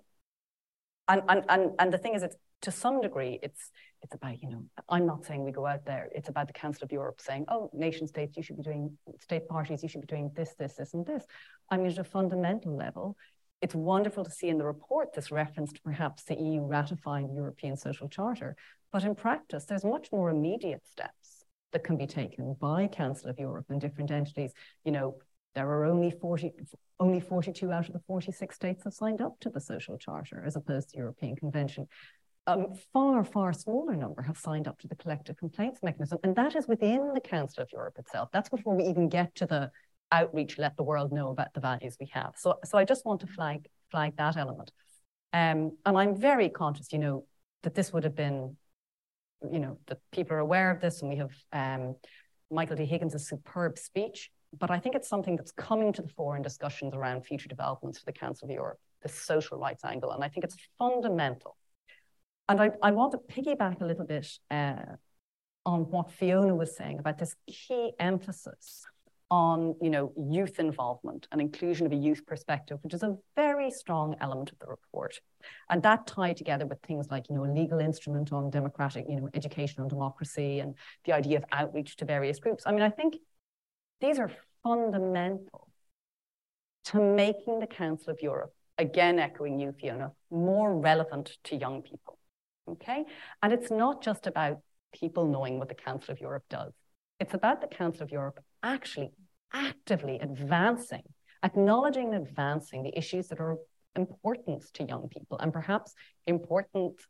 and 1.08 1.22
and 1.28 1.44
and, 1.48 1.70
and 1.78 1.92
the 1.92 1.98
thing 1.98 2.14
is, 2.14 2.22
it's 2.22 2.36
to 2.62 2.70
some 2.70 3.00
degree, 3.00 3.38
it's 3.42 3.70
it's 4.02 4.14
about 4.14 4.40
you 4.40 4.50
know. 4.50 4.64
I'm 4.88 5.06
not 5.06 5.24
saying 5.24 5.44
we 5.44 5.52
go 5.52 5.66
out 5.66 5.84
there. 5.84 6.08
It's 6.14 6.28
about 6.28 6.46
the 6.46 6.52
Council 6.52 6.84
of 6.84 6.92
Europe 6.92 7.20
saying, 7.20 7.46
"Oh, 7.48 7.70
nation 7.72 8.06
states, 8.06 8.36
you 8.36 8.42
should 8.42 8.56
be 8.56 8.62
doing 8.62 8.96
state 9.20 9.48
parties, 9.48 9.82
you 9.82 9.88
should 9.88 10.02
be 10.02 10.06
doing 10.06 10.30
this, 10.34 10.54
this, 10.58 10.74
this, 10.74 10.94
and 10.94 11.04
this." 11.04 11.24
I 11.70 11.76
mean, 11.76 11.86
at 11.88 11.98
a 11.98 12.04
fundamental 12.04 12.76
level, 12.76 13.16
it's 13.60 13.74
wonderful 13.74 14.24
to 14.24 14.30
see 14.30 14.48
in 14.48 14.58
the 14.58 14.64
report 14.64 15.12
this 15.12 15.30
reference 15.30 15.72
to 15.72 15.80
perhaps 15.80 16.24
the 16.24 16.36
EU 16.36 16.62
ratifying 16.62 17.28
the 17.28 17.34
European 17.34 17.76
Social 17.76 18.08
Charter. 18.08 18.56
But 18.92 19.04
in 19.04 19.14
practice, 19.14 19.64
there's 19.64 19.84
much 19.84 20.08
more 20.12 20.30
immediate 20.30 20.86
steps 20.86 21.44
that 21.72 21.84
can 21.84 21.96
be 21.96 22.06
taken 22.06 22.54
by 22.58 22.86
Council 22.86 23.30
of 23.30 23.38
Europe 23.38 23.66
and 23.68 23.80
different 23.80 24.10
entities. 24.10 24.52
You 24.84 24.92
know, 24.92 25.16
there 25.54 25.68
are 25.68 25.84
only 25.84 26.10
40, 26.10 26.52
only 27.00 27.20
42 27.20 27.70
out 27.70 27.88
of 27.88 27.92
the 27.92 28.00
46 28.06 28.54
states 28.54 28.84
have 28.84 28.94
signed 28.94 29.20
up 29.20 29.38
to 29.40 29.50
the 29.50 29.60
Social 29.60 29.98
Charter 29.98 30.42
as 30.46 30.56
opposed 30.56 30.90
to 30.90 30.92
the 30.92 30.98
European 30.98 31.36
Convention. 31.36 31.88
A 32.46 32.64
far, 32.94 33.24
far 33.24 33.52
smaller 33.52 33.94
number 33.94 34.22
have 34.22 34.38
signed 34.38 34.68
up 34.68 34.78
to 34.78 34.88
the 34.88 34.94
collective 34.94 35.36
complaints 35.36 35.82
mechanism. 35.82 36.18
And 36.22 36.34
that 36.36 36.56
is 36.56 36.66
within 36.66 37.12
the 37.12 37.20
Council 37.20 37.62
of 37.62 37.68
Europe 37.72 37.98
itself. 37.98 38.30
That's 38.32 38.48
before 38.48 38.74
we 38.74 38.84
even 38.84 39.10
get 39.10 39.34
to 39.34 39.46
the 39.46 39.70
outreach, 40.10 40.58
let 40.58 40.76
the 40.76 40.82
world 40.82 41.12
know 41.12 41.30
about 41.30 41.54
the 41.54 41.60
values 41.60 41.96
we 42.00 42.06
have. 42.12 42.32
So, 42.36 42.58
so 42.64 42.78
I 42.78 42.84
just 42.84 43.04
want 43.04 43.20
to 43.20 43.26
flag 43.26 43.66
flag 43.90 44.16
that 44.16 44.36
element. 44.36 44.70
Um, 45.32 45.76
and 45.84 45.96
I'm 45.96 46.16
very 46.16 46.48
conscious, 46.48 46.92
you 46.92 46.98
know, 46.98 47.24
that 47.62 47.74
this 47.74 47.92
would 47.92 48.04
have 48.04 48.14
been, 48.14 48.56
you 49.50 49.58
know, 49.58 49.78
that 49.86 49.98
people 50.12 50.36
are 50.36 50.40
aware 50.40 50.70
of 50.70 50.80
this, 50.80 51.00
and 51.00 51.10
we 51.10 51.16
have 51.16 51.32
um, 51.52 51.96
Michael 52.50 52.76
D. 52.76 52.84
Higgins' 52.84 53.28
superb 53.28 53.78
speech. 53.78 54.30
But 54.58 54.70
I 54.70 54.78
think 54.78 54.94
it's 54.94 55.08
something 55.08 55.36
that's 55.36 55.52
coming 55.52 55.92
to 55.92 56.02
the 56.02 56.08
fore 56.08 56.36
in 56.36 56.42
discussions 56.42 56.94
around 56.94 57.26
future 57.26 57.48
developments 57.48 57.98
for 57.98 58.06
the 58.06 58.12
Council 58.12 58.46
of 58.46 58.50
Europe, 58.50 58.78
the 59.02 59.08
social 59.10 59.58
rights 59.58 59.84
angle. 59.84 60.10
And 60.12 60.24
I 60.24 60.28
think 60.28 60.44
it's 60.44 60.56
fundamental. 60.78 61.56
And 62.48 62.58
I, 62.58 62.70
I 62.82 62.92
want 62.92 63.12
to 63.12 63.18
piggyback 63.18 63.82
a 63.82 63.84
little 63.84 64.06
bit 64.06 64.26
uh, 64.50 64.96
on 65.66 65.80
what 65.90 66.10
Fiona 66.12 66.54
was 66.54 66.74
saying 66.74 66.98
about 66.98 67.18
this 67.18 67.36
key 67.46 67.92
emphasis 68.00 68.86
on 69.30 69.74
you 69.82 69.90
know 69.90 70.12
youth 70.16 70.58
involvement 70.58 71.28
and 71.30 71.40
inclusion 71.40 71.86
of 71.86 71.92
a 71.92 71.96
youth 71.96 72.24
perspective, 72.26 72.78
which 72.82 72.94
is 72.94 73.02
a 73.02 73.16
very 73.36 73.70
strong 73.70 74.16
element 74.20 74.50
of 74.50 74.58
the 74.58 74.66
report, 74.66 75.20
and 75.68 75.82
that 75.82 76.06
tied 76.06 76.36
together 76.36 76.66
with 76.66 76.80
things 76.82 77.08
like 77.10 77.28
you 77.28 77.36
know 77.36 77.44
a 77.44 77.52
legal 77.52 77.78
instrument 77.78 78.32
on 78.32 78.50
democratic 78.50 79.04
you 79.08 79.16
know 79.16 79.28
education 79.34 79.82
and 79.82 79.90
democracy 79.90 80.60
and 80.60 80.74
the 81.04 81.12
idea 81.12 81.36
of 81.36 81.44
outreach 81.52 81.96
to 81.96 82.04
various 82.04 82.38
groups. 82.38 82.64
I 82.66 82.72
mean, 82.72 82.82
I 82.82 82.90
think 82.90 83.16
these 84.00 84.18
are 84.18 84.30
fundamental 84.62 85.68
to 86.86 87.00
making 87.00 87.60
the 87.60 87.66
Council 87.66 88.12
of 88.12 88.22
Europe 88.22 88.54
again 88.78 89.18
echoing 89.18 89.58
you, 89.60 89.74
Fiona, 89.78 90.12
more 90.30 90.74
relevant 90.74 91.36
to 91.44 91.56
young 91.56 91.82
people. 91.82 92.18
Okay, 92.70 93.04
and 93.42 93.52
it's 93.52 93.70
not 93.70 94.02
just 94.02 94.26
about 94.26 94.58
people 94.92 95.26
knowing 95.26 95.58
what 95.58 95.68
the 95.68 95.74
Council 95.74 96.12
of 96.12 96.20
Europe 96.20 96.44
does. 96.48 96.72
It's 97.20 97.34
about 97.34 97.60
the 97.60 97.66
Council 97.66 98.04
of 98.04 98.10
Europe 98.10 98.40
actually 98.62 99.10
actively 99.52 100.18
advancing, 100.20 101.02
acknowledging 101.42 102.14
and 102.14 102.26
advancing 102.26 102.82
the 102.82 102.96
issues 102.96 103.28
that 103.28 103.40
are 103.40 103.56
important 103.96 104.64
to 104.74 104.84
young 104.84 105.08
people 105.08 105.38
and 105.38 105.52
perhaps 105.52 105.94
important 106.26 107.00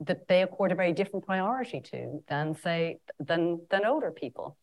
that 0.00 0.26
they 0.28 0.42
accord 0.42 0.72
a 0.72 0.74
very 0.74 0.92
different 0.92 1.24
priority 1.24 1.80
to 1.80 2.22
than 2.28 2.54
say 2.54 2.98
than 3.18 3.60
than 3.70 3.84
older 3.84 4.10
people. 4.10 4.56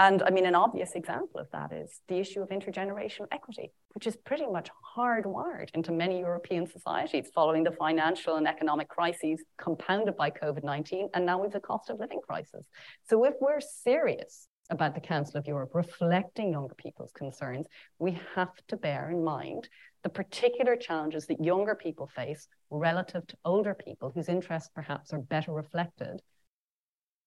And 0.00 0.24
I 0.24 0.30
mean, 0.30 0.44
an 0.44 0.56
obvious 0.56 0.92
example 0.94 1.38
of 1.40 1.48
that 1.52 1.72
is 1.72 2.00
the 2.08 2.18
issue 2.18 2.42
of 2.42 2.48
intergenerational 2.48 3.28
equity, 3.30 3.70
which 3.94 4.08
is 4.08 4.16
pretty 4.16 4.46
much 4.46 4.68
hardwired 4.96 5.70
into 5.72 5.92
many 5.92 6.18
European 6.18 6.66
societies 6.66 7.30
following 7.32 7.62
the 7.62 7.70
financial 7.70 8.34
and 8.34 8.48
economic 8.48 8.88
crises 8.88 9.44
compounded 9.56 10.16
by 10.16 10.30
COVID 10.30 10.64
19. 10.64 11.10
And 11.14 11.24
now 11.26 11.42
have 11.42 11.52
the 11.52 11.60
cost 11.60 11.90
of 11.90 12.00
living 12.00 12.20
crisis. 12.26 12.66
So, 13.08 13.24
if 13.24 13.34
we're 13.40 13.60
serious 13.60 14.48
about 14.70 14.94
the 14.94 15.00
Council 15.00 15.38
of 15.38 15.46
Europe 15.46 15.70
reflecting 15.74 16.52
younger 16.52 16.74
people's 16.74 17.12
concerns, 17.12 17.66
we 17.98 18.18
have 18.34 18.54
to 18.68 18.76
bear 18.76 19.10
in 19.10 19.22
mind 19.22 19.68
the 20.02 20.08
particular 20.08 20.76
challenges 20.76 21.26
that 21.26 21.42
younger 21.42 21.74
people 21.74 22.06
face 22.06 22.48
relative 22.70 23.26
to 23.26 23.36
older 23.44 23.74
people 23.74 24.10
whose 24.14 24.28
interests 24.28 24.70
perhaps 24.74 25.12
are 25.12 25.20
better 25.20 25.52
reflected 25.52 26.20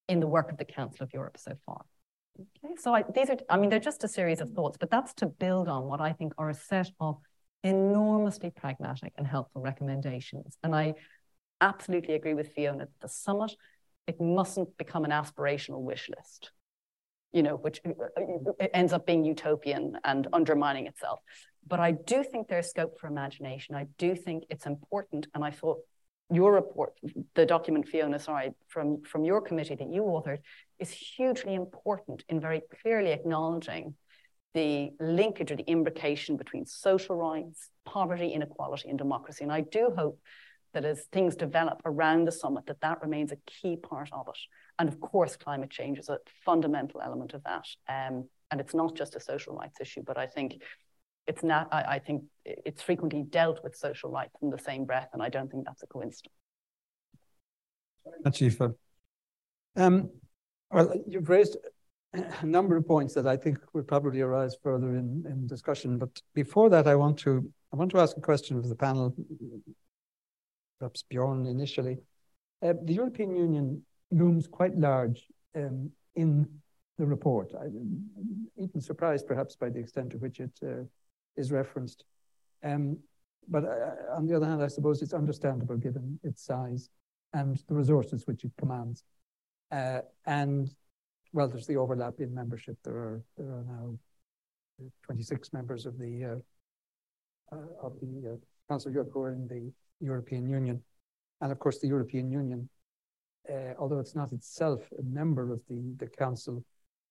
in 0.08 0.20
the 0.20 0.28
work 0.28 0.52
of 0.52 0.58
the 0.58 0.66
Council 0.66 1.04
of 1.04 1.14
Europe 1.14 1.38
so 1.38 1.54
far. 1.66 1.82
Okay, 2.40 2.76
so 2.78 2.94
I, 2.94 3.04
these 3.16 3.30
are, 3.30 3.38
I 3.50 3.58
mean, 3.58 3.70
they're 3.70 3.80
just 3.80 4.04
a 4.04 4.08
series 4.08 4.42
of 4.42 4.52
thoughts, 4.52 4.78
but 4.80 4.92
that's 4.92 5.14
to 5.16 5.26
build 5.26 5.68
on 5.68 5.86
what 5.86 6.02
I 6.02 6.14
think 6.14 6.34
are 6.38 6.50
a 6.50 6.54
set 6.54 6.90
of 7.00 7.18
enormously 7.64 8.52
pragmatic 8.52 9.14
and 9.18 9.26
helpful 9.26 9.62
recommendations. 9.62 10.58
And 10.64 10.76
I 10.76 10.94
absolutely 11.62 12.14
agree 12.14 12.36
with 12.36 12.54
Fiona 12.54 12.86
that 12.86 13.00
the 13.02 13.10
summit, 13.10 13.54
it 14.06 14.22
mustn't 14.22 14.78
become 14.78 15.04
an 15.04 15.12
aspirational 15.12 15.82
wish 15.82 16.10
list, 16.16 16.52
you 17.34 17.44
know, 17.44 17.56
which 17.56 17.82
uh, 17.86 17.92
uh, 18.18 18.68
ends 18.74 18.94
up 18.94 19.06
being 19.06 19.26
utopian 19.26 19.98
and 20.04 20.28
undermining 20.34 20.88
itself. 20.88 21.20
But 21.68 21.80
I 21.80 21.92
do 21.92 22.24
think 22.24 22.48
there's 22.48 22.70
scope 22.70 23.00
for 23.00 23.08
imagination. 23.08 23.76
I 23.76 23.88
do 23.98 24.16
think 24.16 24.46
it's 24.50 24.66
important. 24.66 25.28
And 25.34 25.44
I 25.44 25.52
thought 25.52 25.80
your 26.32 26.54
report, 26.54 26.94
the 27.36 27.46
document, 27.46 27.88
Fiona, 27.88 28.20
sorry, 28.20 28.52
from, 28.68 29.02
from 29.04 29.24
your 29.24 29.42
committee 29.42 29.76
that 29.76 29.92
you 29.92 30.04
authored, 30.04 30.40
is 30.80 30.92
hugely 30.92 31.56
important 31.56 32.24
in 32.30 32.40
very 32.40 32.62
clearly 32.82 33.12
acknowledging 33.12 33.96
the 34.54 34.92
linkage 35.00 35.52
or 35.52 35.56
the 35.56 35.64
imbrication 35.64 36.38
between 36.38 36.66
social 36.66 37.16
rights, 37.16 37.70
poverty, 37.86 38.30
inequality, 38.30 38.90
and 38.90 38.98
democracy. 38.98 39.44
And 39.44 39.52
I 39.52 39.62
do 39.62 39.92
hope 39.96 40.20
that 40.74 40.86
as 40.86 41.06
things 41.12 41.36
develop 41.36 41.82
around 41.86 42.26
the 42.26 42.32
summit, 42.32 42.66
that 42.68 42.82
that 42.82 43.02
remains 43.02 43.32
a 43.32 43.38
key 43.46 43.78
part 43.78 44.10
of 44.12 44.28
it. 44.28 44.38
And 44.80 44.90
of 44.90 45.00
course, 45.00 45.36
climate 45.36 45.70
change 45.70 45.98
is 45.98 46.10
a 46.10 46.20
fundamental 46.46 47.02
element 47.02 47.34
of 47.34 47.44
that. 47.44 47.66
Um, 47.90 48.26
and 48.52 48.62
it's 48.62 48.74
not 48.74 48.96
just 48.96 49.16
a 49.16 49.20
social 49.20 49.56
rights 49.56 49.82
issue, 49.82 50.04
but 50.06 50.18
I 50.18 50.28
think 50.28 50.62
it's 51.26 51.44
not, 51.44 51.68
I, 51.72 51.82
I, 51.82 52.00
think 52.00 52.24
it's 52.46 52.82
frequently 52.82 53.24
dealt 53.24 53.62
with 53.64 53.76
social 53.76 54.10
rights 54.10 54.36
in 54.42 54.50
the 54.50 54.60
same 54.60 54.86
breath, 54.86 55.10
and 55.14 55.22
I 55.22 55.30
don't 55.30 55.52
think 55.52 55.66
that's 55.66 55.84
a 55.84 55.88
coincidence. 55.88 56.32
Chief. 58.32 58.62
Um, 59.76 60.10
well, 60.72 60.94
you've 61.06 61.28
raised 61.28 61.58
a 62.14 62.46
number 62.46 62.78
of 62.78 62.88
points 62.88 63.14
that 63.16 63.28
I 63.28 63.36
think 63.36 63.60
will 63.74 63.84
probably 63.84 64.22
arise 64.22 64.56
further 64.64 64.96
in, 64.96 65.26
in 65.28 65.48
discussion. 65.48 65.98
But 65.98 66.22
before 66.34 66.70
that, 66.70 66.88
I 66.88 66.96
want 66.96 67.18
to 67.20 67.52
I 67.74 67.76
want 67.76 67.92
to 67.92 68.00
ask 68.00 68.16
a 68.16 68.22
question 68.22 68.58
of 68.58 68.70
the 68.70 68.76
panel, 68.76 69.14
perhaps 70.80 71.04
Bjorn 71.04 71.46
initially. 71.46 71.98
Uh, 72.64 72.74
the 72.82 72.94
European 72.94 73.36
Union 73.36 73.84
looms 74.12 74.48
quite 74.48 74.76
large 74.78 75.28
um, 75.56 75.92
in 76.16 76.48
the 76.98 77.06
report. 77.06 77.54
I'm 77.60 78.06
even 78.58 78.82
surprised, 78.82 79.28
perhaps, 79.28 79.56
by 79.56 79.70
the 79.70 79.80
extent 79.80 80.12
to 80.12 80.18
which 80.18 80.40
it 80.40 80.52
uh, 80.64 80.84
is 81.36 81.52
referenced. 81.52 82.06
Um, 82.64 82.98
but 83.48 83.64
uh, 83.64 84.16
on 84.16 84.26
the 84.28 84.36
other 84.36 84.46
hand, 84.46 84.62
I 84.62 84.68
suppose 84.68 85.02
it's 85.02 85.14
understandable 85.14 85.78
given 85.78 86.20
its 86.24 86.44
size 86.44 86.90
and 87.34 87.62
the 87.68 87.76
resources 87.76 88.26
which 88.26 88.44
it 88.44 88.52
commands. 88.58 89.04
Uh, 89.72 90.02
and 90.26 90.70
well, 91.34 91.48
there's 91.48 91.68
the 91.68 91.78
overlap 91.78 92.16
in 92.20 92.34
membership. 92.34 92.78
There 92.84 92.96
are 92.96 93.22
there 93.38 93.48
are 93.48 93.64
now 93.68 93.98
26 95.04 95.54
members 95.54 95.86
of 95.86 95.98
the 95.98 96.26
uh, 97.52 97.56
uh, 97.56 97.86
of 97.86 98.00
the 98.00 98.34
uh, 98.34 98.36
Council 98.70 98.90
of 98.90 98.96
Europe 98.96 99.12
who 99.14 99.22
are 99.22 99.32
in 99.32 99.48
the 99.48 99.72
European 100.00 100.50
Union, 100.50 100.82
and 101.42 101.52
of 101.52 101.60
course 101.60 101.80
the 101.80 101.88
European 101.88 102.32
Union, 102.32 102.70
uh, 103.52 103.74
although 103.80 104.00
it's 104.00 104.16
not 104.16 104.32
itself 104.32 104.82
a 105.00 105.04
member 105.04 105.52
of 105.52 105.62
the 105.70 105.96
the 105.98 106.08
Council, 106.08 106.64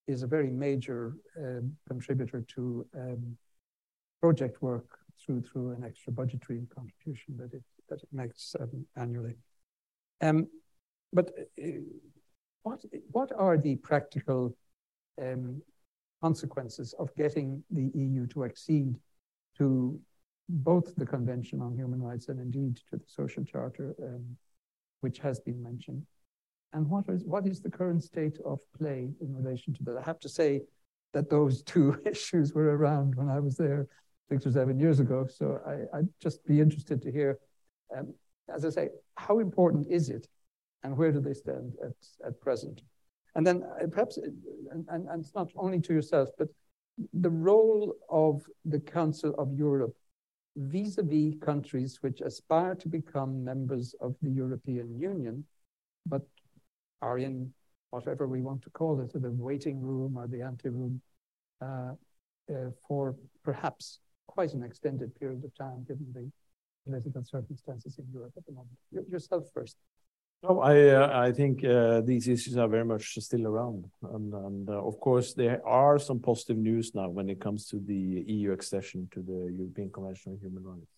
is 0.07 0.23
a 0.23 0.27
very 0.27 0.51
major 0.51 1.17
um, 1.39 1.73
contributor 1.89 2.45
to 2.55 2.87
um, 2.97 3.37
project 4.21 4.63
work 4.63 4.99
through 5.21 5.43
through 5.43 5.73
an 5.73 5.85
extra 5.85 6.13
budgetary 6.13 6.67
contribution 6.75 7.37
that 7.37 7.53
it 7.55 7.63
that 7.89 8.03
it 8.03 8.09
makes 8.13 8.55
um, 8.61 8.87
annually. 8.97 9.35
Um, 10.21 10.49
but 11.13 11.31
uh, 11.63 11.67
what 12.63 12.85
what 13.11 13.33
are 13.37 13.57
the 13.57 13.77
practical 13.77 14.57
um, 15.21 15.63
consequences 16.23 16.95
of 16.99 17.15
getting 17.17 17.63
the 17.71 17.91
EU 17.95 18.27
to 18.29 18.45
accede 18.45 18.97
to 19.59 19.99
both 20.49 20.95
the 20.97 21.07
Convention 21.07 21.61
on 21.61 21.75
Human 21.75 22.03
Rights 22.03 22.29
and 22.29 22.41
indeed 22.41 22.77
to 22.91 22.97
the 22.97 23.05
Social 23.07 23.45
Charter, 23.45 23.95
um, 24.03 24.37
which 25.01 25.19
has 25.19 25.41
been 25.41 25.63
mentioned? 25.63 26.07
And 26.73 26.89
what 26.89 27.05
is 27.09 27.25
what 27.25 27.47
is 27.47 27.61
the 27.61 27.71
current 27.71 28.03
state 28.03 28.39
of 28.45 28.61
play 28.79 29.11
in 29.21 29.35
relation 29.35 29.73
to 29.75 29.83
that? 29.85 29.97
I 29.99 30.03
have 30.03 30.21
to 30.21 30.29
say 30.29 30.63
that 31.13 31.31
those 31.31 31.63
two 31.63 32.01
issues 32.07 32.53
were 32.53 32.77
around 32.77 33.15
when 33.15 33.29
I 33.29 33.41
was 33.41 33.57
there 33.57 33.87
six 34.29 34.47
or 34.47 34.53
seven 34.53 34.79
years 34.79 35.01
ago. 35.01 35.27
So 35.29 35.61
I, 35.67 35.99
would 35.99 36.09
just 36.21 36.45
be 36.47 36.61
interested 36.61 37.01
to 37.03 37.13
hear, 37.13 37.39
um, 37.97 38.13
as 38.55 38.65
I 38.65 38.71
say, 38.71 38.89
how 39.17 39.39
important 39.39 39.87
is 39.89 40.09
it 40.11 40.29
and 40.83 40.97
where 40.97 41.13
do 41.13 41.21
they 41.21 41.35
stand 41.35 41.73
at, 41.83 42.27
at 42.27 42.41
present? 42.41 42.83
And 43.35 43.47
then 43.47 43.63
uh, 43.63 43.87
perhaps, 43.87 44.19
and, 44.19 44.85
and, 44.89 45.09
and 45.09 45.21
it's 45.23 45.35
not 45.35 45.51
only 45.57 45.81
to 45.81 45.93
yourself, 45.93 46.29
but 46.39 46.49
the 47.13 47.31
role 47.31 47.95
of 48.09 48.43
the 48.65 48.81
Council 48.81 49.35
of 49.39 49.53
Europe 49.53 49.95
vis-a-vis 50.57 51.35
-vis 51.35 51.41
countries 51.41 52.03
which 52.03 52.21
aspire 52.23 52.75
to 52.75 52.89
become 52.89 53.45
members 53.45 53.95
of 54.01 54.15
the 54.23 54.31
European 54.31 54.89
Union, 55.13 55.45
but 56.07 56.23
are 57.03 57.19
in 57.19 57.53
whatever 57.91 58.27
we 58.27 58.41
want 58.43 58.63
to 58.63 58.71
call 58.71 59.01
it, 59.01 59.13
the 59.13 59.31
waiting 59.31 59.81
room 59.81 60.17
or 60.17 60.27
the 60.27 60.43
anteroom, 60.43 61.01
uh, 61.61 61.93
uh, 62.51 62.71
for 62.87 63.17
perhaps 63.45 64.01
quite 64.27 64.53
an 64.55 64.63
extended 64.63 65.15
period 65.19 65.43
of 65.45 65.55
time, 65.57 65.85
given 65.89 66.07
the 66.13 66.31
political 66.85 67.25
circumstances 67.25 67.99
in 67.99 68.07
Europe 68.13 68.33
at 68.37 68.45
the 68.47 68.53
moment. 68.53 68.79
Y 68.93 69.01
yourself 69.11 69.45
first. 69.53 69.77
No, 70.43 70.61
I 70.61 70.75
uh, 71.01 71.29
I 71.29 71.33
think 71.33 71.65
uh, 71.65 72.03
these 72.11 72.29
issues 72.29 72.57
are 72.63 72.69
very 72.69 72.85
much 72.85 73.05
still 73.29 73.47
around, 73.47 73.83
and, 74.15 74.29
and 74.47 74.69
uh, 74.69 74.91
of 74.91 74.95
course 75.01 75.29
there 75.43 75.61
are 75.67 75.99
some 75.99 76.21
positive 76.21 76.59
news 76.59 76.87
now 76.95 77.09
when 77.09 77.29
it 77.35 77.41
comes 77.41 77.67
to 77.71 77.77
the 77.93 78.03
EU 78.37 78.53
accession 78.53 79.09
to 79.15 79.21
the 79.31 79.41
European 79.61 79.91
Convention 79.91 80.33
on 80.33 80.39
Human 80.47 80.65
Rights. 80.73 80.95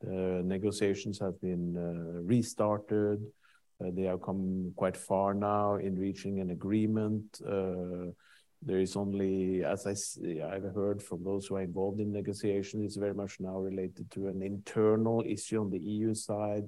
The 0.00 0.42
negotiations 0.56 1.16
have 1.20 1.36
been 1.40 1.66
uh, 1.76 2.20
restarted. 2.34 3.18
Uh, 3.82 3.90
they 3.92 4.02
have 4.02 4.22
come 4.22 4.72
quite 4.76 4.96
far 4.96 5.34
now 5.34 5.74
in 5.76 5.98
reaching 5.98 6.40
an 6.40 6.50
agreement. 6.50 7.40
Uh, 7.46 8.12
There 8.64 8.78
is 8.78 8.94
only, 8.94 9.64
as 9.64 9.86
I 9.86 9.94
I've 10.54 10.70
heard 10.74 11.02
from 11.02 11.24
those 11.24 11.48
who 11.48 11.56
are 11.56 11.66
involved 11.66 11.98
in 11.98 12.12
negotiations, 12.12 12.84
it's 12.84 12.96
very 13.06 13.14
much 13.14 13.40
now 13.40 13.58
related 13.58 14.06
to 14.14 14.28
an 14.28 14.40
internal 14.40 15.18
issue 15.26 15.60
on 15.60 15.70
the 15.70 15.82
EU 15.94 16.14
side, 16.14 16.66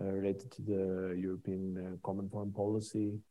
uh, 0.00 0.10
related 0.20 0.50
to 0.56 0.62
the 0.62 1.14
European 1.14 1.98
Common 2.02 2.28
Foreign 2.28 2.52
Policy. 2.52 3.22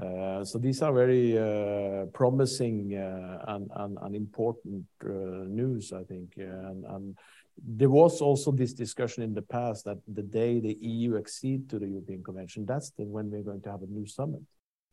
Uh, 0.00 0.44
so 0.44 0.58
these 0.58 0.82
are 0.82 0.92
very 0.92 1.38
uh, 1.38 2.06
promising 2.06 2.96
uh, 2.96 3.44
and, 3.46 4.14
important 4.14 4.84
news, 5.02 5.92
I 5.92 6.02
think. 6.04 6.34
And, 6.36 6.84
and, 6.84 7.16
there 7.56 7.88
was 7.88 8.20
also 8.20 8.50
this 8.50 8.72
discussion 8.72 9.22
in 9.22 9.32
the 9.32 9.42
past 9.42 9.84
that 9.84 9.98
the 10.12 10.24
day 10.24 10.58
the 10.58 10.76
EU 10.80 11.16
accede 11.16 11.70
to 11.70 11.78
the 11.78 11.86
European 11.86 12.20
Convention, 12.24 12.66
that's 12.66 12.90
the, 12.90 13.04
when 13.04 13.30
we're 13.30 13.44
going 13.44 13.62
to 13.62 13.70
have 13.70 13.82
a 13.82 13.86
new 13.86 14.06
summit. 14.06 14.42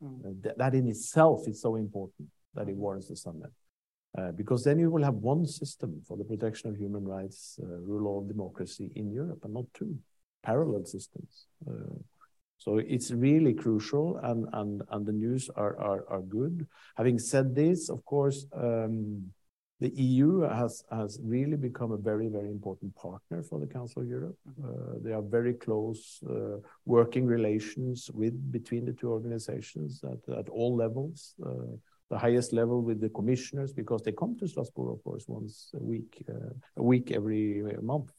Mm. 0.00 0.56
That 0.56 0.72
in 0.72 0.86
itself 0.86 1.48
is 1.48 1.60
so 1.60 1.74
important 1.74 2.28
that 2.54 2.68
it 2.68 2.76
warrants 2.76 3.08
the 3.08 3.16
summit. 3.16 3.50
because 4.36 4.62
then 4.62 4.78
you 4.78 4.92
will 4.92 5.02
have 5.02 5.14
one 5.14 5.44
system 5.44 6.00
for 6.06 6.16
the 6.16 6.22
protection 6.22 6.70
of 6.70 6.76
human 6.76 7.04
rights, 7.04 7.58
rule 7.60 8.20
of 8.20 8.28
democracy 8.28 8.92
in 8.94 9.10
Europe, 9.10 9.40
and 9.42 9.54
not 9.54 9.64
two 9.74 9.98
parallel 10.44 10.84
systems. 10.84 11.46
So 12.62 12.78
it's 12.78 13.10
really 13.10 13.54
crucial, 13.54 14.18
and 14.22 14.46
and 14.52 14.82
and 14.90 15.04
the 15.04 15.12
news 15.12 15.50
are 15.56 15.76
are, 15.78 16.04
are 16.08 16.22
good. 16.22 16.66
Having 16.96 17.18
said 17.18 17.54
this, 17.54 17.90
of 17.90 18.04
course, 18.04 18.46
um, 18.52 19.32
the 19.80 19.90
EU 19.96 20.42
has 20.42 20.84
has 20.90 21.18
really 21.24 21.56
become 21.56 21.90
a 21.90 21.96
very 22.10 22.28
very 22.28 22.50
important 22.50 22.94
partner 22.94 23.42
for 23.42 23.58
the 23.58 23.66
Council 23.66 24.02
of 24.02 24.08
Europe. 24.08 24.38
Mm-hmm. 24.48 24.68
Uh, 24.68 24.94
they 25.02 25.12
are 25.12 25.22
very 25.38 25.54
close 25.54 26.20
uh, 26.30 26.58
working 26.84 27.26
relations 27.26 28.10
with 28.14 28.34
between 28.52 28.84
the 28.84 28.92
two 28.92 29.10
organizations 29.10 30.04
at 30.04 30.22
at 30.40 30.48
all 30.48 30.76
levels. 30.76 31.34
Uh, 31.44 31.74
the 32.10 32.18
highest 32.18 32.52
level 32.52 32.82
with 32.82 33.00
the 33.00 33.08
commissioners 33.08 33.72
because 33.72 34.02
they 34.02 34.12
come 34.12 34.36
to 34.36 34.46
Strasbourg, 34.46 34.92
of 34.92 35.02
course, 35.02 35.24
once 35.26 35.72
a 35.74 35.82
week, 35.82 36.22
uh, 36.28 36.52
a 36.76 36.82
week 36.82 37.10
every 37.10 37.64
month. 37.80 38.12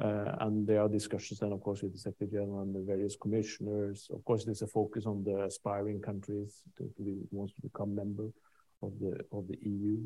Uh, 0.00 0.36
and 0.40 0.64
there 0.66 0.80
are 0.80 0.88
discussions 0.88 1.40
then, 1.40 1.50
of 1.50 1.60
course, 1.60 1.82
with 1.82 1.92
the 1.92 1.98
Secretary 1.98 2.30
General 2.30 2.62
and 2.62 2.72
the 2.72 2.80
various 2.80 3.16
commissioners. 3.16 4.08
Of 4.14 4.24
course, 4.24 4.44
there's 4.44 4.62
a 4.62 4.66
focus 4.66 5.06
on 5.06 5.24
the 5.24 5.42
aspiring 5.42 6.00
countries 6.00 6.62
be, 7.02 7.16
wants 7.32 7.54
to 7.54 7.62
become 7.62 7.96
member 7.96 8.30
of 8.80 8.92
the 9.00 9.18
of 9.32 9.48
the 9.48 9.58
EU. 9.62 9.98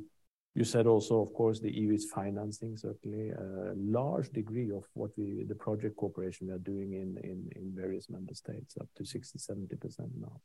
You 0.55 0.65
said 0.65 0.87
also, 0.87 1.21
of 1.21 1.35
course, 1.35 1.61
the 1.61 1.71
EU 1.71 1.93
is 1.93 2.11
financing 2.11 2.77
certainly 2.77 3.31
a 3.31 3.75
large 3.77 4.31
degree 4.31 4.71
of 4.71 4.85
what 4.95 5.11
we 5.19 5.45
the 5.47 5.55
project 5.55 5.97
cooperation 5.97 6.47
we 6.47 6.55
are 6.55 6.59
doing 6.73 6.95
in 6.95 7.19
in, 7.23 7.51
in 7.57 7.73
various 7.75 8.09
member 8.09 8.35
states, 8.35 8.79
up 8.81 8.89
to 8.97 9.05
60, 9.05 9.39
70 9.39 9.77
percent 9.77 10.11
now. 10.19 10.41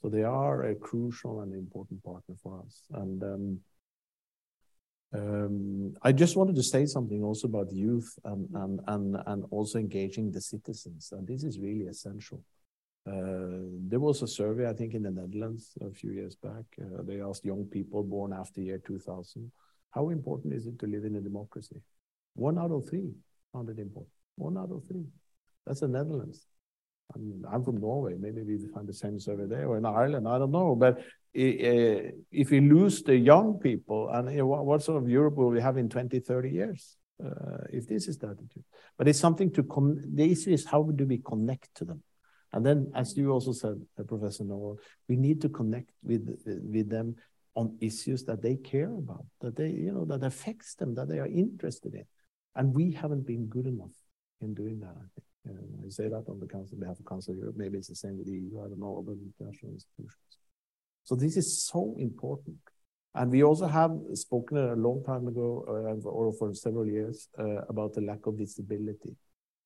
So 0.00 0.08
they 0.08 0.22
are 0.22 0.62
a 0.64 0.76
crucial 0.76 1.40
and 1.40 1.52
important 1.52 2.04
partner 2.04 2.36
for 2.40 2.60
us. 2.64 2.82
And 2.92 3.22
um, 3.24 3.60
um, 5.16 5.94
I 6.02 6.12
just 6.12 6.36
wanted 6.36 6.56
to 6.56 6.62
say 6.62 6.86
something 6.86 7.22
also 7.22 7.48
about 7.48 7.72
youth 7.72 8.18
and, 8.24 8.48
and, 8.54 8.80
and, 8.86 9.16
and 9.26 9.44
also 9.50 9.78
engaging 9.78 10.30
the 10.30 10.40
citizens. 10.40 11.12
And 11.12 11.26
this 11.26 11.42
is 11.44 11.58
really 11.58 11.86
essential. 11.86 12.42
Uh, 13.06 13.62
there 13.88 14.00
was 14.00 14.22
a 14.22 14.26
survey, 14.26 14.68
I 14.68 14.72
think, 14.72 14.94
in 14.94 15.02
the 15.02 15.10
Netherlands 15.10 15.72
a 15.80 15.90
few 15.92 16.10
years 16.10 16.34
back. 16.34 16.64
Uh, 16.80 17.02
they 17.02 17.20
asked 17.20 17.44
young 17.44 17.64
people 17.64 18.02
born 18.02 18.32
after 18.32 18.60
year 18.60 18.78
2000, 18.84 19.50
how 19.90 20.10
important 20.10 20.52
is 20.52 20.66
it 20.66 20.78
to 20.80 20.86
live 20.86 21.04
in 21.04 21.16
a 21.16 21.20
democracy? 21.20 21.80
One 22.34 22.58
out 22.58 22.72
of 22.72 22.88
three 22.88 23.12
found 23.52 23.68
it 23.70 23.78
important. 23.78 24.12
One 24.34 24.58
out 24.58 24.70
of 24.70 24.82
three. 24.86 25.06
That's 25.66 25.80
the 25.80 25.88
Netherlands. 25.88 26.46
I'm 27.14 27.64
from 27.64 27.80
Norway. 27.80 28.14
Maybe 28.18 28.42
we 28.42 28.58
find 28.74 28.86
the 28.86 28.92
same 28.92 29.20
survey 29.20 29.46
there 29.46 29.68
or 29.68 29.78
in 29.78 29.86
Ireland. 29.86 30.26
I 30.26 30.38
don't 30.38 30.50
know. 30.50 30.74
But 30.74 30.98
if 31.36 32.50
we 32.50 32.60
lose 32.60 33.02
the 33.02 33.16
young 33.16 33.58
people, 33.58 34.08
and 34.10 34.46
what 34.46 34.82
sort 34.82 35.02
of 35.02 35.08
Europe 35.08 35.36
will 35.36 35.50
we 35.50 35.60
have 35.60 35.76
in 35.76 35.88
20, 35.88 36.20
30 36.20 36.50
years? 36.50 36.96
Uh, 37.24 37.64
if 37.72 37.88
this 37.88 38.08
is 38.08 38.18
the 38.18 38.26
attitude. 38.26 38.62
But 38.98 39.08
it's 39.08 39.18
something 39.18 39.50
to 39.52 39.62
con 39.62 40.02
the 40.14 40.30
issue 40.30 40.50
is 40.50 40.66
how 40.66 40.82
do 40.82 41.06
we 41.06 41.16
connect 41.16 41.74
to 41.76 41.86
them? 41.86 42.02
And 42.52 42.64
then, 42.64 42.92
as 42.94 43.16
you 43.16 43.30
also 43.30 43.52
said, 43.52 43.80
uh, 43.98 44.02
Professor 44.02 44.44
Nolan, 44.44 44.76
we 45.08 45.16
need 45.16 45.40
to 45.40 45.48
connect 45.48 45.90
with 46.02 46.28
with 46.44 46.90
them 46.90 47.16
on 47.54 47.78
issues 47.80 48.24
that 48.24 48.42
they 48.42 48.56
care 48.56 48.92
about, 48.92 49.24
that 49.40 49.56
they, 49.56 49.70
you 49.70 49.92
know, 49.92 50.04
that 50.04 50.22
affects 50.22 50.74
them, 50.74 50.94
that 50.94 51.08
they 51.08 51.18
are 51.18 51.26
interested 51.26 51.94
in. 51.94 52.04
And 52.54 52.74
we 52.74 52.92
haven't 52.92 53.26
been 53.26 53.46
good 53.46 53.66
enough 53.66 53.96
in 54.42 54.52
doing 54.52 54.80
that, 54.80 54.94
I 54.94 55.08
think. 55.14 55.26
And 55.46 55.84
I 55.86 55.88
say 55.88 56.08
that 56.08 56.24
on 56.28 56.38
the 56.38 56.46
council, 56.46 56.76
behalf 56.78 56.98
of 56.98 57.06
Council 57.06 57.32
of 57.32 57.38
Europe. 57.38 57.54
Maybe 57.56 57.78
it's 57.78 57.88
the 57.88 57.94
same 57.94 58.18
with 58.18 58.26
the 58.26 58.32
EU. 58.32 58.60
I 58.60 58.68
don't 58.68 58.80
know, 58.80 58.98
other 58.98 59.12
international 59.12 59.72
institutions. 59.72 60.38
So 61.06 61.14
this 61.14 61.36
is 61.36 61.62
so 61.62 61.94
important. 61.98 62.56
And 63.14 63.30
we 63.30 63.44
also 63.44 63.66
have 63.66 63.92
spoken 64.14 64.58
a 64.58 64.74
long 64.74 65.02
time 65.04 65.28
ago, 65.28 65.64
uh, 65.68 66.08
or 66.08 66.32
for 66.32 66.52
several 66.52 66.86
years, 66.86 67.28
uh, 67.38 67.62
about 67.68 67.94
the 67.94 68.00
lack 68.00 68.26
of 68.26 68.34
visibility 68.34 69.14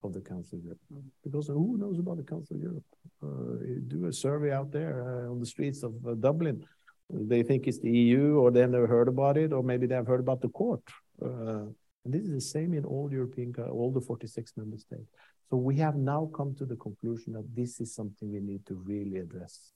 of 0.05 0.13
the 0.13 0.21
Council 0.21 0.59
of 0.59 0.65
Europe. 0.65 0.81
Mm. 0.93 1.03
Because 1.25 1.47
who 1.49 1.79
knows 1.79 1.99
about 1.99 2.19
the 2.19 2.23
Council 2.23 2.57
of 2.57 2.63
Europe? 2.63 2.85
Uh, 3.23 3.65
do 3.89 4.07
a 4.07 4.13
survey 4.13 4.53
out 4.53 4.71
there 4.71 4.95
uh, 5.03 5.31
on 5.33 5.41
the 5.41 5.47
streets 5.47 5.83
of 5.83 5.95
uh, 6.07 6.15
Dublin. 6.15 6.63
They 7.09 7.43
think 7.43 7.67
it's 7.67 7.81
the 7.81 7.91
EU, 7.91 8.39
or 8.39 8.51
they've 8.51 8.69
never 8.69 8.87
heard 8.87 9.09
about 9.09 9.39
it, 9.39 9.53
or 9.53 9.63
maybe 9.63 9.87
they 9.87 9.95
have 9.95 10.07
heard 10.07 10.21
about 10.21 10.43
the 10.43 10.51
court. 10.51 10.83
Uh, 11.21 11.65
and 12.05 12.15
this 12.15 12.23
is 12.23 12.35
the 12.35 12.41
same 12.41 12.75
in 12.75 12.85
all 12.85 13.09
European, 13.11 13.55
all 13.73 13.91
the 13.91 14.01
46 14.01 14.53
member 14.59 14.77
states. 14.77 15.11
So 15.49 15.57
we 15.57 15.77
have 15.79 15.97
now 15.97 16.31
come 16.37 16.55
to 16.57 16.67
the 16.67 16.77
conclusion 16.77 17.33
that 17.33 17.49
this 17.57 17.81
is 17.81 17.95
something 17.95 18.31
we 18.31 18.41
need 18.41 18.65
to 18.67 18.75
really 18.75 19.17
address. 19.17 19.73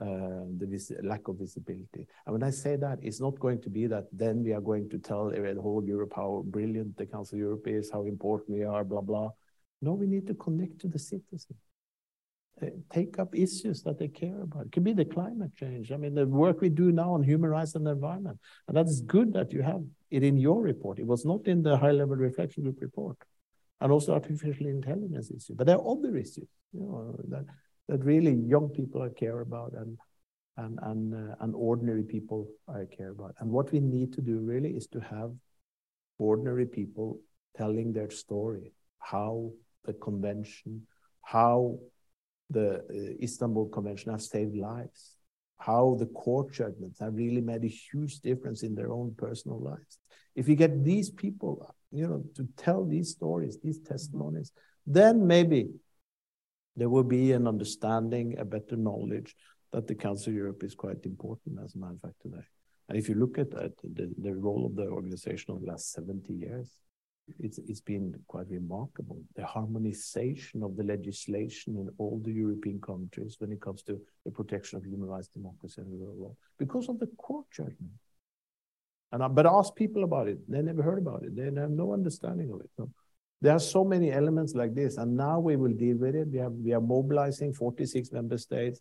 Uh, 0.00 0.46
the 0.58 0.96
lack 1.02 1.26
of 1.26 1.38
visibility. 1.38 2.06
And 2.24 2.32
when 2.32 2.44
I 2.44 2.50
say 2.50 2.76
that, 2.76 2.98
it's 3.02 3.20
not 3.20 3.36
going 3.40 3.60
to 3.62 3.68
be 3.68 3.88
that 3.88 4.04
then 4.12 4.44
we 4.44 4.52
are 4.52 4.60
going 4.60 4.88
to 4.90 4.98
tell 4.98 5.28
the 5.28 5.56
whole 5.60 5.84
Europe 5.84 6.12
how 6.14 6.44
brilliant 6.46 6.96
the 6.96 7.04
Council 7.04 7.34
of 7.34 7.40
Europe 7.40 7.66
is, 7.66 7.90
how 7.90 8.04
important 8.04 8.58
we 8.58 8.62
are, 8.62 8.84
blah, 8.84 9.00
blah. 9.00 9.30
No, 9.82 9.94
we 9.94 10.06
need 10.06 10.28
to 10.28 10.34
connect 10.34 10.78
to 10.82 10.86
the 10.86 11.00
citizen. 11.00 11.56
Uh, 12.62 12.66
take 12.92 13.18
up 13.18 13.34
issues 13.34 13.82
that 13.82 13.98
they 13.98 14.06
care 14.06 14.40
about. 14.40 14.66
It 14.66 14.72
could 14.72 14.84
be 14.84 14.92
the 14.92 15.04
climate 15.04 15.54
change. 15.56 15.90
I 15.90 15.96
mean, 15.96 16.14
the 16.14 16.28
work 16.28 16.60
we 16.60 16.68
do 16.68 16.92
now 16.92 17.14
on 17.14 17.24
human 17.24 17.50
rights 17.50 17.74
and 17.74 17.84
the 17.84 17.90
environment. 17.90 18.38
And 18.68 18.76
that's 18.76 19.00
good 19.00 19.32
that 19.32 19.52
you 19.52 19.62
have 19.62 19.82
it 20.12 20.22
in 20.22 20.36
your 20.36 20.62
report. 20.62 21.00
It 21.00 21.06
was 21.06 21.24
not 21.24 21.48
in 21.48 21.60
the 21.60 21.76
high 21.76 21.90
level 21.90 22.14
reflection 22.14 22.62
group 22.62 22.78
report. 22.80 23.16
And 23.80 23.90
also 23.90 24.14
artificial 24.14 24.66
intelligence 24.66 25.32
issue. 25.32 25.54
But 25.56 25.66
there 25.66 25.76
are 25.76 25.90
other 25.90 26.16
issues, 26.16 26.48
you 26.72 26.80
know, 26.80 27.16
that 27.30 27.46
that 27.88 28.04
really 28.04 28.34
young 28.34 28.68
people 28.68 29.02
I 29.02 29.08
care 29.08 29.40
about 29.40 29.72
and 29.72 29.98
and 30.56 30.78
and, 30.82 31.14
uh, 31.14 31.34
and 31.40 31.54
ordinary 31.54 32.02
people 32.02 32.48
I 32.68 32.84
care 32.96 33.10
about. 33.10 33.34
And 33.38 33.50
what 33.50 33.72
we 33.72 33.80
need 33.80 34.12
to 34.14 34.20
do 34.20 34.38
really 34.40 34.70
is 34.70 34.86
to 34.88 35.00
have 35.00 35.32
ordinary 36.18 36.66
people 36.66 37.20
telling 37.56 37.92
their 37.92 38.10
story, 38.10 38.72
how 38.98 39.52
the 39.84 39.92
convention, 39.94 40.86
how 41.22 41.78
the 42.50 42.78
uh, 42.78 43.22
Istanbul 43.22 43.68
Convention 43.68 44.12
has 44.12 44.28
saved 44.28 44.56
lives, 44.56 45.16
how 45.58 45.96
the 45.98 46.06
court 46.06 46.52
judgments 46.52 47.00
have 47.00 47.14
really 47.14 47.40
made 47.40 47.64
a 47.64 47.68
huge 47.68 48.20
difference 48.20 48.62
in 48.62 48.74
their 48.74 48.92
own 48.92 49.14
personal 49.16 49.60
lives. 49.60 49.98
If 50.34 50.48
you 50.48 50.56
get 50.56 50.84
these 50.84 51.10
people, 51.10 51.74
you 51.90 52.06
know, 52.06 52.22
to 52.36 52.48
tell 52.56 52.84
these 52.84 53.10
stories, 53.10 53.58
these 53.62 53.80
testimonies, 53.80 54.52
then 54.86 55.26
maybe 55.26 55.70
there 56.78 56.88
will 56.88 57.04
be 57.04 57.32
an 57.32 57.48
understanding, 57.48 58.38
a 58.38 58.44
better 58.44 58.76
knowledge 58.76 59.34
that 59.72 59.86
the 59.86 59.94
Council 59.94 60.30
of 60.30 60.36
Europe 60.36 60.62
is 60.62 60.74
quite 60.74 61.04
important 61.04 61.58
as 61.62 61.74
a 61.74 61.78
matter 61.78 61.94
of 61.94 62.00
fact 62.00 62.22
today. 62.22 62.44
And 62.88 62.96
if 62.96 63.08
you 63.08 63.16
look 63.16 63.36
at 63.36 63.50
the, 63.50 63.72
the 64.22 64.34
role 64.34 64.64
of 64.64 64.76
the 64.76 64.86
organization 64.86 65.50
over 65.50 65.60
the 65.60 65.72
last 65.72 65.92
70 65.92 66.32
years, 66.32 66.70
it's, 67.40 67.58
it's 67.58 67.80
been 67.80 68.14
quite 68.28 68.46
remarkable. 68.48 69.20
The 69.34 69.44
harmonization 69.44 70.62
of 70.62 70.76
the 70.76 70.84
legislation 70.84 71.76
in 71.76 71.90
all 71.98 72.20
the 72.24 72.32
European 72.32 72.80
countries 72.80 73.36
when 73.38 73.52
it 73.52 73.60
comes 73.60 73.82
to 73.82 74.00
the 74.24 74.30
protection 74.30 74.78
of 74.78 74.86
human 74.86 75.08
rights, 75.08 75.28
democracy, 75.28 75.82
and 75.82 75.90
rule 75.90 76.12
of 76.12 76.18
law, 76.18 76.34
because 76.58 76.88
of 76.88 77.00
the 77.00 77.08
court 77.18 77.44
judgment. 77.50 77.92
And 79.12 79.22
I, 79.22 79.28
but 79.28 79.46
ask 79.46 79.74
people 79.74 80.04
about 80.04 80.28
it; 80.28 80.38
they 80.50 80.62
never 80.62 80.82
heard 80.82 80.98
about 80.98 81.22
it. 81.22 81.34
They 81.34 81.44
have 81.44 81.70
no 81.70 81.92
understanding 81.92 82.50
of 82.52 82.60
it. 82.60 82.70
So 82.76 82.90
there 83.40 83.54
are 83.54 83.60
so 83.60 83.84
many 83.84 84.10
elements 84.10 84.54
like 84.54 84.74
this, 84.74 84.96
and 84.96 85.16
now 85.16 85.38
we 85.38 85.56
will 85.56 85.72
deal 85.72 85.96
with 85.96 86.14
it. 86.14 86.28
We 86.28 86.38
have 86.38 86.52
we 86.52 86.72
are 86.72 86.80
mobilizing 86.80 87.52
46 87.52 88.10
member 88.12 88.36
states, 88.38 88.80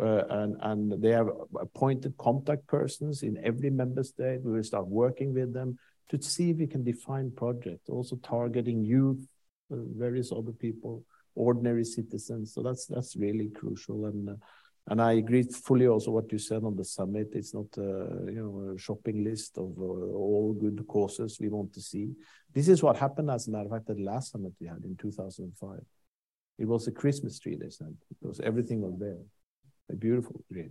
uh, 0.00 0.22
and 0.30 0.56
and 0.62 1.02
they 1.02 1.10
have 1.10 1.28
appointed 1.60 2.16
contact 2.16 2.66
persons 2.66 3.22
in 3.22 3.36
every 3.42 3.70
member 3.70 4.04
state. 4.04 4.42
We 4.42 4.52
will 4.52 4.64
start 4.64 4.86
working 4.86 5.34
with 5.34 5.52
them 5.52 5.78
to 6.10 6.22
see 6.22 6.50
if 6.50 6.58
we 6.58 6.68
can 6.68 6.84
define 6.84 7.32
projects, 7.32 7.88
also 7.88 8.16
targeting 8.16 8.84
youth, 8.84 9.26
uh, 9.72 9.76
various 9.96 10.30
other 10.30 10.52
people, 10.52 11.04
ordinary 11.34 11.84
citizens. 11.84 12.54
So 12.54 12.62
that's 12.62 12.86
that's 12.86 13.16
really 13.16 13.48
crucial 13.48 14.06
and. 14.06 14.30
Uh, 14.30 14.34
and 14.88 15.02
I 15.02 15.14
agree 15.14 15.42
fully 15.42 15.88
also 15.88 16.12
what 16.12 16.30
you 16.30 16.38
said 16.38 16.62
on 16.62 16.76
the 16.76 16.84
summit. 16.84 17.28
It's 17.32 17.52
not 17.52 17.66
a, 17.76 18.30
you 18.30 18.42
know, 18.42 18.74
a 18.74 18.78
shopping 18.78 19.24
list 19.24 19.58
of 19.58 19.74
uh, 19.78 19.82
all 19.82 20.56
good 20.58 20.86
causes 20.86 21.38
we 21.40 21.48
want 21.48 21.72
to 21.74 21.80
see. 21.80 22.12
This 22.52 22.68
is 22.68 22.82
what 22.82 22.96
happened, 22.96 23.30
as 23.30 23.48
a 23.48 23.50
matter 23.50 23.64
of 23.64 23.72
fact, 23.72 23.90
at 23.90 23.96
the 23.96 24.04
last 24.04 24.30
summit 24.30 24.52
we 24.60 24.68
had 24.68 24.84
in 24.84 24.96
2005. 24.96 25.80
It 26.58 26.66
was 26.66 26.86
a 26.86 26.92
Christmas 26.92 27.38
tree, 27.40 27.56
they 27.56 27.68
said, 27.68 27.94
because 28.08 28.40
everything 28.40 28.80
was 28.80 28.98
there. 28.98 29.18
A 29.90 29.96
beautiful 29.96 30.40
tree. 30.50 30.70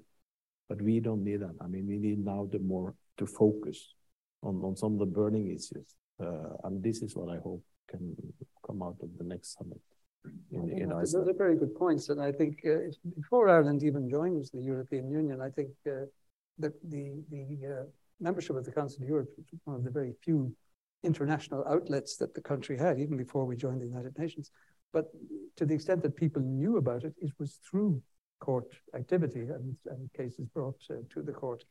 but 0.68 0.82
we 0.82 1.00
don't 1.00 1.24
need 1.24 1.42
that. 1.42 1.56
I 1.62 1.68
mean, 1.68 1.88
we 1.88 1.98
need 1.98 2.24
now 2.24 2.48
the 2.52 2.60
more 2.60 2.96
to 3.18 3.26
focus 3.26 3.94
on, 4.42 4.62
on 4.64 4.76
some 4.76 4.94
of 4.94 5.00
the 5.00 5.06
burning 5.06 5.48
issues. 5.48 5.96
Uh, 6.20 6.56
and 6.64 6.84
this 6.84 7.02
is 7.02 7.16
what 7.16 7.30
I 7.30 7.40
hope 7.40 7.64
can 7.90 8.16
come 8.66 8.82
out 8.82 8.98
of 9.02 9.10
the 9.18 9.24
next 9.24 9.58
summit. 9.58 9.82
In, 10.52 10.70
in 10.70 10.90
Those 10.90 11.16
are 11.16 11.34
very 11.34 11.58
good 11.58 11.76
points. 11.76 12.10
And 12.10 12.22
I 12.22 12.32
think 12.32 12.60
uh, 12.66 12.92
before 13.16 13.50
Ireland 13.50 13.84
even 13.84 14.10
joins 14.10 14.52
the 14.52 14.62
European 14.62 15.10
Union, 15.10 15.42
I 15.42 15.50
think 15.50 15.70
uh, 15.88 16.06
the, 16.58 16.74
the, 16.84 17.24
the 17.30 17.46
uh, 17.68 17.84
membership 18.20 18.56
of 18.56 18.66
the 18.66 18.72
Council 18.72 19.04
of 19.04 19.10
Europe 19.10 19.30
was 19.38 19.60
one 19.66 19.76
of 19.76 19.84
the 19.84 19.92
very 19.92 20.14
few 20.24 20.54
international 21.04 21.64
outlets 21.68 22.18
that 22.18 22.34
the 22.34 22.42
country 22.42 22.78
had, 22.78 23.00
even 23.00 23.18
before 23.18 23.46
we 23.46 23.56
joined 23.56 23.82
the 23.82 23.88
United 23.88 24.18
Nations. 24.18 24.52
But 24.94 25.12
to 25.58 25.66
the 25.66 25.74
extent 25.74 26.02
that 26.04 26.16
people 26.16 26.42
knew 26.42 26.78
about 26.78 27.04
it, 27.04 27.14
it 27.22 27.32
was 27.38 27.60
through 27.70 28.02
court 28.40 28.74
activity 28.96 29.42
and, 29.42 29.76
and 29.88 30.12
cases 30.14 30.48
brought 30.48 30.82
uh, 30.90 30.96
to 31.14 31.22
the 31.22 31.32
court. 31.34 31.64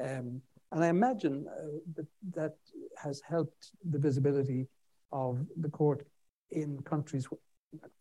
Um, 0.00 0.40
and 0.72 0.82
I 0.84 0.88
imagine 0.88 1.46
uh, 1.48 1.78
that 1.94 2.06
that 2.34 2.56
has 2.96 3.20
helped 3.20 3.70
the 3.88 3.98
visibility 3.98 4.66
of 5.12 5.46
the 5.56 5.68
court 5.68 6.04
in 6.50 6.80
countries. 6.82 7.28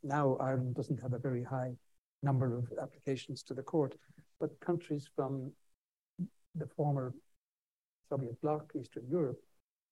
Now, 0.04 0.38
Ireland 0.40 0.76
doesn't 0.76 1.02
have 1.02 1.14
a 1.14 1.20
very 1.20 1.44
high 1.44 1.74
number 2.22 2.56
of 2.58 2.72
applications 2.82 3.44
to 3.44 3.54
the 3.54 3.64
court, 3.64 3.96
but 4.40 4.60
countries 4.60 5.10
from 5.16 5.52
the 6.56 6.68
former 6.68 7.14
Soviet 8.10 8.40
bloc, 8.42 8.72
Eastern 8.80 9.08
Europe, 9.10 9.40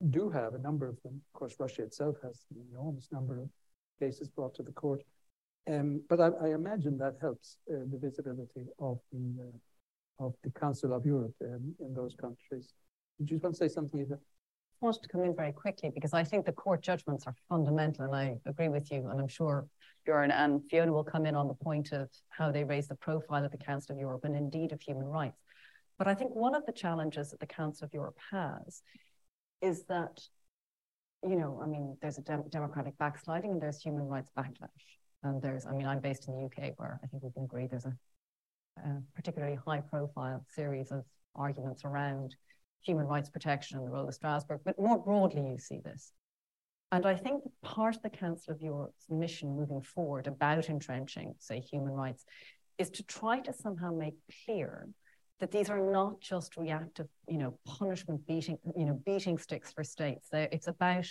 do 0.10 0.30
have 0.30 0.54
a 0.54 0.60
number 0.60 0.88
of 0.88 1.02
them. 1.04 1.22
Of 1.34 1.40
course, 1.40 1.56
Russia 1.60 1.84
itself 1.84 2.18
has 2.24 2.46
an 2.52 2.66
enormous 2.72 3.08
number 3.12 3.40
of 3.40 3.50
cases 4.00 4.30
brought 4.30 4.56
to 4.56 4.64
the 4.64 4.72
court. 4.72 5.04
Um, 5.70 6.02
but 6.10 6.20
I, 6.20 6.30
I, 6.42 6.48
imagine 6.54 6.98
that 6.98 7.18
helps 7.22 7.58
uh, 7.70 7.86
the 7.92 8.00
visibility 8.00 8.66
of 8.80 9.00
the 9.12 9.44
uh, 9.44 10.26
of 10.26 10.34
the 10.44 10.52
Council 10.52 10.94
of 10.94 11.06
Europe 11.06 11.36
um, 11.44 11.76
in 11.80 11.94
those 11.94 12.16
countries. 12.16 12.74
Did 13.20 13.30
you 13.30 13.38
want 13.38 13.56
to 13.56 13.60
say 13.60 13.68
something, 13.68 14.02
Aoife? 14.02 14.20
Wanted 14.82 15.04
to 15.04 15.10
come 15.10 15.24
in 15.24 15.36
very 15.36 15.52
quickly 15.52 15.92
because 15.94 16.12
I 16.14 16.24
think 16.24 16.46
the 16.46 16.52
court 16.52 16.82
judgments 16.82 17.28
are 17.28 17.36
fundamental, 17.48 18.06
and 18.06 18.16
I 18.16 18.40
agree 18.48 18.68
with 18.68 18.92
you. 18.92 19.10
And 19.10 19.22
I'm 19.22 19.28
sure 19.28 19.68
Bjorn 20.06 20.32
and 20.32 20.62
Fiona 20.70 20.92
will 20.92 21.04
come 21.04 21.28
in 21.28 21.36
on 21.36 21.48
the 21.48 21.54
point 21.54 21.92
of 21.92 22.10
how 22.30 22.52
they 22.52 22.64
raise 22.64 22.88
the 22.88 22.96
profile 22.96 23.46
of 23.46 23.52
the 23.52 23.58
Council 23.58 23.94
of 23.94 24.00
Europe 24.00 24.24
and 24.24 24.36
indeed 24.36 24.72
of 24.72 24.82
human 24.82 25.06
rights. 25.06 25.44
But 26.00 26.08
I 26.08 26.16
think 26.16 26.34
one 26.34 26.56
of 26.56 26.66
the 26.66 26.72
challenges 26.72 27.30
that 27.30 27.40
the 27.40 27.46
Council 27.46 27.86
of 27.86 27.94
Europe 27.94 28.18
has 28.32 28.82
is 29.62 29.84
that, 29.84 30.20
you 31.22 31.36
know, 31.36 31.60
I 31.62 31.68
mean, 31.68 31.96
there's 32.02 32.18
a 32.18 32.22
de- 32.22 32.44
democratic 32.50 32.98
backsliding 32.98 33.52
and 33.52 33.62
there's 33.62 33.80
human 33.80 34.08
rights 34.08 34.32
backlash. 34.36 34.70
And 35.22 35.40
there's, 35.44 35.68
I 35.68 35.74
mean, 35.74 35.86
I'm 35.86 36.00
based 36.00 36.28
in 36.28 36.34
the 36.34 36.46
UK 36.46 36.74
where 36.78 37.00
I 37.04 37.08
think 37.08 37.22
we 37.22 37.30
can 37.30 37.44
agree 37.44 37.68
there's 37.68 37.86
a, 37.86 37.96
a 38.84 39.04
particularly 39.14 39.60
high 39.64 39.82
profile 39.82 40.44
series 40.50 40.92
of 40.92 41.06
arguments 41.36 41.86
around 41.86 42.36
human 42.82 43.06
rights 43.06 43.30
protection 43.30 43.78
and 43.78 43.88
the 43.88 43.92
role 43.92 44.08
of 44.08 44.14
Strasbourg. 44.14 44.62
But 44.64 44.80
more 44.80 44.98
broadly, 44.98 45.42
you 45.42 45.58
see 45.58 45.80
this. 45.84 46.14
And 46.92 47.06
I 47.06 47.16
think 47.16 47.44
part 47.64 47.96
of 47.96 48.02
the 48.02 48.10
Council 48.10 48.54
of 48.54 48.62
Europe's 48.62 49.10
mission 49.10 49.56
moving 49.56 49.82
forward 49.82 50.28
about 50.28 50.70
entrenching, 50.70 51.36
say, 51.40 51.60
human 51.60 51.94
rights, 51.94 52.26
is 52.78 52.90
to 52.92 53.04
try 53.04 53.40
to 53.40 53.54
somehow 53.54 53.92
make 53.94 54.16
clear 54.46 54.88
that 55.40 55.52
these 55.52 55.70
are 55.70 55.80
not 55.80 56.20
just 56.20 56.58
reactive, 56.58 57.08
you 57.28 57.38
know, 57.38 57.58
punishment 57.66 58.26
beating, 58.28 58.58
you 58.76 58.86
know, 58.86 59.00
beating 59.06 59.38
sticks 59.38 59.72
for 59.72 59.84
states. 59.84 60.28
They're, 60.32 60.50
it's 60.52 60.68
about 60.68 61.08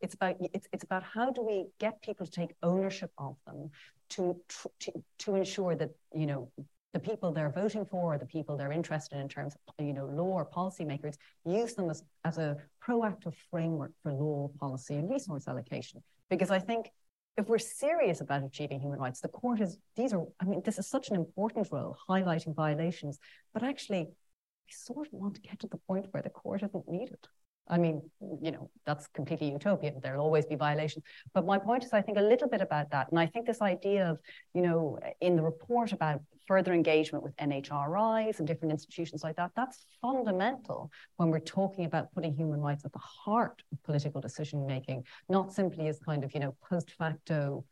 it's 0.00 0.14
about 0.14 0.36
it's, 0.52 0.66
it's 0.72 0.84
about 0.84 1.02
how 1.02 1.30
do 1.30 1.42
we 1.42 1.66
get 1.80 2.02
people 2.02 2.26
to 2.26 2.32
take 2.32 2.54
ownership 2.62 3.10
of 3.18 3.36
them 3.46 3.70
to, 4.10 4.36
to 4.80 4.92
to 5.18 5.34
ensure 5.34 5.74
that 5.74 5.90
you 6.12 6.26
know 6.26 6.50
the 6.94 7.00
people 7.00 7.32
they're 7.32 7.50
voting 7.50 7.84
for, 7.84 8.14
or 8.14 8.18
the 8.18 8.24
people 8.24 8.56
they're 8.56 8.72
interested 8.72 9.18
in 9.18 9.28
terms 9.28 9.54
of 9.54 9.84
you 9.84 9.92
know 9.92 10.06
law 10.06 10.32
or 10.40 10.48
policymakers, 10.48 11.16
use 11.44 11.74
them 11.74 11.90
as, 11.90 12.04
as 12.24 12.38
a 12.38 12.56
proactive 12.82 13.34
framework 13.50 13.90
for 14.02 14.12
law, 14.12 14.48
policy, 14.60 14.94
and 14.94 15.10
resource 15.10 15.48
allocation. 15.48 16.02
Because 16.30 16.50
I 16.52 16.60
think 16.60 16.90
if 17.36 17.48
we're 17.48 17.58
serious 17.58 18.20
about 18.20 18.44
achieving 18.44 18.80
human 18.80 19.00
rights, 19.00 19.20
the 19.20 19.28
court 19.28 19.60
is, 19.60 19.76
these 19.96 20.12
are, 20.12 20.24
I 20.40 20.44
mean, 20.44 20.62
this 20.64 20.78
is 20.78 20.86
such 20.86 21.08
an 21.10 21.16
important 21.16 21.66
role, 21.72 21.96
highlighting 22.08 22.54
violations, 22.54 23.18
but 23.52 23.64
actually, 23.64 24.04
we 24.04 24.70
sort 24.70 25.08
of 25.08 25.12
want 25.12 25.34
to 25.34 25.40
get 25.40 25.58
to 25.60 25.66
the 25.66 25.78
point 25.88 26.06
where 26.12 26.22
the 26.22 26.30
court 26.30 26.62
isn't 26.62 26.88
needed. 26.88 27.18
I 27.66 27.78
mean, 27.78 28.02
you 28.42 28.50
know, 28.50 28.70
that's 28.84 29.06
completely 29.08 29.50
utopian. 29.50 29.98
There'll 30.02 30.22
always 30.22 30.44
be 30.44 30.54
violations. 30.54 31.04
But 31.32 31.46
my 31.46 31.58
point 31.58 31.84
is, 31.84 31.92
I 31.92 32.02
think 32.02 32.18
a 32.18 32.22
little 32.22 32.48
bit 32.48 32.60
about 32.60 32.90
that. 32.90 33.10
And 33.10 33.18
I 33.18 33.26
think 33.26 33.46
this 33.46 33.62
idea 33.62 34.10
of, 34.10 34.18
you 34.52 34.60
know, 34.60 34.98
in 35.20 35.34
the 35.36 35.42
report 35.42 35.92
about 35.92 36.20
further 36.46 36.74
engagement 36.74 37.24
with 37.24 37.34
NHRIs 37.36 38.38
and 38.38 38.46
different 38.46 38.72
institutions 38.72 39.24
like 39.24 39.36
that, 39.36 39.52
that's 39.56 39.86
fundamental 40.02 40.90
when 41.16 41.30
we're 41.30 41.40
talking 41.40 41.86
about 41.86 42.12
putting 42.12 42.34
human 42.34 42.60
rights 42.60 42.84
at 42.84 42.92
the 42.92 42.98
heart 42.98 43.62
of 43.72 43.82
political 43.82 44.20
decision 44.20 44.66
making, 44.66 45.04
not 45.30 45.52
simply 45.52 45.88
as 45.88 45.98
kind 46.00 46.22
of, 46.22 46.34
you 46.34 46.40
know, 46.40 46.54
post 46.68 46.90
facto 46.90 47.64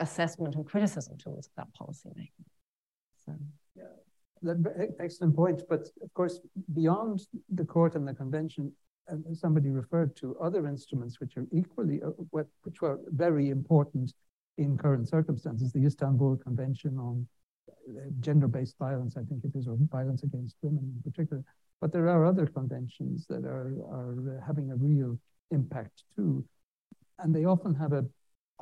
assessment 0.00 0.54
and 0.56 0.66
criticism 0.66 1.16
tools 1.16 1.46
of 1.46 1.52
that 1.56 1.72
policy 1.72 2.10
making. 2.14 2.44
So. 3.24 3.32
Excellent 5.00 5.34
point. 5.34 5.62
But 5.68 5.88
of 6.02 6.12
course, 6.12 6.40
beyond 6.74 7.26
the 7.48 7.64
court 7.64 7.94
and 7.94 8.06
the 8.06 8.12
convention, 8.12 8.72
somebody 9.34 9.70
referred 9.70 10.16
to 10.16 10.36
other 10.38 10.66
instruments 10.66 11.20
which 11.20 11.36
are 11.36 11.46
equally, 11.52 12.02
uh, 12.02 12.10
which 12.30 12.80
were 12.80 13.00
very 13.08 13.50
important 13.50 14.12
in 14.58 14.76
current 14.76 15.08
circumstances. 15.08 15.72
The 15.72 15.84
Istanbul 15.84 16.36
Convention 16.36 16.98
on 16.98 17.26
uh, 17.68 18.00
gender-based 18.20 18.76
violence, 18.78 19.16
I 19.16 19.22
think 19.22 19.44
it 19.44 19.56
is, 19.56 19.68
or 19.68 19.76
violence 19.90 20.22
against 20.22 20.56
women 20.62 20.92
in 20.96 21.10
particular. 21.10 21.42
But 21.80 21.92
there 21.92 22.08
are 22.08 22.24
other 22.24 22.46
conventions 22.46 23.26
that 23.28 23.44
are, 23.44 23.74
are 23.90 24.38
uh, 24.38 24.46
having 24.46 24.70
a 24.70 24.76
real 24.76 25.18
impact 25.50 26.04
too. 26.16 26.44
And 27.18 27.34
they 27.34 27.44
often 27.44 27.74
have 27.74 27.92
a 27.92 28.04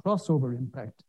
crossover 0.05 0.57
impact 0.57 1.05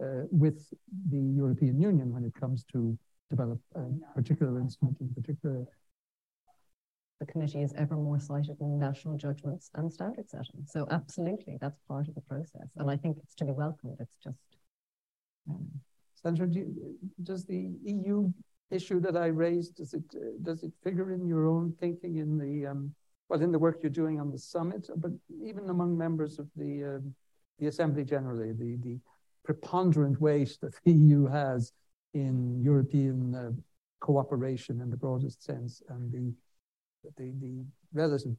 uh, 0.00 0.22
with 0.30 0.72
the 1.10 1.18
European 1.18 1.80
Union 1.80 2.12
when 2.12 2.24
it 2.24 2.34
comes 2.34 2.64
to 2.72 2.96
develop 3.28 3.60
a 3.74 3.82
particular 4.14 4.60
instrument 4.60 4.96
in 5.00 5.08
particular 5.12 5.66
the 7.20 7.26
committee 7.26 7.62
is 7.62 7.74
ever 7.76 7.96
more 7.96 8.20
cited 8.20 8.60
in 8.60 8.78
national 8.78 9.16
judgments 9.16 9.70
and 9.74 9.92
standard 9.92 10.28
setting. 10.28 10.64
So 10.66 10.86
absolutely, 10.90 11.58
that's 11.60 11.80
part 11.88 12.08
of 12.08 12.14
the 12.14 12.20
process. 12.22 12.68
And 12.76 12.90
I 12.90 12.96
think 12.96 13.18
it's 13.22 13.34
to 13.36 13.44
be 13.44 13.52
welcomed. 13.52 13.96
It's 14.00 14.16
just... 14.22 14.38
Um, 15.50 15.66
Sandra, 16.14 16.46
do 16.46 16.58
you, 16.58 16.98
does 17.22 17.44
the 17.44 17.72
EU 17.84 18.32
issue 18.70 19.00
that 19.00 19.16
I 19.16 19.26
raised, 19.26 19.76
does 19.76 19.94
it, 19.94 20.04
uh, 20.14 20.38
does 20.42 20.62
it 20.62 20.72
figure 20.82 21.12
in 21.12 21.26
your 21.26 21.46
own 21.46 21.74
thinking 21.80 22.16
in 22.16 22.38
the, 22.38 22.66
um, 22.66 22.94
well, 23.28 23.40
in 23.40 23.52
the 23.52 23.58
work 23.58 23.78
you're 23.82 23.90
doing 23.90 24.20
on 24.20 24.30
the 24.30 24.38
summit, 24.38 24.88
but 24.96 25.12
even 25.42 25.70
among 25.70 25.96
members 25.96 26.38
of 26.38 26.48
the, 26.56 26.96
uh, 26.96 26.98
the 27.58 27.66
Assembly 27.66 28.04
generally, 28.04 28.52
the, 28.52 28.76
the 28.76 28.98
preponderant 29.44 30.20
weight 30.20 30.56
that 30.60 30.74
the 30.84 30.92
EU 30.92 31.26
has 31.26 31.72
in 32.14 32.60
European 32.62 33.34
uh, 33.34 33.50
cooperation 34.00 34.80
in 34.80 34.90
the 34.90 34.96
broadest 34.96 35.42
sense 35.42 35.82
and 35.88 36.12
the 36.12 36.32
the, 37.16 37.32
the 37.40 37.64
relative 37.92 38.36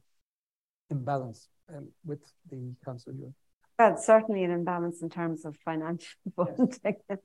imbalance 0.90 1.48
um, 1.74 1.88
with 2.04 2.20
the 2.50 2.74
Council 2.84 3.12
of 3.12 3.18
Europe? 3.18 3.34
Well, 3.78 3.96
certainly 3.96 4.44
an 4.44 4.50
imbalance 4.50 5.00
in 5.00 5.08
terms 5.08 5.46
of 5.46 5.56
financial 5.64 6.18
funding, 6.36 6.96
yes. 7.08 7.18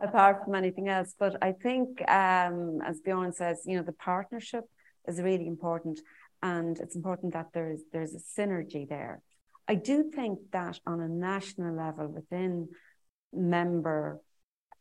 apart 0.00 0.44
from 0.44 0.56
anything 0.56 0.88
else. 0.88 1.14
But 1.16 1.36
I 1.40 1.52
think, 1.52 2.00
um, 2.10 2.80
as 2.84 3.00
Bjorn 3.00 3.32
says, 3.32 3.62
you 3.64 3.76
know, 3.76 3.84
the 3.84 3.92
partnership 3.92 4.64
is 5.06 5.20
really 5.20 5.46
important, 5.46 6.00
and 6.42 6.78
it's 6.80 6.96
important 6.96 7.34
that 7.34 7.50
there's 7.54 7.82
there's 7.92 8.14
a 8.14 8.40
synergy 8.40 8.88
there. 8.88 9.22
I 9.68 9.76
do 9.76 10.10
think 10.10 10.40
that 10.50 10.80
on 10.84 11.00
a 11.00 11.08
national 11.08 11.76
level 11.76 12.08
within 12.08 12.70
member 13.32 14.20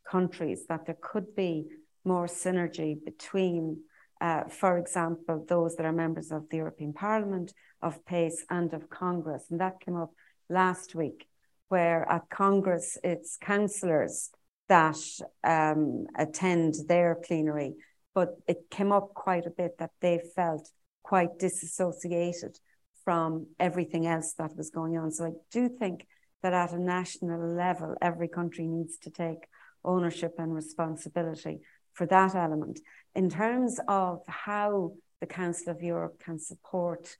countries, 0.09 0.65
that 0.67 0.87
there 0.87 0.97
could 0.99 1.35
be 1.35 1.67
more 2.03 2.25
synergy 2.25 2.97
between 3.05 3.83
uh, 4.21 4.43
for 4.49 4.77
example, 4.77 5.45
those 5.47 5.75
that 5.75 5.85
are 5.85 5.93
members 5.93 6.31
of 6.31 6.49
the 6.49 6.57
European 6.57 6.93
Parliament, 6.93 7.53
of 7.81 8.05
PACE, 8.05 8.45
and 8.49 8.73
of 8.73 8.89
Congress. 8.89 9.45
And 9.49 9.61
that 9.61 9.79
came 9.79 9.95
up 9.95 10.11
last 10.49 10.95
week, 10.95 11.27
where 11.69 12.09
at 12.11 12.29
Congress 12.29 12.97
it's 13.03 13.37
councillors 13.37 14.29
that 14.67 14.97
um, 15.43 16.05
attend 16.17 16.75
their 16.87 17.15
plenary, 17.15 17.75
but 18.13 18.35
it 18.47 18.69
came 18.69 18.91
up 18.91 19.13
quite 19.13 19.45
a 19.45 19.51
bit 19.51 19.77
that 19.79 19.91
they 20.01 20.21
felt 20.35 20.69
quite 21.03 21.39
disassociated 21.39 22.59
from 23.03 23.47
everything 23.59 24.05
else 24.05 24.33
that 24.37 24.55
was 24.55 24.69
going 24.69 24.97
on. 24.97 25.11
So 25.11 25.25
I 25.25 25.31
do 25.51 25.69
think 25.69 26.05
that 26.43 26.53
at 26.53 26.73
a 26.73 26.79
national 26.79 27.55
level, 27.55 27.95
every 28.01 28.27
country 28.27 28.67
needs 28.67 28.97
to 28.99 29.09
take 29.09 29.47
ownership 29.83 30.35
and 30.37 30.53
responsibility 30.53 31.59
for 31.99 32.05
that 32.05 32.33
element. 32.33 32.79
In 33.13 33.29
terms 33.29 33.77
of 33.89 34.21
how 34.25 34.93
the 35.19 35.27
Council 35.27 35.73
of 35.73 35.83
Europe 35.83 36.17
can 36.23 36.39
support 36.39 37.17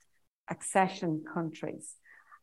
accession 0.48 1.22
countries, 1.34 1.96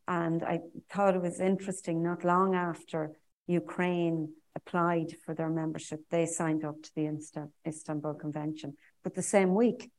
and 0.07 0.43
I 0.43 0.59
thought 0.91 1.15
it 1.15 1.21
was 1.23 1.39
interesting 1.39 2.03
not 2.03 2.23
long 2.23 2.53
after 2.53 3.17
Ukraine 3.47 4.33
applied 4.55 5.15
for 5.25 5.33
their 5.33 5.49
membership, 5.49 6.01
they 6.11 6.27
signed 6.27 6.63
up 6.63 6.79
to 6.83 6.91
the 6.95 7.49
Istanbul 7.65 8.13
Convention. 8.13 8.77
But 9.03 9.15
the 9.15 9.23
same 9.23 9.55
week, 9.55 9.91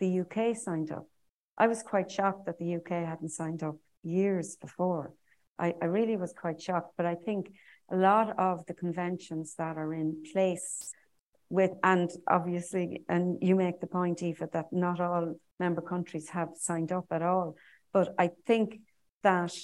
the 0.00 0.20
UK 0.20 0.56
signed 0.56 0.90
up. 0.90 1.06
I 1.58 1.66
was 1.66 1.82
quite 1.82 2.10
shocked 2.10 2.46
that 2.46 2.58
the 2.58 2.76
UK 2.76 2.90
hadn't 3.10 3.38
signed 3.40 3.62
up 3.62 3.76
years 4.02 4.56
before. 4.56 5.12
I, 5.58 5.74
I 5.82 5.84
really 5.84 6.16
was 6.16 6.32
quite 6.32 6.58
shocked, 6.58 6.94
but 6.96 7.04
I 7.04 7.16
think 7.16 7.52
a 7.90 7.96
lot 7.96 8.38
of 8.38 8.64
the 8.64 8.72
conventions 8.72 9.56
that 9.58 9.76
are 9.76 9.92
in 9.92 10.22
place 10.32 10.90
with, 11.52 11.72
and 11.84 12.10
obviously, 12.26 13.02
and 13.10 13.36
you 13.42 13.54
make 13.54 13.78
the 13.78 13.86
point, 13.86 14.22
Aoife, 14.22 14.50
that 14.52 14.72
not 14.72 15.00
all 15.00 15.34
member 15.60 15.82
countries 15.82 16.30
have 16.30 16.48
signed 16.56 16.90
up 16.90 17.04
at 17.10 17.20
all. 17.20 17.56
But 17.92 18.14
I 18.18 18.30
think 18.46 18.80
that 19.22 19.54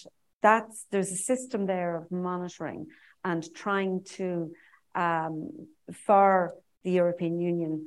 that's 0.42 0.84
there's 0.92 1.10
a 1.10 1.16
system 1.16 1.64
there 1.64 1.96
of 1.96 2.12
monitoring 2.12 2.88
and 3.24 3.42
trying 3.54 4.04
to 4.16 4.52
um, 4.94 5.66
for 6.06 6.54
the 6.84 6.90
European 6.90 7.40
Union, 7.40 7.86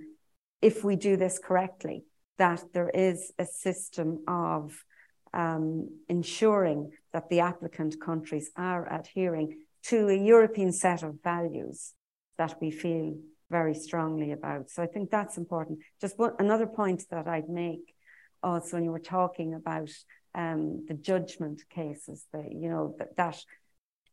if 0.64 0.84
we 0.84 0.96
do 0.96 1.16
this 1.16 1.38
correctly, 1.38 2.04
that 2.40 2.64
there 2.74 2.90
is 2.90 3.32
a 3.38 3.46
system 3.46 4.24
of 4.28 4.84
um, 5.32 5.90
ensuring 6.10 6.92
that 7.14 7.30
the 7.30 7.42
applicant 7.42 8.02
countries 8.02 8.50
are 8.56 8.92
adhering 8.92 9.60
to 9.84 10.10
a 10.10 10.16
European 10.16 10.72
set 10.72 11.04
of 11.04 11.22
values 11.24 11.94
that 12.40 12.56
we 12.60 12.72
feel 12.72 13.16
very 13.52 13.76
strongly 13.76 14.32
about. 14.32 14.70
So 14.70 14.82
I 14.82 14.88
think 14.88 15.12
that's 15.12 15.38
important. 15.38 15.80
Just 16.00 16.18
one, 16.18 16.34
another 16.40 16.66
point 16.66 17.04
that 17.12 17.28
I'd 17.28 17.50
make 17.50 17.94
also 18.42 18.78
when 18.78 18.84
you 18.84 18.92
were 18.92 19.00
talking 19.00 19.54
about 19.54 19.92
um, 20.34 20.86
the 20.88 20.96
judgment 20.96 21.62
cases, 21.70 22.26
that 22.34 22.52
you 22.52 22.70
know 22.70 22.96
that 22.98 23.16
that 23.18 23.38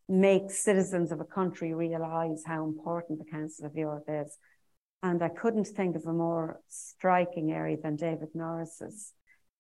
makes 0.09 0.65
citizens 0.65 1.13
of 1.13 1.21
a 1.21 1.25
country 1.25 1.73
realize 1.75 2.43
how 2.45 2.65
important 2.65 3.19
the 3.19 3.31
Council 3.31 3.67
of 3.67 3.77
Europe 3.77 4.09
is. 4.09 4.37
And 5.03 5.23
I 5.23 5.29
couldn't 5.29 5.69
think 5.69 5.95
of 5.97 6.07
a 6.07 6.13
more 6.13 6.61
striking 6.69 7.53
area 7.53 7.77
than 7.81 7.97
David 7.97 8.31
Norris's 8.35 9.13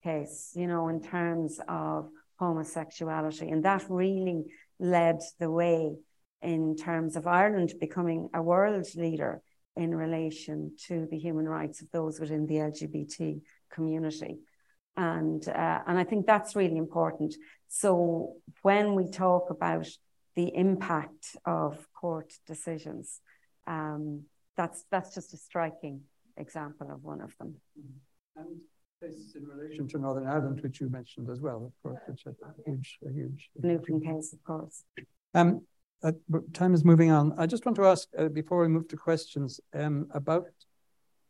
case, 0.03 0.53
you 0.57 0.66
know, 0.66 0.89
in 0.89 1.01
terms 1.01 1.61
of 1.68 2.09
homosexuality. 2.39 3.49
And 3.51 3.64
that 3.64 3.85
really 3.89 4.45
led 4.81 5.20
the 5.39 5.51
way 5.51 5.97
in 6.43 6.76
terms 6.76 7.16
of 7.16 7.26
Ireland 7.26 7.74
becoming 7.81 8.31
a 8.35 8.43
world 8.43 8.87
leader 8.97 9.43
in 9.79 9.95
relation 9.95 10.72
to 10.89 11.07
the 11.11 11.16
human 11.16 11.49
rights 11.49 11.81
of 11.81 11.91
those 11.93 12.18
within 12.18 12.47
the 12.47 12.57
LGBT 12.57 13.41
community. 13.70 14.41
And, 14.97 15.47
uh, 15.49 15.81
and 15.87 15.97
I 15.97 16.03
think 16.03 16.26
that's 16.26 16.57
really 16.57 16.76
important. 16.76 17.37
So 17.68 18.35
when 18.62 18.97
we 18.97 19.09
talk 19.09 19.51
about 19.51 19.87
the 20.35 20.53
impact 20.53 21.37
of 21.45 21.87
court 21.93 22.33
decisions, 22.47 23.20
um, 23.68 24.24
that's, 24.57 24.85
that's 24.91 25.14
just 25.14 25.33
a 25.33 25.37
striking 25.37 26.01
example 26.37 26.91
of 26.91 27.05
one 27.05 27.20
of 27.20 27.37
them. 27.39 27.55
And 28.37 28.59
this 29.01 29.14
is 29.16 29.37
in 29.37 29.47
relation 29.47 29.87
to 29.89 29.99
Northern 29.99 30.26
Ireland, 30.26 30.61
which 30.61 30.81
you 30.81 30.91
mentioned 30.91 31.31
as 31.31 31.41
well, 31.41 31.66
of 31.66 31.72
course, 31.85 32.03
which 32.09 32.26
is 32.26 32.35
a 32.43 32.70
huge, 32.70 32.99
a 33.09 33.12
huge. 33.12 33.51
Dudgeon 33.61 34.01
case, 34.01 34.33
of 34.33 34.43
course. 34.43 34.83
Um, 35.35 35.62
uh, 36.03 36.12
time 36.53 36.74
is 36.74 36.84
moving 36.84 37.11
on. 37.11 37.34
I 37.38 37.46
just 37.46 37.64
want 37.66 37.76
to 37.76 37.86
ask, 37.86 38.09
uh, 38.18 38.28
before 38.28 38.61
we 38.61 38.68
move 38.68 38.88
to 38.88 38.96
questions, 38.96 39.61
um, 39.74 40.07
about 40.12 40.46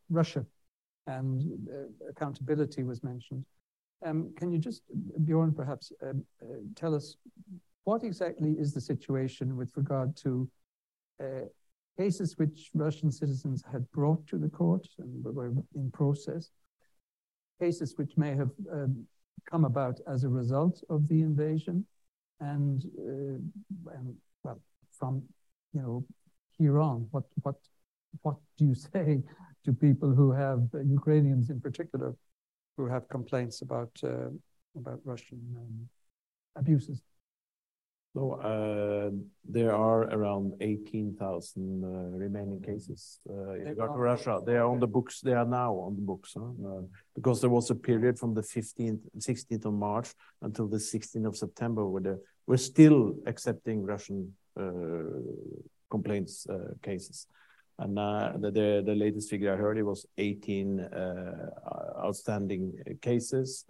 Russia 0.09 0.45
and 1.07 1.41
uh, 1.69 2.07
accountability 2.09 2.83
was 2.83 3.03
mentioned. 3.03 3.45
Um, 4.05 4.31
can 4.37 4.51
you 4.51 4.59
just, 4.59 4.83
Bjorn, 5.25 5.53
perhaps 5.53 5.91
um, 6.03 6.23
uh, 6.41 6.45
tell 6.75 6.95
us 6.95 7.17
what 7.83 8.03
exactly 8.03 8.51
is 8.51 8.73
the 8.73 8.81
situation 8.81 9.57
with 9.57 9.75
regard 9.75 10.15
to 10.17 10.49
uh, 11.21 11.45
cases 11.97 12.37
which 12.37 12.69
Russian 12.73 13.11
citizens 13.11 13.63
had 13.69 13.89
brought 13.91 14.25
to 14.27 14.37
the 14.37 14.49
court 14.49 14.87
and 14.99 15.23
were 15.23 15.51
in 15.75 15.91
process, 15.91 16.51
cases 17.59 17.95
which 17.97 18.15
may 18.15 18.35
have 18.35 18.51
um, 18.71 19.05
come 19.49 19.65
about 19.65 19.99
as 20.07 20.23
a 20.23 20.29
result 20.29 20.81
of 20.89 21.07
the 21.09 21.21
invasion, 21.21 21.85
and, 22.39 22.83
and 23.97 24.15
well, 24.43 24.61
from 24.97 25.23
you 25.73 25.81
know 25.81 26.05
here 26.57 26.79
on, 26.79 27.07
what 27.11 27.25
what 27.43 27.55
what 28.21 28.35
do 28.57 28.65
you 28.65 28.75
say 28.93 29.23
to 29.65 29.73
people 29.73 30.13
who 30.13 30.31
have 30.31 30.61
uh, 30.73 30.79
Ukrainians 30.79 31.49
in 31.49 31.59
particular 31.59 32.15
who 32.77 32.85
have 32.87 33.07
complaints 33.09 33.61
about 33.61 33.91
uh, 34.03 34.29
about 34.75 34.99
Russian 35.03 35.41
um, 35.57 35.89
abuses? 36.55 37.01
So 38.15 38.33
uh, 38.41 39.11
there 39.47 39.75
are 39.75 40.01
around 40.09 40.53
18,000 40.61 41.83
uh, 41.83 41.87
remaining 42.17 42.59
cases 42.59 43.19
uh, 43.29 43.53
in 43.53 43.65
regard 43.65 43.93
to 43.93 43.99
Russia. 43.99 44.39
They 44.43 44.55
are 44.55 44.65
on 44.65 44.79
the 44.79 44.87
books. 44.87 45.21
They 45.21 45.33
are 45.33 45.45
now 45.45 45.75
on 45.75 45.95
the 45.95 46.01
books 46.01 46.33
huh? 46.35 46.45
Uh, 46.45 46.81
because 47.13 47.39
there 47.39 47.51
was 47.51 47.69
a 47.69 47.75
period 47.75 48.17
from 48.17 48.33
the 48.33 48.41
15th, 48.41 49.01
16th 49.19 49.65
of 49.65 49.73
March 49.73 50.09
until 50.41 50.67
the 50.67 50.77
16th 50.77 51.27
of 51.27 51.37
September 51.37 51.85
where 51.85 52.01
they 52.01 52.15
were 52.49 52.57
still 52.57 53.13
accepting 53.27 53.85
Russian 53.85 54.33
uh, 54.59 55.21
complaints 55.91 56.47
uh, 56.49 56.73
cases. 56.81 57.27
And 57.77 57.95
the, 57.95 58.83
the, 58.85 58.95
latest 58.95 59.29
figure 59.29 59.53
I 59.53 59.55
heard 59.55 59.77
it 59.77 59.83
was 59.83 60.05
18 60.17 60.85
outstanding 62.03 62.73
cases. 63.01 63.65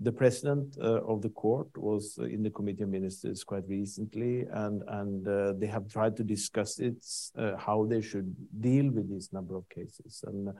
The 0.00 0.12
president 0.12 0.76
uh, 0.80 1.02
of 1.12 1.22
the 1.22 1.28
court 1.30 1.76
was 1.76 2.18
in 2.18 2.44
the 2.44 2.50
committee 2.50 2.84
of 2.84 2.88
ministers 2.88 3.42
quite 3.42 3.66
recently, 3.68 4.46
and 4.64 4.82
and 4.86 5.26
uh, 5.26 5.54
they 5.58 5.66
have 5.66 5.88
tried 5.88 6.16
to 6.18 6.24
discuss 6.24 6.78
it 6.78 7.04
uh, 7.36 7.56
how 7.56 7.84
they 7.84 8.00
should 8.00 8.32
deal 8.60 8.92
with 8.92 9.10
this 9.12 9.32
number 9.32 9.56
of 9.56 9.68
cases, 9.68 10.22
and 10.28 10.50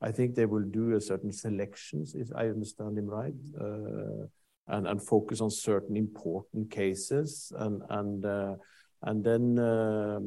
I 0.00 0.12
think 0.12 0.34
they 0.34 0.46
will 0.46 0.68
do 0.80 0.94
a 0.94 1.00
certain 1.00 1.32
selections, 1.32 2.14
if 2.14 2.28
I 2.36 2.44
understand 2.46 2.96
him 2.96 3.06
right, 3.06 3.34
uh, 3.60 4.26
and 4.68 4.86
and 4.86 5.02
focus 5.02 5.40
on 5.40 5.50
certain 5.50 5.96
important 5.96 6.70
cases, 6.70 7.52
and 7.56 7.82
and 7.90 8.24
uh, 8.24 8.54
and 9.02 9.24
then 9.24 9.58
um, 9.58 10.24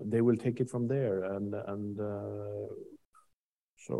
they 0.00 0.20
will 0.20 0.36
take 0.36 0.60
it 0.60 0.70
from 0.70 0.86
there, 0.86 1.24
and 1.24 1.54
and 1.54 2.00
uh, 2.00 2.74
so 3.86 3.96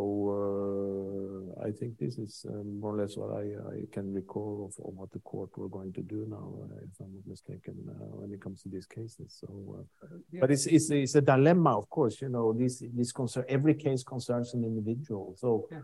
uh, 1.59 1.67
I 1.67 1.71
think 1.71 1.97
this 1.97 2.17
is 2.17 2.45
more 2.63 2.95
or 2.95 3.01
less 3.01 3.17
what 3.17 3.31
I, 3.31 3.43
I 3.75 3.83
can 3.91 4.13
recall 4.13 4.71
of, 4.71 4.85
of, 4.85 4.93
what 4.93 5.11
the 5.11 5.19
court 5.19 5.49
were 5.57 5.67
going 5.67 5.91
to 5.93 6.01
do 6.01 6.25
now, 6.29 6.53
if 6.77 7.01
I'm 7.01 7.13
not 7.13 7.27
mistaken, 7.27 7.75
when 7.99 8.31
it 8.31 8.41
comes 8.41 8.61
to 8.61 8.69
these 8.69 8.85
cases. 8.85 9.35
So, 9.41 9.85
yeah. 10.31 10.39
but 10.39 10.51
it's, 10.51 10.67
it's 10.67 10.89
it's 10.89 11.15
a 11.15 11.21
dilemma, 11.21 11.77
of 11.77 11.89
course. 11.89 12.21
You 12.21 12.29
know, 12.29 12.53
this 12.53 12.81
this 12.93 13.11
concern 13.11 13.43
every 13.49 13.73
case 13.73 14.03
concerns 14.03 14.53
an 14.53 14.63
individual. 14.63 15.35
So. 15.37 15.67
Yeah. 15.69 15.79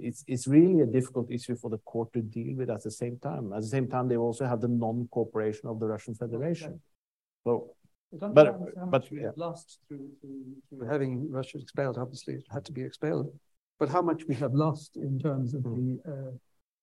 It's 0.00 0.24
it's 0.26 0.46
really 0.46 0.80
a 0.80 0.86
difficult 0.86 1.30
issue 1.30 1.56
for 1.56 1.70
the 1.70 1.78
court 1.78 2.12
to 2.14 2.20
deal 2.20 2.56
with 2.56 2.70
at 2.70 2.82
the 2.82 2.90
same 2.90 3.18
time. 3.18 3.52
At 3.52 3.60
the 3.60 3.68
same 3.68 3.88
time, 3.88 4.08
they 4.08 4.16
also 4.16 4.44
have 4.46 4.60
the 4.60 4.68
non-cooperation 4.68 5.68
of 5.68 5.78
the 5.78 5.86
Russian 5.86 6.14
Federation. 6.14 6.80
So 7.44 7.74
but 8.12 8.58
but 8.90 9.10
we 9.10 9.22
yeah. 9.22 9.30
lost 9.36 9.78
through, 9.88 10.08
through, 10.20 10.44
through, 10.68 10.86
having 10.88 11.30
Russia 11.30 11.58
expelled. 11.58 11.96
Obviously, 11.98 12.34
it 12.34 12.46
had 12.50 12.64
to 12.64 12.72
be 12.72 12.82
expelled. 12.82 13.32
But 13.78 13.88
how 13.88 14.02
much 14.02 14.26
we 14.26 14.34
have 14.36 14.54
lost 14.54 14.96
in 14.96 15.18
terms 15.18 15.54
of 15.54 15.62
the 15.62 15.98
uh, 16.06 16.32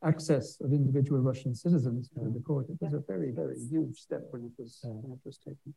access 0.03 0.57
of 0.61 0.72
individual 0.72 1.20
Russian 1.20 1.53
citizens 1.53 2.09
to 2.09 2.30
the 2.30 2.39
court. 2.39 2.67
It 2.70 2.78
was 2.80 2.93
a 2.93 3.03
very, 3.07 3.32
very 3.32 3.57
huge 3.70 3.97
step 3.99 4.24
when 4.32 4.45
it 4.45 4.51
was, 4.57 4.80
when 4.84 5.11
it 5.11 5.20
was 5.26 5.38
taken. 5.38 5.74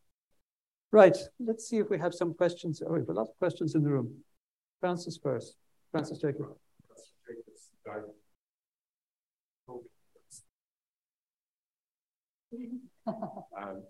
Right. 0.90 1.16
Let's 1.40 1.68
see 1.68 1.78
if 1.78 1.90
we 1.90 1.98
have 1.98 2.14
some 2.14 2.34
questions. 2.34 2.82
Oh, 2.86 2.92
we 2.92 3.00
have 3.00 3.08
a 3.08 3.12
lot 3.12 3.28
of 3.28 3.38
questions 3.38 3.74
in 3.74 3.82
the 3.82 3.90
room. 3.90 4.14
Francis 4.80 5.18
first. 5.22 5.56
Francis 5.90 6.18
Jacob. 6.18 6.56
Um, 13.06 13.82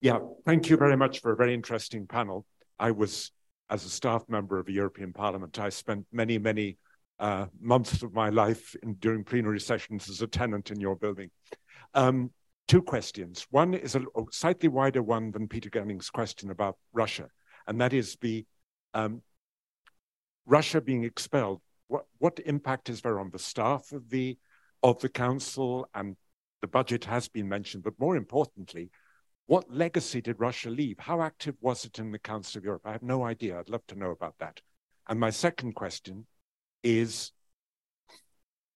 yeah, 0.00 0.18
thank 0.44 0.70
you 0.70 0.76
very 0.76 0.96
much 0.96 1.20
for 1.20 1.32
a 1.32 1.36
very 1.36 1.54
interesting 1.54 2.06
panel. 2.06 2.46
I 2.78 2.90
was, 2.90 3.32
as 3.70 3.84
a 3.84 3.90
staff 3.90 4.24
member 4.28 4.58
of 4.58 4.66
the 4.66 4.72
European 4.72 5.12
Parliament, 5.12 5.58
I 5.58 5.68
spent 5.68 6.06
many, 6.12 6.38
many 6.38 6.78
uh, 7.18 7.46
months 7.60 8.02
of 8.02 8.12
my 8.12 8.28
life 8.30 8.74
in, 8.82 8.94
during 8.94 9.24
plenary 9.24 9.60
sessions 9.60 10.08
as 10.08 10.22
a 10.22 10.26
tenant 10.26 10.70
in 10.70 10.80
your 10.80 10.96
building. 10.96 11.30
Um, 11.94 12.30
two 12.68 12.82
questions. 12.82 13.46
One 13.50 13.74
is 13.74 13.94
a, 13.94 14.02
slightly 14.30 14.68
wider 14.68 15.02
one 15.02 15.30
than 15.30 15.48
Peter 15.48 15.70
Genning's 15.70 16.10
question 16.10 16.50
about 16.50 16.76
Russia, 16.92 17.28
and 17.66 17.80
that 17.80 17.92
is 17.92 18.16
the 18.20 18.44
um, 18.94 19.22
Russia 20.46 20.80
being 20.80 21.04
expelled. 21.04 21.60
What, 21.88 22.06
what 22.18 22.40
impact 22.46 22.88
is 22.88 23.02
there 23.02 23.18
on 23.20 23.30
the 23.30 23.38
staff 23.38 23.92
of 23.92 24.10
the 24.10 24.38
of 24.82 25.00
the 25.00 25.08
council 25.08 25.86
and 25.94 26.16
the 26.60 26.68
budget 26.68 27.04
has 27.04 27.28
been 27.28 27.48
mentioned, 27.48 27.84
but 27.84 27.98
more 27.98 28.16
importantly, 28.16 28.90
what 29.46 29.70
legacy 29.70 30.20
did 30.20 30.40
Russia 30.40 30.70
leave? 30.70 30.98
How 30.98 31.20
active 31.20 31.56
was 31.60 31.84
it 31.84 31.98
in 31.98 32.10
the 32.10 32.18
Council 32.18 32.58
of 32.58 32.64
Europe? 32.64 32.82
I 32.84 32.92
have 32.92 33.02
no 33.02 33.24
idea. 33.24 33.58
I'd 33.58 33.68
love 33.68 33.86
to 33.88 33.98
know 33.98 34.10
about 34.10 34.34
that. 34.38 34.60
And 35.08 35.20
my 35.20 35.30
second 35.30 35.74
question 35.74 36.26
is 36.82 37.32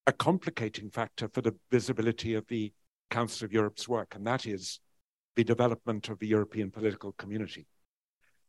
a 0.06 0.12
complicating 0.12 0.90
factor 0.90 1.28
for 1.28 1.40
the 1.40 1.54
visibility 1.70 2.34
of 2.34 2.46
the 2.48 2.72
Council 3.10 3.46
of 3.46 3.52
Europe's 3.52 3.88
work, 3.88 4.14
and 4.14 4.26
that 4.26 4.46
is 4.46 4.80
the 5.36 5.44
development 5.44 6.08
of 6.08 6.18
the 6.18 6.26
European 6.26 6.70
political 6.70 7.12
community. 7.12 7.66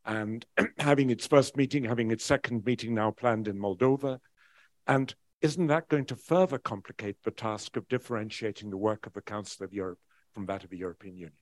And 0.04 0.44
having 0.78 1.10
its 1.10 1.26
first 1.26 1.56
meeting, 1.56 1.84
having 1.84 2.10
its 2.10 2.24
second 2.24 2.64
meeting 2.64 2.94
now 2.94 3.10
planned 3.10 3.48
in 3.48 3.58
Moldova. 3.58 4.18
And 4.86 5.14
isn't 5.40 5.68
that 5.68 5.88
going 5.88 6.06
to 6.06 6.16
further 6.16 6.58
complicate 6.58 7.16
the 7.22 7.30
task 7.30 7.76
of 7.76 7.88
differentiating 7.88 8.70
the 8.70 8.76
work 8.76 9.06
of 9.06 9.12
the 9.12 9.22
Council 9.22 9.64
of 9.64 9.72
Europe 9.72 9.98
from 10.34 10.46
that 10.46 10.64
of 10.64 10.70
the 10.70 10.78
European 10.78 11.16
Union? 11.16 11.32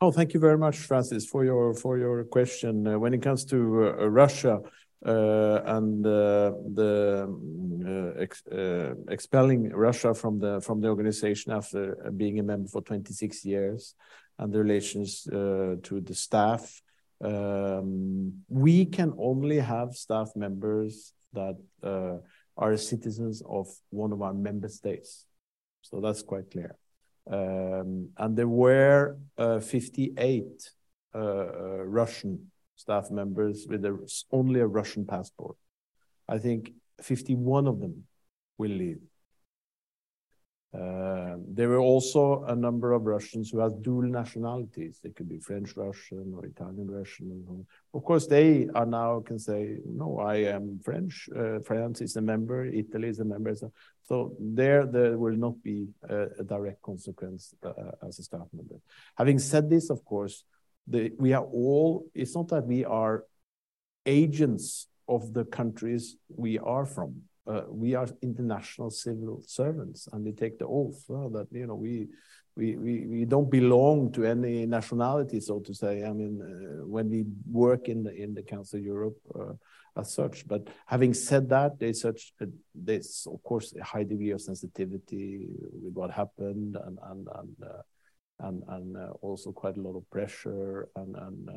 Oh, 0.00 0.10
thank 0.10 0.34
you 0.34 0.40
very 0.40 0.58
much, 0.58 0.76
Francis, 0.76 1.24
for 1.24 1.44
your 1.44 1.72
for 1.72 1.96
your 1.96 2.24
question. 2.24 2.86
Uh, 2.86 2.98
when 2.98 3.14
it 3.14 3.22
comes 3.22 3.44
to 3.46 3.56
uh, 3.56 4.06
Russia 4.10 4.60
uh, 5.06 5.60
and 5.64 6.04
uh, 6.04 6.52
the 6.74 7.26
uh, 7.86 8.20
ex 8.20 8.42
uh, 8.48 8.94
expelling 9.08 9.70
Russia 9.70 10.12
from 10.12 10.38
the 10.38 10.60
from 10.60 10.80
the 10.80 10.88
organization 10.88 11.52
after 11.52 12.10
being 12.16 12.38
a 12.38 12.42
member 12.42 12.68
for 12.68 12.82
26 12.82 13.44
years, 13.46 13.94
and 14.38 14.52
the 14.52 14.58
relations 14.58 15.22
to 15.22 16.00
the 16.02 16.14
staff, 16.14 16.80
um, 17.22 18.32
we 18.48 18.84
can 18.84 19.12
only 19.18 19.58
have 19.58 19.94
staff 19.94 20.30
members 20.34 21.12
that 21.32 21.56
are 22.56 22.76
citizens 22.76 23.42
of 23.48 23.68
one 23.90 24.12
of 24.12 24.22
our 24.22 24.34
member 24.34 24.68
states. 24.68 25.26
So 25.82 26.00
that's 26.00 26.22
quite 26.22 26.50
clear. 26.50 26.76
Um, 27.30 28.10
and 28.18 28.36
there 28.36 28.48
were 28.48 29.16
uh, 29.38 29.60
58 29.60 30.44
uh, 31.14 31.18
uh, 31.18 31.84
Russian 31.84 32.50
staff 32.76 33.10
members 33.10 33.66
with 33.68 33.84
a, 33.84 33.98
only 34.30 34.60
a 34.60 34.66
Russian 34.66 35.06
passport. 35.06 35.56
I 36.28 36.38
think 36.38 36.72
51 37.00 37.66
of 37.66 37.80
them 37.80 38.04
will 38.58 38.70
leave. 38.70 39.00
Uh, 40.74 41.36
there 41.46 41.68
were 41.68 41.78
also 41.78 42.42
a 42.48 42.56
number 42.56 42.92
of 42.92 43.04
Russians 43.04 43.50
who 43.50 43.60
had 43.60 43.80
dual 43.82 44.02
nationalities. 44.02 44.98
They 45.00 45.10
could 45.10 45.28
be 45.28 45.38
French 45.38 45.76
Russian 45.76 46.34
or 46.36 46.46
Italian 46.46 46.90
Russian. 46.90 47.64
Of 47.92 48.04
course, 48.04 48.26
they 48.26 48.66
are 48.74 48.86
now 48.86 49.20
can 49.20 49.38
say, 49.38 49.76
no, 49.86 50.18
I 50.18 50.36
am 50.56 50.80
French. 50.82 51.28
Uh, 51.36 51.60
France 51.60 52.00
is 52.00 52.16
a 52.16 52.20
member. 52.20 52.66
Italy 52.66 53.08
is 53.08 53.20
a 53.20 53.24
member. 53.24 53.54
So, 53.54 53.70
so 54.02 54.34
there, 54.40 54.84
there 54.84 55.16
will 55.16 55.36
not 55.36 55.62
be 55.62 55.86
a, 56.08 56.26
a 56.40 56.44
direct 56.44 56.82
consequence 56.82 57.54
uh, 57.62 57.92
as 58.06 58.18
a 58.18 58.24
staff 58.24 58.48
member. 58.52 58.80
Having 59.16 59.38
said 59.38 59.70
this, 59.70 59.90
of 59.90 60.04
course, 60.04 60.42
the, 60.88 61.12
we 61.18 61.32
are 61.34 61.44
all. 61.44 62.06
It's 62.14 62.34
not 62.34 62.48
that 62.48 62.66
we 62.66 62.84
are 62.84 63.24
agents 64.06 64.88
of 65.08 65.32
the 65.34 65.44
countries 65.44 66.16
we 66.28 66.58
are 66.58 66.84
from 66.84 67.22
uh, 67.46 67.62
we 67.68 67.94
are 67.94 68.08
international 68.22 68.90
civil 68.90 69.42
servants 69.46 70.08
and 70.12 70.24
we 70.24 70.32
take 70.32 70.58
the 70.58 70.66
oath 70.66 71.04
uh, 71.10 71.28
that 71.28 71.46
you 71.52 71.66
know 71.66 71.74
we, 71.74 72.08
we 72.56 72.76
we 72.76 73.06
we 73.06 73.24
don't 73.24 73.50
belong 73.50 74.10
to 74.12 74.24
any 74.24 74.64
nationality 74.66 75.40
so 75.40 75.60
to 75.60 75.74
say. 75.74 76.04
I 76.04 76.12
mean 76.12 76.40
uh, 76.40 76.86
when 76.86 77.10
we 77.10 77.24
work 77.50 77.88
in 77.88 78.02
the 78.02 78.14
in 78.14 78.34
the 78.34 78.42
council 78.42 78.78
of 78.78 78.84
europe 78.84 79.18
uh, 79.38 79.52
as 79.96 80.12
such. 80.12 80.48
But 80.48 80.68
having 80.86 81.12
said 81.14 81.48
that 81.50 81.78
there's 81.78 82.00
such 82.00 82.32
a, 82.40 82.46
there's 82.74 83.26
of 83.30 83.42
course 83.42 83.74
a 83.78 83.84
high 83.84 84.04
degree 84.04 84.30
of 84.30 84.40
sensitivity 84.40 85.46
with 85.82 85.94
what 85.94 86.10
happened 86.10 86.76
and 86.76 86.98
and 87.10 87.28
and 87.34 87.56
uh, 87.62 87.82
and, 88.40 88.62
and 88.68 88.96
uh, 88.96 89.10
also 89.20 89.52
quite 89.52 89.76
a 89.76 89.80
lot 89.80 89.96
of 89.96 90.08
pressure 90.10 90.88
and 90.96 91.14
and 91.16 91.48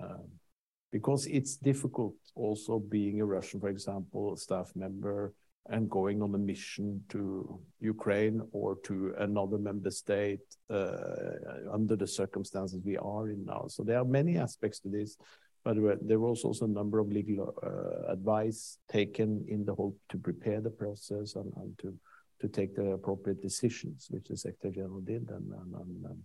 because 0.92 1.26
it's 1.28 1.58
difficult 1.58 2.16
also 2.36 2.80
being 2.80 3.20
a 3.20 3.26
russian 3.26 3.60
for 3.60 3.68
example 3.68 4.36
staff 4.38 4.72
member 4.76 5.34
and 5.70 5.90
going 5.90 6.22
on 6.22 6.34
a 6.36 6.38
mission 6.38 7.04
to 7.10 7.60
Ukraine 7.80 8.42
or 8.52 8.78
to 8.84 9.14
another 9.20 9.58
member 9.58 9.92
state 9.92 10.40
uh, 10.70 11.72
under 11.72 11.96
the 11.96 12.08
circumstances 12.08 12.80
we 12.84 12.98
are 12.98 13.30
in 13.30 13.46
now. 13.46 13.66
So 13.68 13.84
there 13.84 14.00
are 14.00 14.06
many 14.06 14.38
aspects 14.38 14.80
to 14.82 14.90
this, 14.90 15.18
but 15.64 15.76
there 16.02 16.20
was 16.20 16.44
also 16.44 16.66
a 16.66 16.70
number 16.70 17.00
of 17.00 17.12
legal 17.12 17.54
uh, 17.64 18.12
advice 18.12 18.80
taken 18.90 19.46
in 19.48 19.66
the 19.66 19.76
hope 19.76 19.98
to 20.10 20.18
prepare 20.18 20.62
the 20.62 20.70
process 20.70 21.36
and, 21.36 21.52
and, 21.58 21.78
to 21.80 21.94
to 22.40 22.48
take 22.48 22.76
the 22.76 22.92
appropriate 22.92 23.42
decisions, 23.42 24.08
which 24.12 24.28
the 24.28 24.38
Secretary 24.38 24.72
General 24.76 25.02
did, 25.02 25.28
and, 25.30 25.52
and, 25.52 25.74
and 26.06 26.24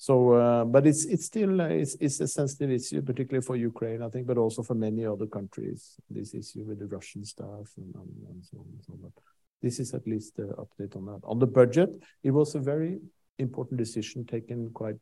so, 0.00 0.32
uh, 0.32 0.64
but 0.64 0.86
it's 0.86 1.26
still 1.26 1.60
uh, 1.60 1.66
a 1.66 1.84
sensitive 2.08 2.70
issue, 2.70 3.02
particularly 3.02 3.44
for 3.44 3.54
Ukraine, 3.54 4.00
I 4.00 4.08
think, 4.08 4.26
but 4.26 4.38
also 4.38 4.62
for 4.62 4.74
many 4.74 5.04
other 5.04 5.26
countries. 5.26 5.96
This 6.08 6.32
issue 6.32 6.64
with 6.64 6.78
the 6.78 6.86
Russian 6.86 7.22
staff 7.22 7.68
and, 7.76 7.92
so 7.92 8.56
on 8.60 8.64
and 8.72 8.82
so 8.86 8.94
on. 8.94 9.12
This 9.60 9.78
is 9.78 9.92
at 9.92 10.06
least 10.06 10.38
the 10.38 10.54
update 10.64 10.96
on 10.96 11.04
that. 11.04 11.20
On 11.24 11.38
the 11.38 11.46
budget, 11.46 11.90
it 12.22 12.30
was 12.30 12.54
a 12.54 12.60
very 12.60 12.98
important 13.36 13.76
decision 13.76 14.24
taken 14.24 14.70
quite 14.70 14.96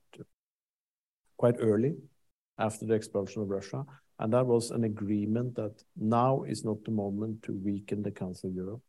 early 1.60 1.94
after 2.58 2.84
the 2.84 2.94
expulsion 2.94 3.42
of 3.42 3.50
Russia, 3.50 3.84
and 4.18 4.32
that 4.32 4.46
was 4.46 4.72
an 4.72 4.82
agreement 4.82 5.54
that 5.54 5.80
now 5.96 6.42
is 6.42 6.64
not 6.64 6.84
the 6.84 6.90
moment 6.90 7.40
to 7.44 7.52
weaken 7.52 8.02
the 8.02 8.10
Council 8.10 8.50
of 8.50 8.56
Europe. 8.56 8.82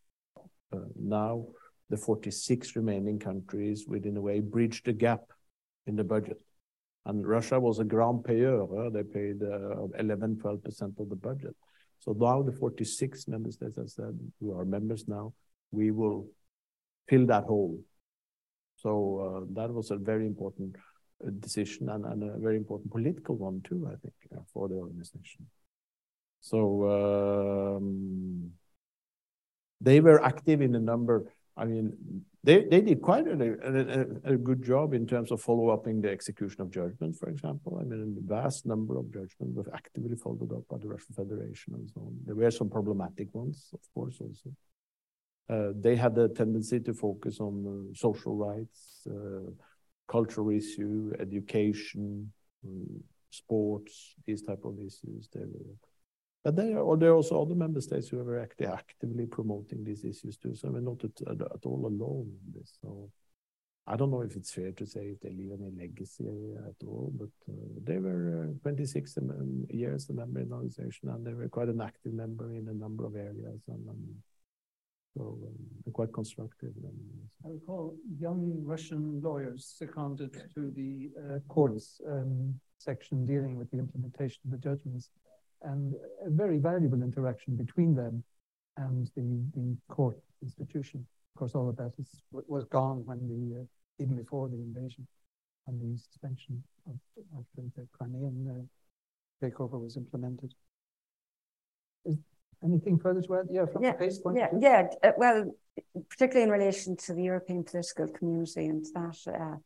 Uh, 0.73 0.89
now, 0.99 1.45
the 1.91 1.97
46 1.97 2.75
remaining 2.75 3.19
countries, 3.19 3.85
within 3.87 4.17
a 4.17 4.21
way, 4.21 4.39
bridge 4.39 4.81
the 4.81 4.93
gap 4.93 5.21
in 5.89 5.95
the 5.95 6.03
budget. 6.03 6.39
And 7.05 7.27
Russia 7.27 7.59
was 7.59 7.79
a 7.79 7.83
grand 7.83 8.23
payer. 8.23 8.65
They 8.93 9.03
paid 9.03 9.41
uh, 9.43 9.87
11, 9.97 10.37
12% 10.43 10.99
of 10.99 11.09
the 11.09 11.15
budget. 11.15 11.55
So 11.99 12.15
now 12.17 12.41
the 12.41 12.51
46 12.51 13.27
member 13.27 13.51
states 13.51 13.77
have 13.77 13.89
said, 13.89 14.17
who 14.39 14.57
are 14.57 14.63
members 14.63 15.07
now, 15.07 15.33
we 15.71 15.91
will 15.91 16.27
fill 17.09 17.25
that 17.25 17.43
hole. 17.43 17.79
So 18.77 18.91
uh, 19.19 19.45
that 19.55 19.73
was 19.73 19.91
a 19.91 19.97
very 19.97 20.25
important 20.25 20.75
uh, 21.25 21.31
decision 21.39 21.89
and, 21.89 22.05
and, 22.05 22.23
a 22.23 22.37
very 22.37 22.55
important 22.55 22.91
political 22.91 23.35
one 23.35 23.61
too, 23.61 23.89
I 23.91 23.95
think, 24.01 24.13
uh, 24.33 24.41
for 24.53 24.69
the 24.69 24.75
organization. 24.75 25.47
So 26.39 27.75
um, 27.77 28.51
they 29.81 29.99
were 29.99 30.23
active 30.23 30.61
in 30.61 30.75
a 30.75 30.79
number 30.79 31.25
I 31.59 31.65
mean, 31.65 32.23
they, 32.43 32.63
they 32.63 32.81
did 32.81 33.01
quite 33.01 33.27
a, 33.27 33.33
a, 33.33 34.33
a, 34.33 34.37
good 34.37 34.63
job 34.63 34.93
in 34.93 35.05
terms 35.05 35.31
of 35.31 35.41
follow-upping 35.41 36.01
the 36.01 36.09
execution 36.09 36.61
of 36.61 36.71
judgments, 36.71 37.19
for 37.19 37.29
example. 37.29 37.77
I 37.81 37.83
mean, 37.83 38.17
a 38.17 38.27
vast 38.27 38.65
number 38.65 38.97
of 38.97 39.11
judgments 39.11 39.55
were 39.55 39.73
actively 39.73 40.15
followed 40.15 40.53
up 40.53 40.63
by 40.69 40.77
the 40.77 40.87
Russian 40.87 41.13
Federation 41.15 41.73
and 41.73 41.89
so 41.93 42.01
on. 42.01 42.17
There 42.25 42.35
were 42.35 42.51
some 42.51 42.69
problematic 42.69 43.27
ones, 43.33 43.69
of 43.73 43.81
course, 43.93 44.19
also. 44.21 44.55
Uh, 45.49 45.73
they 45.79 45.95
had 45.95 46.17
a 46.17 46.29
tendency 46.29 46.79
to 46.79 46.93
focus 46.93 47.39
on 47.39 47.65
uh, 47.65 47.97
social 47.97 48.35
rights, 48.35 49.05
uh, 49.09 49.51
cultural 50.07 50.49
issue, 50.49 51.11
education, 51.19 52.31
um, 52.65 53.03
sports, 53.31 54.15
these 54.25 54.43
type 54.43 54.63
of 54.63 54.77
issues. 54.79 55.27
They 55.33 55.41
were 55.41 55.75
but 56.43 56.55
there 56.55 56.79
are, 56.79 56.97
there 56.97 57.11
are 57.11 57.15
also 57.15 57.41
other 57.41 57.55
member 57.55 57.81
states 57.81 58.09
who 58.09 58.19
are 58.19 58.39
acti 58.39 58.65
actively 58.65 59.25
promoting 59.25 59.83
these 59.83 60.05
issues 60.05 60.37
too. 60.37 60.55
So 60.55 60.69
we're 60.69 60.79
not 60.79 61.03
at, 61.03 61.27
at, 61.27 61.65
all 61.65 61.85
alone 61.85 62.31
in 62.45 62.59
this. 62.59 62.77
So 62.81 63.09
I 63.85 63.97
don't 63.97 64.11
know 64.11 64.21
if 64.21 64.35
it's 64.35 64.51
fair 64.51 64.71
to 64.71 64.85
say 64.85 65.07
if 65.07 65.19
they 65.19 65.31
leave 65.31 65.51
any 65.51 65.71
legacy 65.77 66.25
at 66.67 66.85
all, 66.85 67.11
but 67.17 67.29
uh, 67.51 67.55
they 67.83 67.97
were 67.97 68.51
uh, 68.51 68.59
26 68.61 69.17
years 69.69 70.09
a 70.09 70.13
member 70.13 70.39
in 70.39 70.49
the 70.49 70.55
organization, 70.55 71.09
and 71.09 71.25
they 71.25 71.33
were 71.33 71.49
quite 71.49 71.69
an 71.69 71.81
active 71.81 72.13
member 72.13 72.53
in 72.53 72.67
a 72.69 72.73
number 72.73 73.05
of 73.05 73.15
areas, 73.15 73.61
and, 73.67 73.89
and 73.89 74.15
so 75.17 75.37
um, 75.43 75.91
quite 75.91 76.13
constructive. 76.13 76.71
I 77.43 77.49
recall 77.49 77.95
young 78.17 78.61
Russian 78.63 79.21
lawyers 79.21 79.73
seconded 79.77 80.33
to 80.53 80.71
the 80.71 81.09
uh, 81.17 81.39
courts 81.47 81.99
um, 82.07 82.53
section 82.77 83.25
dealing 83.25 83.57
with 83.57 83.71
the 83.71 83.79
implementation 83.79 84.39
of 84.45 84.51
the 84.51 84.57
judgments 84.57 85.09
and 85.63 85.93
a 86.25 86.29
very 86.29 86.57
valuable 86.57 87.01
interaction 87.01 87.55
between 87.55 87.95
them 87.95 88.23
and 88.77 89.09
the, 89.15 89.59
the 89.59 89.75
court 89.89 90.17
institution. 90.41 91.05
Of 91.35 91.39
course, 91.39 91.55
all 91.55 91.69
of 91.69 91.77
that 91.77 91.91
is, 91.99 92.21
was 92.31 92.65
gone 92.65 93.05
when 93.05 93.19
the, 93.27 93.61
uh, 93.61 93.63
even 93.99 94.15
before 94.15 94.49
the 94.49 94.55
invasion 94.55 95.07
and 95.67 95.79
the 95.81 95.99
suspension 95.99 96.63
of, 96.87 96.95
after 97.37 97.69
the 97.75 97.87
Crimean 97.97 98.47
uh, 98.49 99.45
takeover 99.45 99.81
was 99.81 99.97
implemented. 99.97 100.53
Is 102.05 102.17
anything 102.63 102.97
further 102.99 103.21
to 103.21 103.35
add? 103.35 103.47
Yeah, 103.49 103.65
from 103.65 103.83
yeah, 103.83 103.95
the 103.97 104.19
point 104.23 104.37
yeah, 104.37 104.47
yeah. 104.59 104.87
Uh, 105.03 105.11
well, 105.17 105.51
particularly 106.09 106.43
in 106.43 106.51
relation 106.51 106.95
to 106.97 107.13
the 107.13 107.23
European 107.23 107.63
political 107.63 108.07
community, 108.07 108.65
and 108.65 108.85
that, 108.93 109.17
uh, 109.27 109.57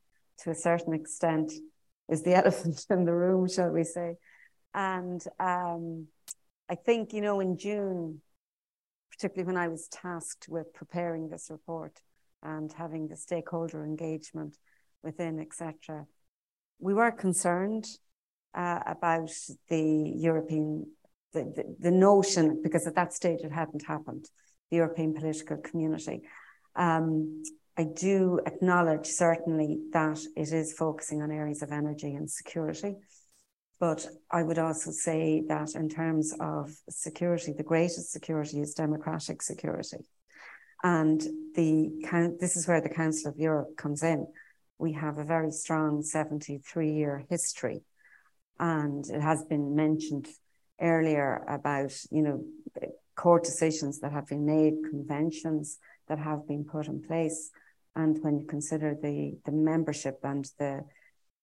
to 0.44 0.52
a 0.52 0.56
certain 0.56 0.94
extent, 0.94 1.52
is 2.10 2.24
the 2.24 2.36
elephant 2.42 2.86
in 2.90 3.06
the 3.06 3.14
room, 3.14 3.48
shall 3.48 3.70
we 3.70 3.84
say? 3.84 4.16
And 4.74 5.24
um, 5.40 6.08
I 6.70 6.76
think, 6.76 7.14
you 7.14 7.22
know, 7.22 7.40
in 7.40 7.58
June, 7.58 8.22
particularly 9.12 9.48
when 9.48 9.58
I 9.58 9.68
was 9.68 9.88
tasked 9.88 10.48
with 10.50 10.74
preparing 10.74 11.30
this 11.30 11.50
report 11.50 12.02
and 12.42 12.72
having 12.74 13.08
the 13.08 13.16
stakeholder 13.16 13.84
engagement 13.84 14.58
within, 15.04 15.40
etc., 15.40 16.06
we 16.80 16.94
were 16.94 17.12
concerned 17.12 17.86
uh, 18.54 18.80
about 18.86 19.32
the 19.70 20.14
European, 20.16 20.88
the, 21.34 21.44
the, 21.44 21.76
the, 21.80 21.92
notion, 21.92 22.62
because 22.62 22.86
at 22.88 22.96
that 22.96 23.14
stage 23.14 23.40
it 23.42 23.52
hadn't 23.52 23.86
happened, 23.86 24.26
the 24.70 24.78
European 24.78 25.14
political 25.14 25.58
community. 25.58 26.24
Um, 26.76 27.44
I 27.78 27.86
do 27.86 28.40
acknowledge 28.46 29.08
certainly 29.08 29.80
that 29.94 30.20
it 30.36 30.52
is 30.54 30.74
focusing 30.74 31.22
on 31.22 31.32
areas 31.32 31.62
of 31.62 31.72
energy 31.72 32.14
and 32.14 32.30
security. 32.30 32.96
But 33.84 34.08
I 34.32 34.44
would 34.44 34.60
also 34.60 34.92
say 34.92 35.44
that 35.50 35.76
in 35.76 35.90
terms 35.90 36.34
of 36.40 36.74
security, 36.88 37.52
the 37.52 37.70
greatest 37.74 38.14
security 38.14 38.62
is 38.62 38.74
democratic 38.74 39.42
security. 39.42 40.06
And 40.82 41.20
the 41.54 41.92
this 42.40 42.56
is 42.56 42.66
where 42.66 42.80
the 42.80 42.96
Council 43.02 43.30
of 43.30 43.38
Europe 43.38 43.76
comes 43.76 44.02
in. 44.02 44.26
We 44.78 44.94
have 44.94 45.18
a 45.18 45.26
very 45.26 45.52
strong 45.52 46.02
73 46.02 46.94
year 46.94 47.26
history. 47.30 47.84
And 48.58 49.06
it 49.10 49.20
has 49.20 49.44
been 49.44 49.76
mentioned 49.76 50.30
earlier 50.80 51.44
about, 51.50 51.94
you 52.10 52.22
know, 52.22 52.46
court 53.18 53.44
decisions 53.44 54.00
that 54.00 54.14
have 54.14 54.28
been 54.28 54.46
made, 54.46 54.76
conventions 54.90 55.78
that 56.08 56.20
have 56.20 56.48
been 56.48 56.64
put 56.64 56.88
in 56.88 57.02
place. 57.02 57.52
And 57.98 58.18
when 58.24 58.40
you 58.40 58.46
consider 58.46 58.96
the, 58.96 59.38
the 59.44 59.52
membership 59.52 60.20
and 60.24 60.46
the, 60.58 60.86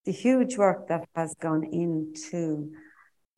the 0.05 0.12
huge 0.12 0.57
work 0.57 0.88
that 0.88 1.09
has 1.14 1.34
gone 1.40 1.64
into 1.64 2.72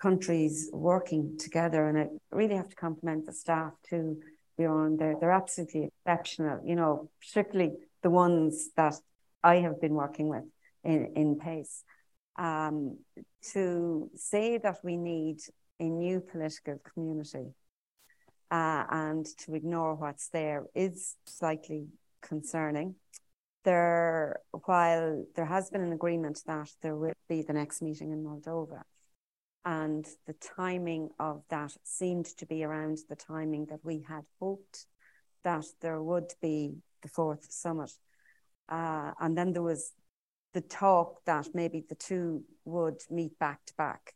countries 0.00 0.68
working 0.72 1.36
together, 1.38 1.88
and 1.88 1.98
I 1.98 2.06
really 2.30 2.56
have 2.56 2.68
to 2.68 2.76
compliment 2.76 3.26
the 3.26 3.32
staff 3.32 3.72
too, 3.88 4.20
beyond 4.56 4.98
they're, 4.98 5.16
they're 5.18 5.30
absolutely 5.30 5.90
exceptional, 6.06 6.60
you 6.64 6.74
know, 6.74 7.10
particularly 7.20 7.72
the 8.02 8.10
ones 8.10 8.70
that 8.76 8.94
I 9.42 9.56
have 9.56 9.80
been 9.80 9.94
working 9.94 10.28
with 10.28 10.44
in, 10.84 11.12
in 11.16 11.38
PACE. 11.38 11.84
Um, 12.36 12.98
to 13.52 14.08
say 14.14 14.58
that 14.58 14.78
we 14.82 14.96
need 14.96 15.40
a 15.78 15.84
new 15.84 16.20
political 16.20 16.80
community 16.94 17.52
uh, 18.50 18.84
and 18.90 19.26
to 19.38 19.54
ignore 19.54 19.94
what's 19.94 20.28
there 20.28 20.64
is 20.74 21.16
slightly 21.26 21.88
concerning. 22.22 22.94
There, 23.64 24.40
while 24.64 25.24
there 25.36 25.44
has 25.44 25.70
been 25.70 25.82
an 25.82 25.92
agreement 25.92 26.42
that 26.46 26.70
there 26.82 26.96
will 26.96 27.12
be 27.28 27.42
the 27.42 27.52
next 27.52 27.80
meeting 27.80 28.10
in 28.10 28.24
Moldova, 28.24 28.82
and 29.64 30.04
the 30.26 30.34
timing 30.56 31.10
of 31.20 31.42
that 31.48 31.76
seemed 31.84 32.26
to 32.38 32.46
be 32.46 32.64
around 32.64 32.98
the 33.08 33.14
timing 33.14 33.66
that 33.66 33.84
we 33.84 34.04
had 34.08 34.24
hoped 34.40 34.86
that 35.44 35.64
there 35.80 36.02
would 36.02 36.32
be 36.40 36.76
the 37.02 37.08
fourth 37.08 37.52
summit. 37.52 37.92
Uh, 38.68 39.12
and 39.20 39.38
then 39.38 39.52
there 39.52 39.62
was 39.62 39.92
the 40.54 40.60
talk 40.60 41.24
that 41.24 41.48
maybe 41.54 41.84
the 41.88 41.94
two 41.94 42.42
would 42.64 43.00
meet 43.10 43.38
back 43.38 43.64
to 43.66 43.74
back. 43.74 44.14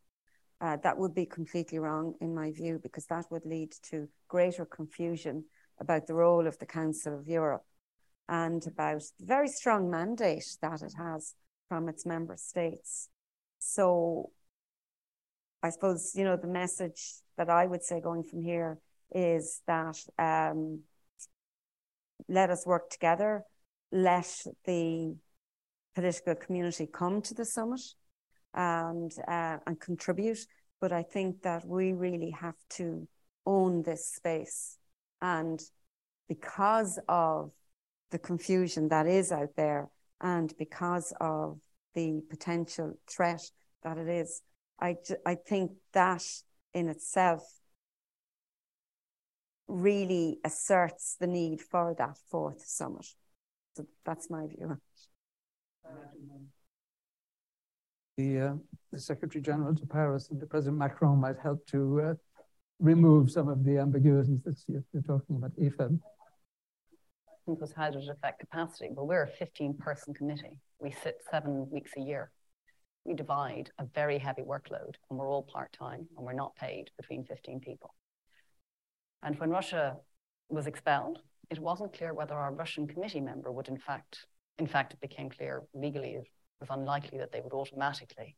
Uh, 0.61 0.77
that 0.83 0.99
would 0.99 1.15
be 1.15 1.27
completely 1.27 1.79
wrong, 1.79 2.15
in 2.21 2.35
my 2.35 2.51
view, 2.51 2.81
because 2.83 3.07
that 3.07 3.27
would 3.31 3.45
lead 3.45 3.73
to 3.83 4.09
greater 4.29 4.65
confusion 4.65 5.45
about 5.79 6.07
the 6.07 6.15
role 6.15 6.47
of 6.47 6.59
the 6.59 6.67
Council 6.67 7.17
of 7.17 7.29
Europe 7.29 7.65
and 8.29 8.67
about 8.67 9.03
the 9.19 9.27
very 9.27 9.49
strong 9.49 9.91
mandate 9.91 10.57
that 10.63 10.83
it 10.83 10.95
has 10.97 11.35
from 11.69 11.89
its 11.89 12.05
member 12.07 12.37
states. 12.37 13.09
So, 13.59 14.31
I 15.63 15.71
suppose, 15.71 16.13
you 16.15 16.25
know, 16.25 16.37
the 16.37 16.47
message 16.47 17.15
that 17.37 17.51
I 17.51 17.67
would 17.67 17.83
say 17.83 18.01
going 18.01 18.25
from 18.25 18.43
here 18.43 18.79
is 19.15 19.63
that 19.67 19.99
um, 20.19 20.81
let 22.29 22.51
us 22.51 22.67
work 22.67 22.91
together, 22.91 23.45
let 23.93 24.33
the 24.65 25.17
political 25.95 26.35
community 26.35 26.89
come 26.93 27.23
to 27.23 27.35
the 27.35 27.45
summit 27.45 27.81
and 28.55 29.13
uh, 29.29 29.59
and 29.67 29.81
contribute. 29.81 30.39
But 30.81 30.93
I 30.93 31.03
think 31.03 31.43
that 31.43 31.67
we 31.67 31.93
really 31.93 32.31
have 32.31 32.57
to 32.71 33.09
own 33.47 33.83
this 33.83 34.07
space, 34.07 34.79
and 35.23 35.61
because 36.29 36.99
of 37.09 37.53
the 38.11 38.19
confusion 38.19 38.89
that 38.89 39.07
is 39.07 39.33
out 39.33 39.57
there, 39.57 39.89
and 40.21 40.53
because 40.59 41.13
of 41.21 41.61
the 41.95 42.23
potential 42.29 42.99
threat 43.09 43.43
that 43.83 43.99
it 43.99 44.09
is, 44.09 44.43
I 44.81 44.97
I 45.25 45.35
think 45.35 45.73
that 45.93 46.25
in 46.75 46.89
itself 46.89 47.43
really 49.69 50.39
asserts 50.45 51.17
the 51.19 51.27
need 51.27 51.61
for 51.61 51.95
that 51.99 52.17
fourth 52.31 52.63
summit. 52.65 53.07
So 53.77 53.87
that's 54.05 54.31
my 54.31 54.47
view. 54.47 54.79
the, 58.17 58.41
uh, 58.41 58.55
the 58.93 58.99
Secretary 58.99 59.43
General 59.43 59.75
to 59.75 59.87
Paris 59.87 60.31
and 60.31 60.41
the 60.41 60.47
President 60.47 60.79
Macron 60.79 61.21
might 61.21 61.37
help 61.43 61.67
to 61.69 62.01
uh, 62.01 62.15
remove 62.81 63.31
some 63.31 63.49
of 63.49 63.65
the 63.65 63.79
ambiguities 63.79 64.43
that 64.43 64.57
you're 64.69 65.03
talking 65.03 65.37
about, 65.37 65.53
Aoife. 67.49 67.61
Was 67.61 67.73
how 67.73 67.91
does 67.91 68.09
it 68.09 68.11
affect 68.11 68.41
capacity? 68.41 68.91
Well, 68.91 69.07
we're 69.07 69.23
a 69.23 69.29
15 69.29 69.75
person 69.75 70.15
committee. 70.15 70.59
We 70.81 70.91
sit 70.91 71.23
seven 71.31 71.69
weeks 71.71 71.93
a 71.97 72.01
year. 72.01 72.31
We 73.05 73.15
divide 73.15 73.71
a 73.79 73.85
very 73.85 74.19
heavy 74.19 74.43
workload, 74.43 74.95
and 75.09 75.19
we're 75.19 75.31
all 75.31 75.43
part 75.43 75.73
time 75.73 76.09
and 76.17 76.27
we're 76.27 76.33
not 76.33 76.57
paid 76.57 76.91
between 76.97 77.25
15 77.25 77.61
people. 77.61 77.95
And 79.23 79.39
when 79.39 79.51
Russia 79.51 79.97
was 80.49 80.67
expelled, 80.67 81.21
it 81.51 81.59
wasn't 81.59 81.97
clear 81.97 82.13
whether 82.13 82.35
our 82.35 82.53
Russian 82.53 82.87
committee 82.87 83.21
member 83.21 83.53
would, 83.53 83.69
in 83.69 83.79
fact, 83.79 84.27
in 84.59 84.67
fact, 84.67 84.95
it 84.95 85.01
became 85.01 85.31
clear 85.31 85.63
legally 85.75 86.15
it 86.15 86.27
was 86.61 86.71
unlikely 86.71 87.19
that 87.19 87.31
they 87.31 87.41
would 87.41 87.53
automatically 87.53 88.37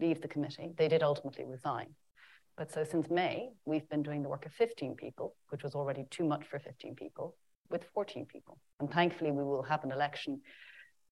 leave 0.00 0.20
the 0.20 0.28
committee. 0.28 0.72
They 0.76 0.88
did 0.88 1.02
ultimately 1.02 1.44
resign. 1.44 1.94
But 2.56 2.70
so 2.70 2.84
since 2.84 3.08
May, 3.08 3.50
we've 3.64 3.88
been 3.88 4.02
doing 4.02 4.22
the 4.22 4.28
work 4.28 4.44
of 4.44 4.52
15 4.52 4.96
people, 4.96 5.36
which 5.48 5.62
was 5.62 5.74
already 5.74 6.04
too 6.10 6.24
much 6.24 6.44
for 6.46 6.58
15 6.58 6.96
people, 6.96 7.36
with 7.72 7.84
14 7.94 8.26
people. 8.26 8.58
And 8.80 8.90
thankfully, 8.90 9.32
we 9.32 9.42
will 9.42 9.62
have 9.62 9.82
an 9.84 9.92
election. 9.92 10.40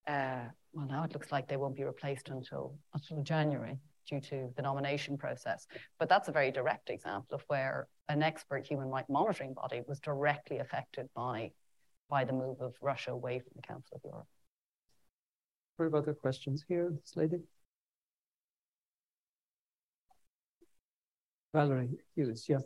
Uh, 0.07 0.45
well, 0.73 0.87
now 0.87 1.05
it 1.05 1.13
looks 1.13 1.33
like 1.33 1.49
they 1.49 1.57
won't 1.57 1.77
be 1.77 1.85
replaced 1.85 2.29
until, 2.29 2.79
until 2.95 3.23
January 3.23 3.79
due 4.09 4.21
to 4.21 4.51
the 4.57 4.63
nomination 4.63 5.17
process. 5.19 5.67
But 5.99 6.09
that's 6.09 6.29
a 6.29 6.33
very 6.33 6.51
direct 6.51 6.91
example 6.91 7.35
of 7.35 7.43
where 7.49 7.89
an 8.09 8.23
expert 8.23 8.67
human 8.67 8.89
rights 8.89 9.09
monitoring 9.09 9.55
body 9.55 9.83
was 9.87 10.01
directly 10.01 10.59
affected 10.59 11.09
by, 11.15 11.51
by 12.09 12.25
the 12.25 12.33
move 12.33 12.61
of 12.61 12.75
Russia 12.81 13.13
away 13.13 13.41
from 13.41 13.53
the 13.57 13.63
Council 13.63 13.97
of 13.97 14.03
Europe 14.05 14.27
of 15.87 15.95
other 15.95 16.15
questions 16.15 16.65
here, 16.69 16.91
this 16.91 17.17
lady. 17.17 17.39
Valerie 21.53 21.99
Hughes, 22.15 22.47
yeah. 22.49 22.59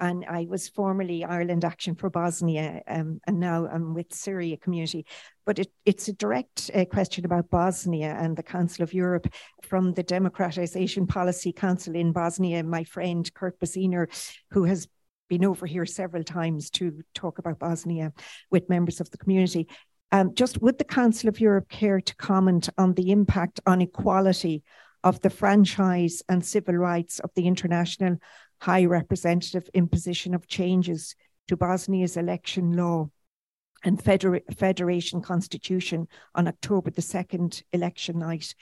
And 0.00 0.24
I 0.28 0.46
was 0.48 0.68
formerly 0.68 1.24
Ireland 1.24 1.64
Action 1.64 1.94
for 1.94 2.10
Bosnia, 2.10 2.82
um, 2.88 3.20
and 3.26 3.38
now 3.38 3.66
I'm 3.66 3.94
with 3.94 4.12
Syria 4.12 4.56
Community. 4.56 5.06
But 5.46 5.60
it, 5.60 5.72
it's 5.84 6.08
a 6.08 6.12
direct 6.12 6.70
uh, 6.74 6.84
question 6.84 7.24
about 7.24 7.50
Bosnia 7.50 8.16
and 8.18 8.36
the 8.36 8.42
Council 8.42 8.82
of 8.82 8.92
Europe 8.92 9.32
from 9.62 9.92
the 9.92 10.02
Democratization 10.02 11.06
Policy 11.06 11.52
Council 11.52 11.94
in 11.94 12.12
Bosnia. 12.12 12.64
My 12.64 12.84
friend 12.84 13.32
Kurt 13.34 13.58
Bassuener, 13.60 14.08
who 14.50 14.64
has 14.64 14.88
been 15.28 15.44
over 15.44 15.66
here 15.66 15.86
several 15.86 16.24
times 16.24 16.70
to 16.70 17.02
talk 17.14 17.38
about 17.38 17.60
Bosnia 17.60 18.12
with 18.50 18.68
members 18.68 19.00
of 19.00 19.10
the 19.10 19.18
community, 19.18 19.68
um, 20.12 20.34
just 20.34 20.60
would 20.60 20.78
the 20.78 20.84
Council 20.84 21.28
of 21.28 21.40
Europe 21.40 21.68
care 21.68 22.00
to 22.00 22.16
comment 22.16 22.68
on 22.78 22.94
the 22.94 23.10
impact 23.10 23.60
on 23.66 23.80
equality 23.80 24.64
of 25.02 25.20
the 25.20 25.30
franchise 25.30 26.22
and 26.28 26.44
civil 26.44 26.74
rights 26.74 27.20
of 27.20 27.30
the 27.36 27.46
International 27.46 28.16
High 28.64 28.86
Representative 28.86 29.68
imposition 29.74 30.34
of 30.34 30.46
changes 30.46 31.14
to 31.48 31.56
Bosnia's 31.56 32.16
election 32.16 32.76
law 32.76 33.10
and 33.84 34.02
feder- 34.02 34.40
federation 34.56 35.20
constitution 35.20 36.08
on 36.34 36.48
October 36.48 36.90
the 36.90 37.02
2nd 37.02 37.62
election 37.72 38.18
night? 38.18 38.54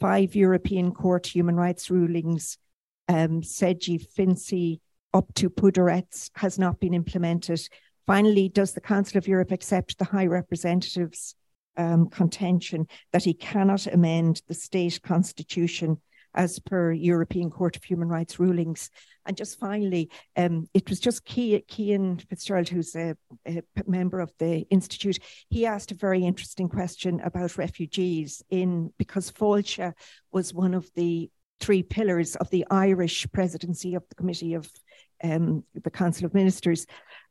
Five 0.00 0.34
European 0.34 0.92
Court 0.92 1.26
human 1.26 1.56
rights 1.56 1.90
rulings, 1.90 2.58
um, 3.08 3.42
Sejdić, 3.42 4.12
Finci, 4.12 4.80
up 5.12 5.32
to 5.34 5.48
Podgorets, 5.48 6.30
has 6.34 6.58
not 6.58 6.80
been 6.80 6.94
implemented 6.94 7.60
Finally, 8.06 8.50
does 8.50 8.72
the 8.72 8.80
Council 8.80 9.18
of 9.18 9.26
Europe 9.26 9.50
accept 9.50 9.98
the 9.98 10.04
High 10.04 10.26
Representative's 10.26 11.34
um, 11.76 12.08
contention 12.08 12.86
that 13.12 13.24
he 13.24 13.32
cannot 13.32 13.86
amend 13.86 14.42
the 14.46 14.54
state 14.54 15.00
constitution 15.02 16.00
as 16.34 16.58
per 16.58 16.92
European 16.92 17.50
Court 17.50 17.76
of 17.76 17.84
Human 17.84 18.08
Rights 18.08 18.38
rulings? 18.38 18.90
And 19.26 19.36
just 19.36 19.58
finally, 19.58 20.10
um, 20.36 20.68
it 20.74 20.88
was 20.90 21.00
just 21.00 21.26
Cian 21.26 22.18
Fitzgerald, 22.18 22.68
who's 22.68 22.94
a, 22.94 23.16
a, 23.46 23.62
member 23.86 24.20
of 24.20 24.32
the 24.38 24.66
Institute, 24.70 25.18
he 25.48 25.66
asked 25.66 25.92
a 25.92 25.96
very 25.96 26.24
interesting 26.24 26.68
question 26.68 27.20
about 27.20 27.56
refugees 27.56 28.42
in 28.50 28.92
because 28.98 29.30
Fáilte 29.30 29.94
was 30.32 30.52
one 30.52 30.74
of 30.74 30.90
the 30.94 31.30
three 31.60 31.82
pillars 31.82 32.36
of 32.36 32.50
the 32.50 32.66
Irish 32.70 33.26
presidency 33.32 33.94
of 33.94 34.04
the 34.08 34.14
Committee 34.14 34.54
of 34.54 34.70
um, 35.22 35.64
the 35.74 35.90
Council 35.90 36.26
of 36.26 36.34
Ministers. 36.34 36.86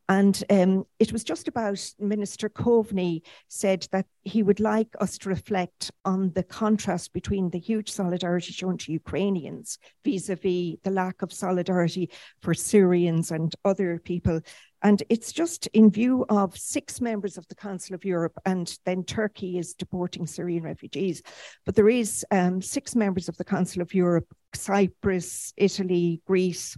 And 0.09 0.43
um, 0.49 0.85
it 0.99 1.13
was 1.13 1.23
just 1.23 1.47
about 1.47 1.93
Minister 1.97 2.49
Coveney 2.49 3.21
said 3.47 3.87
that 3.91 4.05
he 4.23 4.43
would 4.43 4.59
like 4.59 4.89
us 4.99 5.17
to 5.19 5.29
reflect 5.29 5.91
on 6.03 6.31
the 6.33 6.43
contrast 6.43 7.13
between 7.13 7.49
the 7.49 7.59
huge 7.59 7.89
solidarity 7.89 8.51
shown 8.51 8.77
to 8.79 8.91
Ukrainians 8.91 9.79
vis 10.03 10.29
a 10.29 10.35
vis 10.35 10.75
the 10.83 10.91
lack 10.91 11.21
of 11.21 11.31
solidarity 11.31 12.09
for 12.41 12.53
Syrians 12.53 13.31
and 13.31 13.53
other 13.63 13.99
people 14.03 14.41
And 14.83 15.01
it's 15.07 15.31
just 15.31 15.67
in 15.67 15.89
view 15.89 16.25
of 16.27 16.57
six 16.57 16.99
members 16.99 17.37
of 17.37 17.47
the 17.47 17.55
Council 17.55 17.95
of 17.95 18.03
Europe, 18.03 18.37
and 18.45 18.77
then 18.85 19.05
Turkey 19.05 19.57
is 19.57 19.73
deporting 19.73 20.27
Syrian 20.27 20.63
refugees. 20.63 21.23
But 21.65 21.75
there 21.75 21.87
is 21.87 22.25
um, 22.31 22.61
six 22.61 22.93
members 22.93 23.29
of 23.29 23.37
the 23.37 23.45
Council 23.45 23.81
of 23.81 23.93
Europe: 23.93 24.27
Cyprus, 24.53 25.53
Italy, 25.55 26.21
Greece, 26.27 26.77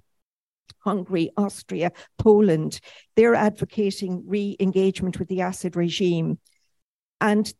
Hungary, 0.80 1.32
Austria, 1.38 1.92
Poland. 2.18 2.80
They're 3.16 3.36
advocating 3.36 4.24
re-engagement 4.26 5.20
with 5.20 5.28
the 5.28 5.42
Assad 5.42 5.76
regime, 5.76 6.40
and 7.22 7.52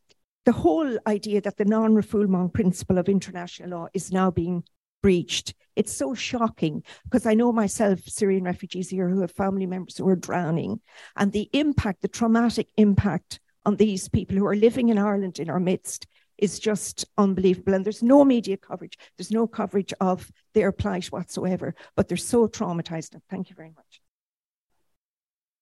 the 0.46 0.52
whole 0.52 0.98
idea 1.08 1.42
that 1.42 1.58
the 1.58 1.66
non-refoulement 1.66 2.54
principle 2.54 2.98
of 2.98 3.10
international 3.10 3.70
law 3.70 3.88
is 3.94 4.12
now 4.12 4.30
being 4.30 4.64
breached. 5.02 5.54
It's 5.76 5.96
so 5.96 6.14
shocking 6.14 6.84
because 7.04 7.26
I 7.26 7.34
know 7.34 7.52
myself, 7.52 8.00
Syrian 8.06 8.44
refugees 8.44 8.90
here 8.90 9.10
who 9.10 9.22
have 9.22 9.32
family 9.32 9.66
members 9.66 9.98
who 9.98 10.08
are 10.08 10.16
drowning, 10.16 10.82
and 11.16 11.32
the 11.32 11.50
impact, 11.54 12.02
the 12.02 12.08
traumatic 12.08 12.70
impact 12.78 13.40
on 13.66 13.76
these 13.76 14.08
people 14.08 14.38
who 14.38 14.46
are 14.46 14.56
living 14.56 14.90
in 14.90 14.98
Ireland 14.98 15.40
in 15.40 15.50
our 15.50 15.60
midst 15.60 16.06
is 16.38 16.60
just 16.60 17.06
unbelievable. 17.18 17.74
And 17.74 17.86
there's 17.86 18.04
no 18.04 18.24
media 18.24 18.58
coverage, 18.58 18.98
there's 19.18 19.32
no 19.32 19.48
coverage 19.48 19.94
of 20.00 20.32
their 20.54 20.72
plight 20.72 21.08
whatsoever, 21.08 21.76
but 21.96 22.08
they're 22.08 22.18
so 22.18 22.48
traumatized. 22.48 23.20
Thank 23.30 23.50
you 23.50 23.56
very 23.56 23.72
much. 23.76 24.02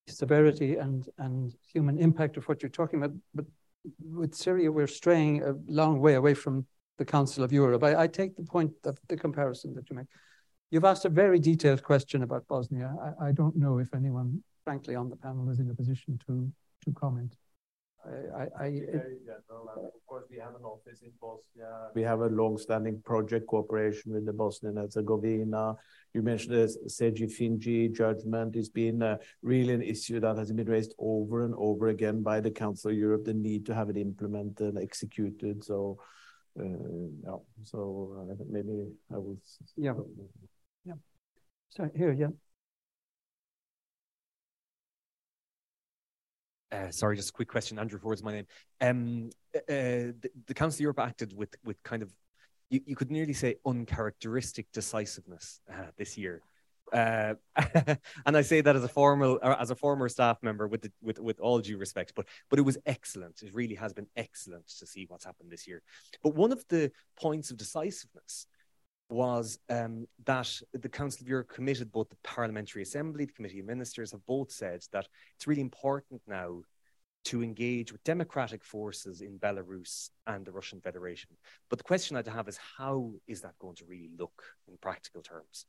Severity 0.07 0.75
and, 0.75 1.07
and 1.17 1.53
human 1.73 1.97
impact 1.97 2.37
of 2.37 2.47
what 2.47 2.61
you're 2.61 2.69
talking 2.69 2.99
about, 2.99 3.15
but 3.33 3.45
with 4.03 4.35
Syria, 4.35 4.71
we're 4.71 4.87
straying 4.87 5.43
a 5.43 5.53
long 5.67 5.99
way 5.99 6.15
away 6.15 6.33
from 6.33 6.65
the 6.97 7.05
Council 7.05 7.43
of 7.43 7.51
Europe. 7.51 7.83
I, 7.83 8.03
I 8.03 8.07
take 8.07 8.35
the 8.35 8.43
point 8.43 8.71
of 8.85 8.97
the 9.07 9.17
comparison 9.17 9.73
that 9.75 9.89
you 9.89 9.95
make. 9.95 10.07
You've 10.71 10.85
asked 10.85 11.05
a 11.05 11.09
very 11.09 11.39
detailed 11.39 11.83
question 11.83 12.23
about 12.23 12.47
Bosnia. 12.47 12.93
I, 13.21 13.27
I 13.27 13.31
don't 13.31 13.55
know 13.55 13.77
if 13.79 13.93
anyone, 13.93 14.43
frankly, 14.63 14.95
on 14.95 15.09
the 15.09 15.15
panel 15.15 15.49
is 15.49 15.59
in 15.59 15.69
a 15.69 15.75
position 15.75 16.19
to 16.27 16.51
to 16.83 16.91
comment. 16.91 17.35
I, 18.05 18.47
I, 18.59 18.65
it, 18.67 19.21
of 19.49 20.05
course, 20.05 20.25
we 20.29 20.37
have 20.37 20.55
an 20.55 20.63
office 20.63 21.01
in 21.01 21.11
Bosnia. 21.21 21.89
We 21.95 22.01
have 22.01 22.19
a 22.19 22.27
long-standing 22.27 23.01
project 23.03 23.47
cooperation 23.47 24.13
with 24.13 24.25
the 24.25 24.33
Bosnian 24.33 24.75
Herzegovina. 24.75 25.75
You 26.13 26.21
mentioned 26.21 26.55
the 26.55 26.77
Sejdić 26.87 27.31
Finci 27.31 27.91
judgment. 27.91 28.55
It's 28.55 28.69
been 28.69 29.01
uh, 29.01 29.17
really 29.41 29.73
an 29.73 29.81
issue 29.81 30.19
that 30.19 30.37
has 30.37 30.51
been 30.51 30.67
raised 30.67 30.93
over 30.99 31.43
and 31.45 31.55
over 31.57 31.87
again 31.87 32.21
by 32.21 32.41
the 32.41 32.51
Council 32.51 32.91
of 32.91 32.97
Europe. 32.97 33.23
The 33.25 33.33
need 33.33 33.65
to 33.67 33.73
have 33.73 33.89
it 33.89 33.97
implemented, 33.97 34.77
executed. 34.77 35.63
So, 35.63 35.97
uh, 36.59 36.63
yeah. 36.63 37.37
So 37.63 38.27
uh, 38.29 38.43
maybe 38.49 38.85
I 39.13 39.17
will. 39.17 39.37
Yeah. 39.77 39.93
Yeah. 40.85 40.93
So 41.69 41.89
here, 41.95 42.11
yeah. 42.11 42.27
Uh, 46.73 46.89
sorry, 46.89 47.15
just 47.15 47.29
a 47.29 47.33
quick 47.33 47.47
question. 47.47 47.77
Andrew 47.77 47.99
Ford's 47.99 48.23
my 48.23 48.31
name. 48.31 48.47
Um, 48.81 49.29
uh, 49.55 49.59
the, 49.67 50.29
the, 50.47 50.53
Council 50.53 50.77
of 50.77 50.81
Europe 50.81 50.99
acted 50.99 51.35
with 51.37 51.55
with 51.63 51.81
kind 51.83 52.01
of 52.01 52.11
you, 52.69 52.81
you 52.85 52.95
could 52.95 53.11
nearly 53.11 53.33
say 53.33 53.55
uncharacteristic 53.65 54.71
decisiveness 54.73 55.61
uh, 55.71 55.87
this 55.97 56.17
year. 56.17 56.41
Uh, 56.91 57.35
and 58.25 58.37
I 58.37 58.41
say 58.41 58.61
that 58.61 58.75
as 58.75 58.83
a 58.83 58.87
formal 58.87 59.39
as 59.43 59.69
a 59.69 59.75
former 59.75 60.09
staff 60.09 60.37
member 60.41 60.67
with 60.67 60.81
the, 60.81 60.91
with 61.01 61.19
with 61.19 61.39
all 61.39 61.59
due 61.59 61.77
respect, 61.77 62.13
but 62.15 62.25
but 62.49 62.57
it 62.57 62.63
was 62.63 62.77
excellent. 62.87 63.43
It 63.43 63.53
really 63.53 63.75
has 63.75 63.93
been 63.93 64.07
excellent 64.15 64.67
to 64.79 64.87
see 64.87 65.05
what's 65.07 65.25
happened 65.25 65.51
this 65.51 65.67
year. 65.67 65.83
But 66.23 66.35
one 66.35 66.51
of 66.51 66.65
the 66.69 66.91
points 67.15 67.51
of 67.51 67.57
decisiveness 67.57 68.47
was 69.13 69.59
um, 69.69 70.07
that 70.25 70.51
the 70.73 70.89
Council 70.89 71.23
of 71.23 71.27
Europe 71.29 71.49
committed, 71.49 71.91
both 71.91 72.09
the 72.09 72.17
Parliamentary 72.23 72.81
Assembly, 72.81 73.25
the 73.25 73.33
Committee 73.33 73.59
of 73.59 73.65
Ministers 73.65 74.11
have 74.11 74.25
both 74.25 74.51
said 74.51 74.83
that 74.91 75.07
it's 75.35 75.47
really 75.47 75.61
important 75.61 76.21
now 76.27 76.61
to 77.25 77.41
engage 77.41 77.91
with 77.91 78.03
democratic 78.03 78.63
forces 78.65 79.21
in 79.21 79.39
Belarus 79.39 80.09
and 80.27 80.45
the 80.45 80.51
Russian 80.51 80.81
Federation. 80.81 81.29
But 81.69 81.79
the 81.79 81.85
question 81.85 82.17
I'd 82.17 82.27
have 82.27 82.49
is 82.49 82.59
how 82.77 83.13
is 83.27 83.41
that 83.41 83.57
going 83.59 83.75
to 83.75 83.85
really 83.85 84.09
look 84.17 84.43
in 84.67 84.77
practical 84.81 85.21
terms? 85.21 85.65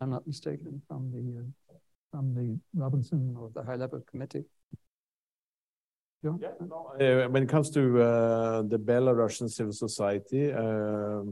I'm 0.00 0.10
not 0.10 0.26
mistaken 0.26 0.80
from 0.88 1.10
the 1.12 1.42
uh, 1.42 1.78
from 2.10 2.34
the 2.34 2.58
Robinson 2.74 3.36
or 3.38 3.50
the 3.54 3.62
high 3.62 3.76
level 3.76 4.00
committee. 4.10 4.44
Yeah, 6.22 6.32
no, 6.60 6.92
uh, 7.00 7.28
when 7.28 7.44
it 7.44 7.48
comes 7.48 7.70
to 7.70 8.02
uh, 8.02 8.62
the 8.62 8.78
Belarusian 8.78 9.48
civil 9.50 9.72
society, 9.72 10.52
uh, 10.52 11.22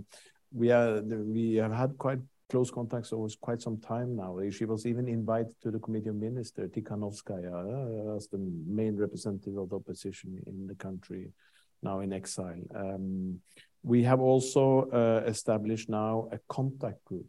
we 0.50 0.70
are 0.70 1.02
we 1.02 1.56
have 1.56 1.72
had 1.72 1.98
quite 1.98 2.20
close 2.48 2.70
contacts 2.70 3.12
over 3.12 3.28
quite 3.40 3.60
some 3.60 3.78
time 3.78 4.16
now. 4.16 4.38
She 4.50 4.64
was 4.64 4.86
even 4.86 5.06
invited 5.06 5.54
to 5.62 5.70
the 5.70 5.78
Committee 5.78 6.08
of 6.08 6.16
Ministers, 6.16 6.70
Tsikhanouskaya, 6.70 8.12
uh, 8.12 8.16
as 8.16 8.28
the 8.28 8.38
main 8.66 8.96
representative 8.96 9.58
of 9.58 9.68
the 9.68 9.76
opposition 9.76 10.42
in 10.46 10.66
the 10.66 10.74
country, 10.74 11.32
now 11.82 12.00
in 12.00 12.14
exile. 12.14 12.62
Um, 12.74 13.40
we 13.82 14.02
have 14.04 14.20
also 14.20 14.88
uh, 14.90 15.28
established 15.28 15.90
now 15.90 16.28
a 16.32 16.38
contact 16.48 17.04
group 17.04 17.26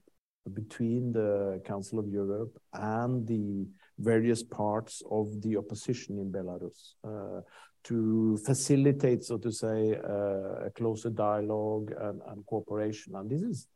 between 0.53 1.11
the 1.11 1.61
Council 1.65 1.99
of 1.99 2.07
Europe 2.07 2.57
and 2.73 3.27
the 3.27 3.67
various 3.99 4.41
parts 4.43 5.03
of 5.11 5.41
the 5.41 5.57
opposition 5.57 6.17
in 6.17 6.31
Belarus 6.31 6.93
uh, 7.03 7.41
to 7.83 8.37
facilitate, 8.45 9.23
so 9.23 9.37
to 9.37 9.51
say, 9.51 9.95
uh, 9.95 10.65
a 10.65 10.71
closer 10.75 11.09
dialogue 11.09 11.93
and, 11.99 12.21
and, 12.27 12.45
cooperation. 12.45 13.15
And 13.15 13.29
this 13.29 13.41
is 13.41 13.67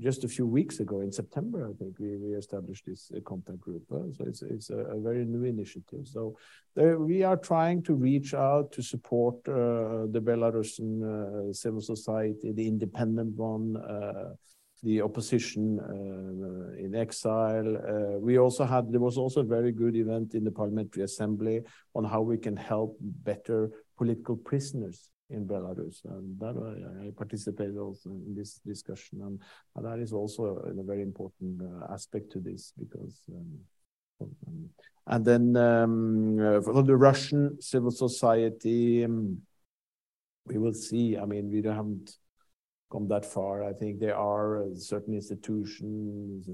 just 0.00 0.24
a 0.24 0.28
few 0.28 0.46
weeks 0.46 0.80
ago, 0.80 1.00
in 1.00 1.12
September, 1.12 1.68
I 1.68 1.72
think 1.74 1.98
we, 1.98 2.16
we 2.16 2.34
established 2.34 2.86
this 2.86 3.10
uh, 3.14 3.20
contact 3.24 3.60
group. 3.60 3.82
Uh, 3.92 4.10
so 4.16 4.24
it's, 4.26 4.42
it's 4.42 4.70
a, 4.70 4.78
a, 4.78 5.00
very 5.00 5.24
new 5.24 5.44
initiative. 5.44 6.08
So 6.08 6.36
there, 6.74 6.98
we 6.98 7.22
are 7.22 7.36
trying 7.36 7.82
to 7.84 7.94
reach 7.94 8.34
out 8.34 8.72
to 8.72 8.82
support 8.82 9.36
uh, 9.46 10.06
the 10.10 10.20
Belarusian 10.22 11.50
uh, 11.50 11.52
civil 11.52 11.80
society, 11.80 12.52
the 12.52 12.66
independent 12.66 13.36
one 13.36 13.76
the 14.82 15.00
opposition 15.00 15.78
uh, 15.78 16.76
in 16.84 16.94
exile. 16.94 17.76
Uh, 17.76 18.18
we 18.18 18.38
also 18.38 18.64
had 18.64 18.90
there 18.90 19.00
was 19.00 19.16
also 19.16 19.40
a 19.40 19.44
very 19.44 19.72
good 19.72 19.96
event 19.96 20.34
in 20.34 20.44
the 20.44 20.50
Parliamentary 20.50 21.04
Assembly 21.04 21.60
on 21.94 22.04
how 22.04 22.20
we 22.20 22.36
can 22.36 22.56
help 22.56 22.96
better 23.00 23.70
political 23.96 24.36
prisoners 24.36 25.10
in 25.30 25.46
Belarus, 25.46 26.04
and 26.04 26.38
that 26.40 26.56
I, 27.06 27.10
participated 27.16 27.78
also 27.78 28.10
in 28.10 28.34
this 28.34 28.60
discussion, 28.66 29.22
and, 29.22 29.40
and 29.76 29.86
that 29.86 29.98
is 29.98 30.12
also 30.12 30.56
a, 30.56 30.82
very 30.82 31.02
important 31.02 31.62
uh, 31.62 31.92
aspect 31.92 32.32
to 32.32 32.40
this 32.40 32.72
because. 32.78 33.22
Um, 33.30 33.58
and 35.08 35.24
then 35.24 35.56
um, 35.56 36.38
uh, 36.38 36.60
for 36.60 36.82
the 36.82 36.96
Russian 36.96 37.60
civil 37.60 37.90
society, 37.90 39.04
um, 39.04 39.38
we 40.46 40.58
will 40.58 40.74
see. 40.74 41.18
I 41.18 41.24
mean, 41.24 41.50
we 41.50 41.60
haven't 41.62 42.16
come 42.92 43.08
that 43.08 43.24
far. 43.24 43.64
I 43.64 43.72
think 43.72 43.98
there 43.98 44.16
are 44.16 44.64
uh, 44.64 44.74
certain 44.74 45.14
institutions 45.14 46.48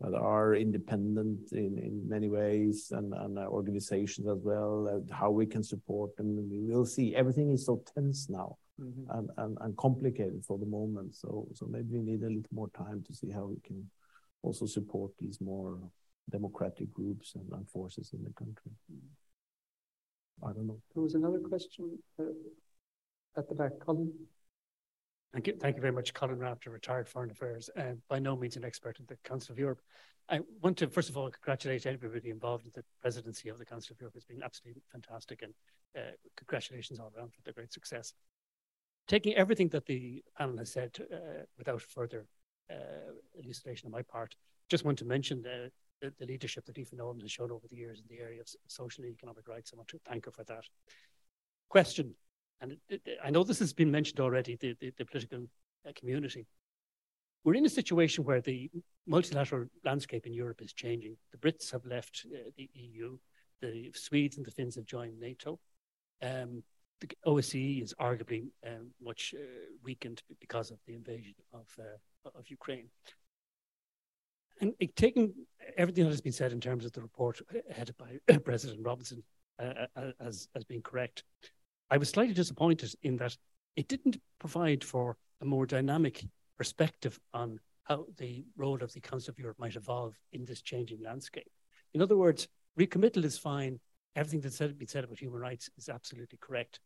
that 0.00 0.14
are 0.14 0.54
independent 0.54 1.52
in, 1.52 1.78
in 1.78 2.08
many 2.08 2.28
ways 2.28 2.92
and, 2.92 3.14
and 3.14 3.38
uh, 3.38 3.42
organizations 3.42 4.26
as 4.28 4.38
well, 4.42 4.88
uh, 4.88 5.14
how 5.14 5.30
we 5.30 5.46
can 5.46 5.62
support 5.62 6.16
them. 6.16 6.50
We 6.50 6.60
will 6.60 6.86
see. 6.86 7.14
Everything 7.14 7.50
is 7.50 7.66
so 7.66 7.82
tense 7.94 8.28
now 8.28 8.58
mm 8.78 8.92
-hmm. 8.92 9.18
and, 9.18 9.30
and, 9.36 9.58
and 9.60 9.76
complicated 9.76 10.44
for 10.44 10.58
the 10.58 10.66
moment. 10.66 11.14
So, 11.14 11.48
so 11.54 11.66
maybe 11.66 11.90
we 11.98 12.02
need 12.10 12.22
a 12.22 12.28
little 12.36 12.54
more 12.60 12.70
time 12.84 13.02
to 13.02 13.12
see 13.12 13.30
how 13.32 13.44
we 13.50 13.60
can 13.68 13.90
also 14.42 14.66
support 14.66 15.10
these 15.16 15.44
more 15.44 15.78
democratic 16.30 16.88
groups 16.92 17.34
and, 17.34 17.52
and 17.52 17.68
forces 17.68 18.12
in 18.12 18.22
the 18.24 18.32
country. 18.32 18.72
I 20.48 20.52
don't 20.54 20.66
know. 20.66 20.80
There 20.92 21.02
was 21.02 21.14
another 21.14 21.40
question 21.40 21.84
uh, 22.18 23.40
at 23.40 23.48
the 23.48 23.54
back, 23.54 23.72
Colin. 23.84 24.12
Thank 25.32 25.46
you. 25.46 25.56
Thank 25.60 25.76
you 25.76 25.82
very 25.82 25.92
much, 25.92 26.14
Colin 26.14 26.38
Rafter, 26.38 26.70
retired 26.70 27.06
foreign 27.06 27.30
affairs, 27.30 27.68
uh, 27.76 27.92
by 28.08 28.18
no 28.18 28.34
means 28.34 28.56
an 28.56 28.64
expert 28.64 28.98
in 28.98 29.04
the 29.06 29.16
Council 29.24 29.52
of 29.52 29.58
Europe. 29.58 29.80
I 30.30 30.40
want 30.62 30.76
to, 30.78 30.88
first 30.88 31.08
of 31.08 31.16
all, 31.16 31.30
congratulate 31.30 31.86
everybody 31.86 32.30
involved 32.30 32.64
in 32.64 32.72
the 32.74 32.84
presidency 33.00 33.48
of 33.48 33.58
the 33.58 33.64
Council 33.64 33.94
of 33.94 34.00
Europe. 34.00 34.14
It's 34.16 34.24
been 34.24 34.42
absolutely 34.42 34.82
fantastic, 34.90 35.42
and 35.42 35.52
uh, 35.96 36.12
congratulations 36.36 36.98
all 36.98 37.12
around 37.16 37.32
for 37.32 37.40
the 37.44 37.52
great 37.52 37.72
success. 37.72 38.14
Taking 39.06 39.34
everything 39.34 39.68
that 39.68 39.86
the 39.86 40.22
panel 40.36 40.58
has 40.58 40.72
said 40.72 40.96
uh, 41.12 41.44
without 41.56 41.80
further 41.80 42.26
uh, 42.70 43.12
elucidation 43.34 43.86
on 43.86 43.92
my 43.92 44.02
part, 44.02 44.34
just 44.70 44.84
want 44.84 44.98
to 44.98 45.06
mention 45.06 45.40
the, 45.42 45.70
the, 46.02 46.12
the 46.18 46.26
leadership 46.26 46.66
that 46.66 46.78
Aoife 46.78 46.92
Nolan 46.92 47.20
has 47.20 47.30
shown 47.30 47.50
over 47.50 47.66
the 47.68 47.76
years 47.76 48.00
in 48.00 48.14
the 48.14 48.22
area 48.22 48.40
of 48.40 48.48
social 48.66 49.04
and 49.04 49.12
economic 49.12 49.48
rights. 49.48 49.72
I 49.72 49.76
want 49.76 49.88
to 49.88 50.00
thank 50.06 50.26
her 50.26 50.30
for 50.30 50.44
that. 50.44 50.64
Question 51.70 52.14
and 52.60 52.72
it, 52.72 52.80
it, 52.88 53.18
I 53.22 53.30
know 53.30 53.44
this 53.44 53.58
has 53.60 53.72
been 53.72 53.90
mentioned 53.90 54.20
already, 54.20 54.56
the, 54.56 54.74
the, 54.80 54.92
the 54.96 55.04
political 55.04 55.46
uh, 55.86 55.92
community. 55.94 56.46
We're 57.44 57.54
in 57.54 57.66
a 57.66 57.70
situation 57.70 58.24
where 58.24 58.40
the 58.40 58.70
multilateral 59.06 59.66
landscape 59.84 60.26
in 60.26 60.34
Europe 60.34 60.60
is 60.60 60.72
changing. 60.72 61.16
The 61.32 61.38
Brits 61.38 61.70
have 61.70 61.84
left 61.86 62.26
uh, 62.32 62.50
the 62.56 62.68
EU, 62.74 63.16
the 63.60 63.90
Swedes 63.94 64.36
and 64.36 64.44
the 64.44 64.50
Finns 64.50 64.74
have 64.74 64.86
joined 64.86 65.18
NATO. 65.18 65.58
Um, 66.22 66.62
the 67.00 67.08
OSCE 67.26 67.82
is 67.82 67.94
arguably 68.00 68.48
um, 68.66 68.90
much 69.00 69.34
uh, 69.36 69.44
weakened 69.84 70.22
because 70.40 70.70
of 70.70 70.78
the 70.86 70.94
invasion 70.94 71.34
of, 71.52 71.66
uh, 71.78 72.30
of 72.36 72.50
Ukraine. 72.50 72.88
And 74.60 74.74
taking 74.96 75.32
everything 75.76 76.04
that 76.04 76.10
has 76.10 76.20
been 76.20 76.32
said 76.32 76.50
in 76.50 76.60
terms 76.60 76.84
of 76.84 76.92
the 76.92 77.00
report 77.00 77.40
headed 77.70 77.94
by 77.96 78.38
President 78.38 78.84
Robinson 78.84 79.22
uh, 79.60 79.86
uh, 79.96 80.10
as, 80.20 80.48
as 80.56 80.64
being 80.64 80.82
correct, 80.82 81.22
I 81.90 81.96
was 81.96 82.10
slightly 82.10 82.34
disappointed 82.34 82.94
in 83.02 83.16
that 83.16 83.36
it 83.76 83.88
didn't 83.88 84.20
provide 84.38 84.84
for 84.84 85.16
a 85.40 85.44
more 85.44 85.66
dynamic 85.66 86.24
perspective 86.56 87.18
on 87.32 87.60
how 87.84 88.06
the 88.18 88.44
role 88.56 88.82
of 88.82 88.92
the 88.92 89.00
Council 89.00 89.32
of 89.32 89.38
Europe 89.38 89.58
might 89.58 89.76
evolve 89.76 90.14
in 90.32 90.44
this 90.44 90.60
changing 90.60 91.02
landscape. 91.02 91.50
In 91.94 92.02
other 92.02 92.16
words, 92.16 92.48
recommittal 92.76 93.24
is 93.24 93.38
fine. 93.38 93.80
Everything 94.16 94.40
that's 94.40 94.56
said, 94.56 94.76
been 94.78 94.88
said 94.88 95.04
about 95.04 95.18
human 95.18 95.40
rights 95.40 95.70
is 95.78 95.88
absolutely 95.88 96.38
correct. 96.40 96.80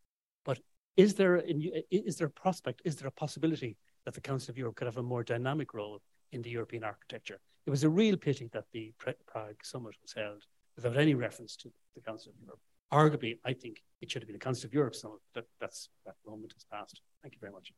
But 0.45 0.61
is 0.97 1.15
there, 1.15 1.43
is 1.91 2.17
there 2.17 2.29
a 2.29 2.31
prospect, 2.31 2.83
is 2.85 2.97
there 2.97 3.09
a 3.09 3.13
possibility 3.13 3.77
that 4.05 4.15
the 4.15 4.21
Council 4.21 4.53
of 4.53 4.59
Europe 4.59 4.77
could 4.77 4.87
have 4.87 4.99
a 4.99 5.03
more 5.03 5.25
dynamic 5.25 5.75
role 5.75 6.01
in 6.31 6.43
the 6.43 6.51
European 6.51 6.85
architecture? 6.85 7.41
It 7.67 7.71
was 7.71 7.85
a 7.85 7.89
real 7.89 8.17
pity 8.17 8.49
that 8.53 8.67
the 8.73 8.93
Prague 8.99 9.65
summit 9.65 9.95
was 10.03 10.13
held 10.13 10.45
without 10.77 10.97
any 10.97 11.15
reference 11.15 11.57
to 11.57 11.73
the 11.95 12.01
Council 12.01 12.33
of 12.33 12.41
Europe. 12.45 12.61
Arguably, 12.93 13.39
I 13.45 13.55
think 13.55 13.83
it 14.01 14.11
should 14.11 14.23
have 14.23 14.27
been 14.27 14.37
a 14.37 14.41
Council 14.41 14.67
of 14.67 14.75
Europe 14.75 14.95
So 14.95 15.21
That, 15.35 15.45
that's, 15.61 15.89
that 16.05 16.15
moment 16.27 16.53
has 16.55 16.65
passed. 16.71 17.01
Thank 17.23 17.35
you 17.35 17.41
very 17.41 17.53
much. 17.53 17.73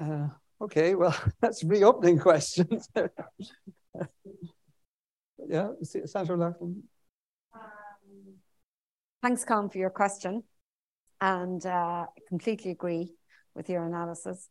Uh, 0.00 0.28
okay, 0.64 0.94
well, 0.94 1.14
that's 1.40 1.62
reopening 1.64 2.18
questions. 2.18 2.88
yeah, 5.48 5.68
Senator 5.82 6.36
Loughlin. 6.36 6.82
Um, 7.54 7.60
thanks, 9.22 9.44
Con, 9.44 9.68
for 9.68 9.78
your 9.78 9.90
question. 9.90 10.44
And 11.20 11.64
uh, 11.66 12.06
I 12.06 12.06
completely 12.28 12.70
agree 12.70 13.12
with 13.54 13.68
your 13.68 13.84
analysis. 13.84 14.48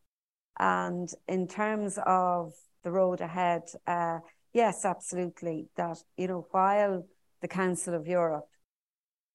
And 0.59 1.09
in 1.27 1.47
terms 1.47 1.97
of 2.05 2.53
the 2.83 2.91
road 2.91 3.21
ahead, 3.21 3.63
uh, 3.87 4.19
yes, 4.53 4.85
absolutely. 4.85 5.69
That, 5.77 5.97
you 6.17 6.27
know, 6.27 6.45
while 6.51 7.07
the 7.41 7.47
Council 7.47 7.95
of 7.95 8.05
Europe 8.05 8.47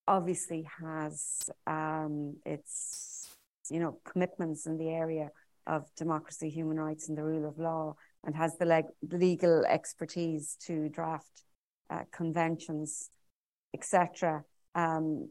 obviously 0.06 0.68
has 0.80 1.50
um, 1.66 2.36
its, 2.44 3.28
you 3.70 3.80
know, 3.80 3.98
commitments 4.04 4.66
in 4.66 4.76
the 4.76 4.88
area 4.88 5.30
of 5.66 5.86
democracy, 5.96 6.50
human 6.50 6.78
rights, 6.78 7.08
and 7.08 7.16
the 7.16 7.24
rule 7.24 7.48
of 7.48 7.58
law, 7.58 7.94
and 8.24 8.34
has 8.34 8.56
the 8.58 8.66
leg- 8.66 8.84
legal 9.10 9.64
expertise 9.64 10.56
to 10.66 10.88
draft 10.88 11.44
uh, 11.90 12.02
conventions, 12.12 13.10
etc. 13.72 14.44
Um, 14.74 15.30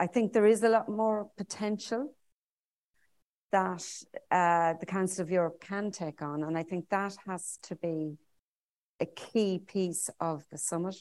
I 0.00 0.06
think 0.06 0.32
there 0.32 0.46
is 0.46 0.62
a 0.62 0.68
lot 0.68 0.88
more 0.88 1.30
potential 1.36 2.14
that 3.52 3.84
uh, 4.32 4.74
the 4.80 4.86
Council 4.86 5.22
of 5.22 5.30
Europe 5.30 5.60
can 5.60 5.92
take 5.92 6.20
on, 6.20 6.42
and 6.42 6.58
I 6.58 6.64
think 6.64 6.88
that 6.88 7.16
has 7.26 7.58
to 7.62 7.76
be 7.76 8.18
a 9.00 9.06
key 9.06 9.60
piece 9.64 10.10
of 10.18 10.44
the 10.50 10.58
summit. 10.58 10.96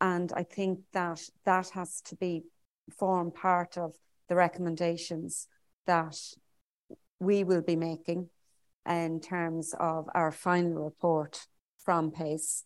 And 0.00 0.32
I 0.34 0.44
think 0.44 0.80
that 0.92 1.20
that 1.44 1.70
has 1.70 2.00
to 2.02 2.16
be 2.16 2.44
form 2.96 3.30
part 3.30 3.76
of 3.76 3.94
the 4.28 4.36
recommendations 4.36 5.48
that 5.86 6.16
we 7.18 7.44
will 7.44 7.62
be 7.62 7.76
making 7.76 8.28
in 8.88 9.20
terms 9.20 9.74
of 9.78 10.08
our 10.14 10.30
final 10.30 10.84
report 10.84 11.46
from 11.78 12.10
PACE. 12.10 12.64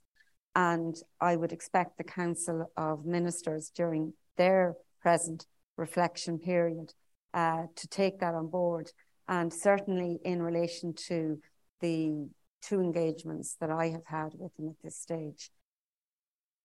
And 0.55 0.95
I 1.21 1.37
would 1.37 1.53
expect 1.53 1.97
the 1.97 2.05
Council 2.05 2.71
of 2.77 3.07
Ministers 3.07 3.71
during 3.75 4.13
their 4.37 4.75
present 5.01 5.47
reflection 5.77 6.39
period 6.39 6.93
uh, 7.33 7.65
to 7.75 7.89
take 7.89 8.21
that 8.21 8.35
on 8.35 8.49
board. 8.49 8.91
And 9.29 9.53
certainly 9.53 10.19
in 10.25 10.43
relation 10.43 10.93
to 11.09 11.41
the 11.81 12.29
two 12.61 12.81
engagements 12.81 13.57
that 13.61 13.71
I 13.71 13.89
have 13.89 14.05
had 14.07 14.33
with 14.39 14.55
them 14.57 14.69
at 14.69 14.77
this 14.85 14.97
stage, 14.97 15.51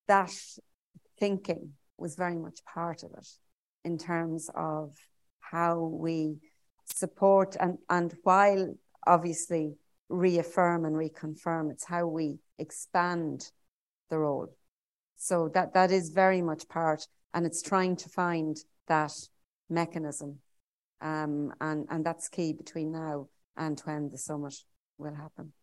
that 0.07 0.34
thinking 1.19 1.73
was 1.97 2.15
very 2.15 2.38
much 2.38 2.59
part 2.65 3.03
of 3.03 3.11
it 3.17 3.27
in 3.84 3.97
terms 3.97 4.49
of 4.55 4.95
how 5.39 5.79
we 5.79 6.38
support 6.85 7.55
and, 7.59 7.77
and 7.89 8.15
while 8.23 8.75
obviously 9.05 9.75
reaffirm 10.09 10.85
and 10.85 10.95
reconfirm, 10.95 11.71
it's 11.71 11.85
how 11.85 12.07
we 12.07 12.38
expand 12.57 13.51
the 14.09 14.17
role. 14.17 14.53
So 15.17 15.49
that 15.53 15.73
that 15.73 15.91
is 15.91 16.09
very 16.09 16.41
much 16.41 16.67
part, 16.69 17.07
and 17.34 17.45
it's 17.45 17.61
trying 17.61 17.95
to 17.97 18.09
find 18.09 18.57
that 18.88 19.13
mechanism. 19.69 20.39
Um, 21.01 21.53
and, 21.61 21.85
and 21.89 22.05
that's 22.05 22.29
key 22.29 22.53
between 22.53 22.91
now 22.91 23.27
and 23.55 23.79
when 23.81 24.09
the 24.09 24.17
summit 24.17 24.55
will 24.97 25.13
happen. 25.13 25.53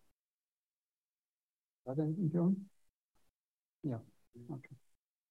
anything, 1.89 2.31
John? 2.33 2.57
Yeah. 3.83 3.99
Okay. 4.51 4.77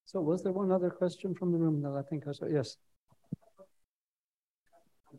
So 0.05 0.21
was 0.21 0.43
there 0.43 0.51
one 0.51 0.71
other 0.71 0.89
question 0.89 1.33
from 1.35 1.51
the 1.51 1.57
room 1.57 1.81
that 1.81 1.91
I 1.91 2.01
think 2.03 2.27
I 2.27 2.31
saw? 2.31 2.45
Yes. 2.45 2.77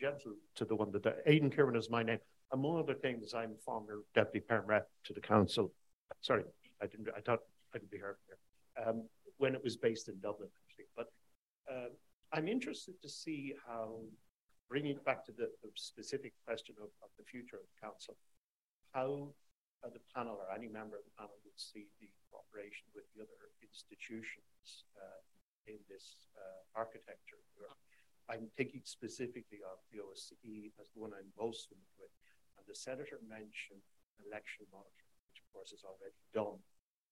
Gentle 0.01 0.35
to 0.56 0.65
the 0.65 0.74
one 0.74 0.90
that 0.93 1.23
Aidan 1.27 1.51
Kieran 1.51 1.77
is 1.77 1.90
my 1.90 2.02
name. 2.02 2.19
Among 2.52 2.78
other 2.78 2.94
things, 2.94 3.32
I'm 3.35 3.55
former 3.65 4.01
deputy 4.15 4.40
perm 4.40 4.66
rep 4.66 4.89
to 5.05 5.12
the 5.12 5.20
council. 5.20 5.73
Sorry, 6.20 6.44
I 6.82 6.86
didn't. 6.86 7.09
I 7.16 7.20
thought 7.20 7.40
I 7.74 7.78
could 7.78 7.90
be 7.90 7.98
heard 7.98 8.16
here. 8.27 8.86
Um, 8.86 9.05
when 9.39 9.55
it 9.55 9.62
was 9.62 9.77
based 9.77 10.09
in 10.09 10.19
Dublin, 10.20 10.48
actually. 10.65 10.86
But 10.97 11.12
uh, 11.70 11.89
I'm 12.32 12.48
interested 12.48 13.01
to 13.02 13.09
see 13.09 13.55
how, 13.66 14.01
bringing 14.69 14.93
it 14.93 15.05
back 15.05 15.24
to 15.27 15.32
the, 15.32 15.51
the 15.62 15.70
specific 15.74 16.35
question 16.44 16.74
of, 16.78 16.89
of, 17.02 17.11
the 17.19 17.24
future 17.24 17.56
of 17.56 17.62
the 17.62 17.86
council, 17.86 18.16
how 18.93 19.28
uh, 19.85 19.90
the 19.93 20.01
panel 20.15 20.39
or 20.39 20.55
any 20.55 20.69
member 20.69 20.97
of 20.97 21.05
the 21.05 21.15
panel 21.19 21.35
would 21.44 21.59
see 21.59 21.86
the 22.01 22.09
cooperation 22.35 22.90
with 22.90 23.06
the 23.15 23.23
other 23.23 23.55
institutions 23.62 24.90
uh, 24.98 25.23
in 25.70 25.78
this 25.86 26.27
uh, 26.35 26.66
architecture. 26.74 27.39
I'm 28.27 28.51
thinking 28.56 28.82
specifically 28.82 29.62
of 29.62 29.78
the 29.93 30.02
OSCE 30.02 30.74
as 30.81 30.89
the 30.90 30.98
one 30.98 31.15
I'm 31.15 31.31
most 31.39 31.70
familiar 31.70 31.94
with. 32.01 32.11
And 32.59 32.65
the 32.66 32.74
senator 32.74 33.20
mentioned 33.23 33.85
election 34.24 34.66
monitoring, 34.73 35.15
which 35.31 35.44
of 35.44 35.47
course 35.52 35.70
is 35.77 35.85
already 35.85 36.19
done 36.32 36.59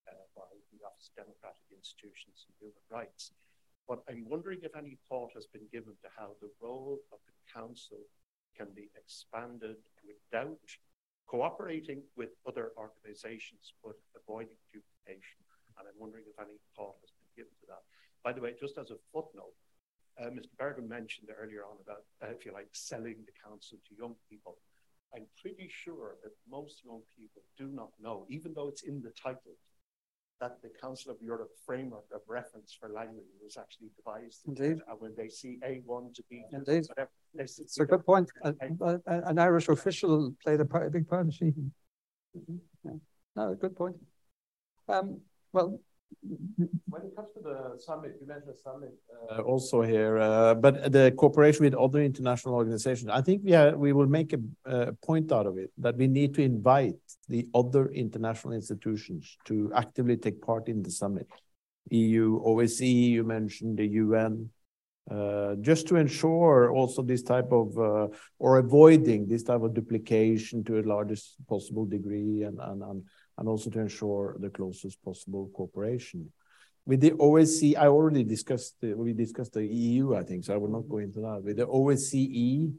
uh, 0.09 0.27
by 0.35 0.49
the 0.73 0.81
Office 0.83 1.13
of 1.13 1.29
Democratic 1.29 1.69
Institutions 1.69 2.49
and 2.49 2.57
Human 2.59 2.85
Rights. 2.89 3.37
But 3.85 4.01
I'm 4.09 4.25
wondering 4.25 4.65
if 4.65 4.73
any 4.73 4.97
thought 5.07 5.37
has 5.37 5.45
been 5.45 5.69
given 5.69 5.93
to 6.01 6.09
how 6.17 6.33
the 6.41 6.49
role 6.65 7.05
of 7.13 7.21
the 7.29 7.37
Council 7.45 8.01
can 8.57 8.73
be 8.73 8.89
expanded 8.97 9.77
without 10.01 10.65
cooperating 11.29 12.03
with 12.17 12.37
other 12.47 12.73
organizations 12.77 13.73
but 13.83 13.97
avoiding 14.17 14.61
duplication. 15.03 15.39
And 15.79 15.89
I'm 15.89 15.99
wondering 15.99 16.25
if 16.29 16.39
any 16.39 16.59
thought 16.77 16.97
has 17.03 17.11
been 17.19 17.45
given 17.45 17.53
to 17.61 17.67
that. 17.69 17.83
By 18.25 18.33
the 18.33 18.41
way, 18.41 18.55
just 18.59 18.79
as 18.79 18.91
a 18.91 18.97
footnote, 19.13 19.57
uh, 20.21 20.29
Mr. 20.31 20.53
Bergin 20.61 20.89
mentioned 20.89 21.29
earlier 21.33 21.65
on 21.65 21.77
about, 21.83 22.05
uh, 22.23 22.31
if 22.31 22.45
you 22.45 22.53
like, 22.53 22.69
selling 22.73 23.17
the 23.25 23.33
council 23.43 23.79
to 23.89 23.95
young 23.97 24.15
people. 24.29 24.59
I'm 25.15 25.27
pretty 25.41 25.69
sure 25.69 26.17
that 26.23 26.33
most 26.49 26.85
young 26.85 27.03
people 27.17 27.43
do 27.59 27.69
not 27.69 27.91
know, 28.01 28.27
even 28.31 28.53
though 28.55 28.69
it's 28.69 28.83
in 28.83 29.03
the 29.03 29.11
title, 29.11 29.57
that 30.41 30.61
the 30.63 30.71
Council 30.81 31.13
of 31.13 31.19
Europe 31.21 31.51
framework 31.65 32.05
of 32.13 32.21
reference 32.27 32.77
for 32.79 32.89
language 32.89 33.27
was 33.43 33.57
actually 33.57 33.91
devised. 33.97 34.41
Indeed. 34.47 34.83
And 34.89 34.99
when 34.99 35.15
they 35.17 35.29
see 35.29 35.59
A1 35.65 36.15
to 36.15 36.23
B2, 36.23 36.43
Indeed. 36.53 36.85
whatever, 36.89 37.11
it's 37.35 37.79
a 37.79 37.85
good 37.85 38.05
point. 38.05 38.31
an 38.43 39.39
Irish 39.39 39.69
official 39.69 40.35
played 40.43 40.61
a, 40.61 40.65
part, 40.65 40.87
a 40.87 40.91
big 40.91 41.07
part 41.07 41.27
in 41.27 41.31
she. 41.31 41.53
Yeah. 42.85 42.93
No, 43.37 43.55
good 43.55 43.77
point. 43.77 43.97
Um, 44.93 45.21
well, 45.53 45.81
when 46.23 47.03
it 47.03 47.17
comes 47.17 47.29
to 47.35 47.41
the 47.43 47.79
summit, 47.79 48.17
you 48.21 48.27
mentioned 48.27 48.57
summit 48.63 48.95
uh, 49.31 49.41
also 49.41 49.81
here, 49.81 50.19
uh, 50.19 50.55
but 50.55 50.93
the 50.93 51.13
cooperation 51.17 51.65
with 51.65 51.75
other 51.75 52.03
international 52.03 52.55
organizations, 52.55 53.11
I 53.11 53.23
think 53.23 53.43
we, 53.43 53.55
are, 53.55 53.77
we 53.77 53.93
will 53.93 54.07
make 54.07 54.35
a, 54.35 54.41
a, 54.67 54.93
point 54.93 55.33
out 55.33 55.47
of 55.47 55.57
it 55.57 55.71
that 55.79 55.97
we 55.97 56.07
need 56.07 56.35
to 56.35 56.43
invite 56.43 56.95
the 57.29 57.49
other 57.55 57.89
international 57.89 58.53
institutions 58.53 59.39
to 59.47 59.73
actively 59.75 60.17
take 60.17 60.43
part 60.43 60.69
in 60.69 60.83
the 60.83 60.91
summit. 60.91 61.27
EU, 61.91 62.41
OSCE, 62.45 63.11
you 63.11 63.25
mentioned 63.25 63.79
the 63.79 63.87
UN, 63.87 64.51
uh, 65.11 65.57
just 65.57 65.89
to 65.89 65.97
ensure 65.97 66.71
also 66.71 67.03
this 67.03 67.23
type 67.23 67.51
of, 67.51 67.77
uh, 67.79 68.09
or 68.39 68.59
avoiding 68.59 69.27
this 69.27 69.43
type 69.43 69.63
of 69.63 69.75
duplication 69.75 70.63
to 70.65 70.79
a 70.79 70.83
largest 70.83 71.37
possible 71.49 71.85
degree 71.87 72.43
and, 72.43 72.59
and, 72.61 72.83
and 72.83 73.03
and 73.39 73.49
also 73.49 73.71
to 73.71 73.81
ensure 73.81 74.37
the 74.39 74.51
closest 74.51 75.03
possible 75.03 75.51
cooperation. 75.55 76.31
With 76.85 77.01
the 77.01 77.13
OSCE, 77.13 77.77
I 77.77 77.87
already 77.87 78.25
discussed, 78.25 78.75
the, 78.81 78.95
we 78.95 79.13
discussed 79.13 79.53
the 79.53 79.65
EU, 79.65 80.17
I 80.17 80.25
think, 80.25 80.45
so 80.45 80.55
I 80.55 80.57
will 80.57 80.71
not 80.71 80.89
go 80.89 80.99
into 80.99 81.21
that. 81.21 81.43
With 81.45 81.57
the 81.59 81.67
OSCE, 81.67 82.73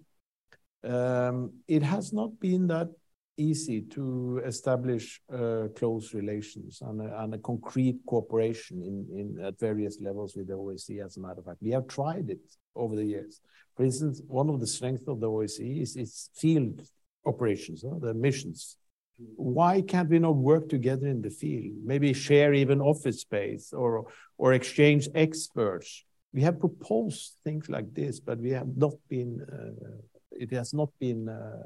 um, 0.83 1.53
it 1.67 1.83
has 1.83 2.11
not 2.11 2.37
been 2.39 2.67
that 2.67 2.89
easy 3.37 3.81
to 3.81 4.41
establish 4.45 5.21
uh, 5.33 5.67
close 5.75 6.13
relations 6.13 6.81
and 6.81 7.01
a, 7.01 7.23
and 7.23 7.33
a 7.33 7.37
concrete 7.39 7.99
cooperation 8.05 8.83
in, 8.83 9.37
in 9.37 9.45
at 9.45 9.59
various 9.59 9.99
levels 10.01 10.35
with 10.35 10.47
the 10.47 10.53
OSCE. 10.53 11.03
As 11.03 11.17
a 11.17 11.21
matter 11.21 11.39
of 11.39 11.45
fact, 11.45 11.57
we 11.61 11.71
have 11.71 11.87
tried 11.87 12.29
it 12.29 12.41
over 12.75 12.95
the 12.95 13.05
years. 13.05 13.41
For 13.75 13.83
instance, 13.83 14.21
one 14.27 14.49
of 14.49 14.59
the 14.59 14.67
strengths 14.67 15.07
of 15.07 15.19
the 15.19 15.29
OSCE 15.29 15.81
is 15.81 15.95
its 15.95 16.29
field 16.35 16.81
operations, 17.25 17.83
uh, 17.83 17.97
the 17.99 18.13
missions 18.13 18.77
Why 19.17 19.81
can't 19.81 20.09
we 20.09 20.19
not 20.19 20.35
work 20.35 20.69
together 20.69 21.07
in 21.07 21.21
the 21.21 21.29
field? 21.29 21.75
Maybe 21.83 22.13
share 22.13 22.53
even 22.53 22.81
office 22.81 23.21
space 23.21 23.73
or 23.73 24.05
or 24.37 24.53
exchange 24.53 25.07
experts. 25.13 26.03
We 26.33 26.41
have 26.41 26.59
proposed 26.59 27.35
things 27.43 27.69
like 27.69 27.93
this, 27.93 28.19
but 28.19 28.39
we 28.39 28.51
have 28.51 28.75
not 28.75 28.93
been. 29.09 29.41
Uh, 29.41 30.01
it 30.31 30.51
has 30.51 30.73
not 30.73 30.89
been 30.99 31.29
uh, 31.29 31.63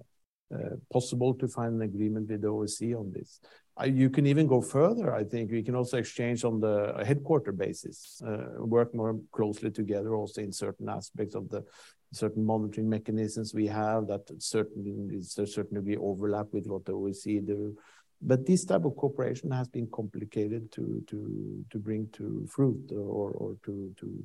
uh, 0.53 0.76
possible 0.91 1.34
to 1.34 1.48
find 1.48 1.76
an 1.76 1.82
agreement 1.82 2.30
with 2.30 2.41
the 2.41 2.48
OSCE 2.48 2.98
on 2.98 3.11
this. 3.11 3.40
You 3.86 4.10
can 4.10 4.26
even 4.26 4.48
go 4.48 4.61
further. 4.61 5.14
I 5.14 5.24
think 5.24 5.52
we 5.52 5.61
can 5.61 5.76
also 5.76 5.98
exchange 5.98 6.44
on 6.44 6.60
the 6.60 7.03
headquarter 7.06 7.52
basis, 7.52 8.22
uh, 8.26 8.65
work 8.65 8.95
more 8.95 9.19
closely 9.32 9.69
together 9.72 10.15
also 10.15 10.41
in 10.41 10.52
certain 10.52 10.90
aspects 10.90 11.36
of 11.36 11.48
the 11.49 11.64
certain 12.11 12.43
monitoring 12.43 12.89
mechanisms 12.89 13.53
we 13.53 13.67
have 13.67 14.07
that 14.07 14.29
certainly 14.41 15.15
is 15.15 15.38
a 15.38 15.45
certain 15.45 15.75
degree 15.75 15.97
overlap 15.97 16.47
with 16.51 16.67
what 16.67 16.85
the 16.85 16.93
OSCE 16.93 17.45
do. 17.45 17.77
But 18.21 18.45
this 18.45 18.65
type 18.65 18.85
of 18.85 18.95
cooperation 18.95 19.51
has 19.51 19.67
been 19.67 19.88
complicated 19.88 20.71
to 20.71 21.03
to 21.07 21.63
to 21.69 21.77
bring 21.77 22.07
to 22.13 22.47
fruit 22.49 22.91
or 22.91 23.31
or 23.31 23.57
to 23.65 23.93
to 23.99 24.23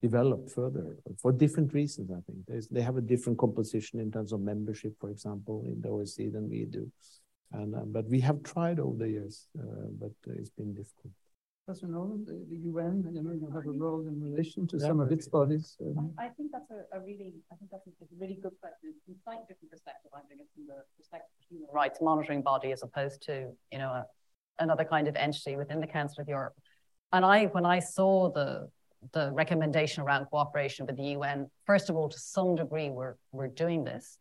develop 0.00 0.50
further 0.50 0.96
for 1.20 1.32
different 1.32 1.72
reasons. 1.72 2.10
I 2.10 2.20
think 2.26 2.38
There's, 2.46 2.68
they 2.68 2.82
have 2.82 2.98
a 2.98 3.08
different 3.12 3.38
composition 3.38 4.00
in 4.00 4.10
terms 4.10 4.32
of 4.32 4.40
membership, 4.40 4.92
for 5.00 5.10
example, 5.10 5.64
in 5.66 5.80
the 5.80 5.88
OSCE 5.88 6.32
than 6.32 6.48
we 6.48 6.64
do. 6.64 6.90
And 7.52 7.74
uh, 7.74 7.86
but 7.96 8.04
we 8.14 8.20
have 8.20 8.42
tried 8.42 8.78
over 8.80 8.98
the 8.98 9.10
years, 9.16 9.46
uh, 9.58 9.88
but 10.00 10.12
it's 10.26 10.50
been 10.50 10.74
difficult. 10.74 11.12
Professor 11.64 11.86
Nolan, 11.86 12.24
the, 12.26 12.44
the 12.50 12.60
UN, 12.68 13.02
you 13.10 13.22
know, 13.22 13.32
you 13.32 13.50
have 13.54 13.64
a 13.64 13.70
role 13.70 14.06
in 14.06 14.20
relation 14.20 14.66
to 14.66 14.76
yeah, 14.76 14.88
some 14.88 15.00
of 15.00 15.10
its 15.10 15.28
bodies. 15.28 15.78
Um, 15.80 16.12
I, 16.18 16.26
I, 16.26 16.28
think 16.28 16.52
that's 16.52 16.70
a, 16.70 16.96
a, 16.96 17.00
really, 17.00 17.32
I 17.50 17.54
think 17.56 17.70
that's 17.70 17.86
a, 17.86 17.90
really 18.20 18.38
good 18.42 18.52
question. 18.60 18.92
From 19.06 19.14
a 19.14 19.18
slightly 19.24 19.44
different 19.48 19.70
perspective, 19.70 20.10
I 20.14 20.20
think 20.28 20.42
it's 20.42 20.52
from 20.52 20.66
the 20.66 20.82
perspective 20.98 21.30
of 21.40 21.48
human 21.48 21.68
rights 21.72 22.00
monitoring 22.02 22.42
body 22.42 22.72
as 22.72 22.82
opposed 22.82 23.22
to, 23.22 23.50
you 23.72 23.78
know, 23.78 23.88
a, 23.88 24.04
another 24.58 24.84
kind 24.84 25.08
of 25.08 25.16
entity 25.16 25.56
within 25.56 25.80
the 25.80 25.86
Council 25.86 26.20
of 26.20 26.28
Europe. 26.28 26.54
And 27.12 27.24
I, 27.24 27.46
when 27.46 27.64
I 27.64 27.78
saw 27.78 28.30
the 28.30 28.68
the 29.12 29.30
recommendation 29.32 30.02
around 30.02 30.24
cooperation 30.26 30.86
with 30.86 30.96
the 30.96 31.08
UN, 31.18 31.50
first 31.66 31.90
of 31.90 31.96
all, 31.96 32.08
to 32.08 32.18
some 32.18 32.56
degree, 32.56 32.90
we're 32.90 33.16
we're 33.32 33.48
doing 33.48 33.84
this, 33.84 34.18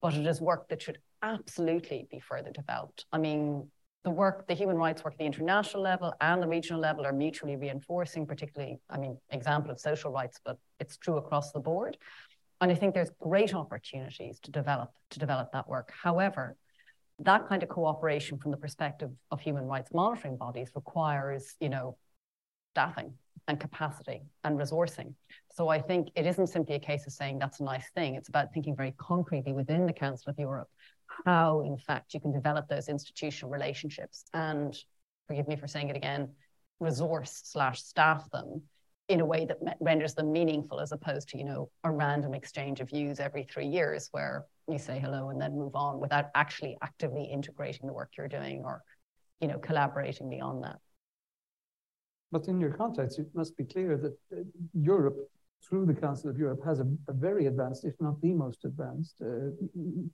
but 0.00 0.14
it 0.14 0.26
is 0.26 0.40
work 0.40 0.68
that 0.68 0.82
should 0.82 0.98
absolutely 1.22 2.06
be 2.10 2.20
further 2.20 2.50
developed. 2.50 3.06
I 3.12 3.18
mean, 3.18 3.68
the 4.04 4.10
work, 4.10 4.46
the 4.46 4.54
human 4.54 4.76
rights 4.76 5.04
work 5.04 5.14
at 5.14 5.18
the 5.18 5.26
international 5.26 5.82
level 5.82 6.14
and 6.20 6.42
the 6.42 6.48
regional 6.48 6.80
level 6.80 7.04
are 7.04 7.12
mutually 7.12 7.56
reinforcing, 7.56 8.26
particularly, 8.26 8.78
I 8.88 8.98
mean, 8.98 9.18
example 9.30 9.70
of 9.70 9.80
social 9.80 10.12
rights, 10.12 10.40
but 10.44 10.58
it's 10.78 10.96
true 10.96 11.16
across 11.16 11.52
the 11.52 11.60
board. 11.60 11.96
And 12.60 12.70
I 12.70 12.74
think 12.74 12.94
there's 12.94 13.10
great 13.20 13.54
opportunities 13.54 14.40
to 14.40 14.50
develop 14.50 14.90
to 15.10 15.18
develop 15.18 15.52
that 15.52 15.68
work. 15.68 15.92
However, 16.02 16.56
that 17.20 17.48
kind 17.48 17.62
of 17.62 17.68
cooperation 17.68 18.38
from 18.38 18.50
the 18.50 18.56
perspective 18.56 19.10
of 19.30 19.40
human 19.40 19.64
rights 19.64 19.90
monitoring 19.92 20.36
bodies 20.36 20.70
requires, 20.74 21.54
you 21.60 21.68
know, 21.68 21.96
staffing 22.74 23.12
and 23.48 23.58
capacity 23.58 24.22
and 24.44 24.58
resourcing. 24.58 25.14
So 25.54 25.68
I 25.68 25.80
think 25.80 26.08
it 26.14 26.26
isn't 26.26 26.48
simply 26.48 26.76
a 26.76 26.78
case 26.78 27.06
of 27.06 27.12
saying 27.12 27.38
that's 27.38 27.60
a 27.60 27.64
nice 27.64 27.88
thing. 27.94 28.14
It's 28.14 28.28
about 28.28 28.52
thinking 28.52 28.76
very 28.76 28.94
concretely 28.98 29.52
within 29.52 29.86
the 29.86 29.92
Council 29.92 30.30
of 30.30 30.38
Europe 30.38 30.68
how, 31.24 31.60
in 31.62 31.76
fact, 31.76 32.14
you 32.14 32.20
can 32.20 32.32
develop 32.32 32.68
those 32.68 32.88
institutional 32.88 33.50
relationships 33.50 34.24
and, 34.32 34.76
forgive 35.26 35.48
me 35.48 35.56
for 35.56 35.66
saying 35.66 35.88
it 35.88 35.96
again, 35.96 36.30
resource 36.80 37.42
slash 37.44 37.82
staff 37.82 38.30
them 38.30 38.62
in 39.08 39.20
a 39.20 39.24
way 39.24 39.46
that 39.46 39.58
renders 39.80 40.14
them 40.14 40.32
meaningful 40.32 40.80
as 40.80 40.92
opposed 40.92 41.30
to, 41.30 41.38
you 41.38 41.44
know, 41.44 41.70
a 41.84 41.90
random 41.90 42.34
exchange 42.34 42.80
of 42.80 42.88
views 42.88 43.20
every 43.20 43.42
three 43.42 43.66
years 43.66 44.08
where 44.12 44.44
you 44.68 44.78
say 44.78 44.98
hello 44.98 45.30
and 45.30 45.40
then 45.40 45.52
move 45.56 45.74
on 45.74 45.98
without 45.98 46.26
actually 46.34 46.76
actively 46.82 47.24
integrating 47.24 47.86
the 47.86 47.92
work 47.92 48.10
you're 48.16 48.28
doing 48.28 48.62
or, 48.64 48.82
you 49.40 49.48
know, 49.48 49.58
collaborating 49.58 50.28
beyond 50.28 50.62
that. 50.62 50.78
But 52.30 52.48
in 52.48 52.60
your 52.60 52.72
context, 52.72 53.18
it 53.18 53.28
must 53.34 53.56
be 53.56 53.64
clear 53.64 53.96
that 53.96 54.18
uh, 54.36 54.42
Europe 54.74 55.16
through 55.66 55.86
the 55.86 55.94
Council 55.94 56.30
of 56.30 56.38
Europe 56.38 56.60
has 56.64 56.80
a, 56.80 56.86
a 57.08 57.12
very 57.12 57.46
advanced, 57.46 57.84
if 57.84 57.94
not 58.00 58.20
the 58.20 58.32
most 58.32 58.64
advanced, 58.64 59.20
uh, 59.20 59.50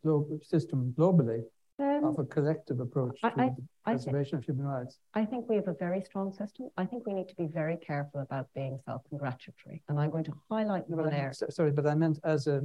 global 0.02 0.38
system 0.42 0.94
globally 0.98 1.42
um, 1.78 2.04
of 2.04 2.18
a 2.18 2.24
collective 2.24 2.80
approach 2.80 3.20
to 3.20 3.32
I, 3.36 3.50
preservation 3.84 4.38
of 4.38 4.44
human 4.44 4.66
rights. 4.66 4.98
I 5.14 5.24
think 5.24 5.48
we 5.48 5.56
have 5.56 5.68
a 5.68 5.74
very 5.74 6.02
strong 6.02 6.32
system. 6.32 6.70
I 6.76 6.84
think 6.86 7.06
we 7.06 7.12
need 7.12 7.28
to 7.28 7.36
be 7.36 7.46
very 7.46 7.76
careful 7.76 8.20
about 8.20 8.48
being 8.54 8.78
self-congratulatory, 8.84 9.82
and 9.88 10.00
I'm 10.00 10.10
going 10.10 10.24
to 10.24 10.34
highlight 10.50 10.88
no, 10.88 11.04
there. 11.08 11.32
Sorry, 11.32 11.72
but 11.72 11.86
I 11.86 11.94
meant 11.94 12.18
as 12.24 12.46
a, 12.46 12.62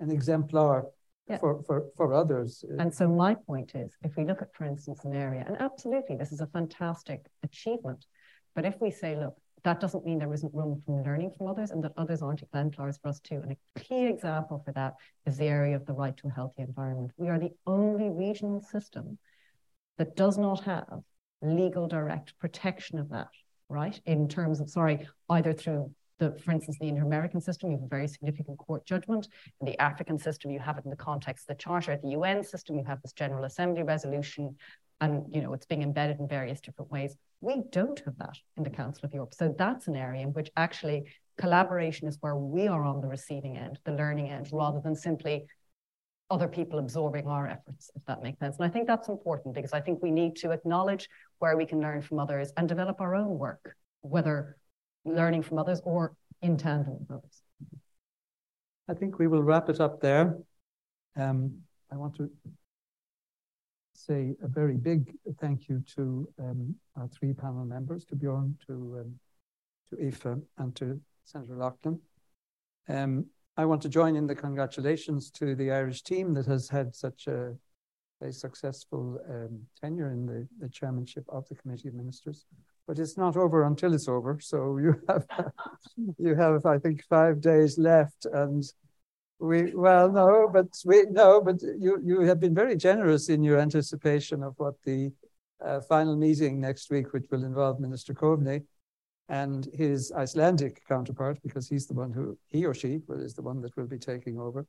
an 0.00 0.10
exemplar 0.10 0.86
yeah. 1.28 1.38
for, 1.38 1.62
for, 1.64 1.86
for 1.96 2.12
others. 2.14 2.64
And 2.78 2.92
so 2.92 3.08
my 3.08 3.34
point 3.34 3.72
is, 3.74 3.96
if 4.02 4.16
we 4.16 4.24
look 4.24 4.42
at, 4.42 4.54
for 4.54 4.64
instance, 4.64 5.04
an 5.04 5.14
area, 5.14 5.44
and 5.46 5.56
absolutely, 5.60 6.16
this 6.16 6.32
is 6.32 6.40
a 6.40 6.46
fantastic 6.48 7.26
achievement, 7.42 8.06
but 8.54 8.64
if 8.64 8.80
we 8.80 8.90
say, 8.90 9.16
look, 9.16 9.36
that 9.64 9.80
doesn't 9.80 10.04
mean 10.04 10.18
there 10.18 10.32
isn't 10.32 10.54
room 10.54 10.82
for 10.84 11.02
learning 11.02 11.32
from 11.36 11.48
others 11.48 11.70
and 11.70 11.82
that 11.82 11.92
others 11.96 12.22
aren't 12.22 12.42
exemplars 12.42 12.98
for 12.98 13.08
us 13.08 13.18
too. 13.20 13.40
And 13.42 13.52
a 13.52 13.80
key 13.80 14.06
example 14.06 14.62
for 14.64 14.72
that 14.72 14.94
is 15.26 15.38
the 15.38 15.46
area 15.46 15.74
of 15.74 15.86
the 15.86 15.94
right 15.94 16.16
to 16.18 16.28
a 16.28 16.30
healthy 16.30 16.62
environment. 16.62 17.12
We 17.16 17.28
are 17.28 17.38
the 17.38 17.52
only 17.66 18.10
regional 18.10 18.60
system 18.60 19.18
that 19.96 20.16
does 20.16 20.36
not 20.36 20.64
have 20.64 21.00
legal 21.40 21.88
direct 21.88 22.38
protection 22.38 22.98
of 22.98 23.08
that, 23.10 23.28
right? 23.68 23.98
In 24.04 24.28
terms 24.28 24.60
of, 24.60 24.68
sorry, 24.68 25.06
either 25.30 25.54
through 25.54 25.90
the, 26.18 26.38
for 26.44 26.52
instance, 26.52 26.76
the 26.78 26.88
inter-American 26.88 27.40
system, 27.40 27.70
you 27.70 27.76
have 27.76 27.84
a 27.84 27.88
very 27.88 28.06
significant 28.06 28.58
court 28.58 28.86
judgment. 28.86 29.28
In 29.60 29.66
the 29.66 29.80
African 29.80 30.18
system, 30.18 30.50
you 30.50 30.60
have 30.60 30.78
it 30.78 30.84
in 30.84 30.90
the 30.90 30.96
context 30.96 31.48
of 31.48 31.56
the 31.56 31.62
Charter. 31.62 31.92
At 31.92 32.02
the 32.02 32.10
UN 32.10 32.44
system, 32.44 32.76
you 32.76 32.84
have 32.84 33.02
this 33.02 33.12
General 33.12 33.44
Assembly 33.44 33.82
resolution, 33.82 34.56
and 35.00 35.24
you 35.34 35.42
know 35.42 35.52
it's 35.54 35.66
being 35.66 35.82
embedded 35.82 36.20
in 36.20 36.28
various 36.28 36.60
different 36.60 36.90
ways. 36.90 37.16
We 37.44 37.62
don't 37.70 38.00
have 38.06 38.16
that 38.18 38.38
in 38.56 38.62
the 38.62 38.70
Council 38.70 39.04
of 39.04 39.12
Europe. 39.12 39.34
So 39.34 39.54
that's 39.58 39.86
an 39.86 39.96
area 39.96 40.22
in 40.22 40.32
which 40.32 40.50
actually 40.56 41.12
collaboration 41.36 42.08
is 42.08 42.16
where 42.22 42.36
we 42.36 42.68
are 42.68 42.84
on 42.84 43.02
the 43.02 43.06
receiving 43.06 43.58
end, 43.58 43.78
the 43.84 43.92
learning 43.92 44.30
end, 44.30 44.48
rather 44.50 44.80
than 44.80 44.96
simply 44.96 45.44
other 46.30 46.48
people 46.48 46.78
absorbing 46.78 47.26
our 47.26 47.46
efforts, 47.46 47.90
if 47.94 48.02
that 48.06 48.22
makes 48.22 48.38
sense. 48.38 48.56
And 48.56 48.64
I 48.64 48.70
think 48.70 48.86
that's 48.86 49.08
important 49.08 49.54
because 49.54 49.74
I 49.74 49.80
think 49.80 50.02
we 50.02 50.10
need 50.10 50.36
to 50.36 50.52
acknowledge 50.52 51.06
where 51.38 51.54
we 51.54 51.66
can 51.66 51.82
learn 51.82 52.00
from 52.00 52.18
others 52.18 52.50
and 52.56 52.66
develop 52.66 53.02
our 53.02 53.14
own 53.14 53.38
work, 53.38 53.76
whether 54.00 54.56
learning 55.04 55.42
from 55.42 55.58
others 55.58 55.82
or 55.84 56.16
in 56.40 56.56
tandem 56.56 56.96
with 56.98 57.10
others. 57.10 57.42
I 58.88 58.94
think 58.94 59.18
we 59.18 59.26
will 59.26 59.42
wrap 59.42 59.68
it 59.68 59.80
up 59.80 60.00
there. 60.00 60.38
Um, 61.14 61.58
I 61.92 61.96
want 61.96 62.16
to 62.16 62.30
say 64.06 64.34
a 64.42 64.48
very 64.48 64.76
big 64.76 65.16
thank 65.40 65.68
you 65.68 65.82
to 65.96 66.28
um, 66.38 66.74
our 66.96 67.08
three 67.08 67.32
panel 67.32 67.64
members, 67.64 68.04
to 68.06 68.16
Bjorn, 68.16 68.56
to 68.66 68.98
um, 69.00 69.14
to 69.90 70.06
Aoife, 70.06 70.38
and 70.58 70.74
to 70.76 71.00
Senator 71.24 71.56
Loughlin. 71.56 72.00
Um, 72.88 73.26
I 73.56 73.64
want 73.64 73.82
to 73.82 73.88
join 73.88 74.16
in 74.16 74.26
the 74.26 74.34
congratulations 74.34 75.30
to 75.32 75.54
the 75.54 75.70
Irish 75.70 76.02
team 76.02 76.34
that 76.34 76.46
has 76.46 76.68
had 76.68 76.94
such 76.94 77.28
a, 77.28 77.54
a 78.20 78.32
successful 78.32 79.20
um, 79.30 79.60
tenure 79.80 80.10
in 80.10 80.26
the, 80.26 80.48
the 80.60 80.68
chairmanship 80.68 81.24
of 81.28 81.48
the 81.48 81.54
Committee 81.54 81.88
of 81.88 81.94
Ministers. 81.94 82.46
But 82.86 82.98
it's 82.98 83.16
not 83.16 83.36
over 83.36 83.62
until 83.64 83.94
it's 83.94 84.08
over. 84.08 84.38
So 84.40 84.78
you 84.78 85.00
have, 85.08 85.26
you 86.18 86.34
have, 86.34 86.66
I 86.66 86.78
think, 86.78 87.04
five 87.04 87.40
days 87.40 87.78
left, 87.78 88.26
and 88.26 88.64
we 89.38 89.74
well 89.74 90.10
no, 90.10 90.48
but 90.52 90.66
we 90.84 91.04
no, 91.10 91.40
but 91.40 91.60
you 91.62 92.00
you 92.04 92.20
have 92.20 92.40
been 92.40 92.54
very 92.54 92.76
generous 92.76 93.28
in 93.28 93.42
your 93.42 93.58
anticipation 93.58 94.42
of 94.42 94.54
what 94.56 94.74
the 94.84 95.12
uh, 95.64 95.80
final 95.80 96.16
meeting 96.16 96.60
next 96.60 96.90
week, 96.90 97.12
which 97.12 97.26
will 97.30 97.44
involve 97.44 97.80
Minister 97.80 98.14
Coveney 98.14 98.62
and 99.28 99.68
his 99.72 100.12
Icelandic 100.12 100.86
counterpart, 100.86 101.38
because 101.42 101.68
he's 101.68 101.86
the 101.86 101.94
one 101.94 102.12
who 102.12 102.38
he 102.50 102.64
or 102.66 102.74
she 102.74 103.00
is 103.08 103.34
the 103.34 103.42
one 103.42 103.60
that 103.62 103.76
will 103.76 103.86
be 103.86 103.98
taking 103.98 104.38
over. 104.38 104.66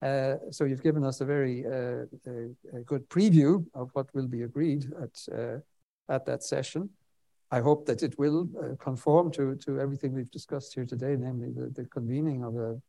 Uh, 0.00 0.36
so 0.50 0.64
you've 0.64 0.82
given 0.82 1.04
us 1.04 1.20
a 1.20 1.24
very 1.24 1.66
uh, 1.66 2.04
a, 2.26 2.78
a 2.78 2.80
good 2.84 3.08
preview 3.08 3.64
of 3.74 3.90
what 3.94 4.14
will 4.14 4.28
be 4.28 4.42
agreed 4.42 4.92
at 5.02 5.34
uh, 5.36 5.58
at 6.08 6.24
that 6.24 6.44
session. 6.44 6.88
I 7.50 7.60
hope 7.60 7.86
that 7.86 8.02
it 8.02 8.18
will 8.18 8.48
uh, 8.62 8.76
conform 8.76 9.32
to 9.32 9.56
to 9.56 9.80
everything 9.80 10.12
we've 10.12 10.30
discussed 10.30 10.74
here 10.74 10.86
today, 10.86 11.16
namely 11.18 11.50
the, 11.50 11.70
the 11.70 11.88
convening 11.88 12.44
of 12.44 12.56
a 12.56 12.80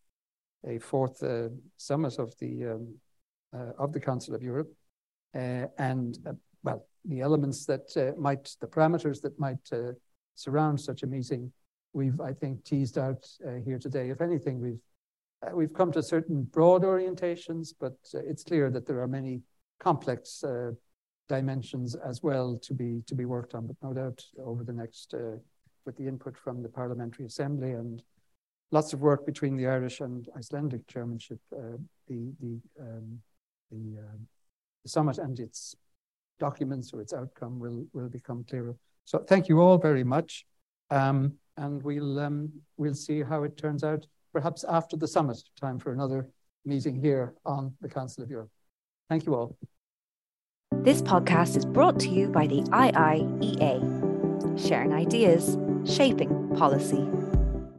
a 0.65 0.79
fourth 0.79 1.21
uh, 1.23 1.49
summit 1.77 2.19
of 2.19 2.33
the 2.39 2.65
um, 2.67 2.95
uh, 3.53 3.71
of 3.77 3.93
the 3.93 3.99
Council 3.99 4.35
of 4.35 4.43
Europe, 4.43 4.71
uh, 5.35 5.65
and 5.77 6.17
well, 6.63 6.85
the 7.05 7.21
elements 7.21 7.65
that 7.65 8.15
might, 8.17 8.55
the 8.61 8.67
parameters 8.67 9.21
that 9.21 9.39
might 9.39 9.69
surround 10.35 10.79
such 10.79 11.03
a 11.03 11.07
meeting, 11.07 11.51
we've 11.93 12.19
I 12.21 12.33
think 12.33 12.63
teased 12.63 12.97
out 12.97 13.25
here 13.65 13.79
today. 13.79 14.09
If 14.09 14.21
anything, 14.21 14.59
we've 14.59 14.81
we've 15.53 15.73
come 15.73 15.91
to 15.93 16.03
certain 16.03 16.43
broad 16.43 16.83
orientations, 16.83 17.73
but 17.79 17.97
it's 18.13 18.43
clear 18.43 18.69
that 18.69 18.85
there 18.85 19.01
are 19.01 19.07
many 19.07 19.41
complex 19.79 20.43
dimensions 21.29 21.95
as 21.95 22.21
well 22.21 22.59
to 22.63 22.73
be 22.73 23.01
to 23.07 23.15
be 23.15 23.25
worked 23.25 23.55
on. 23.55 23.67
But 23.67 23.77
no 23.81 23.93
doubt 23.93 24.21
over 24.43 24.63
the 24.63 24.73
next, 24.73 25.13
uh, 25.13 25.37
with 25.85 25.95
the 25.95 26.07
input 26.07 26.37
from 26.37 26.61
the 26.61 26.67
Parliamentary 26.67 27.25
Assembly 27.25 27.71
and 27.71 28.03
lots 28.71 28.93
of 28.93 29.01
work 29.01 29.25
between 29.25 29.57
the 29.57 29.67
Irish 29.67 29.99
and 29.99 30.27
Icelandic 30.37 30.87
chairmanship, 30.87 31.39
uh, 31.55 31.77
the 32.07 32.31
the 32.39 32.59
um, 32.79 33.19
the, 33.71 33.99
uh, 33.99 34.17
the, 34.83 34.89
summit 34.89 35.17
and 35.17 35.39
its 35.39 35.75
documents 36.39 36.93
or 36.93 37.01
its 37.01 37.13
outcome 37.13 37.59
will, 37.59 37.85
will 37.93 38.09
become 38.09 38.43
clearer. 38.49 38.75
So 39.05 39.19
thank 39.19 39.47
you 39.47 39.59
all 39.59 39.77
very 39.77 40.03
much. 40.03 40.45
Um, 40.89 41.33
and 41.57 41.83
we'll, 41.83 42.19
um, 42.19 42.51
we'll 42.77 42.95
see 42.95 43.21
how 43.21 43.43
it 43.43 43.57
turns 43.57 43.83
out, 43.83 44.07
perhaps 44.33 44.63
after 44.63 44.97
the 44.97 45.07
summit, 45.07 45.37
time 45.59 45.77
for 45.77 45.91
another 45.91 46.27
meeting 46.65 46.95
here 46.95 47.33
on 47.45 47.73
the 47.81 47.89
Council 47.89 48.23
of 48.23 48.29
Europe. 48.29 48.49
Thank 49.09 49.25
you 49.25 49.35
all. 49.35 49.57
This 50.83 51.01
podcast 51.01 51.57
is 51.57 51.65
brought 51.65 51.99
to 52.01 52.09
you 52.09 52.29
by 52.29 52.47
the 52.47 52.61
IIEA, 52.61 53.79
sharing 54.67 54.93
ideas, 54.93 55.57
shaping 55.85 56.55
policy. 56.55 57.07